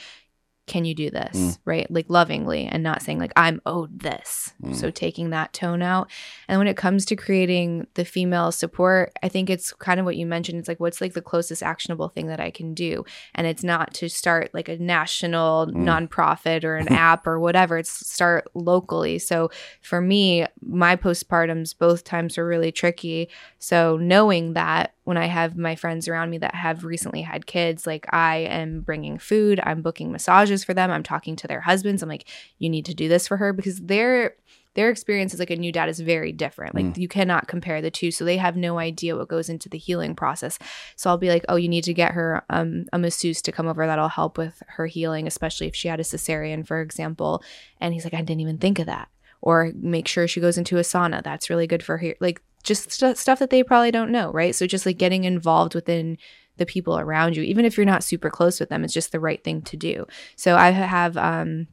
Can 0.69 0.85
you 0.85 0.95
do 0.95 1.11
this? 1.11 1.37
Mm. 1.37 1.59
Right? 1.65 1.91
Like 1.91 2.07
lovingly 2.09 2.67
and 2.67 2.83
not 2.83 3.03
saying, 3.03 3.19
like, 3.19 3.33
I'm 3.37 3.61
owed 3.67 4.01
this. 4.01 4.53
Mm. 4.63 4.75
So 4.75 4.91
taking 4.91 5.31
that 5.31 5.53
tone 5.53 5.83
out. 5.83 6.11
And 6.47 6.59
when 6.59 6.69
it 6.69 6.77
comes 6.77 7.05
to 7.07 7.17
creating 7.17 7.87
the 7.95 8.05
female 8.05 8.53
support, 8.53 9.13
I 9.23 9.29
think 9.29 9.51
it's 9.51 9.73
kind 9.73 9.99
of 9.99 10.07
what 10.07 10.17
you 10.17 10.27
mentioned. 10.27 10.59
It's 10.59 10.69
like, 10.69 10.81
what's 10.81 11.01
like 11.01 11.15
the 11.15 11.23
closest 11.23 11.63
actionable 11.63 12.09
thing 12.09 12.29
that 12.29 12.41
I 12.41 12.51
can 12.51 12.75
do? 12.75 13.05
And 13.35 13.47
it's 13.47 13.65
not 13.65 13.95
to 13.95 14.09
start 14.09 14.51
like 14.55 14.69
a 14.69 14.79
national 14.79 15.67
nonprofit 15.69 16.65
or 16.65 16.77
an 16.77 16.89
app 16.93 17.27
or 17.27 17.41
whatever. 17.41 17.79
It's 17.79 17.91
start 17.91 18.49
locally. 18.55 19.19
So 19.19 19.51
for 19.83 20.01
me, 20.01 20.47
my 20.61 20.97
postpartums 20.97 21.77
both 21.77 22.05
times 22.05 22.37
were 22.37 22.47
really 22.47 22.73
tricky. 22.73 23.29
So 23.59 23.97
knowing 23.97 24.53
that 24.53 24.95
when 25.09 25.17
I 25.17 25.25
have 25.25 25.57
my 25.57 25.75
friends 25.75 26.07
around 26.07 26.29
me 26.29 26.37
that 26.37 26.55
have 26.55 26.85
recently 26.85 27.23
had 27.23 27.47
kids, 27.47 27.87
like 27.87 28.05
I 28.13 28.41
am 28.41 28.83
bringing 28.83 29.17
food, 29.17 29.59
I'm 29.63 29.81
booking 29.81 30.13
massages 30.13 30.65
for 30.65 30.75
them, 30.75 30.91
I'm 30.91 31.03
talking 31.03 31.35
to 31.37 31.47
their 31.47 31.63
husbands. 31.63 32.03
I'm 32.03 32.11
like, 32.11 32.29
you 32.59 32.69
need 32.69 32.85
to 32.85 32.95
do 32.95 33.09
this 33.09 33.27
for 33.27 33.39
her 33.39 33.55
because 33.55 33.81
their 33.81 34.35
their 34.75 34.91
experience 34.91 35.33
as 35.33 35.41
like 35.41 35.49
a 35.49 35.57
new 35.57 35.73
dad 35.73 35.89
is 35.89 35.99
very 35.99 36.31
different. 36.31 36.75
Like 36.75 36.99
you 36.99 37.09
cannot 37.09 37.49
compare 37.49 37.81
the 37.81 37.91
two. 37.91 38.11
So 38.11 38.27
they 38.27 38.37
have 38.37 38.55
no 38.55 38.79
idea 38.79 39.17
what 39.17 39.29
goes 39.29 39.49
into 39.49 39.71
the 39.71 39.79
healing 39.79 40.15
process. 40.15 40.59
So 40.95 41.09
I'll 41.09 41.17
be 41.17 41.31
like, 41.31 41.47
oh, 41.49 41.57
you 41.57 41.71
need 41.71 41.85
to 41.85 41.95
get 41.95 42.13
her 42.13 42.45
um, 42.51 42.85
a 42.93 42.99
masseuse 42.99 43.41
to 43.43 43.51
come 43.51 43.67
over 43.67 43.87
that'll 43.87 44.09
help 44.09 44.37
with 44.37 44.63
her 44.67 44.85
healing, 44.85 45.27
especially 45.27 45.69
if 45.69 45.75
she 45.75 45.89
had 45.89 46.01
a 46.01 46.05
cesarean, 46.05 46.67
for 46.67 46.83
example. 46.83 47.43
And 47.81 47.95
he's 47.95 48.05
like, 48.05 48.13
I 48.13 48.21
didn't 48.21 48.43
even 48.43 48.59
think 48.59 48.79
of 48.79 48.85
that. 48.85 49.09
Or 49.41 49.73
make 49.75 50.07
sure 50.07 50.29
she 50.29 50.41
goes 50.41 50.59
into 50.59 50.77
a 50.77 50.83
sauna. 50.83 51.23
That's 51.25 51.49
really 51.49 51.67
good 51.67 51.83
for 51.83 51.97
her. 51.97 52.15
Like 52.21 52.43
just 52.63 52.93
st- 52.93 53.17
stuff 53.17 53.39
that 53.39 53.51
they 53.51 53.63
probably 53.63 53.91
don't 53.91 54.11
know, 54.11 54.31
right? 54.33 54.55
So 54.55 54.67
just 54.67 54.87
like 54.87 54.99
getting 54.99 55.25
involved 55.25 55.75
within 55.75 56.19
the 56.57 56.67
people 56.67 56.99
around 56.99 57.37
you, 57.37 57.43
even 57.43 57.65
if 57.65 57.77
you're 57.77 57.87
not 57.87 58.05
super 58.05 58.31
close 58.31 58.61
with 58.61 58.69
them, 58.69 58.85
it's 58.85 58.93
just 58.95 59.13
the 59.13 59.21
right 59.21 59.43
thing 59.43 59.63
to 59.63 59.77
do. 59.77 60.07
So 60.37 60.57
I 60.57 60.71
have 60.71 61.17
um, 61.17 61.69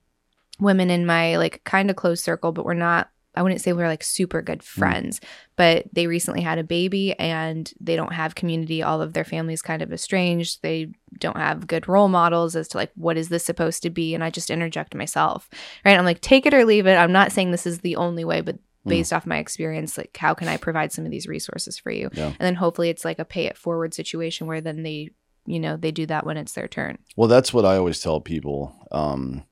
women 0.60 0.90
in 0.90 1.06
my 1.06 1.38
like 1.38 1.64
kind 1.64 1.90
of 1.90 1.96
close 1.96 2.22
circle, 2.22 2.52
but 2.52 2.66
we're 2.66 2.74
not. 2.74 3.10
I 3.38 3.42
wouldn't 3.42 3.60
say 3.60 3.74
we're 3.74 3.90
like 3.90 4.02
super 4.02 4.42
good 4.42 4.64
friends, 4.64 5.20
but 5.58 5.88
they 5.92 6.08
recently 6.08 6.40
had 6.40 6.58
a 6.58 6.64
baby 6.64 7.20
and 7.20 7.70
they 7.82 7.98
don't 7.98 8.14
have 8.14 8.34
community. 8.34 8.82
All 8.82 9.02
of 9.02 9.12
their 9.12 9.26
family's 9.26 9.62
kind 9.62 9.82
of 9.82 9.92
estranged. 9.92 10.62
They 10.62 10.94
don't 11.20 11.36
have 11.36 11.68
good 11.68 11.90
role 11.90 12.08
models 12.08 12.56
as 12.56 12.70
to 12.70 12.78
like 12.78 12.92
what 12.96 13.18
is 13.18 13.28
this 13.28 13.44
supposed 13.44 13.84
to 13.84 13.90
be. 13.90 14.16
And 14.16 14.24
I 14.24 14.30
just 14.30 14.50
interject 14.50 14.96
myself, 14.96 15.50
right? 15.84 16.00
I'm 16.00 16.06
like, 16.06 16.22
take 16.22 16.46
it 16.46 16.54
or 16.54 16.64
leave 16.64 16.88
it. 16.88 16.96
I'm 16.96 17.12
not 17.12 17.34
saying 17.34 17.52
this 17.52 17.68
is 17.68 17.80
the 17.80 17.98
only 17.98 18.24
way, 18.24 18.40
but 18.40 18.58
based 18.88 19.12
off 19.14 19.26
my 19.26 19.38
experience 19.40 19.98
like 19.98 20.16
how 20.18 20.34
can 20.34 20.48
i 20.48 20.58
provide 20.58 20.92
some 20.92 21.06
of 21.06 21.12
these 21.12 21.28
resources 21.28 21.78
for 21.78 21.92
you 21.92 22.10
Yeah. 22.14 22.28
and 22.28 22.40
then 22.40 22.56
hopefully 22.56 22.90
it's 22.90 23.04
like 23.06 23.20
a 23.20 23.26
pay 23.26 23.46
it 23.46 23.58
forward 23.58 23.94
situation 23.94 24.48
where 24.48 24.62
then 24.62 24.84
they 24.84 25.10
you 25.48 25.60
know 25.60 25.76
they 25.78 25.92
do 25.92 26.06
that 26.06 26.26
when 26.26 26.38
it's 26.38 26.54
their 26.54 26.68
turn 26.68 26.98
Well, 27.16 27.28
that's 27.28 27.54
what 27.54 27.66
I 27.66 27.78
always 27.78 28.00
tell 28.00 28.20
people. 28.20 28.76
Um, 28.92 29.44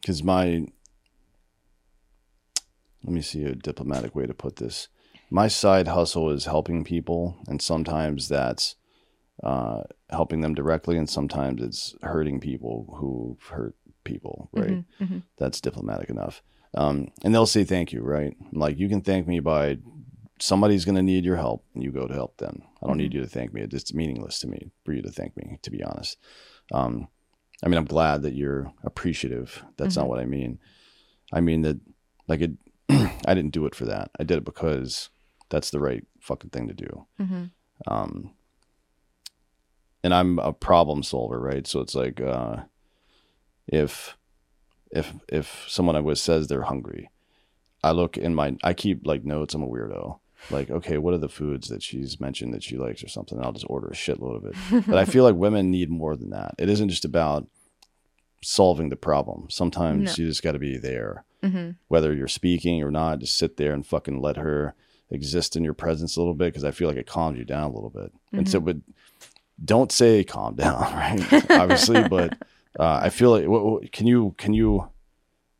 because 0.00 0.22
my, 0.22 0.66
let 3.02 3.12
me 3.12 3.20
see 3.20 3.44
a 3.44 3.54
diplomatic 3.54 4.14
way 4.14 4.26
to 4.26 4.34
put 4.34 4.56
this. 4.56 4.88
My 5.30 5.48
side 5.48 5.88
hustle 5.88 6.30
is 6.30 6.44
helping 6.44 6.84
people, 6.84 7.36
and 7.48 7.60
sometimes 7.60 8.28
that's 8.28 8.76
uh, 9.42 9.82
helping 10.10 10.40
them 10.40 10.54
directly, 10.54 10.96
and 10.96 11.08
sometimes 11.10 11.62
it's 11.62 11.94
hurting 12.02 12.40
people 12.40 12.94
who 12.98 13.36
hurt 13.50 13.74
people. 14.04 14.48
Right? 14.52 14.84
Mhm. 15.00 15.22
That's 15.36 15.60
diplomatic 15.60 16.08
enough. 16.10 16.42
Um, 16.76 17.08
and 17.24 17.34
they'll 17.34 17.46
say 17.46 17.64
thank 17.64 17.92
you, 17.92 18.02
right? 18.02 18.36
Like 18.52 18.78
you 18.78 18.88
can 18.88 19.00
thank 19.00 19.26
me 19.26 19.40
by 19.40 19.78
somebody's 20.38 20.84
going 20.84 20.96
to 20.96 21.02
need 21.02 21.24
your 21.24 21.36
help, 21.36 21.64
and 21.74 21.82
you 21.82 21.90
go 21.90 22.06
to 22.06 22.12
help 22.14 22.36
them. 22.36 22.62
I 22.82 22.86
don't 22.86 22.98
need 22.98 23.14
you 23.14 23.20
to 23.22 23.26
thank 23.26 23.52
me. 23.54 23.62
It's 23.62 23.94
meaningless 23.94 24.38
to 24.40 24.46
me 24.48 24.70
for 24.84 24.92
you 24.92 25.00
to 25.02 25.10
thank 25.10 25.36
me, 25.36 25.58
to 25.62 25.70
be 25.70 25.82
honest. 25.82 26.18
Um, 26.72 27.08
I 27.64 27.68
mean, 27.68 27.78
I'm 27.78 27.86
glad 27.86 28.22
that 28.22 28.34
you're 28.34 28.70
appreciative. 28.84 29.64
That's 29.78 29.96
not 29.96 30.08
what 30.08 30.18
I 30.18 30.26
mean. 30.26 30.58
I 31.32 31.40
mean 31.40 31.62
that, 31.62 31.80
like, 32.28 32.42
it. 32.42 32.52
I 33.26 33.34
didn't 33.34 33.52
do 33.52 33.64
it 33.66 33.74
for 33.74 33.86
that. 33.86 34.10
I 34.20 34.24
did 34.24 34.36
it 34.38 34.44
because 34.44 35.08
that's 35.48 35.70
the 35.70 35.80
right 35.80 36.04
fucking 36.20 36.50
thing 36.50 36.68
to 36.68 36.74
do. 36.74 37.06
Mhm. 37.18 37.50
Um, 37.86 38.34
and 40.04 40.12
I'm 40.14 40.38
a 40.38 40.52
problem 40.52 41.02
solver, 41.02 41.40
right? 41.40 41.66
So 41.66 41.80
it's 41.80 41.94
like, 41.94 42.20
uh, 42.20 42.64
if 43.66 44.16
if 44.90 45.12
if 45.28 45.64
someone 45.68 45.96
I 45.96 46.00
was 46.00 46.20
says 46.20 46.48
they're 46.48 46.62
hungry, 46.62 47.10
I 47.82 47.92
look 47.92 48.16
in 48.16 48.34
my 48.34 48.56
I 48.64 48.74
keep 48.74 49.06
like 49.06 49.24
notes. 49.24 49.54
I'm 49.54 49.62
a 49.62 49.68
weirdo. 49.68 50.18
Like, 50.50 50.70
okay, 50.70 50.98
what 50.98 51.14
are 51.14 51.18
the 51.18 51.28
foods 51.28 51.68
that 51.68 51.82
she's 51.82 52.20
mentioned 52.20 52.54
that 52.54 52.62
she 52.62 52.76
likes 52.76 53.02
or 53.02 53.08
something? 53.08 53.42
I'll 53.42 53.52
just 53.52 53.66
order 53.68 53.88
a 53.88 53.94
shitload 53.94 54.36
of 54.36 54.44
it. 54.44 54.86
but 54.86 54.96
I 54.98 55.04
feel 55.04 55.24
like 55.24 55.34
women 55.34 55.70
need 55.70 55.90
more 55.90 56.14
than 56.14 56.30
that. 56.30 56.54
It 56.58 56.68
isn't 56.68 56.90
just 56.90 57.04
about 57.04 57.48
solving 58.42 58.90
the 58.90 58.96
problem. 58.96 59.46
Sometimes 59.50 60.16
No. 60.18 60.22
you 60.24 60.28
just 60.30 60.42
got 60.42 60.52
to 60.52 60.58
be 60.58 60.76
there, 60.76 61.24
Mhm. 61.42 61.76
whether 61.88 62.14
you're 62.14 62.28
speaking 62.28 62.82
or 62.82 62.90
not. 62.90 63.20
Just 63.20 63.36
sit 63.36 63.56
there 63.56 63.72
and 63.72 63.84
fucking 63.84 64.20
let 64.20 64.36
her 64.36 64.74
exist 65.10 65.56
in 65.56 65.64
your 65.64 65.74
presence 65.74 66.16
a 66.16 66.20
little 66.20 66.34
bit 66.34 66.52
because 66.52 66.64
I 66.64 66.70
feel 66.70 66.86
like 66.88 66.98
it 66.98 67.06
calms 67.06 67.38
you 67.38 67.44
down 67.44 67.70
a 67.70 67.74
little 67.74 67.90
bit. 67.90 68.12
And 68.32 68.48
so, 68.48 68.60
but 68.60 68.76
don't 69.64 69.90
say 69.90 70.22
calm 70.22 70.54
down, 70.54 70.80
right? 70.94 71.50
Obviously, 71.50 72.06
but 72.08 72.36
uh, 72.78 73.00
I 73.02 73.08
feel 73.10 73.30
like 73.30 73.92
can 73.92 74.06
you 74.06 74.34
can 74.38 74.54
you 74.54 74.88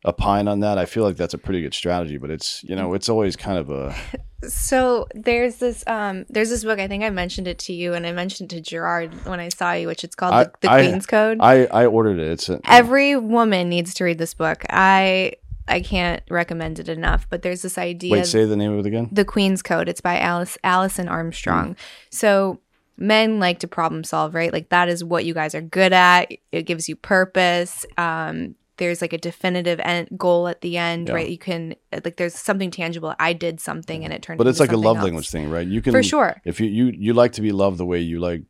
opine 0.05 0.47
on 0.47 0.59
that? 0.61 0.77
I 0.77 0.85
feel 0.85 1.03
like 1.03 1.17
that's 1.17 1.33
a 1.33 1.37
pretty 1.37 1.61
good 1.61 1.73
strategy, 1.73 2.17
but 2.17 2.29
it's 2.31 2.63
you 2.63 2.75
know 2.75 2.93
it's 2.93 3.09
always 3.09 3.35
kind 3.35 3.57
of 3.57 3.69
a 3.69 3.95
So 4.47 5.07
there's 5.15 5.55
this 5.57 5.83
um 5.87 6.25
there's 6.29 6.49
this 6.49 6.63
book 6.63 6.79
I 6.79 6.87
think 6.87 7.03
I 7.03 7.09
mentioned 7.09 7.47
it 7.47 7.57
to 7.59 7.73
you 7.73 7.93
and 7.93 8.05
I 8.05 8.11
mentioned 8.11 8.53
it 8.53 8.55
to 8.57 8.61
Gerard 8.61 9.13
when 9.25 9.39
I 9.39 9.49
saw 9.49 9.71
you 9.73 9.87
which 9.87 10.03
it's 10.03 10.15
called 10.15 10.33
I- 10.33 10.43
the, 10.43 10.51
the 10.61 10.71
I- 10.71 10.81
Queen's 10.87 11.05
Code. 11.07 11.39
I 11.41 11.65
I 11.65 11.85
ordered 11.87 12.19
it. 12.19 12.27
It's 12.27 12.49
a, 12.49 12.59
Every 12.65 13.15
woman 13.17 13.67
needs 13.69 13.93
to 13.95 14.03
read 14.03 14.19
this 14.19 14.33
book. 14.35 14.63
I 14.69 15.33
I 15.67 15.81
can't 15.81 16.21
recommend 16.29 16.79
it 16.79 16.87
enough. 16.87 17.27
But 17.29 17.41
there's 17.41 17.61
this 17.63 17.77
idea 17.77 18.11
wait. 18.11 18.25
Say 18.27 18.45
the 18.45 18.55
name 18.55 18.71
of 18.73 18.79
it 18.79 18.85
again. 18.85 19.09
the 19.11 19.25
Queen's 19.25 19.61
Code. 19.63 19.89
It's 19.89 20.01
by 20.01 20.19
Alice 20.19 20.57
Alison 20.63 21.07
Armstrong. 21.09 21.73
Mm. 21.73 21.77
So 22.11 22.59
men 22.97 23.39
like 23.39 23.59
to 23.59 23.67
problem 23.67 24.03
solve, 24.03 24.33
right? 24.35 24.51
Like 24.51 24.69
that 24.69 24.89
is 24.89 25.03
what 25.03 25.25
you 25.25 25.33
guys 25.33 25.53
are 25.55 25.61
good 25.61 25.93
at. 25.93 26.31
It 26.51 26.63
gives 26.63 26.89
you 26.89 26.95
purpose. 26.95 27.85
Um, 27.97 28.55
there's 28.77 29.01
like 29.01 29.13
a 29.13 29.17
definitive 29.17 29.79
end 29.79 30.09
goal 30.17 30.47
at 30.47 30.61
the 30.61 30.77
end, 30.77 31.07
Yeah. 31.07 31.15
right? 31.15 31.29
You 31.29 31.37
can 31.37 31.75
like 31.91 32.17
there's 32.17 32.35
something 32.35 32.69
tangible. 32.71 33.15
I 33.19 33.33
did 33.33 33.59
something 33.59 34.03
and 34.03 34.13
it 34.13 34.21
turned. 34.21 34.37
But 34.37 34.47
it's 34.47 34.59
like 34.59 34.71
a 34.71 34.77
love 34.77 34.97
else. 34.97 35.03
language 35.05 35.29
thing, 35.29 35.49
right? 35.49 35.67
You 35.67 35.81
can 35.81 35.91
For 35.93 36.03
sure. 36.03 36.41
If 36.45 36.59
you 36.59 36.67
you 36.67 36.85
you 36.95 37.13
like 37.13 37.31
to 37.33 37.41
be 37.41 37.51
loved 37.51 37.77
the 37.77 37.85
way 37.85 37.99
you 37.99 38.19
like. 38.19 38.43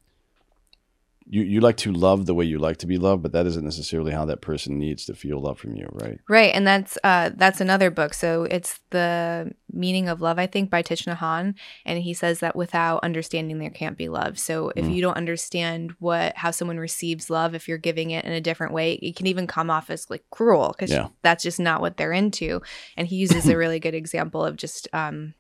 You, 1.30 1.42
you 1.44 1.60
like 1.60 1.76
to 1.78 1.92
love 1.92 2.26
the 2.26 2.34
way 2.34 2.46
you 2.46 2.58
like 2.58 2.78
to 2.78 2.88
be 2.88 2.98
loved, 2.98 3.22
but 3.22 3.34
that 3.34 3.46
isn't 3.46 3.64
necessarily 3.64 4.14
how 4.14 4.26
that 4.26 4.40
person 4.42 4.80
needs 4.80 5.04
to 5.06 5.14
feel 5.14 5.42
love 5.42 5.60
from 5.60 5.76
you, 5.76 5.88
right? 5.92 6.20
Right, 6.30 6.54
and 6.54 6.66
that's 6.66 6.98
uh 7.04 7.32
that's 7.36 7.60
another 7.60 7.92
book. 7.92 8.14
So 8.14 8.44
it's 8.44 8.80
the 8.92 9.52
meaning 9.72 10.08
of 10.08 10.22
love, 10.22 10.40
I 10.40 10.48
think, 10.48 10.70
by 10.70 10.84
Thich 10.84 11.06
Nhat 11.06 11.18
Hanh, 11.18 11.56
and 11.86 12.00
he 12.00 12.14
says 12.14 12.40
that 12.40 12.56
without 12.56 13.04
understanding, 13.04 13.60
there 13.60 13.70
can't 13.70 13.98
be 13.98 14.08
love. 14.08 14.40
So 14.40 14.72
if 14.76 14.86
Mm. 14.86 14.94
you 14.94 15.02
don't 15.02 15.18
understand 15.18 15.96
what 16.00 16.38
how 16.38 16.52
someone 16.52 16.78
receives 16.78 17.30
love, 17.30 17.54
if 17.56 17.68
you're 17.68 17.78
giving 17.78 18.12
it 18.12 18.24
in 18.24 18.32
a 18.32 18.40
different 18.42 18.74
way, 18.74 18.94
it 18.94 19.16
can 19.18 19.28
even 19.28 19.48
come 19.48 19.70
off 19.70 19.90
as 19.90 20.10
like 20.10 20.24
cruel 20.32 20.70
because 20.78 20.92
Yeah. 20.92 21.08
that's 21.24 21.44
just 21.44 21.60
not 21.60 21.82
what 21.82 21.98
they're 21.98 22.14
into. 22.14 22.62
And 22.96 23.06
he 23.08 23.18
uses 23.18 23.50
a 23.50 23.58
really 23.64 23.80
good 23.82 23.96
example 23.96 24.46
of 24.46 24.56
just 24.56 24.88
um 24.94 25.34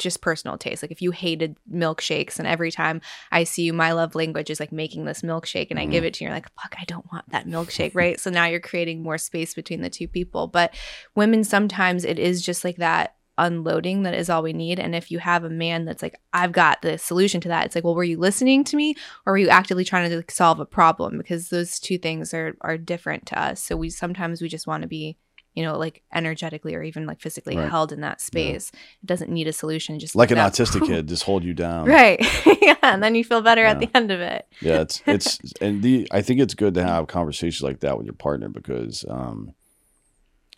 just 0.00 0.20
personal 0.20 0.58
taste. 0.58 0.82
Like 0.82 0.90
if 0.90 1.00
you 1.00 1.12
hated 1.12 1.56
milkshakes 1.72 2.38
and 2.38 2.48
every 2.48 2.72
time 2.72 3.00
I 3.30 3.44
see 3.44 3.62
you, 3.62 3.72
my 3.72 3.92
love 3.92 4.16
language 4.16 4.50
is 4.50 4.58
like 4.58 4.72
making 4.72 5.04
this 5.04 5.22
milkshake 5.22 5.68
and 5.70 5.78
I 5.78 5.82
Mm-hmm. 5.84 5.92
give 5.92 6.04
it 6.04 6.14
to 6.14 6.24
you, 6.24 6.28
you're 6.28 6.34
like, 6.34 6.50
fuck, 6.60 6.74
I 6.80 6.84
don't 6.86 7.06
want 7.12 7.30
that 7.30 7.46
milkshake, 7.46 7.94
right? 7.94 8.18
so 8.18 8.30
now 8.30 8.46
you're 8.46 8.60
creating 8.60 9.02
more 9.02 9.18
space 9.18 9.54
between 9.54 9.82
the 9.82 9.90
two 9.90 10.08
people. 10.08 10.48
But 10.48 10.74
women, 11.14 11.44
sometimes 11.44 12.04
it 12.04 12.18
is 12.18 12.42
just 12.42 12.64
like 12.64 12.76
that 12.76 13.14
unloading 13.38 14.02
that 14.02 14.12
is 14.14 14.28
all 14.28 14.42
we 14.42 14.52
need. 14.52 14.78
And 14.78 14.94
if 14.94 15.10
you 15.10 15.18
have 15.18 15.44
a 15.44 15.50
man 15.50 15.86
that's 15.86 16.02
like, 16.02 16.20
I've 16.32 16.52
got 16.52 16.82
the 16.82 16.98
solution 16.98 17.40
to 17.42 17.48
that, 17.48 17.64
it's 17.66 17.74
like, 17.74 17.84
well, 17.84 17.94
were 17.94 18.04
you 18.04 18.18
listening 18.18 18.64
to 18.64 18.76
me 18.76 18.94
or 19.24 19.32
were 19.32 19.38
you 19.38 19.48
actively 19.48 19.84
trying 19.84 20.10
to 20.10 20.16
like, 20.16 20.30
solve 20.30 20.60
a 20.60 20.66
problem? 20.66 21.16
Because 21.16 21.48
those 21.48 21.80
two 21.80 21.96
things 21.98 22.34
are 22.34 22.54
are 22.60 22.76
different 22.76 23.26
to 23.26 23.40
us. 23.40 23.62
So 23.62 23.76
we 23.76 23.88
sometimes 23.90 24.42
we 24.42 24.48
just 24.48 24.66
want 24.66 24.82
to 24.82 24.88
be 24.88 25.16
you 25.54 25.62
know, 25.64 25.76
like 25.78 26.02
energetically 26.14 26.74
or 26.74 26.82
even 26.82 27.06
like 27.06 27.20
physically 27.20 27.56
Right. 27.56 27.68
held 27.68 27.92
in 27.92 28.00
that 28.02 28.20
space. 28.20 28.70
It 29.02 29.06
doesn't 29.06 29.30
need 29.30 29.48
a 29.48 29.52
solution. 29.52 29.98
Just 29.98 30.14
Like 30.14 30.30
an 30.30 30.38
autistic 30.38 30.86
kid, 30.86 31.08
just 31.14 31.24
hold 31.24 31.42
you 31.44 31.54
down. 31.54 31.86
Right. 31.86 32.20
yeah. 32.62 32.76
And 32.82 33.02
then 33.02 33.14
you 33.14 33.24
feel 33.24 33.42
better 33.42 33.64
at 33.64 33.80
the 33.80 33.90
end 33.94 34.10
of 34.10 34.20
it. 34.20 34.46
yeah 34.60 34.80
it's 34.82 35.02
it's 35.06 35.38
and 35.60 35.82
the 35.82 36.06
i 36.12 36.20
think 36.22 36.40
it's 36.40 36.54
good 36.54 36.74
to 36.74 36.82
have 36.84 37.06
conversations 37.06 37.62
like 37.62 37.80
that 37.80 37.96
with 37.96 38.06
your 38.06 38.14
partner 38.14 38.48
because 38.48 39.04
um 39.08 39.52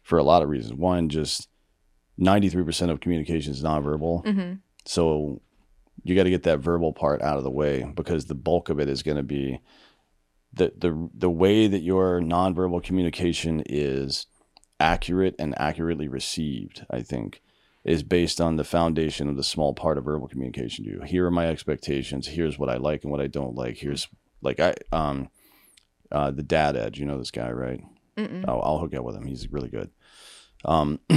for 0.02 0.18
a 0.18 0.22
lot 0.24 0.42
of 0.42 0.48
reasons 0.48 0.74
one 0.74 1.08
just 1.08 1.48
93% 2.20 2.90
of 2.90 3.00
communication 3.00 3.52
is 3.52 3.62
nonverbal 3.62 4.24
hmm 4.26 4.52
so 4.84 5.40
you 6.04 6.16
got 6.16 6.24
to 6.24 6.30
get 6.30 6.42
that 6.42 6.58
verbal 6.58 6.92
part 6.92 7.22
out 7.22 7.36
of 7.38 7.44
the 7.44 7.50
way 7.50 7.84
because 7.94 8.24
the 8.26 8.34
bulk 8.34 8.68
of 8.68 8.80
it 8.80 8.88
is 8.88 9.02
going 9.04 9.16
to 9.16 9.22
be 9.22 9.60
the 10.52 10.72
the 10.76 11.08
the 11.14 11.30
way 11.30 11.66
that 11.68 11.82
your 11.82 12.20
nonverbal 12.20 12.82
communication 12.82 13.62
is 13.66 14.26
accurate 14.80 15.34
and 15.38 15.54
accurately 15.58 16.08
received 16.08 16.84
i 16.90 17.00
think 17.00 17.42
is 17.84 18.02
based 18.02 18.40
on 18.40 18.56
the 18.56 18.64
foundation 18.64 19.28
of 19.28 19.36
the 19.36 19.44
small 19.44 19.74
part 19.74 19.98
of 19.98 20.04
verbal 20.04 20.28
communication 20.28 20.84
you 20.84 21.00
here 21.06 21.26
are 21.26 21.30
my 21.30 21.46
expectations 21.46 22.28
here's 22.28 22.58
what 22.58 22.68
i 22.68 22.76
like 22.76 23.02
and 23.02 23.10
what 23.10 23.20
i 23.20 23.26
don't 23.26 23.54
like 23.54 23.78
here's 23.78 24.08
like 24.40 24.60
i 24.60 24.74
um 24.92 25.28
uh 26.10 26.30
the 26.30 26.42
dad 26.42 26.76
edge 26.76 26.98
you 26.98 27.06
know 27.06 27.18
this 27.18 27.30
guy 27.30 27.50
right 27.50 27.82
Mm-mm. 28.16 28.44
Oh, 28.46 28.60
I'll 28.60 28.78
hook 28.78 28.94
up 28.94 29.04
with 29.04 29.16
him. 29.16 29.26
He's 29.26 29.50
really 29.50 29.68
good. 29.68 29.90
Um, 30.64 31.00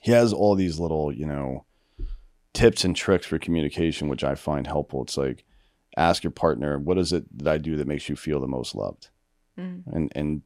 he 0.00 0.12
has 0.12 0.32
all 0.32 0.54
these 0.54 0.80
little, 0.80 1.12
you 1.12 1.26
know, 1.26 1.66
tips 2.54 2.84
and 2.84 2.96
tricks 2.96 3.26
for 3.26 3.38
communication, 3.38 4.08
which 4.08 4.24
I 4.24 4.34
find 4.34 4.66
helpful. 4.66 5.02
It's 5.02 5.16
like 5.16 5.44
ask 5.96 6.24
your 6.24 6.30
partner, 6.30 6.78
what 6.78 6.98
is 6.98 7.12
it 7.12 7.24
that 7.38 7.52
I 7.52 7.58
do 7.58 7.76
that 7.76 7.86
makes 7.86 8.08
you 8.08 8.16
feel 8.16 8.40
the 8.40 8.46
most 8.46 8.74
loved? 8.74 9.10
Mm. 9.58 9.82
And 9.86 10.12
and 10.14 10.42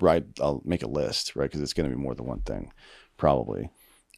write, 0.00 0.24
I'll 0.40 0.62
make 0.64 0.82
a 0.82 0.88
list, 0.88 1.36
right? 1.36 1.44
Because 1.44 1.60
it's 1.60 1.72
going 1.72 1.88
to 1.88 1.94
be 1.94 2.00
more 2.00 2.14
than 2.14 2.26
one 2.26 2.40
thing, 2.40 2.72
probably. 3.16 3.70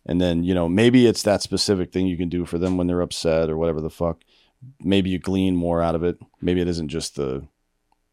And 0.06 0.20
then 0.20 0.44
you 0.44 0.54
know 0.54 0.68
maybe 0.68 1.06
it's 1.06 1.22
that 1.24 1.42
specific 1.42 1.92
thing 1.92 2.06
you 2.06 2.16
can 2.16 2.28
do 2.28 2.44
for 2.44 2.58
them 2.58 2.76
when 2.76 2.86
they're 2.86 3.00
upset 3.00 3.50
or 3.50 3.56
whatever 3.56 3.80
the 3.80 3.90
fuck. 3.90 4.22
Maybe 4.80 5.10
you 5.10 5.18
glean 5.18 5.56
more 5.56 5.82
out 5.82 5.94
of 5.94 6.04
it. 6.04 6.18
Maybe 6.40 6.60
it 6.60 6.68
isn't 6.68 6.88
just 6.88 7.16
the 7.16 7.46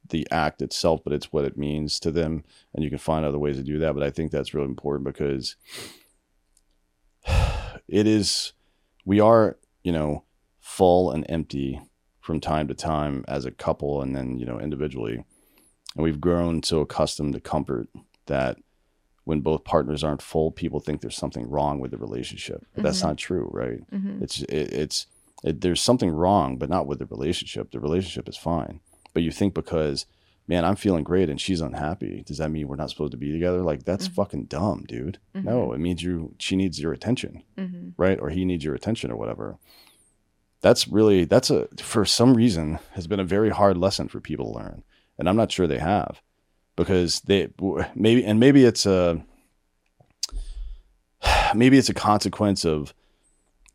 the 0.09 0.27
act 0.31 0.61
itself, 0.61 1.01
but 1.03 1.13
it's 1.13 1.31
what 1.31 1.45
it 1.45 1.57
means 1.57 1.99
to 2.01 2.11
them, 2.11 2.43
and 2.73 2.83
you 2.83 2.89
can 2.89 2.99
find 2.99 3.23
other 3.23 3.39
ways 3.39 3.57
to 3.57 3.63
do 3.63 3.79
that. 3.79 3.93
But 3.93 4.03
I 4.03 4.09
think 4.09 4.31
that's 4.31 4.53
really 4.53 4.67
important 4.67 5.05
because 5.05 5.55
it 7.87 8.07
is 8.07 8.53
we 9.05 9.19
are 9.19 9.57
you 9.83 9.91
know 9.91 10.23
full 10.59 11.11
and 11.11 11.25
empty 11.29 11.79
from 12.19 12.39
time 12.39 12.67
to 12.69 12.73
time 12.73 13.23
as 13.27 13.45
a 13.45 13.51
couple, 13.51 14.01
and 14.01 14.15
then 14.15 14.39
you 14.39 14.47
know 14.47 14.59
individually, 14.59 15.23
and 15.95 16.03
we've 16.03 16.21
grown 16.21 16.63
so 16.63 16.81
accustomed 16.81 17.33
to 17.33 17.39
comfort 17.39 17.87
that 18.25 18.57
when 19.25 19.39
both 19.41 19.63
partners 19.63 20.03
aren't 20.03 20.21
full, 20.21 20.51
people 20.51 20.79
think 20.79 20.99
there's 21.01 21.15
something 21.15 21.49
wrong 21.49 21.79
with 21.79 21.91
the 21.91 21.97
relationship. 21.97 22.65
But 22.73 22.83
that's 22.83 22.99
Mhm. 22.99 23.03
not 23.07 23.17
true, 23.17 23.49
right? 23.53 23.79
hmm 23.89 24.21
It's 24.21 24.41
it, 24.43 24.73
it's 24.73 25.07
it, 25.43 25.61
there's 25.61 25.81
something 25.81 26.09
wrong, 26.11 26.57
but 26.57 26.69
not 26.69 26.87
with 26.87 26.99
the 26.99 27.05
relationship. 27.05 27.71
The 27.71 27.79
relationship 27.79 28.27
is 28.29 28.37
fine, 28.37 28.79
but 29.13 29.23
you 29.23 29.31
think 29.31 29.53
because 29.53 30.05
man, 30.45 30.65
I'm 30.65 30.75
feeling 30.75 31.05
great 31.05 31.29
and 31.29 31.39
she's 31.39 31.61
unhappy, 31.61 32.21
does 32.25 32.37
that 32.39 32.51
mean 32.51 32.67
we're 32.67 32.75
not 32.75 32.89
supposed 32.89 33.11
to 33.13 33.17
be 33.17 33.31
together? 33.31 33.61
Like 33.61 33.83
that's 33.85 34.09
Mhm. 34.09 34.13
fucking 34.13 34.45
dumb, 34.45 34.83
dude. 34.85 35.17
No, 35.33 35.71
it 35.71 35.79
means 35.79 36.03
you 36.03 36.35
she 36.37 36.57
needs 36.57 36.81
your 36.81 36.91
attention, 36.91 37.43
hmm 37.57 37.89
right? 37.95 38.19
Or 38.19 38.29
he 38.29 38.43
needs 38.43 38.65
your 38.65 38.75
attention 38.75 39.09
or 39.11 39.15
whatever. 39.15 39.57
That's 40.61 40.87
really 40.87 41.25
that's 41.25 41.49
a 41.49 41.67
for 41.77 42.05
some 42.05 42.33
reason 42.35 42.79
has 42.93 43.07
been 43.07 43.19
a 43.19 43.25
very 43.25 43.49
hard 43.49 43.77
lesson 43.77 44.07
for 44.07 44.19
people 44.21 44.51
to 44.51 44.57
learn, 44.59 44.83
and 45.17 45.29
I'm 45.29 45.35
not 45.35 45.51
sure 45.51 45.67
they 45.67 45.79
have 45.79 46.21
because 46.75 47.21
they 47.21 47.49
maybe 47.95 48.23
and 48.25 48.39
maybe 48.39 48.65
it's 48.65 48.85
a 48.85 49.23
maybe 51.55 51.77
it's 51.77 51.89
a 51.89 51.93
consequence 51.93 52.65
of 52.65 52.93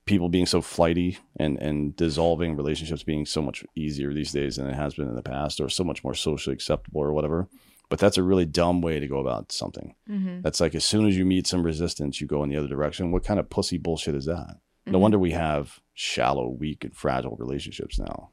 people 0.05 0.29
being 0.29 0.47
so 0.47 0.63
flighty 0.63 1.19
and 1.39 1.59
and 1.59 1.95
dissolving 1.97 2.57
relationships 2.57 3.03
being 3.03 3.27
so 3.27 3.43
much 3.43 3.65
easier 3.75 4.13
these 4.15 4.33
days 4.33 4.57
than 4.57 4.67
it 4.67 4.75
has 4.75 4.95
been 4.95 5.09
in 5.09 5.15
the 5.17 5.23
past 5.23 5.61
or 5.61 5.69
so 5.69 5.85
much 5.85 6.03
more 6.03 6.15
socially 6.15 6.55
acceptable 6.55 7.01
or 7.01 7.13
whatever. 7.13 7.49
But 7.91 7.99
that's 7.99 8.19
a 8.19 8.23
really 8.23 8.45
dumb 8.45 8.83
way 8.83 9.01
to 9.01 9.07
go 9.09 9.19
about 9.19 9.51
something. 9.53 9.95
Mm-hmm. 10.11 10.41
that's 10.43 10.61
like 10.61 10.75
as 10.75 10.85
soon 10.85 11.07
as 11.07 11.17
you 11.17 11.25
meet 11.25 11.47
some 11.47 11.63
resistance 11.63 12.21
you 12.21 12.27
go 12.27 12.43
in 12.43 12.51
the 12.51 12.57
other 12.57 12.69
direction. 12.69 13.13
What 13.13 13.25
kind 13.25 13.41
of 13.41 13.51
pussy 13.51 13.79
bullshit 13.79 14.15
is 14.15 14.25
that? 14.27 14.57
No 14.87 14.99
Mhm. 14.99 15.03
wonder 15.03 15.19
we 15.19 15.33
have 15.33 15.81
shallow 15.95 16.49
weak 16.49 16.85
and 16.85 16.95
fragile 16.97 17.37
relationships 17.37 17.99
now 17.99 18.31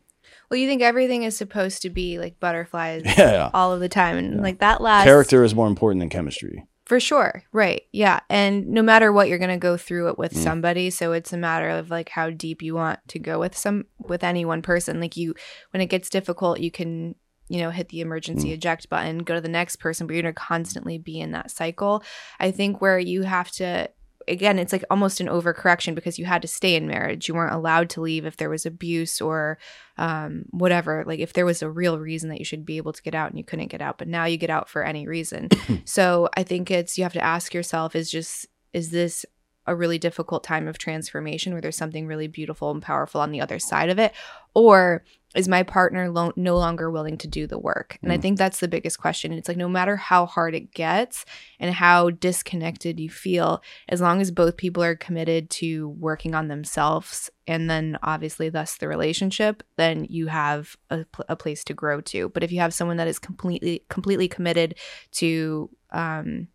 Well, 0.49 0.59
you 0.59 0.67
think 0.67 0.81
everything 0.81 1.23
is 1.23 1.35
supposed 1.37 1.81
to 1.83 1.89
be 1.89 2.19
like 2.19 2.39
butterflies 2.39 3.03
yeah 3.17 3.49
all 3.53 3.73
of 3.73 3.79
the 3.79 3.89
time, 3.89 4.17
and 4.17 4.35
Yeah. 4.35 4.41
like 4.41 4.59
that 4.59 4.81
last 4.81 5.03
character 5.05 5.43
is 5.43 5.53
more 5.55 5.67
important 5.67 5.99
than 6.01 6.09
chemistry 6.09 6.65
For 6.85 6.99
sure. 6.99 7.43
Right. 7.51 7.81
Yeah. 7.91 8.19
And 8.29 8.67
no 8.67 8.83
matter 8.83 9.11
what, 9.11 9.27
you're 9.27 9.39
going 9.39 9.49
to 9.49 9.57
go 9.57 9.75
through 9.75 10.09
it 10.09 10.19
with 10.19 10.33
Mm. 10.33 10.43
somebody. 10.43 10.89
So 10.91 11.13
it's 11.13 11.33
a 11.33 11.37
matter 11.37 11.67
of 11.69 11.89
like 11.89 12.09
how 12.09 12.29
deep 12.29 12.61
you 12.61 12.75
want 12.75 12.99
to 13.07 13.17
go 13.17 13.39
with 13.39 13.57
some, 13.57 13.85
with 13.97 14.23
any 14.23 14.45
one 14.45 14.61
person. 14.61 14.99
Like 15.01 15.17
you, 15.17 15.33
when 15.71 15.81
it 15.81 15.87
gets 15.87 16.11
difficult, 16.11 16.59
you 16.59 16.69
can, 16.69 17.15
you 17.49 17.59
know, 17.61 17.71
hit 17.71 17.89
the 17.89 18.01
emergency 18.01 18.49
Mm. 18.49 18.53
eject 18.53 18.87
button, 18.89 19.17
go 19.19 19.33
to 19.33 19.41
the 19.41 19.47
next 19.49 19.77
person, 19.77 20.05
but 20.05 20.13
you're 20.13 20.21
going 20.21 20.33
to 20.35 20.39
constantly 20.39 20.99
be 20.99 21.19
in 21.19 21.31
that 21.31 21.49
cycle. 21.49 22.03
I 22.39 22.51
think 22.51 22.81
where 22.81 22.99
you 22.99 23.23
have 23.23 23.49
to, 23.53 23.89
again, 24.27 24.59
it's 24.59 24.73
like 24.73 24.83
almost 24.89 25.19
an 25.19 25.27
overcorrection 25.27 25.95
because 25.95 26.19
you 26.19 26.25
had 26.25 26.41
to 26.41 26.47
stay 26.47 26.75
in 26.75 26.87
marriage. 26.87 27.27
You 27.27 27.35
weren't 27.35 27.53
allowed 27.53 27.89
to 27.91 28.01
leave 28.01 28.25
if 28.25 28.37
there 28.37 28.49
was 28.49 28.65
abuse 28.65 29.21
or 29.21 29.57
um, 29.97 30.45
whatever. 30.51 31.03
Like 31.05 31.19
if 31.19 31.33
there 31.33 31.45
was 31.45 31.61
a 31.61 31.69
real 31.69 31.99
reason 31.99 32.29
that 32.29 32.39
you 32.39 32.45
should 32.45 32.65
be 32.65 32.77
able 32.77 32.93
to 32.93 33.01
get 33.01 33.15
out 33.15 33.29
and 33.29 33.37
you 33.37 33.43
couldn't 33.43 33.67
get 33.67 33.81
out, 33.81 33.97
but 33.97 34.07
now 34.07 34.25
you 34.25 34.37
get 34.37 34.49
out 34.49 34.69
for 34.69 34.83
any 34.83 35.07
reason. 35.07 35.49
so 35.85 36.29
I 36.35 36.43
think 36.43 36.71
it's 36.71 36.97
you 36.97 37.03
have 37.03 37.13
to 37.13 37.23
ask 37.23 37.53
yourself: 37.53 37.95
is 37.95 38.09
just 38.11 38.47
is 38.73 38.91
this 38.91 39.25
a 39.67 39.75
really 39.75 39.97
difficult 39.97 40.43
time 40.43 40.67
of 40.67 40.77
transformation 40.77 41.53
where 41.53 41.61
there's 41.61 41.77
something 41.77 42.07
really 42.07 42.27
beautiful 42.27 42.71
and 42.71 42.81
powerful 42.81 43.21
on 43.21 43.31
the 43.31 43.41
other 43.41 43.59
side 43.59 43.89
of 43.89 43.99
it, 43.99 44.13
or 44.53 45.03
is 45.35 45.49
my 45.49 45.63
partner 45.63 46.09
lo- 46.09 46.31
no 46.37 46.55
longer 46.57 46.89
willing 46.89 47.17
to 47.17 47.27
do 47.27 47.45
the 47.45 47.59
work? 47.59 47.97
And 48.01 48.09
I 48.11 48.17
Mm. 48.17 48.21
think 48.21 48.37
that's 48.37 48.61
the 48.61 48.69
biggest 48.69 48.99
question. 48.99 49.33
It's 49.33 49.49
like 49.49 49.57
no 49.57 49.67
matter 49.67 49.97
how 49.97 50.25
hard 50.25 50.55
it 50.55 50.71
gets 50.71 51.25
and 51.59 51.73
how 51.75 52.09
disconnected 52.09 53.01
you 53.01 53.09
feel, 53.09 53.61
as 53.89 53.99
long 53.99 54.21
as 54.21 54.31
both 54.31 54.55
people 54.55 54.81
are 54.81 54.95
committed 54.95 55.49
to 55.49 55.89
working 55.89 56.35
on 56.35 56.47
themselves 56.47 57.29
and 57.47 57.69
then 57.69 57.97
obviously 58.01 58.47
thus 58.47 58.77
the 58.77 58.87
relationship, 58.87 59.61
then 59.75 60.05
you 60.09 60.27
have 60.27 60.77
a, 60.89 61.03
pl- 61.03 61.25
a 61.27 61.35
place 61.35 61.65
to 61.65 61.73
grow 61.73 61.99
to. 62.01 62.29
But 62.29 62.43
if 62.43 62.51
you 62.53 62.59
have 62.61 62.73
someone 62.73 62.97
that 62.97 63.07
is 63.09 63.19
completely 63.19 63.83
completely 63.89 64.29
committed 64.29 64.75
to 65.13 65.69
um 65.91 66.47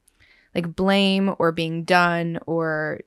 like 0.55 0.75
blame 0.75 1.35
or 1.39 1.53
being 1.53 1.85
done 1.85 2.39
or 2.47 3.01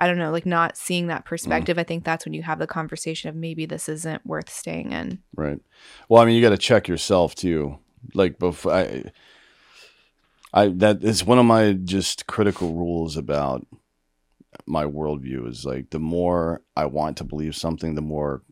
I 0.00 0.06
don't 0.06 0.18
know, 0.18 0.32
like 0.32 0.46
not 0.46 0.78
seeing 0.78 1.08
that 1.08 1.26
perspective, 1.26 1.78
I 1.78 1.84
think 1.84 2.04
that's 2.04 2.24
when 2.24 2.32
you 2.32 2.42
have 2.42 2.58
the 2.58 2.66
conversation 2.66 3.28
of 3.28 3.36
maybe 3.36 3.66
this 3.66 3.86
isn't 3.86 4.24
worth 4.24 4.48
staying 4.48 4.92
in. 4.92 5.18
Right. 5.36 5.60
Well, 6.08 6.22
I 6.22 6.24
mean, 6.24 6.36
you 6.36 6.42
got 6.42 6.50
to 6.50 6.58
check 6.58 6.88
yourself 6.88 7.34
too. 7.34 7.78
Like 8.14 8.38
before, 8.38 8.72
I, 8.72 9.04
I 10.54 10.68
that 10.68 11.04
is 11.04 11.24
one 11.24 11.38
of 11.38 11.44
my 11.44 11.74
just 11.74 12.26
critical 12.26 12.74
rules 12.74 13.18
about 13.18 13.66
my 14.64 14.84
worldview 14.84 15.46
is 15.48 15.66
like 15.66 15.90
the 15.90 15.98
more 15.98 16.62
I 16.74 16.86
want 16.86 17.18
to 17.18 17.24
believe 17.24 17.54
something, 17.54 17.94
the 17.94 18.00
more 18.00 18.42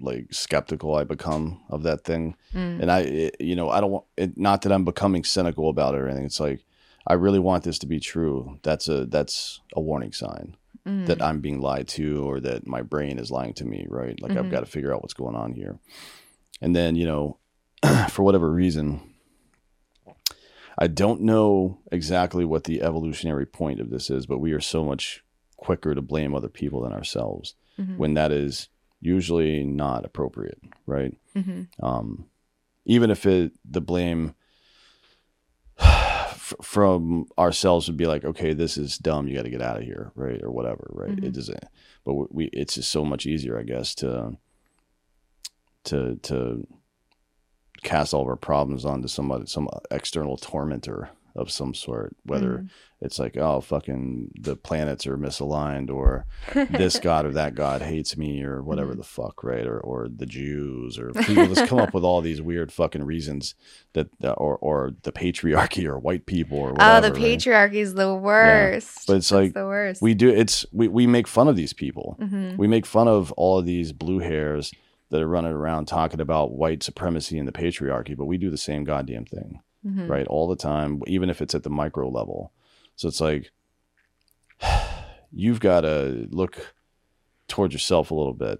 like 0.00 0.32
skeptical 0.32 0.94
I 0.94 1.04
become 1.04 1.62
of 1.70 1.84
that 1.84 2.04
thing. 2.04 2.36
Mm. 2.54 2.82
And 2.82 2.92
I, 2.92 3.00
it, 3.00 3.36
you 3.40 3.56
know, 3.56 3.70
I 3.70 3.80
don't 3.80 3.90
want 3.90 4.04
it. 4.18 4.36
Not 4.36 4.62
that 4.62 4.72
I'm 4.72 4.84
becoming 4.84 5.24
cynical 5.24 5.70
about 5.70 5.94
it 5.94 6.00
or 6.00 6.06
anything. 6.06 6.26
It's 6.26 6.38
like 6.38 6.64
I 7.08 7.14
really 7.14 7.38
want 7.38 7.64
this 7.64 7.78
to 7.80 7.86
be 7.86 7.98
true. 8.00 8.58
That's 8.62 8.86
a 8.88 9.06
that's 9.06 9.60
a 9.74 9.80
warning 9.80 10.12
sign 10.12 10.56
Mm. 10.86 11.06
that 11.06 11.20
I'm 11.22 11.40
being 11.40 11.60
lied 11.60 11.88
to 11.88 12.24
or 12.28 12.38
that 12.40 12.66
my 12.66 12.82
brain 12.82 13.18
is 13.18 13.30
lying 13.30 13.52
to 13.54 13.64
me, 13.64 13.86
right? 13.88 14.20
Like 14.22 14.36
I've 14.36 14.44
Mhm. 14.46 14.50
got 14.50 14.60
to 14.60 14.66
figure 14.66 14.94
out 14.94 15.02
what's 15.02 15.14
going 15.14 15.34
on 15.34 15.52
here. 15.54 15.78
And 16.62 16.74
then, 16.76 16.94
you 16.96 17.06
know, 17.06 17.38
for 18.10 18.22
whatever 18.22 18.50
reason, 18.50 19.00
I 20.78 20.86
don't 20.86 21.22
know 21.22 21.78
exactly 21.90 22.44
what 22.44 22.64
the 22.64 22.82
evolutionary 22.82 23.46
point 23.46 23.80
of 23.80 23.90
this 23.90 24.10
is, 24.10 24.26
but 24.26 24.38
we 24.38 24.52
are 24.52 24.60
so 24.60 24.84
much 24.84 25.24
quicker 25.56 25.94
to 25.94 26.02
blame 26.02 26.34
other 26.34 26.48
people 26.48 26.82
than 26.82 26.92
ourselves 26.92 27.54
Mhm. 27.78 27.96
when 27.96 28.14
that 28.14 28.30
is 28.32 28.68
usually 29.00 29.64
not 29.64 30.04
appropriate, 30.04 30.60
right? 30.86 31.16
Mhm. 31.36 31.66
um, 31.80 32.26
even 32.84 33.10
if 33.10 33.26
it 33.26 33.52
the 33.64 33.80
blame 33.80 34.34
f- 36.50 36.66
from 36.66 37.26
ourselves 37.38 37.86
would 37.88 37.96
be 37.96 38.06
like, 38.06 38.24
okay, 38.24 38.52
this 38.52 38.76
is 38.76 38.98
dumb, 38.98 39.28
you 39.28 39.36
got 39.36 39.42
to 39.44 39.50
get 39.50 39.62
out 39.62 39.78
of 39.78 39.84
here, 39.84 40.12
right, 40.14 40.42
or 40.42 40.50
whatever, 40.50 40.86
right? 40.90 41.16
Mhm. 41.16 41.24
It 41.24 41.34
doesn't, 41.34 41.64
but 42.04 42.14
we, 42.14 42.26
we, 42.30 42.44
it's 42.52 42.74
just 42.74 42.90
so 42.90 43.04
much 43.04 43.26
easier, 43.26 43.58
I 43.58 43.62
guess, 43.62 43.94
to 43.96 44.36
to 45.84 46.16
to 46.22 46.66
cast 47.82 48.12
all 48.12 48.22
of 48.22 48.28
our 48.28 48.36
problems 48.36 48.84
onto 48.84 49.08
somebody, 49.08 49.46
some 49.46 49.68
external 49.90 50.36
tormentor 50.36 51.10
of 51.38 51.50
some 51.50 51.72
sort, 51.74 52.16
whether 52.24 52.58
Mhm. 52.58 52.68
it's 53.00 53.18
like, 53.18 53.36
oh, 53.36 53.60
fucking 53.60 54.32
the 54.40 54.56
planets 54.56 55.06
are 55.06 55.16
misaligned, 55.16 55.88
or 55.90 56.26
this 56.54 56.98
god 57.08 57.24
or 57.26 57.30
that 57.32 57.54
god 57.54 57.80
hates 57.82 58.16
me 58.16 58.42
or 58.42 58.62
whatever 58.62 58.92
Mhm. 58.92 58.96
the 58.98 59.04
fuck, 59.04 59.44
right? 59.44 59.66
Or 59.66 59.78
or 59.80 60.08
the 60.08 60.26
Jews 60.26 60.98
or 60.98 61.12
people 61.12 61.46
just 61.46 61.66
come 61.66 61.78
up 61.78 61.94
with 61.94 62.04
all 62.04 62.20
these 62.20 62.42
weird 62.42 62.72
fucking 62.72 63.04
reasons 63.04 63.54
that 63.92 64.08
or 64.22 64.56
or 64.58 64.94
the 65.02 65.12
patriarchy 65.12 65.84
or 65.86 65.98
white 65.98 66.26
people 66.26 66.58
or 66.58 66.72
whatever. 66.72 66.96
oh, 67.06 67.08
the 67.08 67.12
right? 67.14 67.22
patriarchy 67.38 67.74
is 67.74 67.94
the 67.94 68.12
worst. 68.14 69.06
But 69.06 69.16
it's 69.16 69.28
That's 69.28 69.32
like, 69.32 69.54
the 69.54 69.66
worst. 69.66 70.02
We 70.02 70.14
do 70.14 70.28
it's 70.28 70.66
we 70.72 70.88
we 70.88 71.06
make 71.06 71.26
fun 71.28 71.48
of 71.48 71.56
these 71.56 71.72
people. 71.72 72.16
Mhm. 72.20 72.56
We 72.58 72.66
make 72.66 72.84
fun 72.86 73.08
of 73.08 73.30
all 73.32 73.58
of 73.58 73.64
these 73.64 73.92
blue 73.92 74.18
hairs 74.18 74.72
that 75.10 75.22
are 75.22 75.28
running 75.28 75.52
around 75.52 75.86
talking 75.86 76.20
about 76.20 76.52
white 76.52 76.82
supremacy 76.82 77.38
and 77.38 77.48
the 77.48 77.52
patriarchy, 77.52 78.14
but 78.14 78.26
we 78.26 78.36
do 78.36 78.50
the 78.50 78.58
same 78.58 78.84
goddamn 78.84 79.24
thing 79.24 79.60
Mhm. 79.86 80.08
right? 80.08 80.26
All 80.26 80.48
the 80.48 80.56
time, 80.56 81.02
even 81.06 81.30
if 81.30 81.40
it's 81.40 81.54
at 81.54 81.62
the 81.62 81.70
micro 81.70 82.08
level. 82.08 82.52
So 82.96 83.06
it's 83.08 83.20
like 83.20 83.52
you've 85.32 85.60
got 85.60 85.82
to 85.82 86.26
look 86.30 86.74
towards 87.46 87.72
yourself 87.74 88.10
a 88.10 88.14
little 88.14 88.34
bit. 88.34 88.58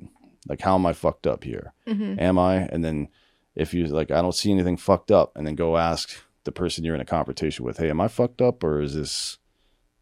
Like, 0.48 0.60
how 0.60 0.74
am 0.74 0.86
I 0.86 0.92
fucked 0.92 1.26
up 1.26 1.44
here? 1.44 1.72
Mhm. 1.86 2.20
Am 2.20 2.38
I? 2.38 2.56
And 2.70 2.84
then 2.84 3.08
if 3.54 3.74
you 3.74 3.86
like, 3.86 4.10
I 4.10 4.22
don't 4.22 4.34
see 4.34 4.52
anything 4.52 4.76
fucked 4.76 5.10
up, 5.10 5.32
and 5.36 5.46
then 5.46 5.54
go 5.54 5.76
ask 5.76 6.10
the 6.44 6.52
person 6.52 6.84
you're 6.84 6.94
in 6.94 7.00
a 7.00 7.04
confrontation 7.04 7.64
with, 7.64 7.78
hey, 7.78 7.90
am 7.90 8.00
I 8.00 8.08
fucked 8.08 8.40
up 8.40 8.62
or 8.64 8.80
is 8.80 8.94
this 8.94 9.38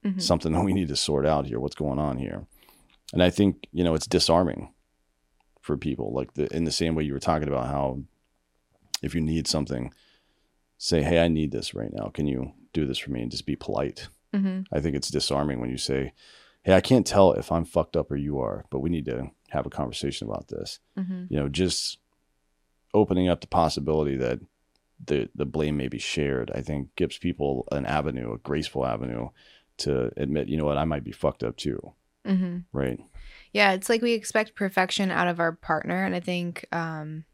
Mhm. 0.05 0.20
something 0.20 0.52
that 0.52 0.64
we 0.64 0.72
need 0.74 0.88
to 0.88 0.97
sort 0.97 1.26
out 1.26 1.47
here? 1.47 1.59
What's 1.59 1.74
going 1.74 1.98
on 1.98 2.18
here? 2.18 2.47
And 3.12 3.22
I 3.22 3.30
think, 3.30 3.66
you 3.72 3.82
know, 3.82 3.94
it's 3.94 4.06
disarming 4.06 4.72
for 5.60 5.76
people. 5.76 6.12
Like 6.12 6.34
the 6.34 6.55
in 6.55 6.64
the 6.64 6.70
same 6.70 6.94
way 6.94 7.02
you 7.05 7.12
were 7.12 7.18
talking 7.18 7.48
about 7.48 7.66
how 7.68 8.01
if 9.02 9.14
you 9.14 9.20
need 9.20 9.47
something, 9.48 9.93
say, 10.78 11.03
Hey, 11.03 11.20
I 11.20 11.28
need 11.28 11.53
this 11.53 11.74
right 11.74 11.93
now. 11.93 12.09
Can 12.09 12.27
you 12.27 12.53
do 12.73 12.86
this 12.86 12.98
for 12.98 13.11
me? 13.11 13.23
And 13.23 13.31
just 13.31 13.47
be 13.47 13.57
polite. 13.57 14.09
Mhm. 14.35 14.66
I 14.73 14.81
think 14.81 14.97
it's 14.97 15.11
disarming 15.11 15.61
when 15.61 15.70
you 15.70 15.78
say, 15.78 16.12
Hey, 16.62 16.74
I 16.74 16.81
can't 16.81 17.07
tell 17.07 17.32
if 17.32 17.51
I'm 17.53 17.65
fucked 17.65 17.97
up 17.97 18.11
or 18.11 18.16
you 18.16 18.39
are, 18.40 18.65
but 18.70 18.81
we 18.81 18.90
need 18.90 19.07
to 19.07 19.31
have 19.51 19.66
a 19.66 19.70
conversation 19.70 20.28
about 20.28 20.48
this. 20.48 20.81
Mhm. 20.98 21.28
You 21.31 21.39
know, 21.39 21.48
just 21.48 21.98
opening 22.94 23.28
up 23.28 23.40
the 23.40 23.47
possibility 23.47 24.16
that 24.16 24.40
the 25.05 25.28
the 25.35 25.44
blame 25.47 25.77
may 25.77 25.89
be 25.89 25.98
shared, 25.98 26.51
I 26.55 26.62
think 26.62 26.94
gives 26.97 27.19
people 27.19 27.66
an 27.70 27.85
avenue, 27.86 28.32
a 28.32 28.39
graceful 28.39 28.86
avenue 28.86 29.28
to 29.78 30.11
admit, 30.16 30.48
you 30.48 30.57
know 30.57 30.65
what, 30.65 30.78
I 30.78 30.85
might 30.85 31.05
be 31.05 31.12
fucked 31.12 31.44
up 31.44 31.57
too. 31.57 31.93
Mhm. 32.24 32.65
Right. 32.73 32.98
Yeah, 33.53 33.73
it's 33.73 33.89
like 33.90 34.01
we 34.03 34.12
expect 34.15 34.55
perfection 34.55 35.11
out 35.11 35.28
of 35.28 35.39
our 35.39 35.53
partner, 35.53 36.05
and 36.05 36.15
I 36.15 36.20
think 36.20 36.66
um, 36.73 37.24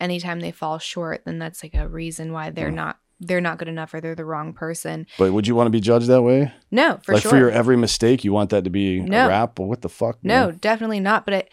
anytime 0.00 0.40
they 0.40 0.50
fall 0.52 0.78
short, 0.78 1.22
then 1.24 1.38
that's 1.38 1.62
like 1.62 1.74
a 1.74 1.88
reason 1.88 2.32
why 2.32 2.50
they're 2.50 2.70
Mm. 2.70 2.74
not 2.74 2.98
they're 3.20 3.40
not 3.40 3.58
good 3.58 3.68
enough 3.68 3.94
or 3.94 4.00
they're 4.00 4.16
the 4.16 4.24
wrong 4.24 4.52
person. 4.52 5.06
But 5.18 5.32
would 5.32 5.46
you 5.46 5.54
want 5.54 5.66
to 5.68 5.70
be 5.70 5.80
judged 5.80 6.08
that 6.08 6.22
way? 6.22 6.52
No, 6.72 6.98
for 7.02 7.04
sure. 7.04 7.14
like 7.14 7.22
sure. 7.22 7.30
for 7.30 7.36
your 7.38 7.50
every 7.50 7.76
mistake, 7.76 8.24
you 8.24 8.32
want 8.32 8.50
that 8.50 8.64
to 8.64 8.70
be 8.70 9.00
No. 9.00 9.26
a 9.26 9.28
rap? 9.28 9.52
But 9.54 9.64
what 9.64 9.82
the 9.82 9.88
fuck? 9.88 10.18
No, 10.24 10.50
definitely 10.50 10.98
not. 11.00 11.24
But 11.24 11.34
I, 11.34 11.44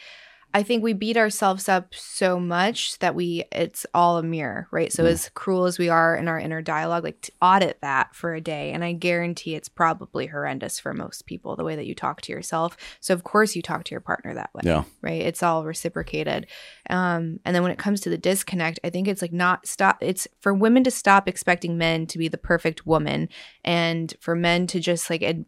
I 0.53 0.63
think 0.63 0.83
we 0.83 0.91
beat 0.93 1.15
ourselves 1.15 1.69
up 1.69 1.93
so 1.95 2.39
much 2.39 2.99
that 2.99 3.15
we 3.15 3.45
it's 3.51 3.85
all 3.93 4.17
a 4.17 4.23
mirror, 4.23 4.67
right? 4.71 4.91
So 4.91 5.03
Mm. 5.05 5.07
as 5.07 5.29
cruel 5.33 5.65
as 5.65 5.79
we 5.79 5.87
are 5.87 6.15
in 6.15 6.27
our 6.27 6.37
inner 6.39 6.61
dialogue, 6.61 7.03
like 7.05 7.21
to 7.21 7.31
audit 7.41 7.79
that 7.81 8.13
for 8.15 8.33
a 8.33 8.41
day, 8.41 8.71
and 8.73 8.83
I 8.83 8.91
guarantee 8.91 9.55
it's 9.55 9.69
probably 9.69 10.27
horrendous 10.27 10.79
for 10.79 10.93
most 10.93 11.25
people 11.25 11.55
the 11.55 11.63
way 11.63 11.75
that 11.77 11.85
you 11.85 11.95
talk 11.95 12.21
to 12.23 12.33
yourself. 12.33 12.75
So 12.99 13.13
of 13.13 13.23
course 13.23 13.55
you 13.55 13.61
talk 13.61 13.85
to 13.85 13.91
your 13.91 14.01
partner 14.01 14.33
that 14.33 14.53
way, 14.53 14.61
Yeah. 14.65 14.83
right? 15.01 15.21
It's 15.21 15.41
all 15.41 15.63
reciprocated. 15.63 16.47
Um, 16.89 17.39
and 17.45 17.55
then 17.55 17.63
when 17.63 17.71
it 17.71 17.77
comes 17.79 18.01
to 18.01 18.09
the 18.09 18.17
disconnect, 18.17 18.79
I 18.83 18.89
think 18.89 19.07
it's 19.07 19.21
like 19.21 19.33
not 19.33 19.65
stop. 19.65 19.99
It's 20.01 20.27
for 20.41 20.53
women 20.53 20.83
to 20.83 20.91
stop 20.91 21.27
expecting 21.29 21.77
men 21.77 22.07
to 22.07 22.17
be 22.17 22.27
the 22.27 22.37
perfect 22.37 22.85
woman, 22.85 23.29
and 23.63 24.13
for 24.19 24.35
men 24.35 24.67
to 24.67 24.79
just 24.81 25.09
like 25.09 25.23
ad- 25.23 25.45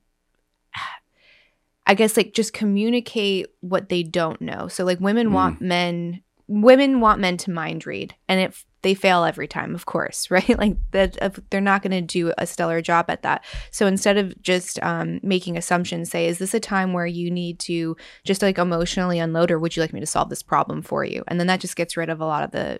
I 1.86 1.96
guess 1.96 2.16
like 2.16 2.34
just 2.34 2.54
communicate 2.54 3.48
what 3.60 3.90
they 3.90 4.04
don't 4.04 4.42
know. 4.42 4.68
So 4.68 4.86
like 4.86 5.00
women 5.00 5.30
Mm. 5.30 5.34
want 5.34 5.62
men 5.62 6.22
women 6.48 7.00
want 7.00 7.22
men 7.22 7.38
to 7.38 7.52
mind 7.52 7.86
read 7.86 8.16
and 8.28 8.40
it 8.40 8.66
they 8.84 8.94
fail 8.94 9.24
every 9.24 9.48
time, 9.48 9.74
of 9.74 9.86
course, 9.86 10.30
right? 10.32 10.58
Like 10.58 10.78
that, 10.92 11.18
they're 11.50 11.62
not 11.62 11.82
going 11.82 11.92
to 11.92 12.02
do 12.02 12.34
a 12.38 12.46
stellar 12.46 12.82
job 12.82 13.06
at 13.10 13.24
that. 13.24 13.44
So 13.72 13.88
instead 13.88 14.18
of 14.18 14.40
just 14.42 14.78
um, 14.84 15.20
making 15.24 15.58
assumptions, 15.58 16.12
say, 16.12 16.28
is 16.28 16.38
this 16.38 16.54
a 16.54 16.60
time 16.60 16.94
where 16.94 17.06
you 17.06 17.32
need 17.32 17.60
to 17.60 17.96
just 18.26 18.42
like 18.42 18.58
emotionally 18.58 19.20
unload, 19.20 19.52
or 19.52 19.58
would 19.58 19.76
you 19.76 19.82
like 19.82 19.94
me 19.94 20.02
to 20.02 20.06
solve 20.06 20.30
this 20.30 20.44
problem 20.44 20.82
for 20.82 21.04
you? 21.04 21.24
And 21.28 21.40
then 21.40 21.48
that 21.48 21.62
just 21.62 21.76
gets 21.76 21.98
rid 21.98 22.10
of 22.10 22.22
a 22.22 22.26
lot 22.26 22.44
of 22.44 22.52
the 22.52 22.80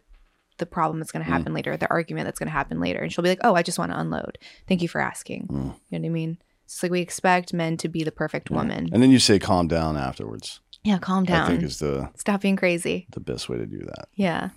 the 0.60 0.66
problem 0.68 1.00
that's 1.00 1.12
going 1.12 1.26
to 1.26 1.32
happen 1.32 1.52
mm. 1.52 1.56
later, 1.56 1.76
the 1.76 1.90
argument 1.90 2.26
that's 2.26 2.38
going 2.38 2.48
to 2.48 2.54
happen 2.54 2.80
later. 2.80 3.00
And 3.00 3.12
she'll 3.12 3.24
be 3.24 3.30
like, 3.30 3.40
"Oh, 3.44 3.56
I 3.56 3.64
just 3.64 3.80
want 3.80 3.92
to 3.92 4.00
unload. 4.00 4.38
Thank 4.68 4.84
you 4.84 4.88
for 4.88 5.02
asking." 5.02 5.48
Mm. 5.48 5.76
You 5.90 6.00
know 6.00 6.04
what 6.04 6.06
I 6.06 6.10
mean? 6.10 6.38
It's 6.66 6.82
like 6.82 6.92
we 6.92 7.02
expect 7.02 7.54
men 7.54 7.78
to 7.78 7.90
be 7.90 8.04
the 8.04 8.12
perfect 8.12 8.50
woman, 8.50 8.90
and 8.92 9.04
then 9.04 9.12
you 9.12 9.20
say, 9.20 9.40
"Calm 9.40 9.68
down." 9.68 9.98
Afterwards. 9.98 10.60
Yeah, 10.84 10.98
calm 10.98 11.24
down. 11.24 11.46
I 11.46 11.48
think 11.48 11.64
is 11.64 11.80
the 11.80 12.10
stop 12.16 12.42
being 12.42 12.58
crazy. 12.58 13.08
The 13.12 13.22
best 13.22 13.48
way 13.48 13.58
to 13.58 13.66
do 13.66 13.80
that. 13.80 14.10
Yeah 14.16 14.50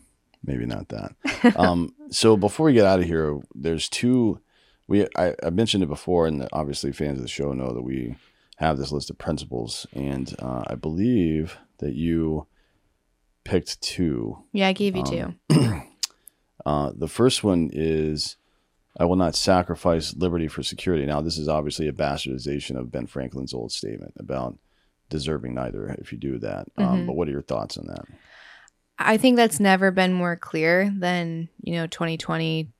maybe 0.47 0.65
not 0.65 0.89
that. 0.89 1.15
um, 1.57 1.95
so 2.11 2.37
before 2.37 2.66
we 2.66 2.73
get 2.73 2.87
out 2.87 3.01
of 3.01 3.07
here, 3.07 3.39
there's 3.55 3.89
two. 3.89 4.41
We 4.87 5.07
I, 5.16 5.35
I 5.43 5.51
mentioned 5.51 5.83
it 5.83 5.89
before, 5.89 6.27
and 6.27 6.49
obviously 6.53 6.93
fans 6.93 7.19
of 7.19 7.23
the 7.23 7.28
show 7.28 7.53
know 7.53 7.74
that 7.74 7.83
we 7.83 8.16
have 8.57 8.78
this 8.78 8.93
list 8.93 9.11
of 9.11 9.19
principles, 9.19 9.87
and 9.93 10.35
uh, 10.39 10.62
I 10.66 10.77
believe 10.77 11.59
that 11.78 11.95
you 11.95 12.47
picked 13.45 13.81
two. 13.83 14.39
Yeah, 14.53 14.69
I 14.69 14.73
gave 14.73 14.97
you 14.97 15.03
um, 15.03 15.39
two. 15.51 15.83
uh, 16.66 16.93
the 16.97 17.09
first 17.09 17.45
one 17.45 17.70
is 17.73 18.37
I 18.98 19.05
will 19.05 19.16
not 19.16 19.35
sacrifice 19.35 20.14
liberty 20.14 20.48
for 20.48 20.62
security. 20.62 21.05
Now, 21.05 21.20
this 21.20 21.39
is 21.39 21.48
obviously 21.48 21.89
a 21.89 21.93
bastardization 21.93 22.78
of 22.78 22.90
Ben 22.90 23.06
Franklin's 23.06 23.52
old 23.52 23.73
statement 23.73 24.14
about 24.18 24.59
deserving 25.10 25.55
neither 25.55 25.89
if 25.98 26.12
you 26.12 26.18
do 26.18 26.39
that. 26.39 26.66
Um, 26.77 26.86
mm-hmm. 26.86 27.06
But 27.06 27.16
what 27.16 27.28
are 27.28 27.32
your 27.32 27.43
thoughts 27.43 27.77
on 27.77 27.86
that? 27.86 28.05
I 28.98 29.18
think 29.18 29.36
that's 29.36 29.60
never 29.60 29.90
been 29.90 30.14
more 30.14 30.36
clear 30.36 30.93
than, 30.97 31.51
you 31.60 31.74
know, 31.74 31.86
2020 31.86 32.70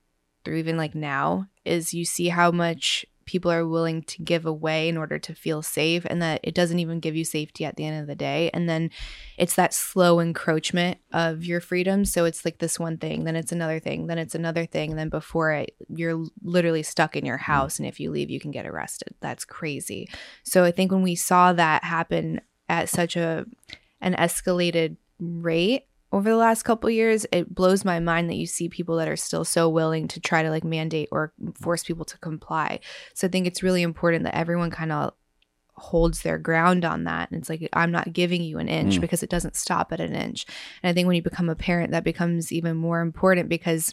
through 0.45 0.57
even 0.57 0.77
like 0.77 0.95
now 0.95 1.47
is 1.65 1.93
you 1.93 2.05
see 2.05 2.29
how 2.29 2.51
much 2.51 3.05
people 3.27 3.51
are 3.51 3.67
willing 3.67 4.03
to 4.03 4.23
give 4.23 4.47
away 4.47 4.89
in 4.89 4.97
order 4.97 5.19
to 5.19 5.35
feel 5.35 5.61
safe 5.61 6.07
and 6.09 6.23
that 6.23 6.41
it 6.43 6.55
doesn't 6.55 6.79
even 6.79 7.01
give 7.01 7.15
you 7.15 7.25
safety 7.25 7.65
at 7.65 7.77
the 7.77 7.85
end 7.85 8.01
of 8.01 8.07
the 8.07 8.15
day. 8.15 8.51
And 8.55 8.69
then 8.69 8.91
it's 9.37 9.57
that 9.57 9.75
slow 9.75 10.21
encroachment 10.21 10.99
of 11.13 11.45
your 11.45 11.61
freedom. 11.61 12.05
So 12.05 12.25
it's 12.25 12.45
like 12.45 12.59
this 12.59 12.79
one 12.79 12.97
thing 12.97 13.25
then 13.25 13.37
it's 13.37 13.53
another 13.53 13.81
thing 13.81 14.07
then 14.07 14.19
it's 14.19 14.35
another 14.35 14.65
thing 14.65 14.91
and 14.91 14.99
then 14.99 15.09
before 15.09 15.53
it 15.53 15.75
you're 15.89 16.25
literally 16.43 16.83
stuck 16.83 17.17
in 17.17 17.27
your 17.27 17.37
mm-hmm. 17.37 17.53
house 17.53 17.79
and 17.79 17.87
if 17.87 18.01
you 18.01 18.11
leave 18.11 18.31
you 18.31 18.41
can 18.41 18.51
get 18.51 18.67
arrested. 18.67 19.15
That's 19.21 19.45
crazy. 19.45 20.09
So 20.45 20.65
i 20.65 20.71
think 20.71 20.93
when 20.93 21.03
we 21.03 21.17
saw 21.17 21.53
that 21.53 21.85
happen 21.85 22.41
at 22.69 22.89
such 22.89 23.17
a 23.17 23.47
an 24.01 24.15
escalated 24.15 24.97
rate 25.19 25.87
over 26.17 26.31
the 26.31 26.37
last 26.37 26.63
couple 26.63 26.89
years 26.89 27.27
it 27.31 27.55
blows 27.55 27.85
my 27.85 28.01
mind 28.01 28.31
that 28.31 28.37
you 28.37 28.47
see 28.47 28.69
people 28.69 28.97
that 28.97 29.09
are 29.09 29.17
still 29.17 29.45
so 29.45 29.69
willing 29.69 30.09
to 30.09 30.19
try 30.19 30.43
to 30.43 30.51
like 30.51 30.65
mandate 30.65 31.09
or 31.13 31.33
force 31.61 31.85
people 31.85 32.05
to 32.07 32.19
comply 32.19 32.81
so 33.13 33.27
i 33.27 33.31
think 33.31 33.47
it's 33.47 33.63
really 33.63 33.83
important 33.83 34.25
that 34.25 34.35
everyone 34.35 34.71
kind 34.71 34.93
of 34.93 35.13
holds 35.75 36.23
their 36.23 36.39
ground 36.39 36.87
on 36.87 37.05
that 37.05 37.31
and 37.31 37.39
it's 37.39 37.51
like 37.51 37.69
i'm 37.75 37.93
not 37.93 38.15
giving 38.15 38.43
you 38.43 38.59
an 38.59 38.69
inch 38.69 38.97
mm. 38.97 39.01
because 39.03 39.23
it 39.23 39.29
doesn't 39.29 39.55
stop 39.55 39.93
at 39.93 40.01
an 40.01 40.15
inch 40.15 40.47
and 40.83 40.89
i 40.89 40.95
think 40.95 41.07
when 41.07 41.17
you 41.17 41.23
become 41.23 41.51
a 41.51 41.55
parent 41.55 41.91
that 41.93 42.03
becomes 42.03 42.51
even 42.51 42.77
more 42.77 43.03
important 43.03 43.51
because 43.51 43.93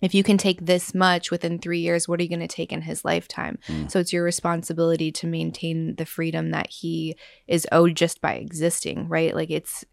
if 0.00 0.14
you 0.14 0.22
can 0.22 0.38
take 0.38 0.64
this 0.64 0.94
much 0.94 1.32
within 1.32 1.58
three 1.58 1.80
years, 1.80 2.06
what 2.06 2.20
are 2.20 2.22
you 2.22 2.28
going 2.28 2.38
to 2.38 2.46
take 2.46 2.72
in 2.72 2.82
his 2.82 3.04
lifetime? 3.04 3.58
Mm. 3.66 3.90
So 3.90 3.98
it's 3.98 4.12
your 4.12 4.22
responsibility 4.22 5.10
to 5.10 5.26
maintain 5.26 5.96
the 5.96 6.06
freedom 6.06 6.52
that 6.52 6.70
he 6.70 7.16
is 7.48 7.66
owed 7.72 7.96
just 7.96 8.20
by 8.20 8.34
existing, 8.34 9.08
right? 9.08 9.34
Like 9.34 9.50
it's 9.50 9.84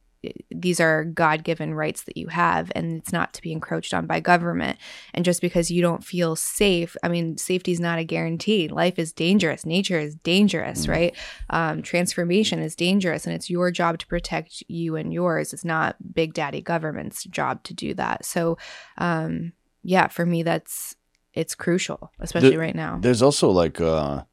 these 0.51 0.79
are 0.79 1.03
God 1.03 1.43
given 1.43 1.73
rights 1.73 2.03
that 2.03 2.17
you 2.17 2.27
have, 2.27 2.71
and 2.75 2.97
it's 2.97 3.11
not 3.11 3.33
to 3.33 3.41
be 3.41 3.51
encroached 3.51 3.93
on 3.93 4.05
by 4.05 4.19
government. 4.19 4.77
And 5.13 5.25
just 5.25 5.41
because 5.41 5.71
you 5.71 5.81
don't 5.81 6.03
feel 6.03 6.35
safe, 6.35 6.95
I 7.03 7.07
mean, 7.07 7.37
safety 7.37 7.71
is 7.71 7.79
not 7.79 7.99
a 7.99 8.03
guarantee. 8.03 8.67
Life 8.67 8.99
is 8.99 9.11
dangerous, 9.11 9.65
nature 9.65 9.99
is 9.99 10.15
dangerous, 10.15 10.85
mm. 10.85 10.89
right? 10.89 11.15
Um, 11.49 11.81
transformation 11.81 12.59
is 12.59 12.75
dangerous, 12.75 13.25
and 13.25 13.35
it's 13.35 13.49
your 13.49 13.71
job 13.71 13.99
to 13.99 14.07
protect 14.07 14.63
you 14.67 14.95
and 14.95 15.13
yours. 15.13 15.53
It's 15.53 15.65
not 15.65 15.95
Big 16.13 16.33
Daddy 16.33 16.61
government's 16.61 17.23
job 17.25 17.63
to 17.63 17.73
do 17.73 17.93
that. 17.95 18.25
So, 18.25 18.57
um, 18.97 19.53
yeah, 19.83 20.07
for 20.07 20.25
me, 20.25 20.43
that's 20.43 20.95
it's 21.33 21.53
crucial, 21.53 22.11
especially 22.19 22.57
right 22.57 22.75
now. 22.75 22.97
There's 23.01 23.21
also 23.21 23.49
like, 23.49 23.81
uh, 23.81 24.23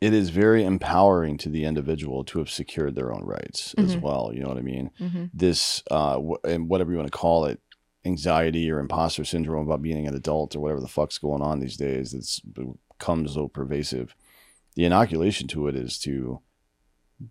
it 0.00 0.12
is 0.12 0.30
very 0.30 0.64
empowering 0.64 1.38
to 1.38 1.48
the 1.48 1.64
individual 1.64 2.22
to 2.24 2.38
have 2.38 2.50
secured 2.50 2.94
their 2.94 3.12
own 3.12 3.24
rights 3.24 3.74
mm-hmm. 3.76 3.88
as 3.88 3.96
well. 3.96 4.30
You 4.32 4.40
know 4.40 4.48
what 4.48 4.58
I 4.58 4.62
mean? 4.62 4.90
Mm-hmm. 5.00 5.24
This, 5.32 5.82
uh, 5.90 6.14
w- 6.14 6.38
and 6.44 6.68
whatever 6.68 6.90
you 6.90 6.98
want 6.98 7.10
to 7.10 7.16
call 7.16 7.46
it, 7.46 7.60
anxiety 8.04 8.70
or 8.70 8.78
imposter 8.78 9.24
syndrome 9.24 9.66
about 9.66 9.82
being 9.82 10.06
an 10.06 10.14
adult 10.14 10.54
or 10.54 10.60
whatever 10.60 10.80
the 10.80 10.88
fuck's 10.88 11.18
going 11.18 11.42
on 11.42 11.58
these 11.58 11.76
days 11.76 12.12
that's 12.12 12.40
become 12.40 13.26
so 13.26 13.48
pervasive. 13.48 14.14
The 14.74 14.84
inoculation 14.84 15.48
to 15.48 15.66
it 15.68 15.74
is 15.74 15.98
to 16.00 16.40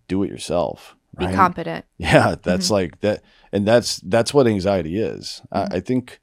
do 0.08 0.22
it 0.22 0.30
yourself. 0.30 0.96
Right? 1.18 1.30
Be 1.30 1.34
competent. 1.34 1.84
Yeah, 1.98 2.34
that's 2.42 2.66
mm-hmm. 2.66 2.74
like 2.74 3.00
that, 3.00 3.22
and 3.52 3.66
that's 3.66 3.98
that's 3.98 4.34
what 4.34 4.46
anxiety 4.46 4.98
is. 4.98 5.40
I, 5.50 5.60
mm-hmm. 5.60 5.74
I, 5.74 5.80
think. 5.80 6.20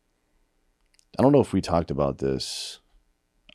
I 1.18 1.24
don't 1.24 1.32
know 1.32 1.42
if 1.42 1.54
we 1.54 1.62
talked 1.62 1.90
about 1.90 2.20
this 2.20 2.80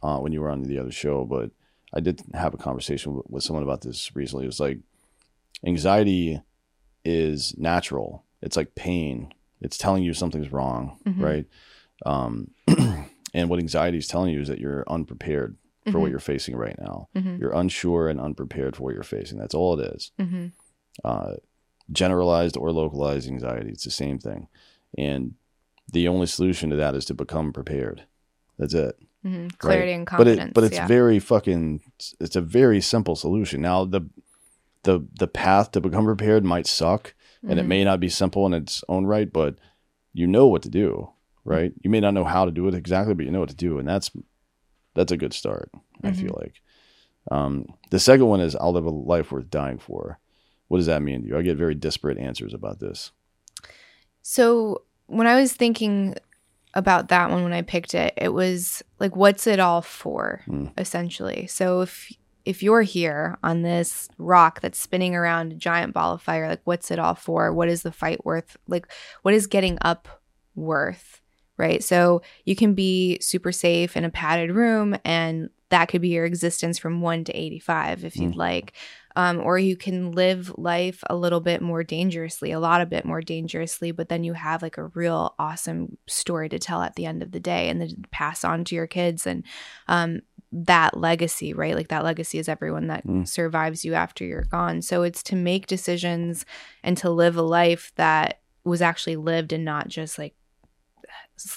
uh, 0.03 0.19
when 0.19 0.33
you 0.33 0.41
were 0.41 0.51
on 0.51 0.63
the 0.63 0.79
other 0.79 0.91
show, 0.91 1.25
but 1.25 1.51
I 1.95 2.01
did 2.01 2.23
have 2.35 2.55
a 2.55 2.59
conversation 2.59 3.23
with, 3.29 3.43
someone 3.43 3.63
about 3.63 3.83
this 3.83 4.15
recently. 4.15 4.45
It 4.45 4.49
was 4.49 4.61
like 4.61 4.79
anxiety 5.67 6.41
is 7.05 7.57
natural. 7.57 8.25
It's 8.43 8.57
like 8.57 8.75
pain. 8.75 9.33
It's 9.61 9.79
telling 9.79 10.03
you 10.03 10.15
something's 10.15 10.53
wrong, 10.53 10.99
mm-hmm. 11.07 11.25
right? 11.25 11.47
Um, 12.05 12.51
and 13.35 13.49
what 13.49 13.59
anxiety 13.59 13.99
is 13.99 14.07
telling 14.07 14.33
you 14.33 14.41
is 14.41 14.49
that 14.49 14.61
you're 14.61 14.85
unprepared 14.89 15.57
for 15.85 15.91
mm-hmm. 15.91 16.01
what 16.01 16.11
you're 16.11 16.21
facing 16.21 16.57
right 16.57 16.79
now. 16.79 17.09
Mm-hmm. 17.17 17.39
You're 17.39 17.55
unsure 17.55 18.09
and 18.09 18.21
unprepared 18.21 18.77
for 18.77 18.85
what 18.85 18.95
you're 18.95 19.03
facing. 19.03 19.39
That's 19.39 19.55
all 19.55 19.79
it 19.79 19.95
is. 19.95 20.13
Mm-hmm. 20.21 20.47
Uh, 21.03 21.35
generalized 21.91 22.57
or 22.57 22.71
localized 22.71 23.29
anxiety, 23.29 23.71
it's 23.71 23.85
the 23.85 23.91
same 23.91 24.19
thing. 24.19 24.49
And 24.97 25.35
the 25.91 26.09
only 26.09 26.27
solution 26.27 26.71
to 26.71 26.77
that 26.77 26.95
is 26.95 27.05
to 27.07 27.15
become 27.15 27.53
prepared. 27.53 28.05
That's 28.59 28.75
it. 28.75 28.99
Mm-hmm. 29.25 29.49
Clarity 29.59 29.91
right? 29.91 29.97
and 29.99 30.07
confidence. 30.07 30.39
But 30.39 30.47
it, 30.47 30.55
but 30.55 30.65
it's 30.65 30.77
yeah. 30.77 30.87
very 30.87 31.19
fucking. 31.19 31.81
It's 32.21 32.37
a 32.37 32.41
very 32.41 32.81
simple 32.81 33.17
solution. 33.17 33.61
Now 33.61 33.85
the 33.85 34.03
the 34.85 35.07
the 35.19 35.27
path 35.27 35.73
to 35.73 35.81
become 35.81 36.05
prepared 36.05 36.45
might 36.45 36.67
suck, 36.67 37.15
mm-hmm. 37.39 37.51
and 37.51 37.59
it 37.59 37.63
mm-hmm. 37.63 37.69
may 37.69 37.85
not 37.85 38.01
be 38.01 38.09
simple 38.09 38.47
in 38.47 38.55
its 38.55 38.85
own 38.89 39.07
right, 39.07 39.33
but 39.33 39.57
you 40.13 40.27
know 40.27 40.47
what 40.47 40.63
to 40.63 40.69
do, 40.69 41.11
right? 41.45 41.73
You 41.83 41.91
may 41.91 42.01
not 42.01 42.15
know 42.15 42.25
how 42.25 42.45
to 42.45 42.51
do 42.51 42.69
it 42.69 42.75
exactly, 42.75 43.15
but 43.15 43.27
you 43.27 43.33
know 43.33 43.41
what 43.41 43.49
to 43.51 43.57
do, 43.57 43.79
and 43.79 43.89
that's 43.89 44.11
that's 44.95 45.13
a 45.13 45.17
good 45.17 45.35
start. 45.35 45.71
Mm-hmm. 45.73 46.07
I 46.07 46.13
feel 46.13 46.31
mm-hmm. 46.31 46.41
like. 46.41 46.63
Um, 47.31 47.67
the 47.91 47.99
second 47.99 48.27
one 48.27 48.41
is 48.41 48.57
I'll 48.57 48.73
live 48.73 48.87
a 48.87 48.91
life 48.91 49.33
worth 49.33 49.51
dying 49.51 49.79
for. 49.79 50.19
What 50.69 50.79
does 50.79 50.87
that 50.87 51.03
mean 51.03 51.23
to 51.23 51.29
you? 51.29 51.39
I 51.39 51.43
get 51.43 51.57
very 51.57 51.75
disparate 51.75 52.19
answers 52.19 52.55
about 52.55 52.79
this. 52.79 53.13
So 54.23 54.83
when 55.07 55.27
I 55.27 55.39
was 55.41 55.53
thinking 55.53 56.15
about 56.79 57.09
that 57.09 57.31
one 57.31 57.43
when 57.43 57.53
I 57.53 57.63
picked 57.63 57.95
it. 57.95 58.15
It 58.17 58.33
was 58.33 58.83
like, 59.01 59.17
what's 59.17 59.47
it 59.47 59.61
all 59.61 59.83
for, 59.83 60.43
mm. 60.47 60.73
essentially? 60.79 61.47
So 61.47 61.83
if 61.83 62.13
if 62.45 62.63
you're 62.63 62.83
here 62.83 63.37
on 63.43 63.61
this 63.61 64.09
rock 64.17 64.63
that's 64.63 64.79
spinning 64.79 65.15
around 65.15 65.53
a 65.53 65.57
giant 65.57 65.93
ball 65.93 66.15
of 66.15 66.23
fire, 66.23 66.49
like 66.49 66.63
what's 66.65 66.91
it 66.91 66.99
all 66.99 67.15
for? 67.15 67.53
What 67.53 67.69
is 67.69 67.83
the 67.83 67.93
fight 67.93 68.25
worth? 68.25 68.57
Like 68.67 68.89
what 69.21 69.35
is 69.35 69.47
getting 69.47 69.77
up 69.83 70.09
worth? 70.55 71.21
Right. 71.59 71.85
So 71.85 72.23
you 72.47 72.57
can 72.57 72.73
be 72.73 73.19
super 73.21 73.53
safe 73.53 73.97
in 73.97 74.05
a 74.05 74.11
padded 74.11 74.53
room 74.53 74.97
and 75.05 75.51
that 75.69 75.89
could 75.89 76.01
be 76.01 76.09
your 76.09 76.25
existence 76.25 76.79
from 76.79 77.03
one 77.03 77.25
to 77.25 77.33
85 77.33 78.05
if 78.05 78.17
you'd 78.17 78.33
mm. 78.33 78.37
like 78.37 78.73
um, 79.17 79.41
or 79.41 79.59
you 79.59 79.77
can 79.77 80.13
live 80.13 80.53
life 80.57 81.03
a 81.09 81.17
little 81.17 81.41
bit 81.41 81.61
more 81.61 81.83
dangerously, 81.83 82.53
a 82.53 82.61
lot 82.61 82.81
a 82.81 82.87
bit 82.87 83.05
more 83.05 83.21
dangerously, 83.21 83.91
but 83.91 84.09
then 84.09 84.25
you 84.25 84.33
have 84.35 84.63
like 84.63 84.79
a 84.79 84.87
real 84.87 85.35
awesome 85.39 85.97
story 86.07 86.49
to 86.49 86.59
tell 86.59 86.83
at 86.83 86.95
the 86.95 87.07
end 87.07 87.23
of 87.23 87.33
the 87.33 87.41
day 87.41 87.69
and 87.69 87.81
then 87.81 88.05
pass 88.11 88.45
on 88.45 88.65
to 88.65 88.75
your 88.75 88.87
kids 88.87 89.27
and 89.27 89.45
um, 89.89 90.21
that 90.53 90.97
legacy, 90.97 91.53
right? 91.53 91.75
Like 91.75 91.89
that 91.89 92.05
legacy 92.05 92.39
is 92.39 92.49
everyone 92.49 92.87
that 92.89 93.07
mm. 93.07 93.27
survives 93.27 93.85
you 93.85 93.95
after 93.95 94.25
you're 94.25 94.45
gone. 94.45 94.83
So 94.83 95.03
it's 95.03 95.23
to 95.25 95.37
make 95.37 95.67
decisions 95.67 96.47
and 96.83 96.97
to 96.99 97.11
live 97.11 97.37
a 97.37 97.43
life 97.43 97.93
that 97.97 98.41
was 98.65 98.83
actually 98.83 99.17
lived 99.17 99.53
and 99.53 99.65
not 99.65 99.89
just 99.89 100.19
like 100.19 100.35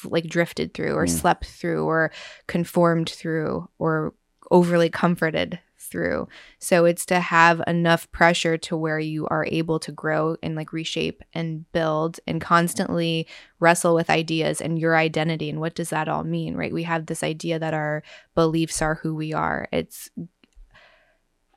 like 0.06 0.26
drifted 0.26 0.73
through 0.73 0.94
or 0.94 1.06
mm. 1.06 1.10
slept 1.10 1.45
through 1.45 1.86
or 1.86 2.11
conformed 2.48 3.10
through 3.10 3.68
or 3.80 4.14
overly 4.52 4.90
comforted 4.90 5.60
through. 5.92 6.28
So 6.60 6.86
it's 6.86 7.06
to 7.08 7.20
have 7.20 7.62
enough 7.68 8.12
pressure 8.12 8.58
to 8.60 8.78
where 8.78 9.00
you 9.00 9.28
are 9.28 9.46
able 9.46 9.80
to 9.80 9.92
grow 9.92 10.38
and 10.42 10.56
like 10.56 10.74
reshape 10.74 11.22
and 11.34 11.72
build 11.74 12.20
and 12.26 12.40
constantly 12.42 13.28
wrestle 13.60 13.94
with 13.94 14.10
ideas 14.10 14.62
and 14.62 14.80
your 14.80 14.96
identity 14.96 15.50
and 15.50 15.60
what 15.60 15.76
does 15.76 15.90
that 15.90 16.08
all 16.08 16.24
mean, 16.24 16.56
right? 16.56 16.74
We 16.74 16.84
have 16.84 17.06
this 17.06 17.22
idea 17.24 17.60
that 17.60 17.74
our 17.74 18.02
beliefs 18.34 18.82
are 18.82 18.96
who 18.96 19.14
we 19.14 19.34
are. 19.34 19.68
It's 19.72 20.10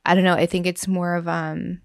I 0.04 0.14
don't 0.14 0.24
know, 0.24 0.34
I 0.34 0.46
think 0.46 0.66
it's 0.66 0.86
more 0.86 1.14
of 1.14 1.28
um 1.28 1.80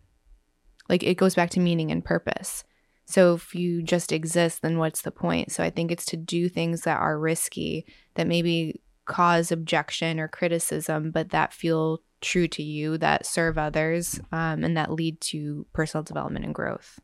like 0.89 1.03
it 1.03 1.15
goes 1.15 1.35
back 1.35 1.51
to 1.51 1.59
meaning 1.59 1.91
and 1.91 2.03
purpose. 2.03 2.63
So 3.05 3.33
if 3.33 3.55
you 3.55 3.81
just 3.81 4.11
exist, 4.11 4.61
then 4.61 4.77
what's 4.77 5.01
the 5.01 5.11
point? 5.11 5.51
So 5.51 5.63
I 5.63 5.71
think 5.71 5.91
it's 5.91 6.05
to 6.05 6.17
do 6.17 6.47
things 6.47 6.81
that 6.81 6.99
are 6.99 7.17
risky, 7.17 7.87
that 8.13 8.27
maybe 8.27 8.81
cause 9.09 9.51
objection 9.51 10.19
or 10.19 10.29
criticism, 10.29 11.11
but 11.11 11.31
that 11.31 11.51
feel 11.51 12.01
true 12.21 12.47
to 12.47 12.63
you, 12.63 12.97
that 12.99 13.25
serve 13.25 13.57
others, 13.57 14.19
um, 14.31 14.63
and 14.63 14.77
that 14.77 14.93
lead 14.93 15.19
to 15.19 15.65
personal 15.73 16.03
development 16.03 16.45
and 16.45 16.55
growth. 16.55 16.99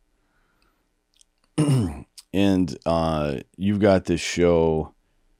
and 2.34 2.77
uh, 2.86 3.38
you've 3.57 3.80
got 3.80 4.06
this 4.06 4.22
show. 4.22 4.94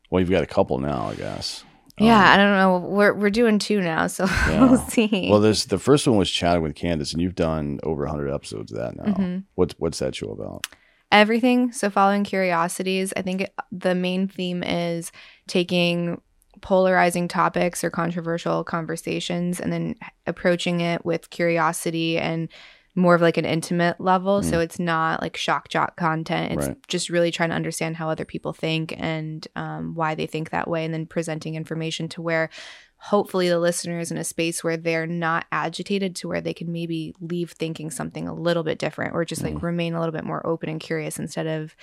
Well, 0.10 0.20
you've 0.20 0.30
got 0.30 0.44
a 0.44 0.48
couple 0.48 0.78
now, 0.80 1.08
I 1.08 1.16
guess. 1.16 1.64
Yeah, 1.98 2.34
I 2.34 2.36
don't 2.36 2.58
know. 2.58 2.78
We're 2.90 3.14
we're 3.14 3.30
doing 3.30 3.58
two 3.58 3.80
now, 3.80 4.08
so 4.08 4.28
we'll 4.50 4.78
see. 4.78 5.30
Well, 5.30 5.40
there's 5.40 5.66
the 5.66 5.80
first 5.80 6.06
one 6.06 6.18
was 6.18 6.30
chatting 6.30 6.62
with 6.62 6.76
Candice, 6.76 7.14
and 7.14 7.22
you've 7.22 7.36
done 7.36 7.80
over 7.84 8.04
100 8.04 8.34
episodes 8.34 8.72
of 8.74 8.80
that 8.80 8.98
now. 8.98 9.14
Mm-hmm. 9.14 9.38
What's 9.56 9.76
what's 9.78 10.00
that 10.00 10.14
show 10.14 10.32
about? 10.32 10.68
Everything. 11.12 11.72
So 11.72 11.90
following 11.90 12.26
curiosities. 12.26 13.14
I 13.16 13.22
think 13.22 13.42
it, 13.42 13.54
the 13.72 13.96
main 13.96 14.28
theme 14.28 14.62
is 14.64 15.14
taking 15.48 16.20
polarizing 16.62 17.28
topics 17.28 17.84
or 17.84 17.90
controversial 17.90 18.64
conversations 18.64 19.60
and 19.60 19.72
then 19.72 19.96
approaching 20.28 20.82
it 20.82 21.06
with 21.06 21.30
curiosity 21.30 22.18
and 22.18 22.50
more 22.98 23.14
of 23.14 23.22
like 23.22 23.36
an 23.36 23.44
intimate 23.46 24.00
level. 24.00 24.42
So 24.42 24.60
it's 24.62 24.80
not 24.80 25.22
like 25.22 25.36
shock 25.36 25.68
jock 25.68 25.98
content. 25.98 26.54
It's 26.54 26.68
Right. 26.68 26.88
just 26.88 27.10
really 27.10 27.30
trying 27.30 27.50
to 27.50 27.56
understand 27.56 27.98
how 27.98 28.10
other 28.10 28.24
people 28.24 28.54
think 28.54 28.94
and 28.98 29.46
um, 29.58 29.96
why 29.96 30.16
they 30.16 30.28
think 30.28 30.52
that 30.52 30.70
way, 30.70 30.86
and 30.86 30.94
then 30.94 31.06
presenting 31.06 31.56
information 31.56 32.08
to 32.10 32.22
where 32.22 32.50
hopefully 32.98 33.50
the 33.50 33.60
listener 33.60 34.00
is 34.00 34.12
in 34.12 34.18
a 34.18 34.24
space 34.24 34.64
where 34.64 34.78
they're 34.78 35.06
not 35.06 35.46
agitated 35.52 36.16
to 36.16 36.30
where 36.30 36.40
they 36.40 36.54
can 36.54 36.72
maybe 36.72 37.14
leave 37.20 37.52
thinking 37.52 37.92
something 37.92 38.28
a 38.30 38.34
little 38.34 38.64
bit 38.64 38.80
different 38.80 39.14
or 39.14 39.26
just 39.26 39.44
like 39.44 39.62
remain 39.62 39.94
a 39.94 40.00
little 40.00 40.14
bit 40.14 40.24
more 40.24 40.46
open 40.48 40.70
and 40.70 40.80
curious 40.80 41.20
instead 41.20 41.46
of 41.46 41.76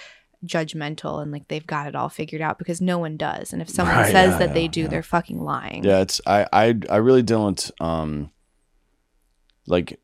judgmental 0.45 1.23
and 1.23 1.31
like 1.31 1.49
they've 1.49 1.67
got 1.67 1.87
it 1.87 1.95
all 1.95 2.09
figured 2.09 2.41
out 2.43 2.59
because 2.59 2.81
no 2.81 2.99
one 2.99 3.17
does. 3.17 3.53
And 3.53 3.63
if 3.63 3.69
someone 3.69 3.97
Right, 3.97 4.11
says 4.11 4.33
yeah, 4.33 4.39
that 4.39 4.55
they 4.55 4.69
do, 4.69 4.83
yeah. 4.83 4.89
they're 4.89 5.03
fucking 5.03 5.41
lying. 5.41 5.85
Yeah, 5.85 6.01
it's 6.01 6.21
I 6.27 6.47
I 6.53 6.75
I 6.91 6.97
really 6.97 7.23
don't 7.23 7.71
um 7.81 8.31
like 9.67 10.01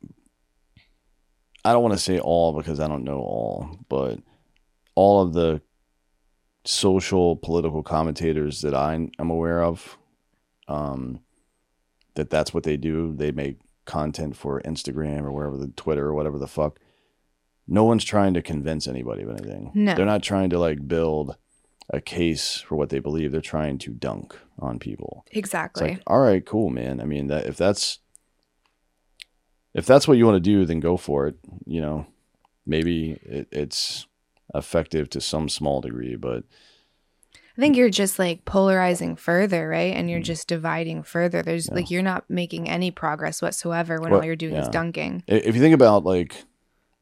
I 1.65 1.73
don't 1.73 1.83
want 1.83 1.93
to 1.93 1.99
say 1.99 2.19
all 2.19 2.53
because 2.53 2.79
I 2.79 2.87
don't 2.87 3.03
know 3.03 3.19
all, 3.19 3.77
but 3.89 4.19
all 4.95 5.21
of 5.21 5.33
the 5.33 5.61
social 6.65 7.35
political 7.35 7.83
commentators 7.83 8.61
that 8.61 8.73
I 8.73 8.93
am 8.93 9.29
aware 9.29 9.63
of 9.63 9.97
um 10.67 11.19
that 12.15 12.29
that's 12.29 12.53
what 12.53 12.63
they 12.63 12.77
do. 12.77 13.13
They 13.15 13.31
make 13.31 13.59
content 13.85 14.35
for 14.35 14.61
Instagram 14.61 15.23
or 15.23 15.31
wherever 15.31 15.57
the 15.57 15.67
Twitter 15.69 16.05
or 16.07 16.13
whatever 16.13 16.37
the 16.37 16.47
fuck. 16.47 16.79
No 17.71 17.83
one's 17.83 18.03
trying 18.03 18.33
to 18.33 18.41
convince 18.41 18.87
anybody 18.87 19.21
of 19.21 19.29
anything. 19.29 19.71
No. 19.75 19.93
They're 19.93 20.05
not 20.05 20.23
trying 20.23 20.49
to 20.49 20.57
like 20.59 20.87
build 20.87 21.37
a 21.91 22.01
case 22.01 22.57
for 22.57 22.75
what 22.75 22.89
they 22.89 22.99
believe. 22.99 23.31
They're 23.31 23.41
trying 23.41 23.77
to 23.79 23.91
dunk 23.91 24.35
on 24.57 24.79
people. 24.79 25.23
Exactly. 25.31 25.89
like, 25.91 26.01
all 26.07 26.19
right, 26.19 26.43
cool, 26.45 26.69
man. 26.69 26.99
I 26.99 27.05
mean, 27.05 27.27
that 27.27 27.45
if 27.45 27.57
that's 27.57 27.99
if 29.73 29.85
that's 29.85 30.07
what 30.07 30.17
you 30.17 30.25
want 30.25 30.35
to 30.35 30.39
do, 30.39 30.65
then 30.65 30.79
go 30.79 30.97
for 30.97 31.27
it. 31.27 31.35
You 31.65 31.81
know, 31.81 32.07
maybe 32.65 33.19
it, 33.23 33.47
it's 33.51 34.07
effective 34.55 35.09
to 35.11 35.21
some 35.21 35.47
small 35.47 35.79
degree, 35.81 36.15
but 36.15 36.43
I 37.55 37.61
think 37.61 37.75
you're 37.75 37.89
just 37.89 38.17
like 38.17 38.45
polarizing 38.45 39.15
further, 39.15 39.67
right? 39.67 39.93
And 39.95 40.07
Mm. 40.07 40.11
you're 40.11 40.21
just 40.21 40.47
dividing 40.47 41.03
further. 41.03 41.43
There's 41.43 41.69
like 41.69 41.91
you're 41.91 42.01
not 42.01 42.23
making 42.29 42.69
any 42.69 42.89
progress 42.89 43.41
whatsoever 43.41 43.99
when 44.01 44.11
Well, 44.11 44.21
all 44.21 44.25
you're 44.25 44.35
doing 44.35 44.55
is 44.55 44.67
dunking. 44.69 45.23
if 45.27 45.55
you 45.55 45.61
think 45.61 45.75
about 45.75 46.03
like 46.03 46.45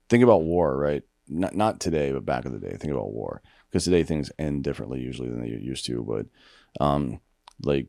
think 0.10 0.24
about 0.24 0.44
war, 0.44 0.78
right? 0.78 1.04
Not 1.28 1.56
not 1.56 1.80
today, 1.80 2.12
but 2.12 2.26
back 2.26 2.46
in 2.46 2.54
the 2.54 2.60
day. 2.60 2.76
Think 2.78 2.94
about 2.94 3.12
war 3.12 3.42
because 3.70 3.84
today 3.84 4.04
things 4.04 4.32
end 4.40 4.64
differently 4.64 5.00
usually 5.02 5.30
than 5.30 5.42
they 5.42 5.50
used 5.50 5.86
to. 5.88 6.04
But 6.04 6.84
um, 6.84 7.20
like 7.64 7.88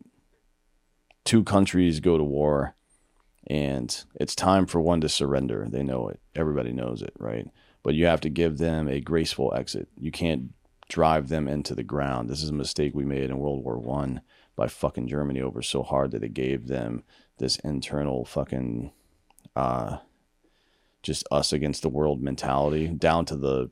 two 1.24 1.45
countries 1.45 2.01
go 2.01 2.19
to 2.19 2.24
war, 2.24 2.74
and 3.49 4.05
it's 4.16 4.35
time 4.35 4.66
for 4.66 4.81
one 4.81 5.01
to 5.03 5.09
surrender. 5.09 5.66
They 5.69 5.82
know 5.82 6.09
it. 6.09 6.20
Everybody 6.35 6.73
knows 6.73 7.03
it, 7.03 7.12
right? 7.19 7.47
But 7.82 7.95
you 7.95 8.07
have 8.07 8.20
to 8.23 8.31
give 8.31 8.59
them 8.59 8.89
a 8.89 9.01
graceful 9.01 9.55
exit. 9.55 9.89
You 9.97 10.11
can't 10.11 10.51
drive 10.89 11.28
them 11.28 11.47
into 11.47 11.74
the 11.74 11.85
ground. 11.85 12.28
This 12.28 12.43
is 12.43 12.51
a 12.51 12.55
mistake 12.55 12.95
we 12.95 13.05
made 13.05 13.31
in 13.31 13.39
World 13.39 13.62
War 13.62 13.78
One 13.78 14.23
by 14.57 14.66
fucking 14.66 15.07
Germany 15.07 15.40
over 15.40 15.62
so 15.62 15.82
hard 15.85 16.11
that 16.11 16.24
it 16.24 16.35
gave 16.35 16.66
them 16.66 17.05
this 17.39 17.57
internal 17.61 18.24
fucking 18.24 18.90
uh 19.55 19.99
just 21.03 21.27
us 21.31 21.53
against 21.53 21.83
the 21.83 21.89
world 21.89 22.23
mentality 22.23 22.89
down 22.89 23.25
to 23.27 23.37
the 23.37 23.70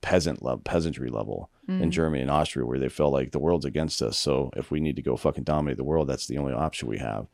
peasant 0.00 0.42
level 0.42 0.62
peasantry 0.64 1.10
level 1.10 1.50
in 1.68 1.90
Germany 1.92 2.20
and 2.22 2.30
Austria 2.32 2.66
where 2.66 2.80
they 2.80 2.88
felt 2.88 3.12
like 3.12 3.30
the 3.30 3.38
world's 3.38 3.64
against 3.64 4.02
us 4.02 4.18
so 4.18 4.50
if 4.56 4.72
we 4.72 4.80
need 4.80 4.96
to 4.96 5.02
go 5.02 5.16
fucking 5.16 5.44
dominate 5.44 5.76
the 5.76 5.84
world 5.84 6.08
that's 6.08 6.26
the 6.26 6.36
only 6.38 6.52
option 6.52 6.88
we 6.88 6.98
have 6.98 7.26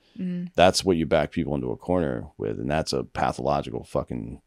that's 0.54 0.84
what 0.84 0.96
you 0.98 1.06
back 1.06 1.30
people 1.30 1.54
into 1.54 1.70
a 1.70 1.76
corner 1.76 2.26
with 2.36 2.58
and 2.60 2.70
that's 2.70 2.92
a 2.92 3.02
pathological 3.04 3.82
fucking 3.84 4.42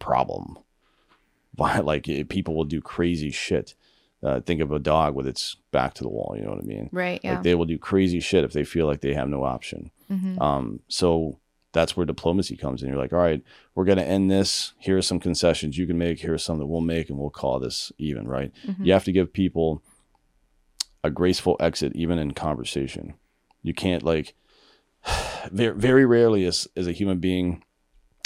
problem 0.00 0.58
why 1.54 1.78
like 1.78 2.08
it, 2.08 2.28
people 2.28 2.56
will 2.56 2.64
do 2.64 2.80
crazy 2.80 3.30
shit 3.30 3.74
uh, 4.24 4.40
think 4.40 4.60
of 4.60 4.72
a 4.72 4.78
dog 4.80 5.14
with 5.14 5.26
its 5.28 5.56
back 5.70 5.94
to 5.94 6.02
the 6.02 6.08
wall 6.08 6.34
you 6.36 6.42
know 6.42 6.50
what 6.50 6.58
i 6.58 6.66
mean 6.66 6.88
Right. 6.90 7.20
Yeah. 7.22 7.34
like 7.34 7.42
they 7.44 7.54
will 7.54 7.64
do 7.66 7.78
crazy 7.78 8.18
shit 8.20 8.42
if 8.44 8.52
they 8.52 8.64
feel 8.64 8.86
like 8.86 9.00
they 9.02 9.14
have 9.14 9.28
no 9.28 9.44
option. 9.44 9.90
Mhm. 10.10 10.40
Um, 10.40 10.80
so 10.88 11.38
that's 11.72 11.96
where 11.96 12.06
diplomacy 12.06 12.56
comes 12.56 12.82
in. 12.82 12.88
You're 12.88 12.98
like, 12.98 13.12
all 13.12 13.18
right, 13.18 13.42
we're 13.74 13.84
gonna 13.84 14.02
end 14.02 14.30
this. 14.30 14.72
Here 14.78 14.96
are 14.96 15.02
some 15.02 15.20
concessions 15.20 15.76
you 15.76 15.86
can 15.86 15.98
make. 15.98 16.20
Here 16.20 16.34
are 16.34 16.38
some 16.38 16.58
that 16.58 16.66
we'll 16.66 16.80
make, 16.80 17.10
and 17.10 17.18
we'll 17.18 17.30
call 17.30 17.58
this 17.58 17.92
even. 17.98 18.26
Right? 18.26 18.52
Mm-hmm. 18.66 18.84
You 18.84 18.92
have 18.92 19.04
to 19.04 19.12
give 19.12 19.32
people 19.32 19.82
a 21.04 21.10
graceful 21.10 21.56
exit, 21.60 21.94
even 21.94 22.18
in 22.18 22.32
conversation. 22.32 23.14
You 23.62 23.74
can't 23.74 24.02
like 24.02 24.34
very 25.52 25.76
very 25.76 26.06
rarely 26.06 26.44
as 26.44 26.68
as 26.76 26.86
a 26.86 26.92
human 26.92 27.18
being. 27.18 27.64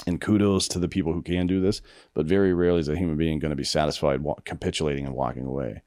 And 0.05 0.21
kudos 0.21 0.67
to 0.69 0.81
the 0.81 0.89
people 0.89 1.13
who 1.13 1.23
can 1.23 1.47
do 1.47 1.61
this, 1.61 1.81
but 2.13 2.27
very 2.27 2.53
rarely 2.53 2.81
is 2.81 2.89
a 2.89 2.97
human 2.97 3.17
being 3.17 3.39
going 3.39 3.51
to 3.51 3.57
be 3.57 3.63
satisfied 3.63 4.21
wa- 4.21 4.35
capitulating 4.45 5.07
and 5.07 5.15
walking 5.15 5.47
away 5.47 5.83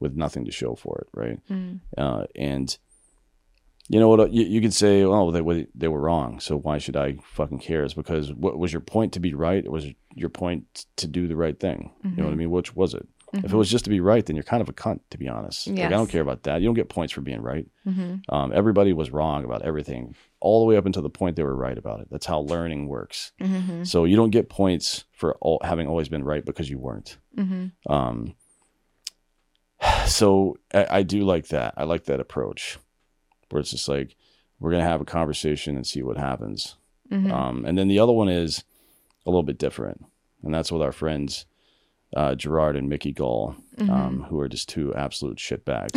with 0.00 0.16
nothing 0.16 0.46
to 0.46 0.50
show 0.50 0.74
for 0.74 0.98
it, 1.02 1.08
right? 1.12 1.38
Mm. 1.50 1.80
uh, 1.98 2.24
and 2.34 2.78
you 3.88 3.98
know 3.98 4.08
what 4.08 4.30
you, 4.32 4.44
you 4.44 4.60
could 4.60 4.74
say 4.74 5.02
oh 5.02 5.30
they, 5.30 5.40
were- 5.40 5.66
they 5.74 5.88
were 5.88 6.00
wrong 6.00 6.40
so 6.40 6.56
why 6.58 6.78
should 6.78 6.96
i 6.96 7.16
fucking 7.24 7.58
care? 7.58 7.84
Is 7.84 7.94
because 7.94 8.32
what 8.32 8.58
was 8.58 8.72
your 8.72 8.80
point 8.82 9.12
to 9.14 9.20
be 9.20 9.34
right 9.34 9.66
or 9.66 9.70
was 9.70 9.86
your 10.14 10.28
point 10.30 10.86
to 10.96 11.06
do 11.06 11.28
the 11.28 11.36
right 11.36 11.58
thing. 11.58 11.92
You 12.04 12.10
know 12.16 12.24
what 12.24 12.32
i 12.32 12.36
mean? 12.36 12.50
Which 12.50 12.74
was 12.76 12.92
it? 12.94 13.06
If 13.34 13.52
it 13.52 13.56
was 13.56 13.70
just 13.70 13.84
to 13.84 13.90
be 13.90 14.00
right 14.00 14.24
then 14.24 14.36
you're 14.36 14.42
kind 14.42 14.62
of 14.62 14.68
a 14.68 14.72
cunt 14.72 15.00
to 15.10 15.18
be 15.18 15.28
honest. 15.28 15.66
Like, 15.68 15.78
i 15.86 15.88
don't 15.90 16.10
care 16.10 16.22
about 16.22 16.42
that. 16.44 16.60
You 16.60 16.66
don't 16.68 16.74
get 16.82 16.88
points 16.88 17.12
for 17.12 17.20
being 17.20 17.42
right. 17.42 17.66
Hmm 17.84 18.14
um, 18.28 18.52
everybody 18.52 18.92
was 18.92 19.10
wrong 19.10 19.44
about 19.44 19.62
everything 19.62 20.14
all 20.40 20.60
the 20.60 20.66
way 20.66 20.76
up 20.76 20.86
until 20.86 21.02
the 21.02 21.10
point 21.20 21.36
they 21.36 21.42
were 21.44 21.56
right 21.56 21.78
about 21.78 22.00
it. 22.00 22.08
That's 22.10 22.26
how 22.26 22.40
learning 22.40 22.88
works. 22.88 23.32
Hmm 23.40 23.84
so 23.84 24.04
you 24.04 24.16
don't 24.16 24.30
get 24.38 24.48
points 24.48 25.04
for 25.12 25.34
all, 25.40 25.60
having 25.62 25.86
always 25.88 26.08
been 26.08 26.24
right 26.24 26.44
because 26.44 26.68
you 26.70 26.78
weren't. 26.78 27.16
Um, 27.86 28.34
so 30.06 30.56
I, 30.74 30.86
I 30.90 31.02
do 31.02 31.22
like 31.24 31.48
that. 31.48 31.74
I 31.76 31.84
like 31.84 32.04
that 32.04 32.20
approach 32.20 32.78
where 33.50 33.60
it's 33.60 33.70
just 33.70 33.88
like 33.88 34.16
we're 34.60 34.70
gonna 34.70 34.82
have 34.82 35.00
a 35.00 35.06
conversation 35.06 35.76
and 35.76 35.86
see 35.86 36.02
what 36.02 36.16
happens. 36.16 36.76
hmm 37.08 37.30
Um, 37.30 37.64
and 37.64 37.76
then 37.78 37.88
the 37.88 37.98
other 37.98 38.12
one 38.12 38.28
is 38.28 38.64
a 39.26 39.30
little 39.30 39.42
bit 39.42 39.58
different, 39.58 40.04
and 40.42 40.52
that's 40.54 40.72
with 40.72 40.82
our 40.82 40.92
friends 40.92 41.46
uh, 42.16 42.34
Gerard 42.34 42.76
and 42.76 42.88
Mickey 42.88 43.12
Gull, 43.12 43.56
Mm-hmm. 43.78 43.90
um, 43.92 44.22
who 44.24 44.40
are 44.40 44.48
just 44.48 44.68
two 44.68 44.92
absolute 44.96 45.36
shitbags. 45.36 45.94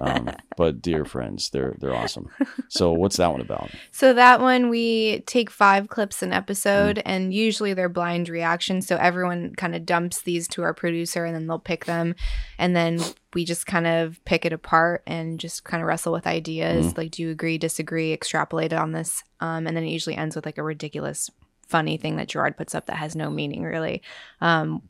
um, 0.00 0.34
but 0.56 0.82
dear 0.82 1.04
friends, 1.04 1.50
they're 1.50 1.76
they're 1.78 1.94
awesome. 1.94 2.28
So 2.68 2.92
what's 2.92 3.18
that 3.18 3.30
one 3.30 3.40
about? 3.40 3.70
So 3.92 4.14
that 4.14 4.40
one 4.40 4.68
we 4.68 5.20
take 5.26 5.48
five 5.48 5.88
clips 5.88 6.22
an 6.24 6.32
episode 6.32 7.00
and 7.04 7.32
usually 7.32 7.72
they're 7.72 7.88
blind 7.88 8.28
reactions. 8.28 8.88
So 8.88 8.96
everyone 8.96 9.54
kind 9.54 9.76
of 9.76 9.86
dumps 9.86 10.22
these 10.22 10.48
to 10.48 10.62
our 10.62 10.74
producer 10.74 11.24
and 11.24 11.36
then 11.36 11.46
they'll 11.46 11.60
pick 11.60 11.84
them 11.84 12.16
and 12.58 12.74
then 12.74 12.98
we 13.32 13.44
just 13.44 13.66
kind 13.66 13.86
of 13.86 14.18
pick 14.24 14.44
it 14.44 14.52
apart 14.52 15.04
and 15.06 15.38
just 15.38 15.62
kind 15.62 15.80
of 15.80 15.86
wrestle 15.86 16.12
with 16.12 16.26
ideas. 16.26 16.86
Mm-hmm. 16.86 16.98
Like 16.98 17.10
do 17.12 17.22
you 17.22 17.30
agree, 17.30 17.58
disagree, 17.58 18.12
extrapolate 18.12 18.72
on 18.72 18.90
this. 18.90 19.22
Um, 19.38 19.68
and 19.68 19.76
then 19.76 19.84
it 19.84 19.90
usually 19.90 20.16
ends 20.16 20.34
with 20.34 20.46
like 20.46 20.58
a 20.58 20.64
ridiculous 20.64 21.30
funny 21.68 21.96
thing 21.96 22.16
that 22.16 22.28
Gerard 22.28 22.56
puts 22.56 22.74
up 22.74 22.86
that 22.86 22.96
has 22.96 23.14
no 23.14 23.30
meaning 23.30 23.62
really. 23.62 24.02
Um, 24.40 24.82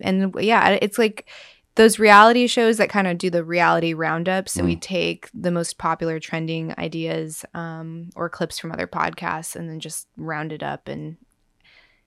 and 0.00 0.34
yeah, 0.40 0.78
it's 0.82 0.98
like 0.98 1.28
those 1.74 1.98
reality 1.98 2.46
shows 2.48 2.76
that 2.78 2.88
kind 2.90 3.06
of 3.06 3.18
do 3.18 3.30
the 3.30 3.44
reality 3.44 3.94
roundup. 3.94 4.48
So 4.48 4.64
we 4.64 4.74
take 4.74 5.30
the 5.32 5.52
most 5.52 5.78
popular 5.78 6.18
trending 6.18 6.74
ideas 6.76 7.44
um, 7.54 8.10
or 8.16 8.28
clips 8.28 8.58
from 8.58 8.72
other 8.72 8.88
podcasts 8.88 9.54
and 9.54 9.70
then 9.70 9.78
just 9.78 10.08
round 10.16 10.52
it 10.52 10.62
up 10.64 10.88
and 10.88 11.16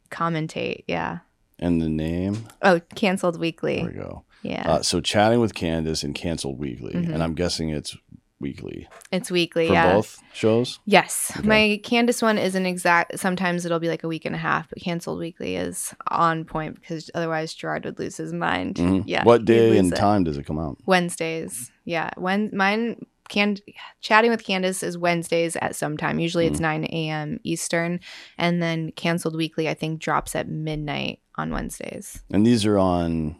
commentate. 0.09 0.83
Yeah. 0.87 1.19
And 1.59 1.81
the 1.81 1.89
name? 1.89 2.47
Oh, 2.61 2.81
canceled 2.95 3.39
Weekly. 3.39 3.77
There 3.77 3.85
we 3.85 3.93
go. 3.93 4.25
Yeah. 4.43 4.69
Uh, 4.69 4.81
so 4.81 4.99
chatting 4.99 5.39
with 5.39 5.53
Candice 5.53 6.03
and 6.03 6.15
canceled 6.15 6.57
weekly, 6.57 6.93
Mhm. 6.93 7.13
and 7.13 7.21
I'm 7.23 7.35
guessing 7.35 7.69
it's 7.69 7.95
weekly 8.41 8.87
It's 9.11 9.31
weekly. 9.31 9.67
for 9.67 9.73
yeah. 9.73 9.93
both 9.93 10.21
shows. 10.33 10.79
Yes. 10.85 11.31
My 11.43 11.79
Candice 11.83 12.21
one 12.21 12.37
isn't 12.37 12.65
exact. 12.65 13.19
Sometimes 13.19 13.65
it'll 13.65 13.79
be 13.79 13.87
like 13.87 14.03
a 14.03 14.07
week 14.07 14.25
and 14.25 14.35
a 14.35 14.39
half, 14.39 14.67
but 14.69 14.79
canceled 14.81 15.19
weekly 15.19 15.55
is 15.55 15.93
on 16.09 16.43
point 16.43 16.75
because 16.81 17.09
otherwise 17.15 17.53
Gerard 17.53 17.85
would 17.85 17.99
lose 17.99 18.17
his 18.17 18.33
mind. 18.33 18.75
Mhm. 18.75 19.03
Yeah. 19.05 19.23
What 19.23 19.45
day 19.45 19.77
and 19.77 19.93
it. 19.93 19.95
time 19.95 20.23
does 20.23 20.37
it 20.37 20.45
come 20.45 20.59
out? 20.59 20.77
Wednesdays. 20.85 21.71
Yeah. 21.85 22.09
When 22.17 22.49
mine 22.53 23.05
can 23.29 23.55
chatting 24.01 24.29
with 24.29 24.43
Candice 24.45 24.83
is 24.83 24.97
Wednesdays 24.97 25.55
at 25.55 25.73
some 25.73 25.95
time. 25.95 26.19
Usually 26.19 26.47
Mm. 26.47 26.51
it's 26.51 26.59
9 26.59 26.83
a.m. 26.85 27.39
Eastern. 27.43 28.01
And 28.37 28.61
then 28.61 28.91
canceled 28.91 29.37
weekly, 29.37 29.69
I 29.69 29.73
think, 29.73 30.01
drops 30.01 30.35
at 30.35 30.49
midnight 30.49 31.19
on 31.35 31.51
Wednesdays. 31.51 32.21
And 32.29 32.45
these 32.45 32.65
are 32.65 32.77
on. 32.77 33.37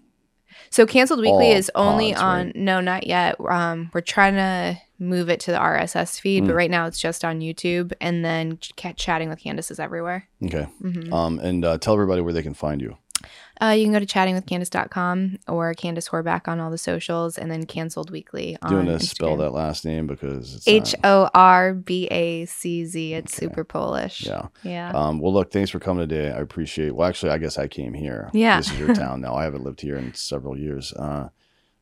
So 0.70 0.86
canceled 0.86 1.20
weekly 1.20 1.52
is 1.52 1.70
only 1.76 2.12
pods, 2.14 2.22
on 2.22 2.46
right? 2.48 2.56
no, 2.56 2.80
not 2.80 3.06
yet. 3.08 3.36
Um, 3.42 3.90
we're 3.94 4.00
trying 4.02 4.36
to 4.36 4.80
move 5.02 5.30
it 5.30 5.40
to 5.42 5.52
the 5.52 5.58
RSS 5.58 6.20
feed, 6.20 6.44
Mm. 6.44 6.48
but 6.48 6.56
right 6.56 6.70
now 6.72 6.86
it's 6.86 7.00
just 7.02 7.26
on 7.26 7.40
YouTube. 7.42 7.92
And 8.00 8.24
then 8.24 8.58
ch- 8.60 8.72
chatting 8.96 9.30
with 9.30 9.40
Candice 9.44 9.72
is 9.72 9.80
everywhere. 9.80 10.28
Okay. 10.46 10.68
Mhm. 10.82 11.12
Um, 11.12 11.40
and 11.40 11.66
uh, 11.66 11.78
tell 11.80 11.94
everybody 11.96 12.22
where 12.22 12.34
they 12.34 12.44
can 12.44 12.54
find 12.54 12.80
you. 12.82 12.98
Uh, 13.62 13.70
you 13.78 13.84
can 13.86 13.94
go 13.94 14.00
to 14.00 14.06
chattingwithcandice.com 14.08 15.38
or 15.48 15.74
Candice 15.76 16.10
Horbacz 16.10 16.48
on 16.48 16.60
all 16.60 16.72
the 16.72 16.78
socials, 16.78 17.38
and 17.38 17.52
then 17.52 17.66
canceled 17.66 18.10
weekly 18.10 18.58
on 18.62 18.70
Do 18.70 18.76
you 18.78 18.86
want 18.88 19.00
to 19.02 19.06
spell 19.06 19.38
that 19.38 19.52
last 19.52 19.86
name 19.86 20.08
because 20.08 20.56
it's 20.56 20.68
H 20.68 20.96
O 21.04 21.30
R 21.34 21.74
B 21.76 22.08
A 22.10 22.46
C 22.46 22.86
Z. 22.86 23.14
It's 23.14 23.34
Okay. 23.38 23.46
super 23.48 23.64
Polish. 23.64 24.26
Yeah. 24.26 24.48
Yeah. 24.64 24.92
Um, 24.96 25.20
well, 25.20 25.34
look, 25.34 25.52
thanks 25.52 25.70
for 25.70 25.80
coming 25.80 26.08
today. 26.08 26.32
I 26.32 26.40
appreciate. 26.40 26.96
Well, 26.96 27.08
actually, 27.08 27.32
I 27.32 27.38
guess 27.38 27.58
I 27.60 27.68
came 27.68 27.94
here. 27.94 28.30
Yeah. 28.34 28.58
This 28.58 28.72
is 28.72 28.80
your 28.80 28.94
town 28.96 29.22
now. 29.22 29.36
I 29.36 29.44
haven't 29.44 29.64
lived 29.64 29.82
here 29.82 29.96
in 29.98 30.14
several 30.16 30.58
years. 30.58 30.92
Uh, 30.94 31.30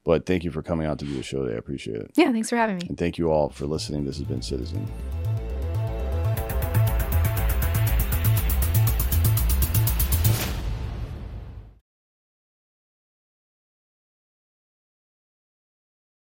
but 0.09 0.25
thank 0.25 0.43
you 0.43 0.49
for 0.49 0.63
coming 0.63 0.87
out 0.87 0.97
to 0.97 1.05
do 1.05 1.13
the 1.13 1.21
show 1.21 1.43
today. 1.43 1.53
I 1.53 1.59
appreciate 1.59 1.97
it. 1.97 2.09
yeah. 2.15 2.31
Thanks 2.31 2.49
for 2.49 2.55
having 2.55 2.77
me. 2.77 2.87
And 2.89 2.97
thank 2.97 3.19
you 3.19 3.31
all 3.31 3.49
for 3.49 3.67
listening. 3.67 4.05
This 4.05 4.17
has 4.17 4.25
been 4.25 4.41
Citizen. 4.41 4.87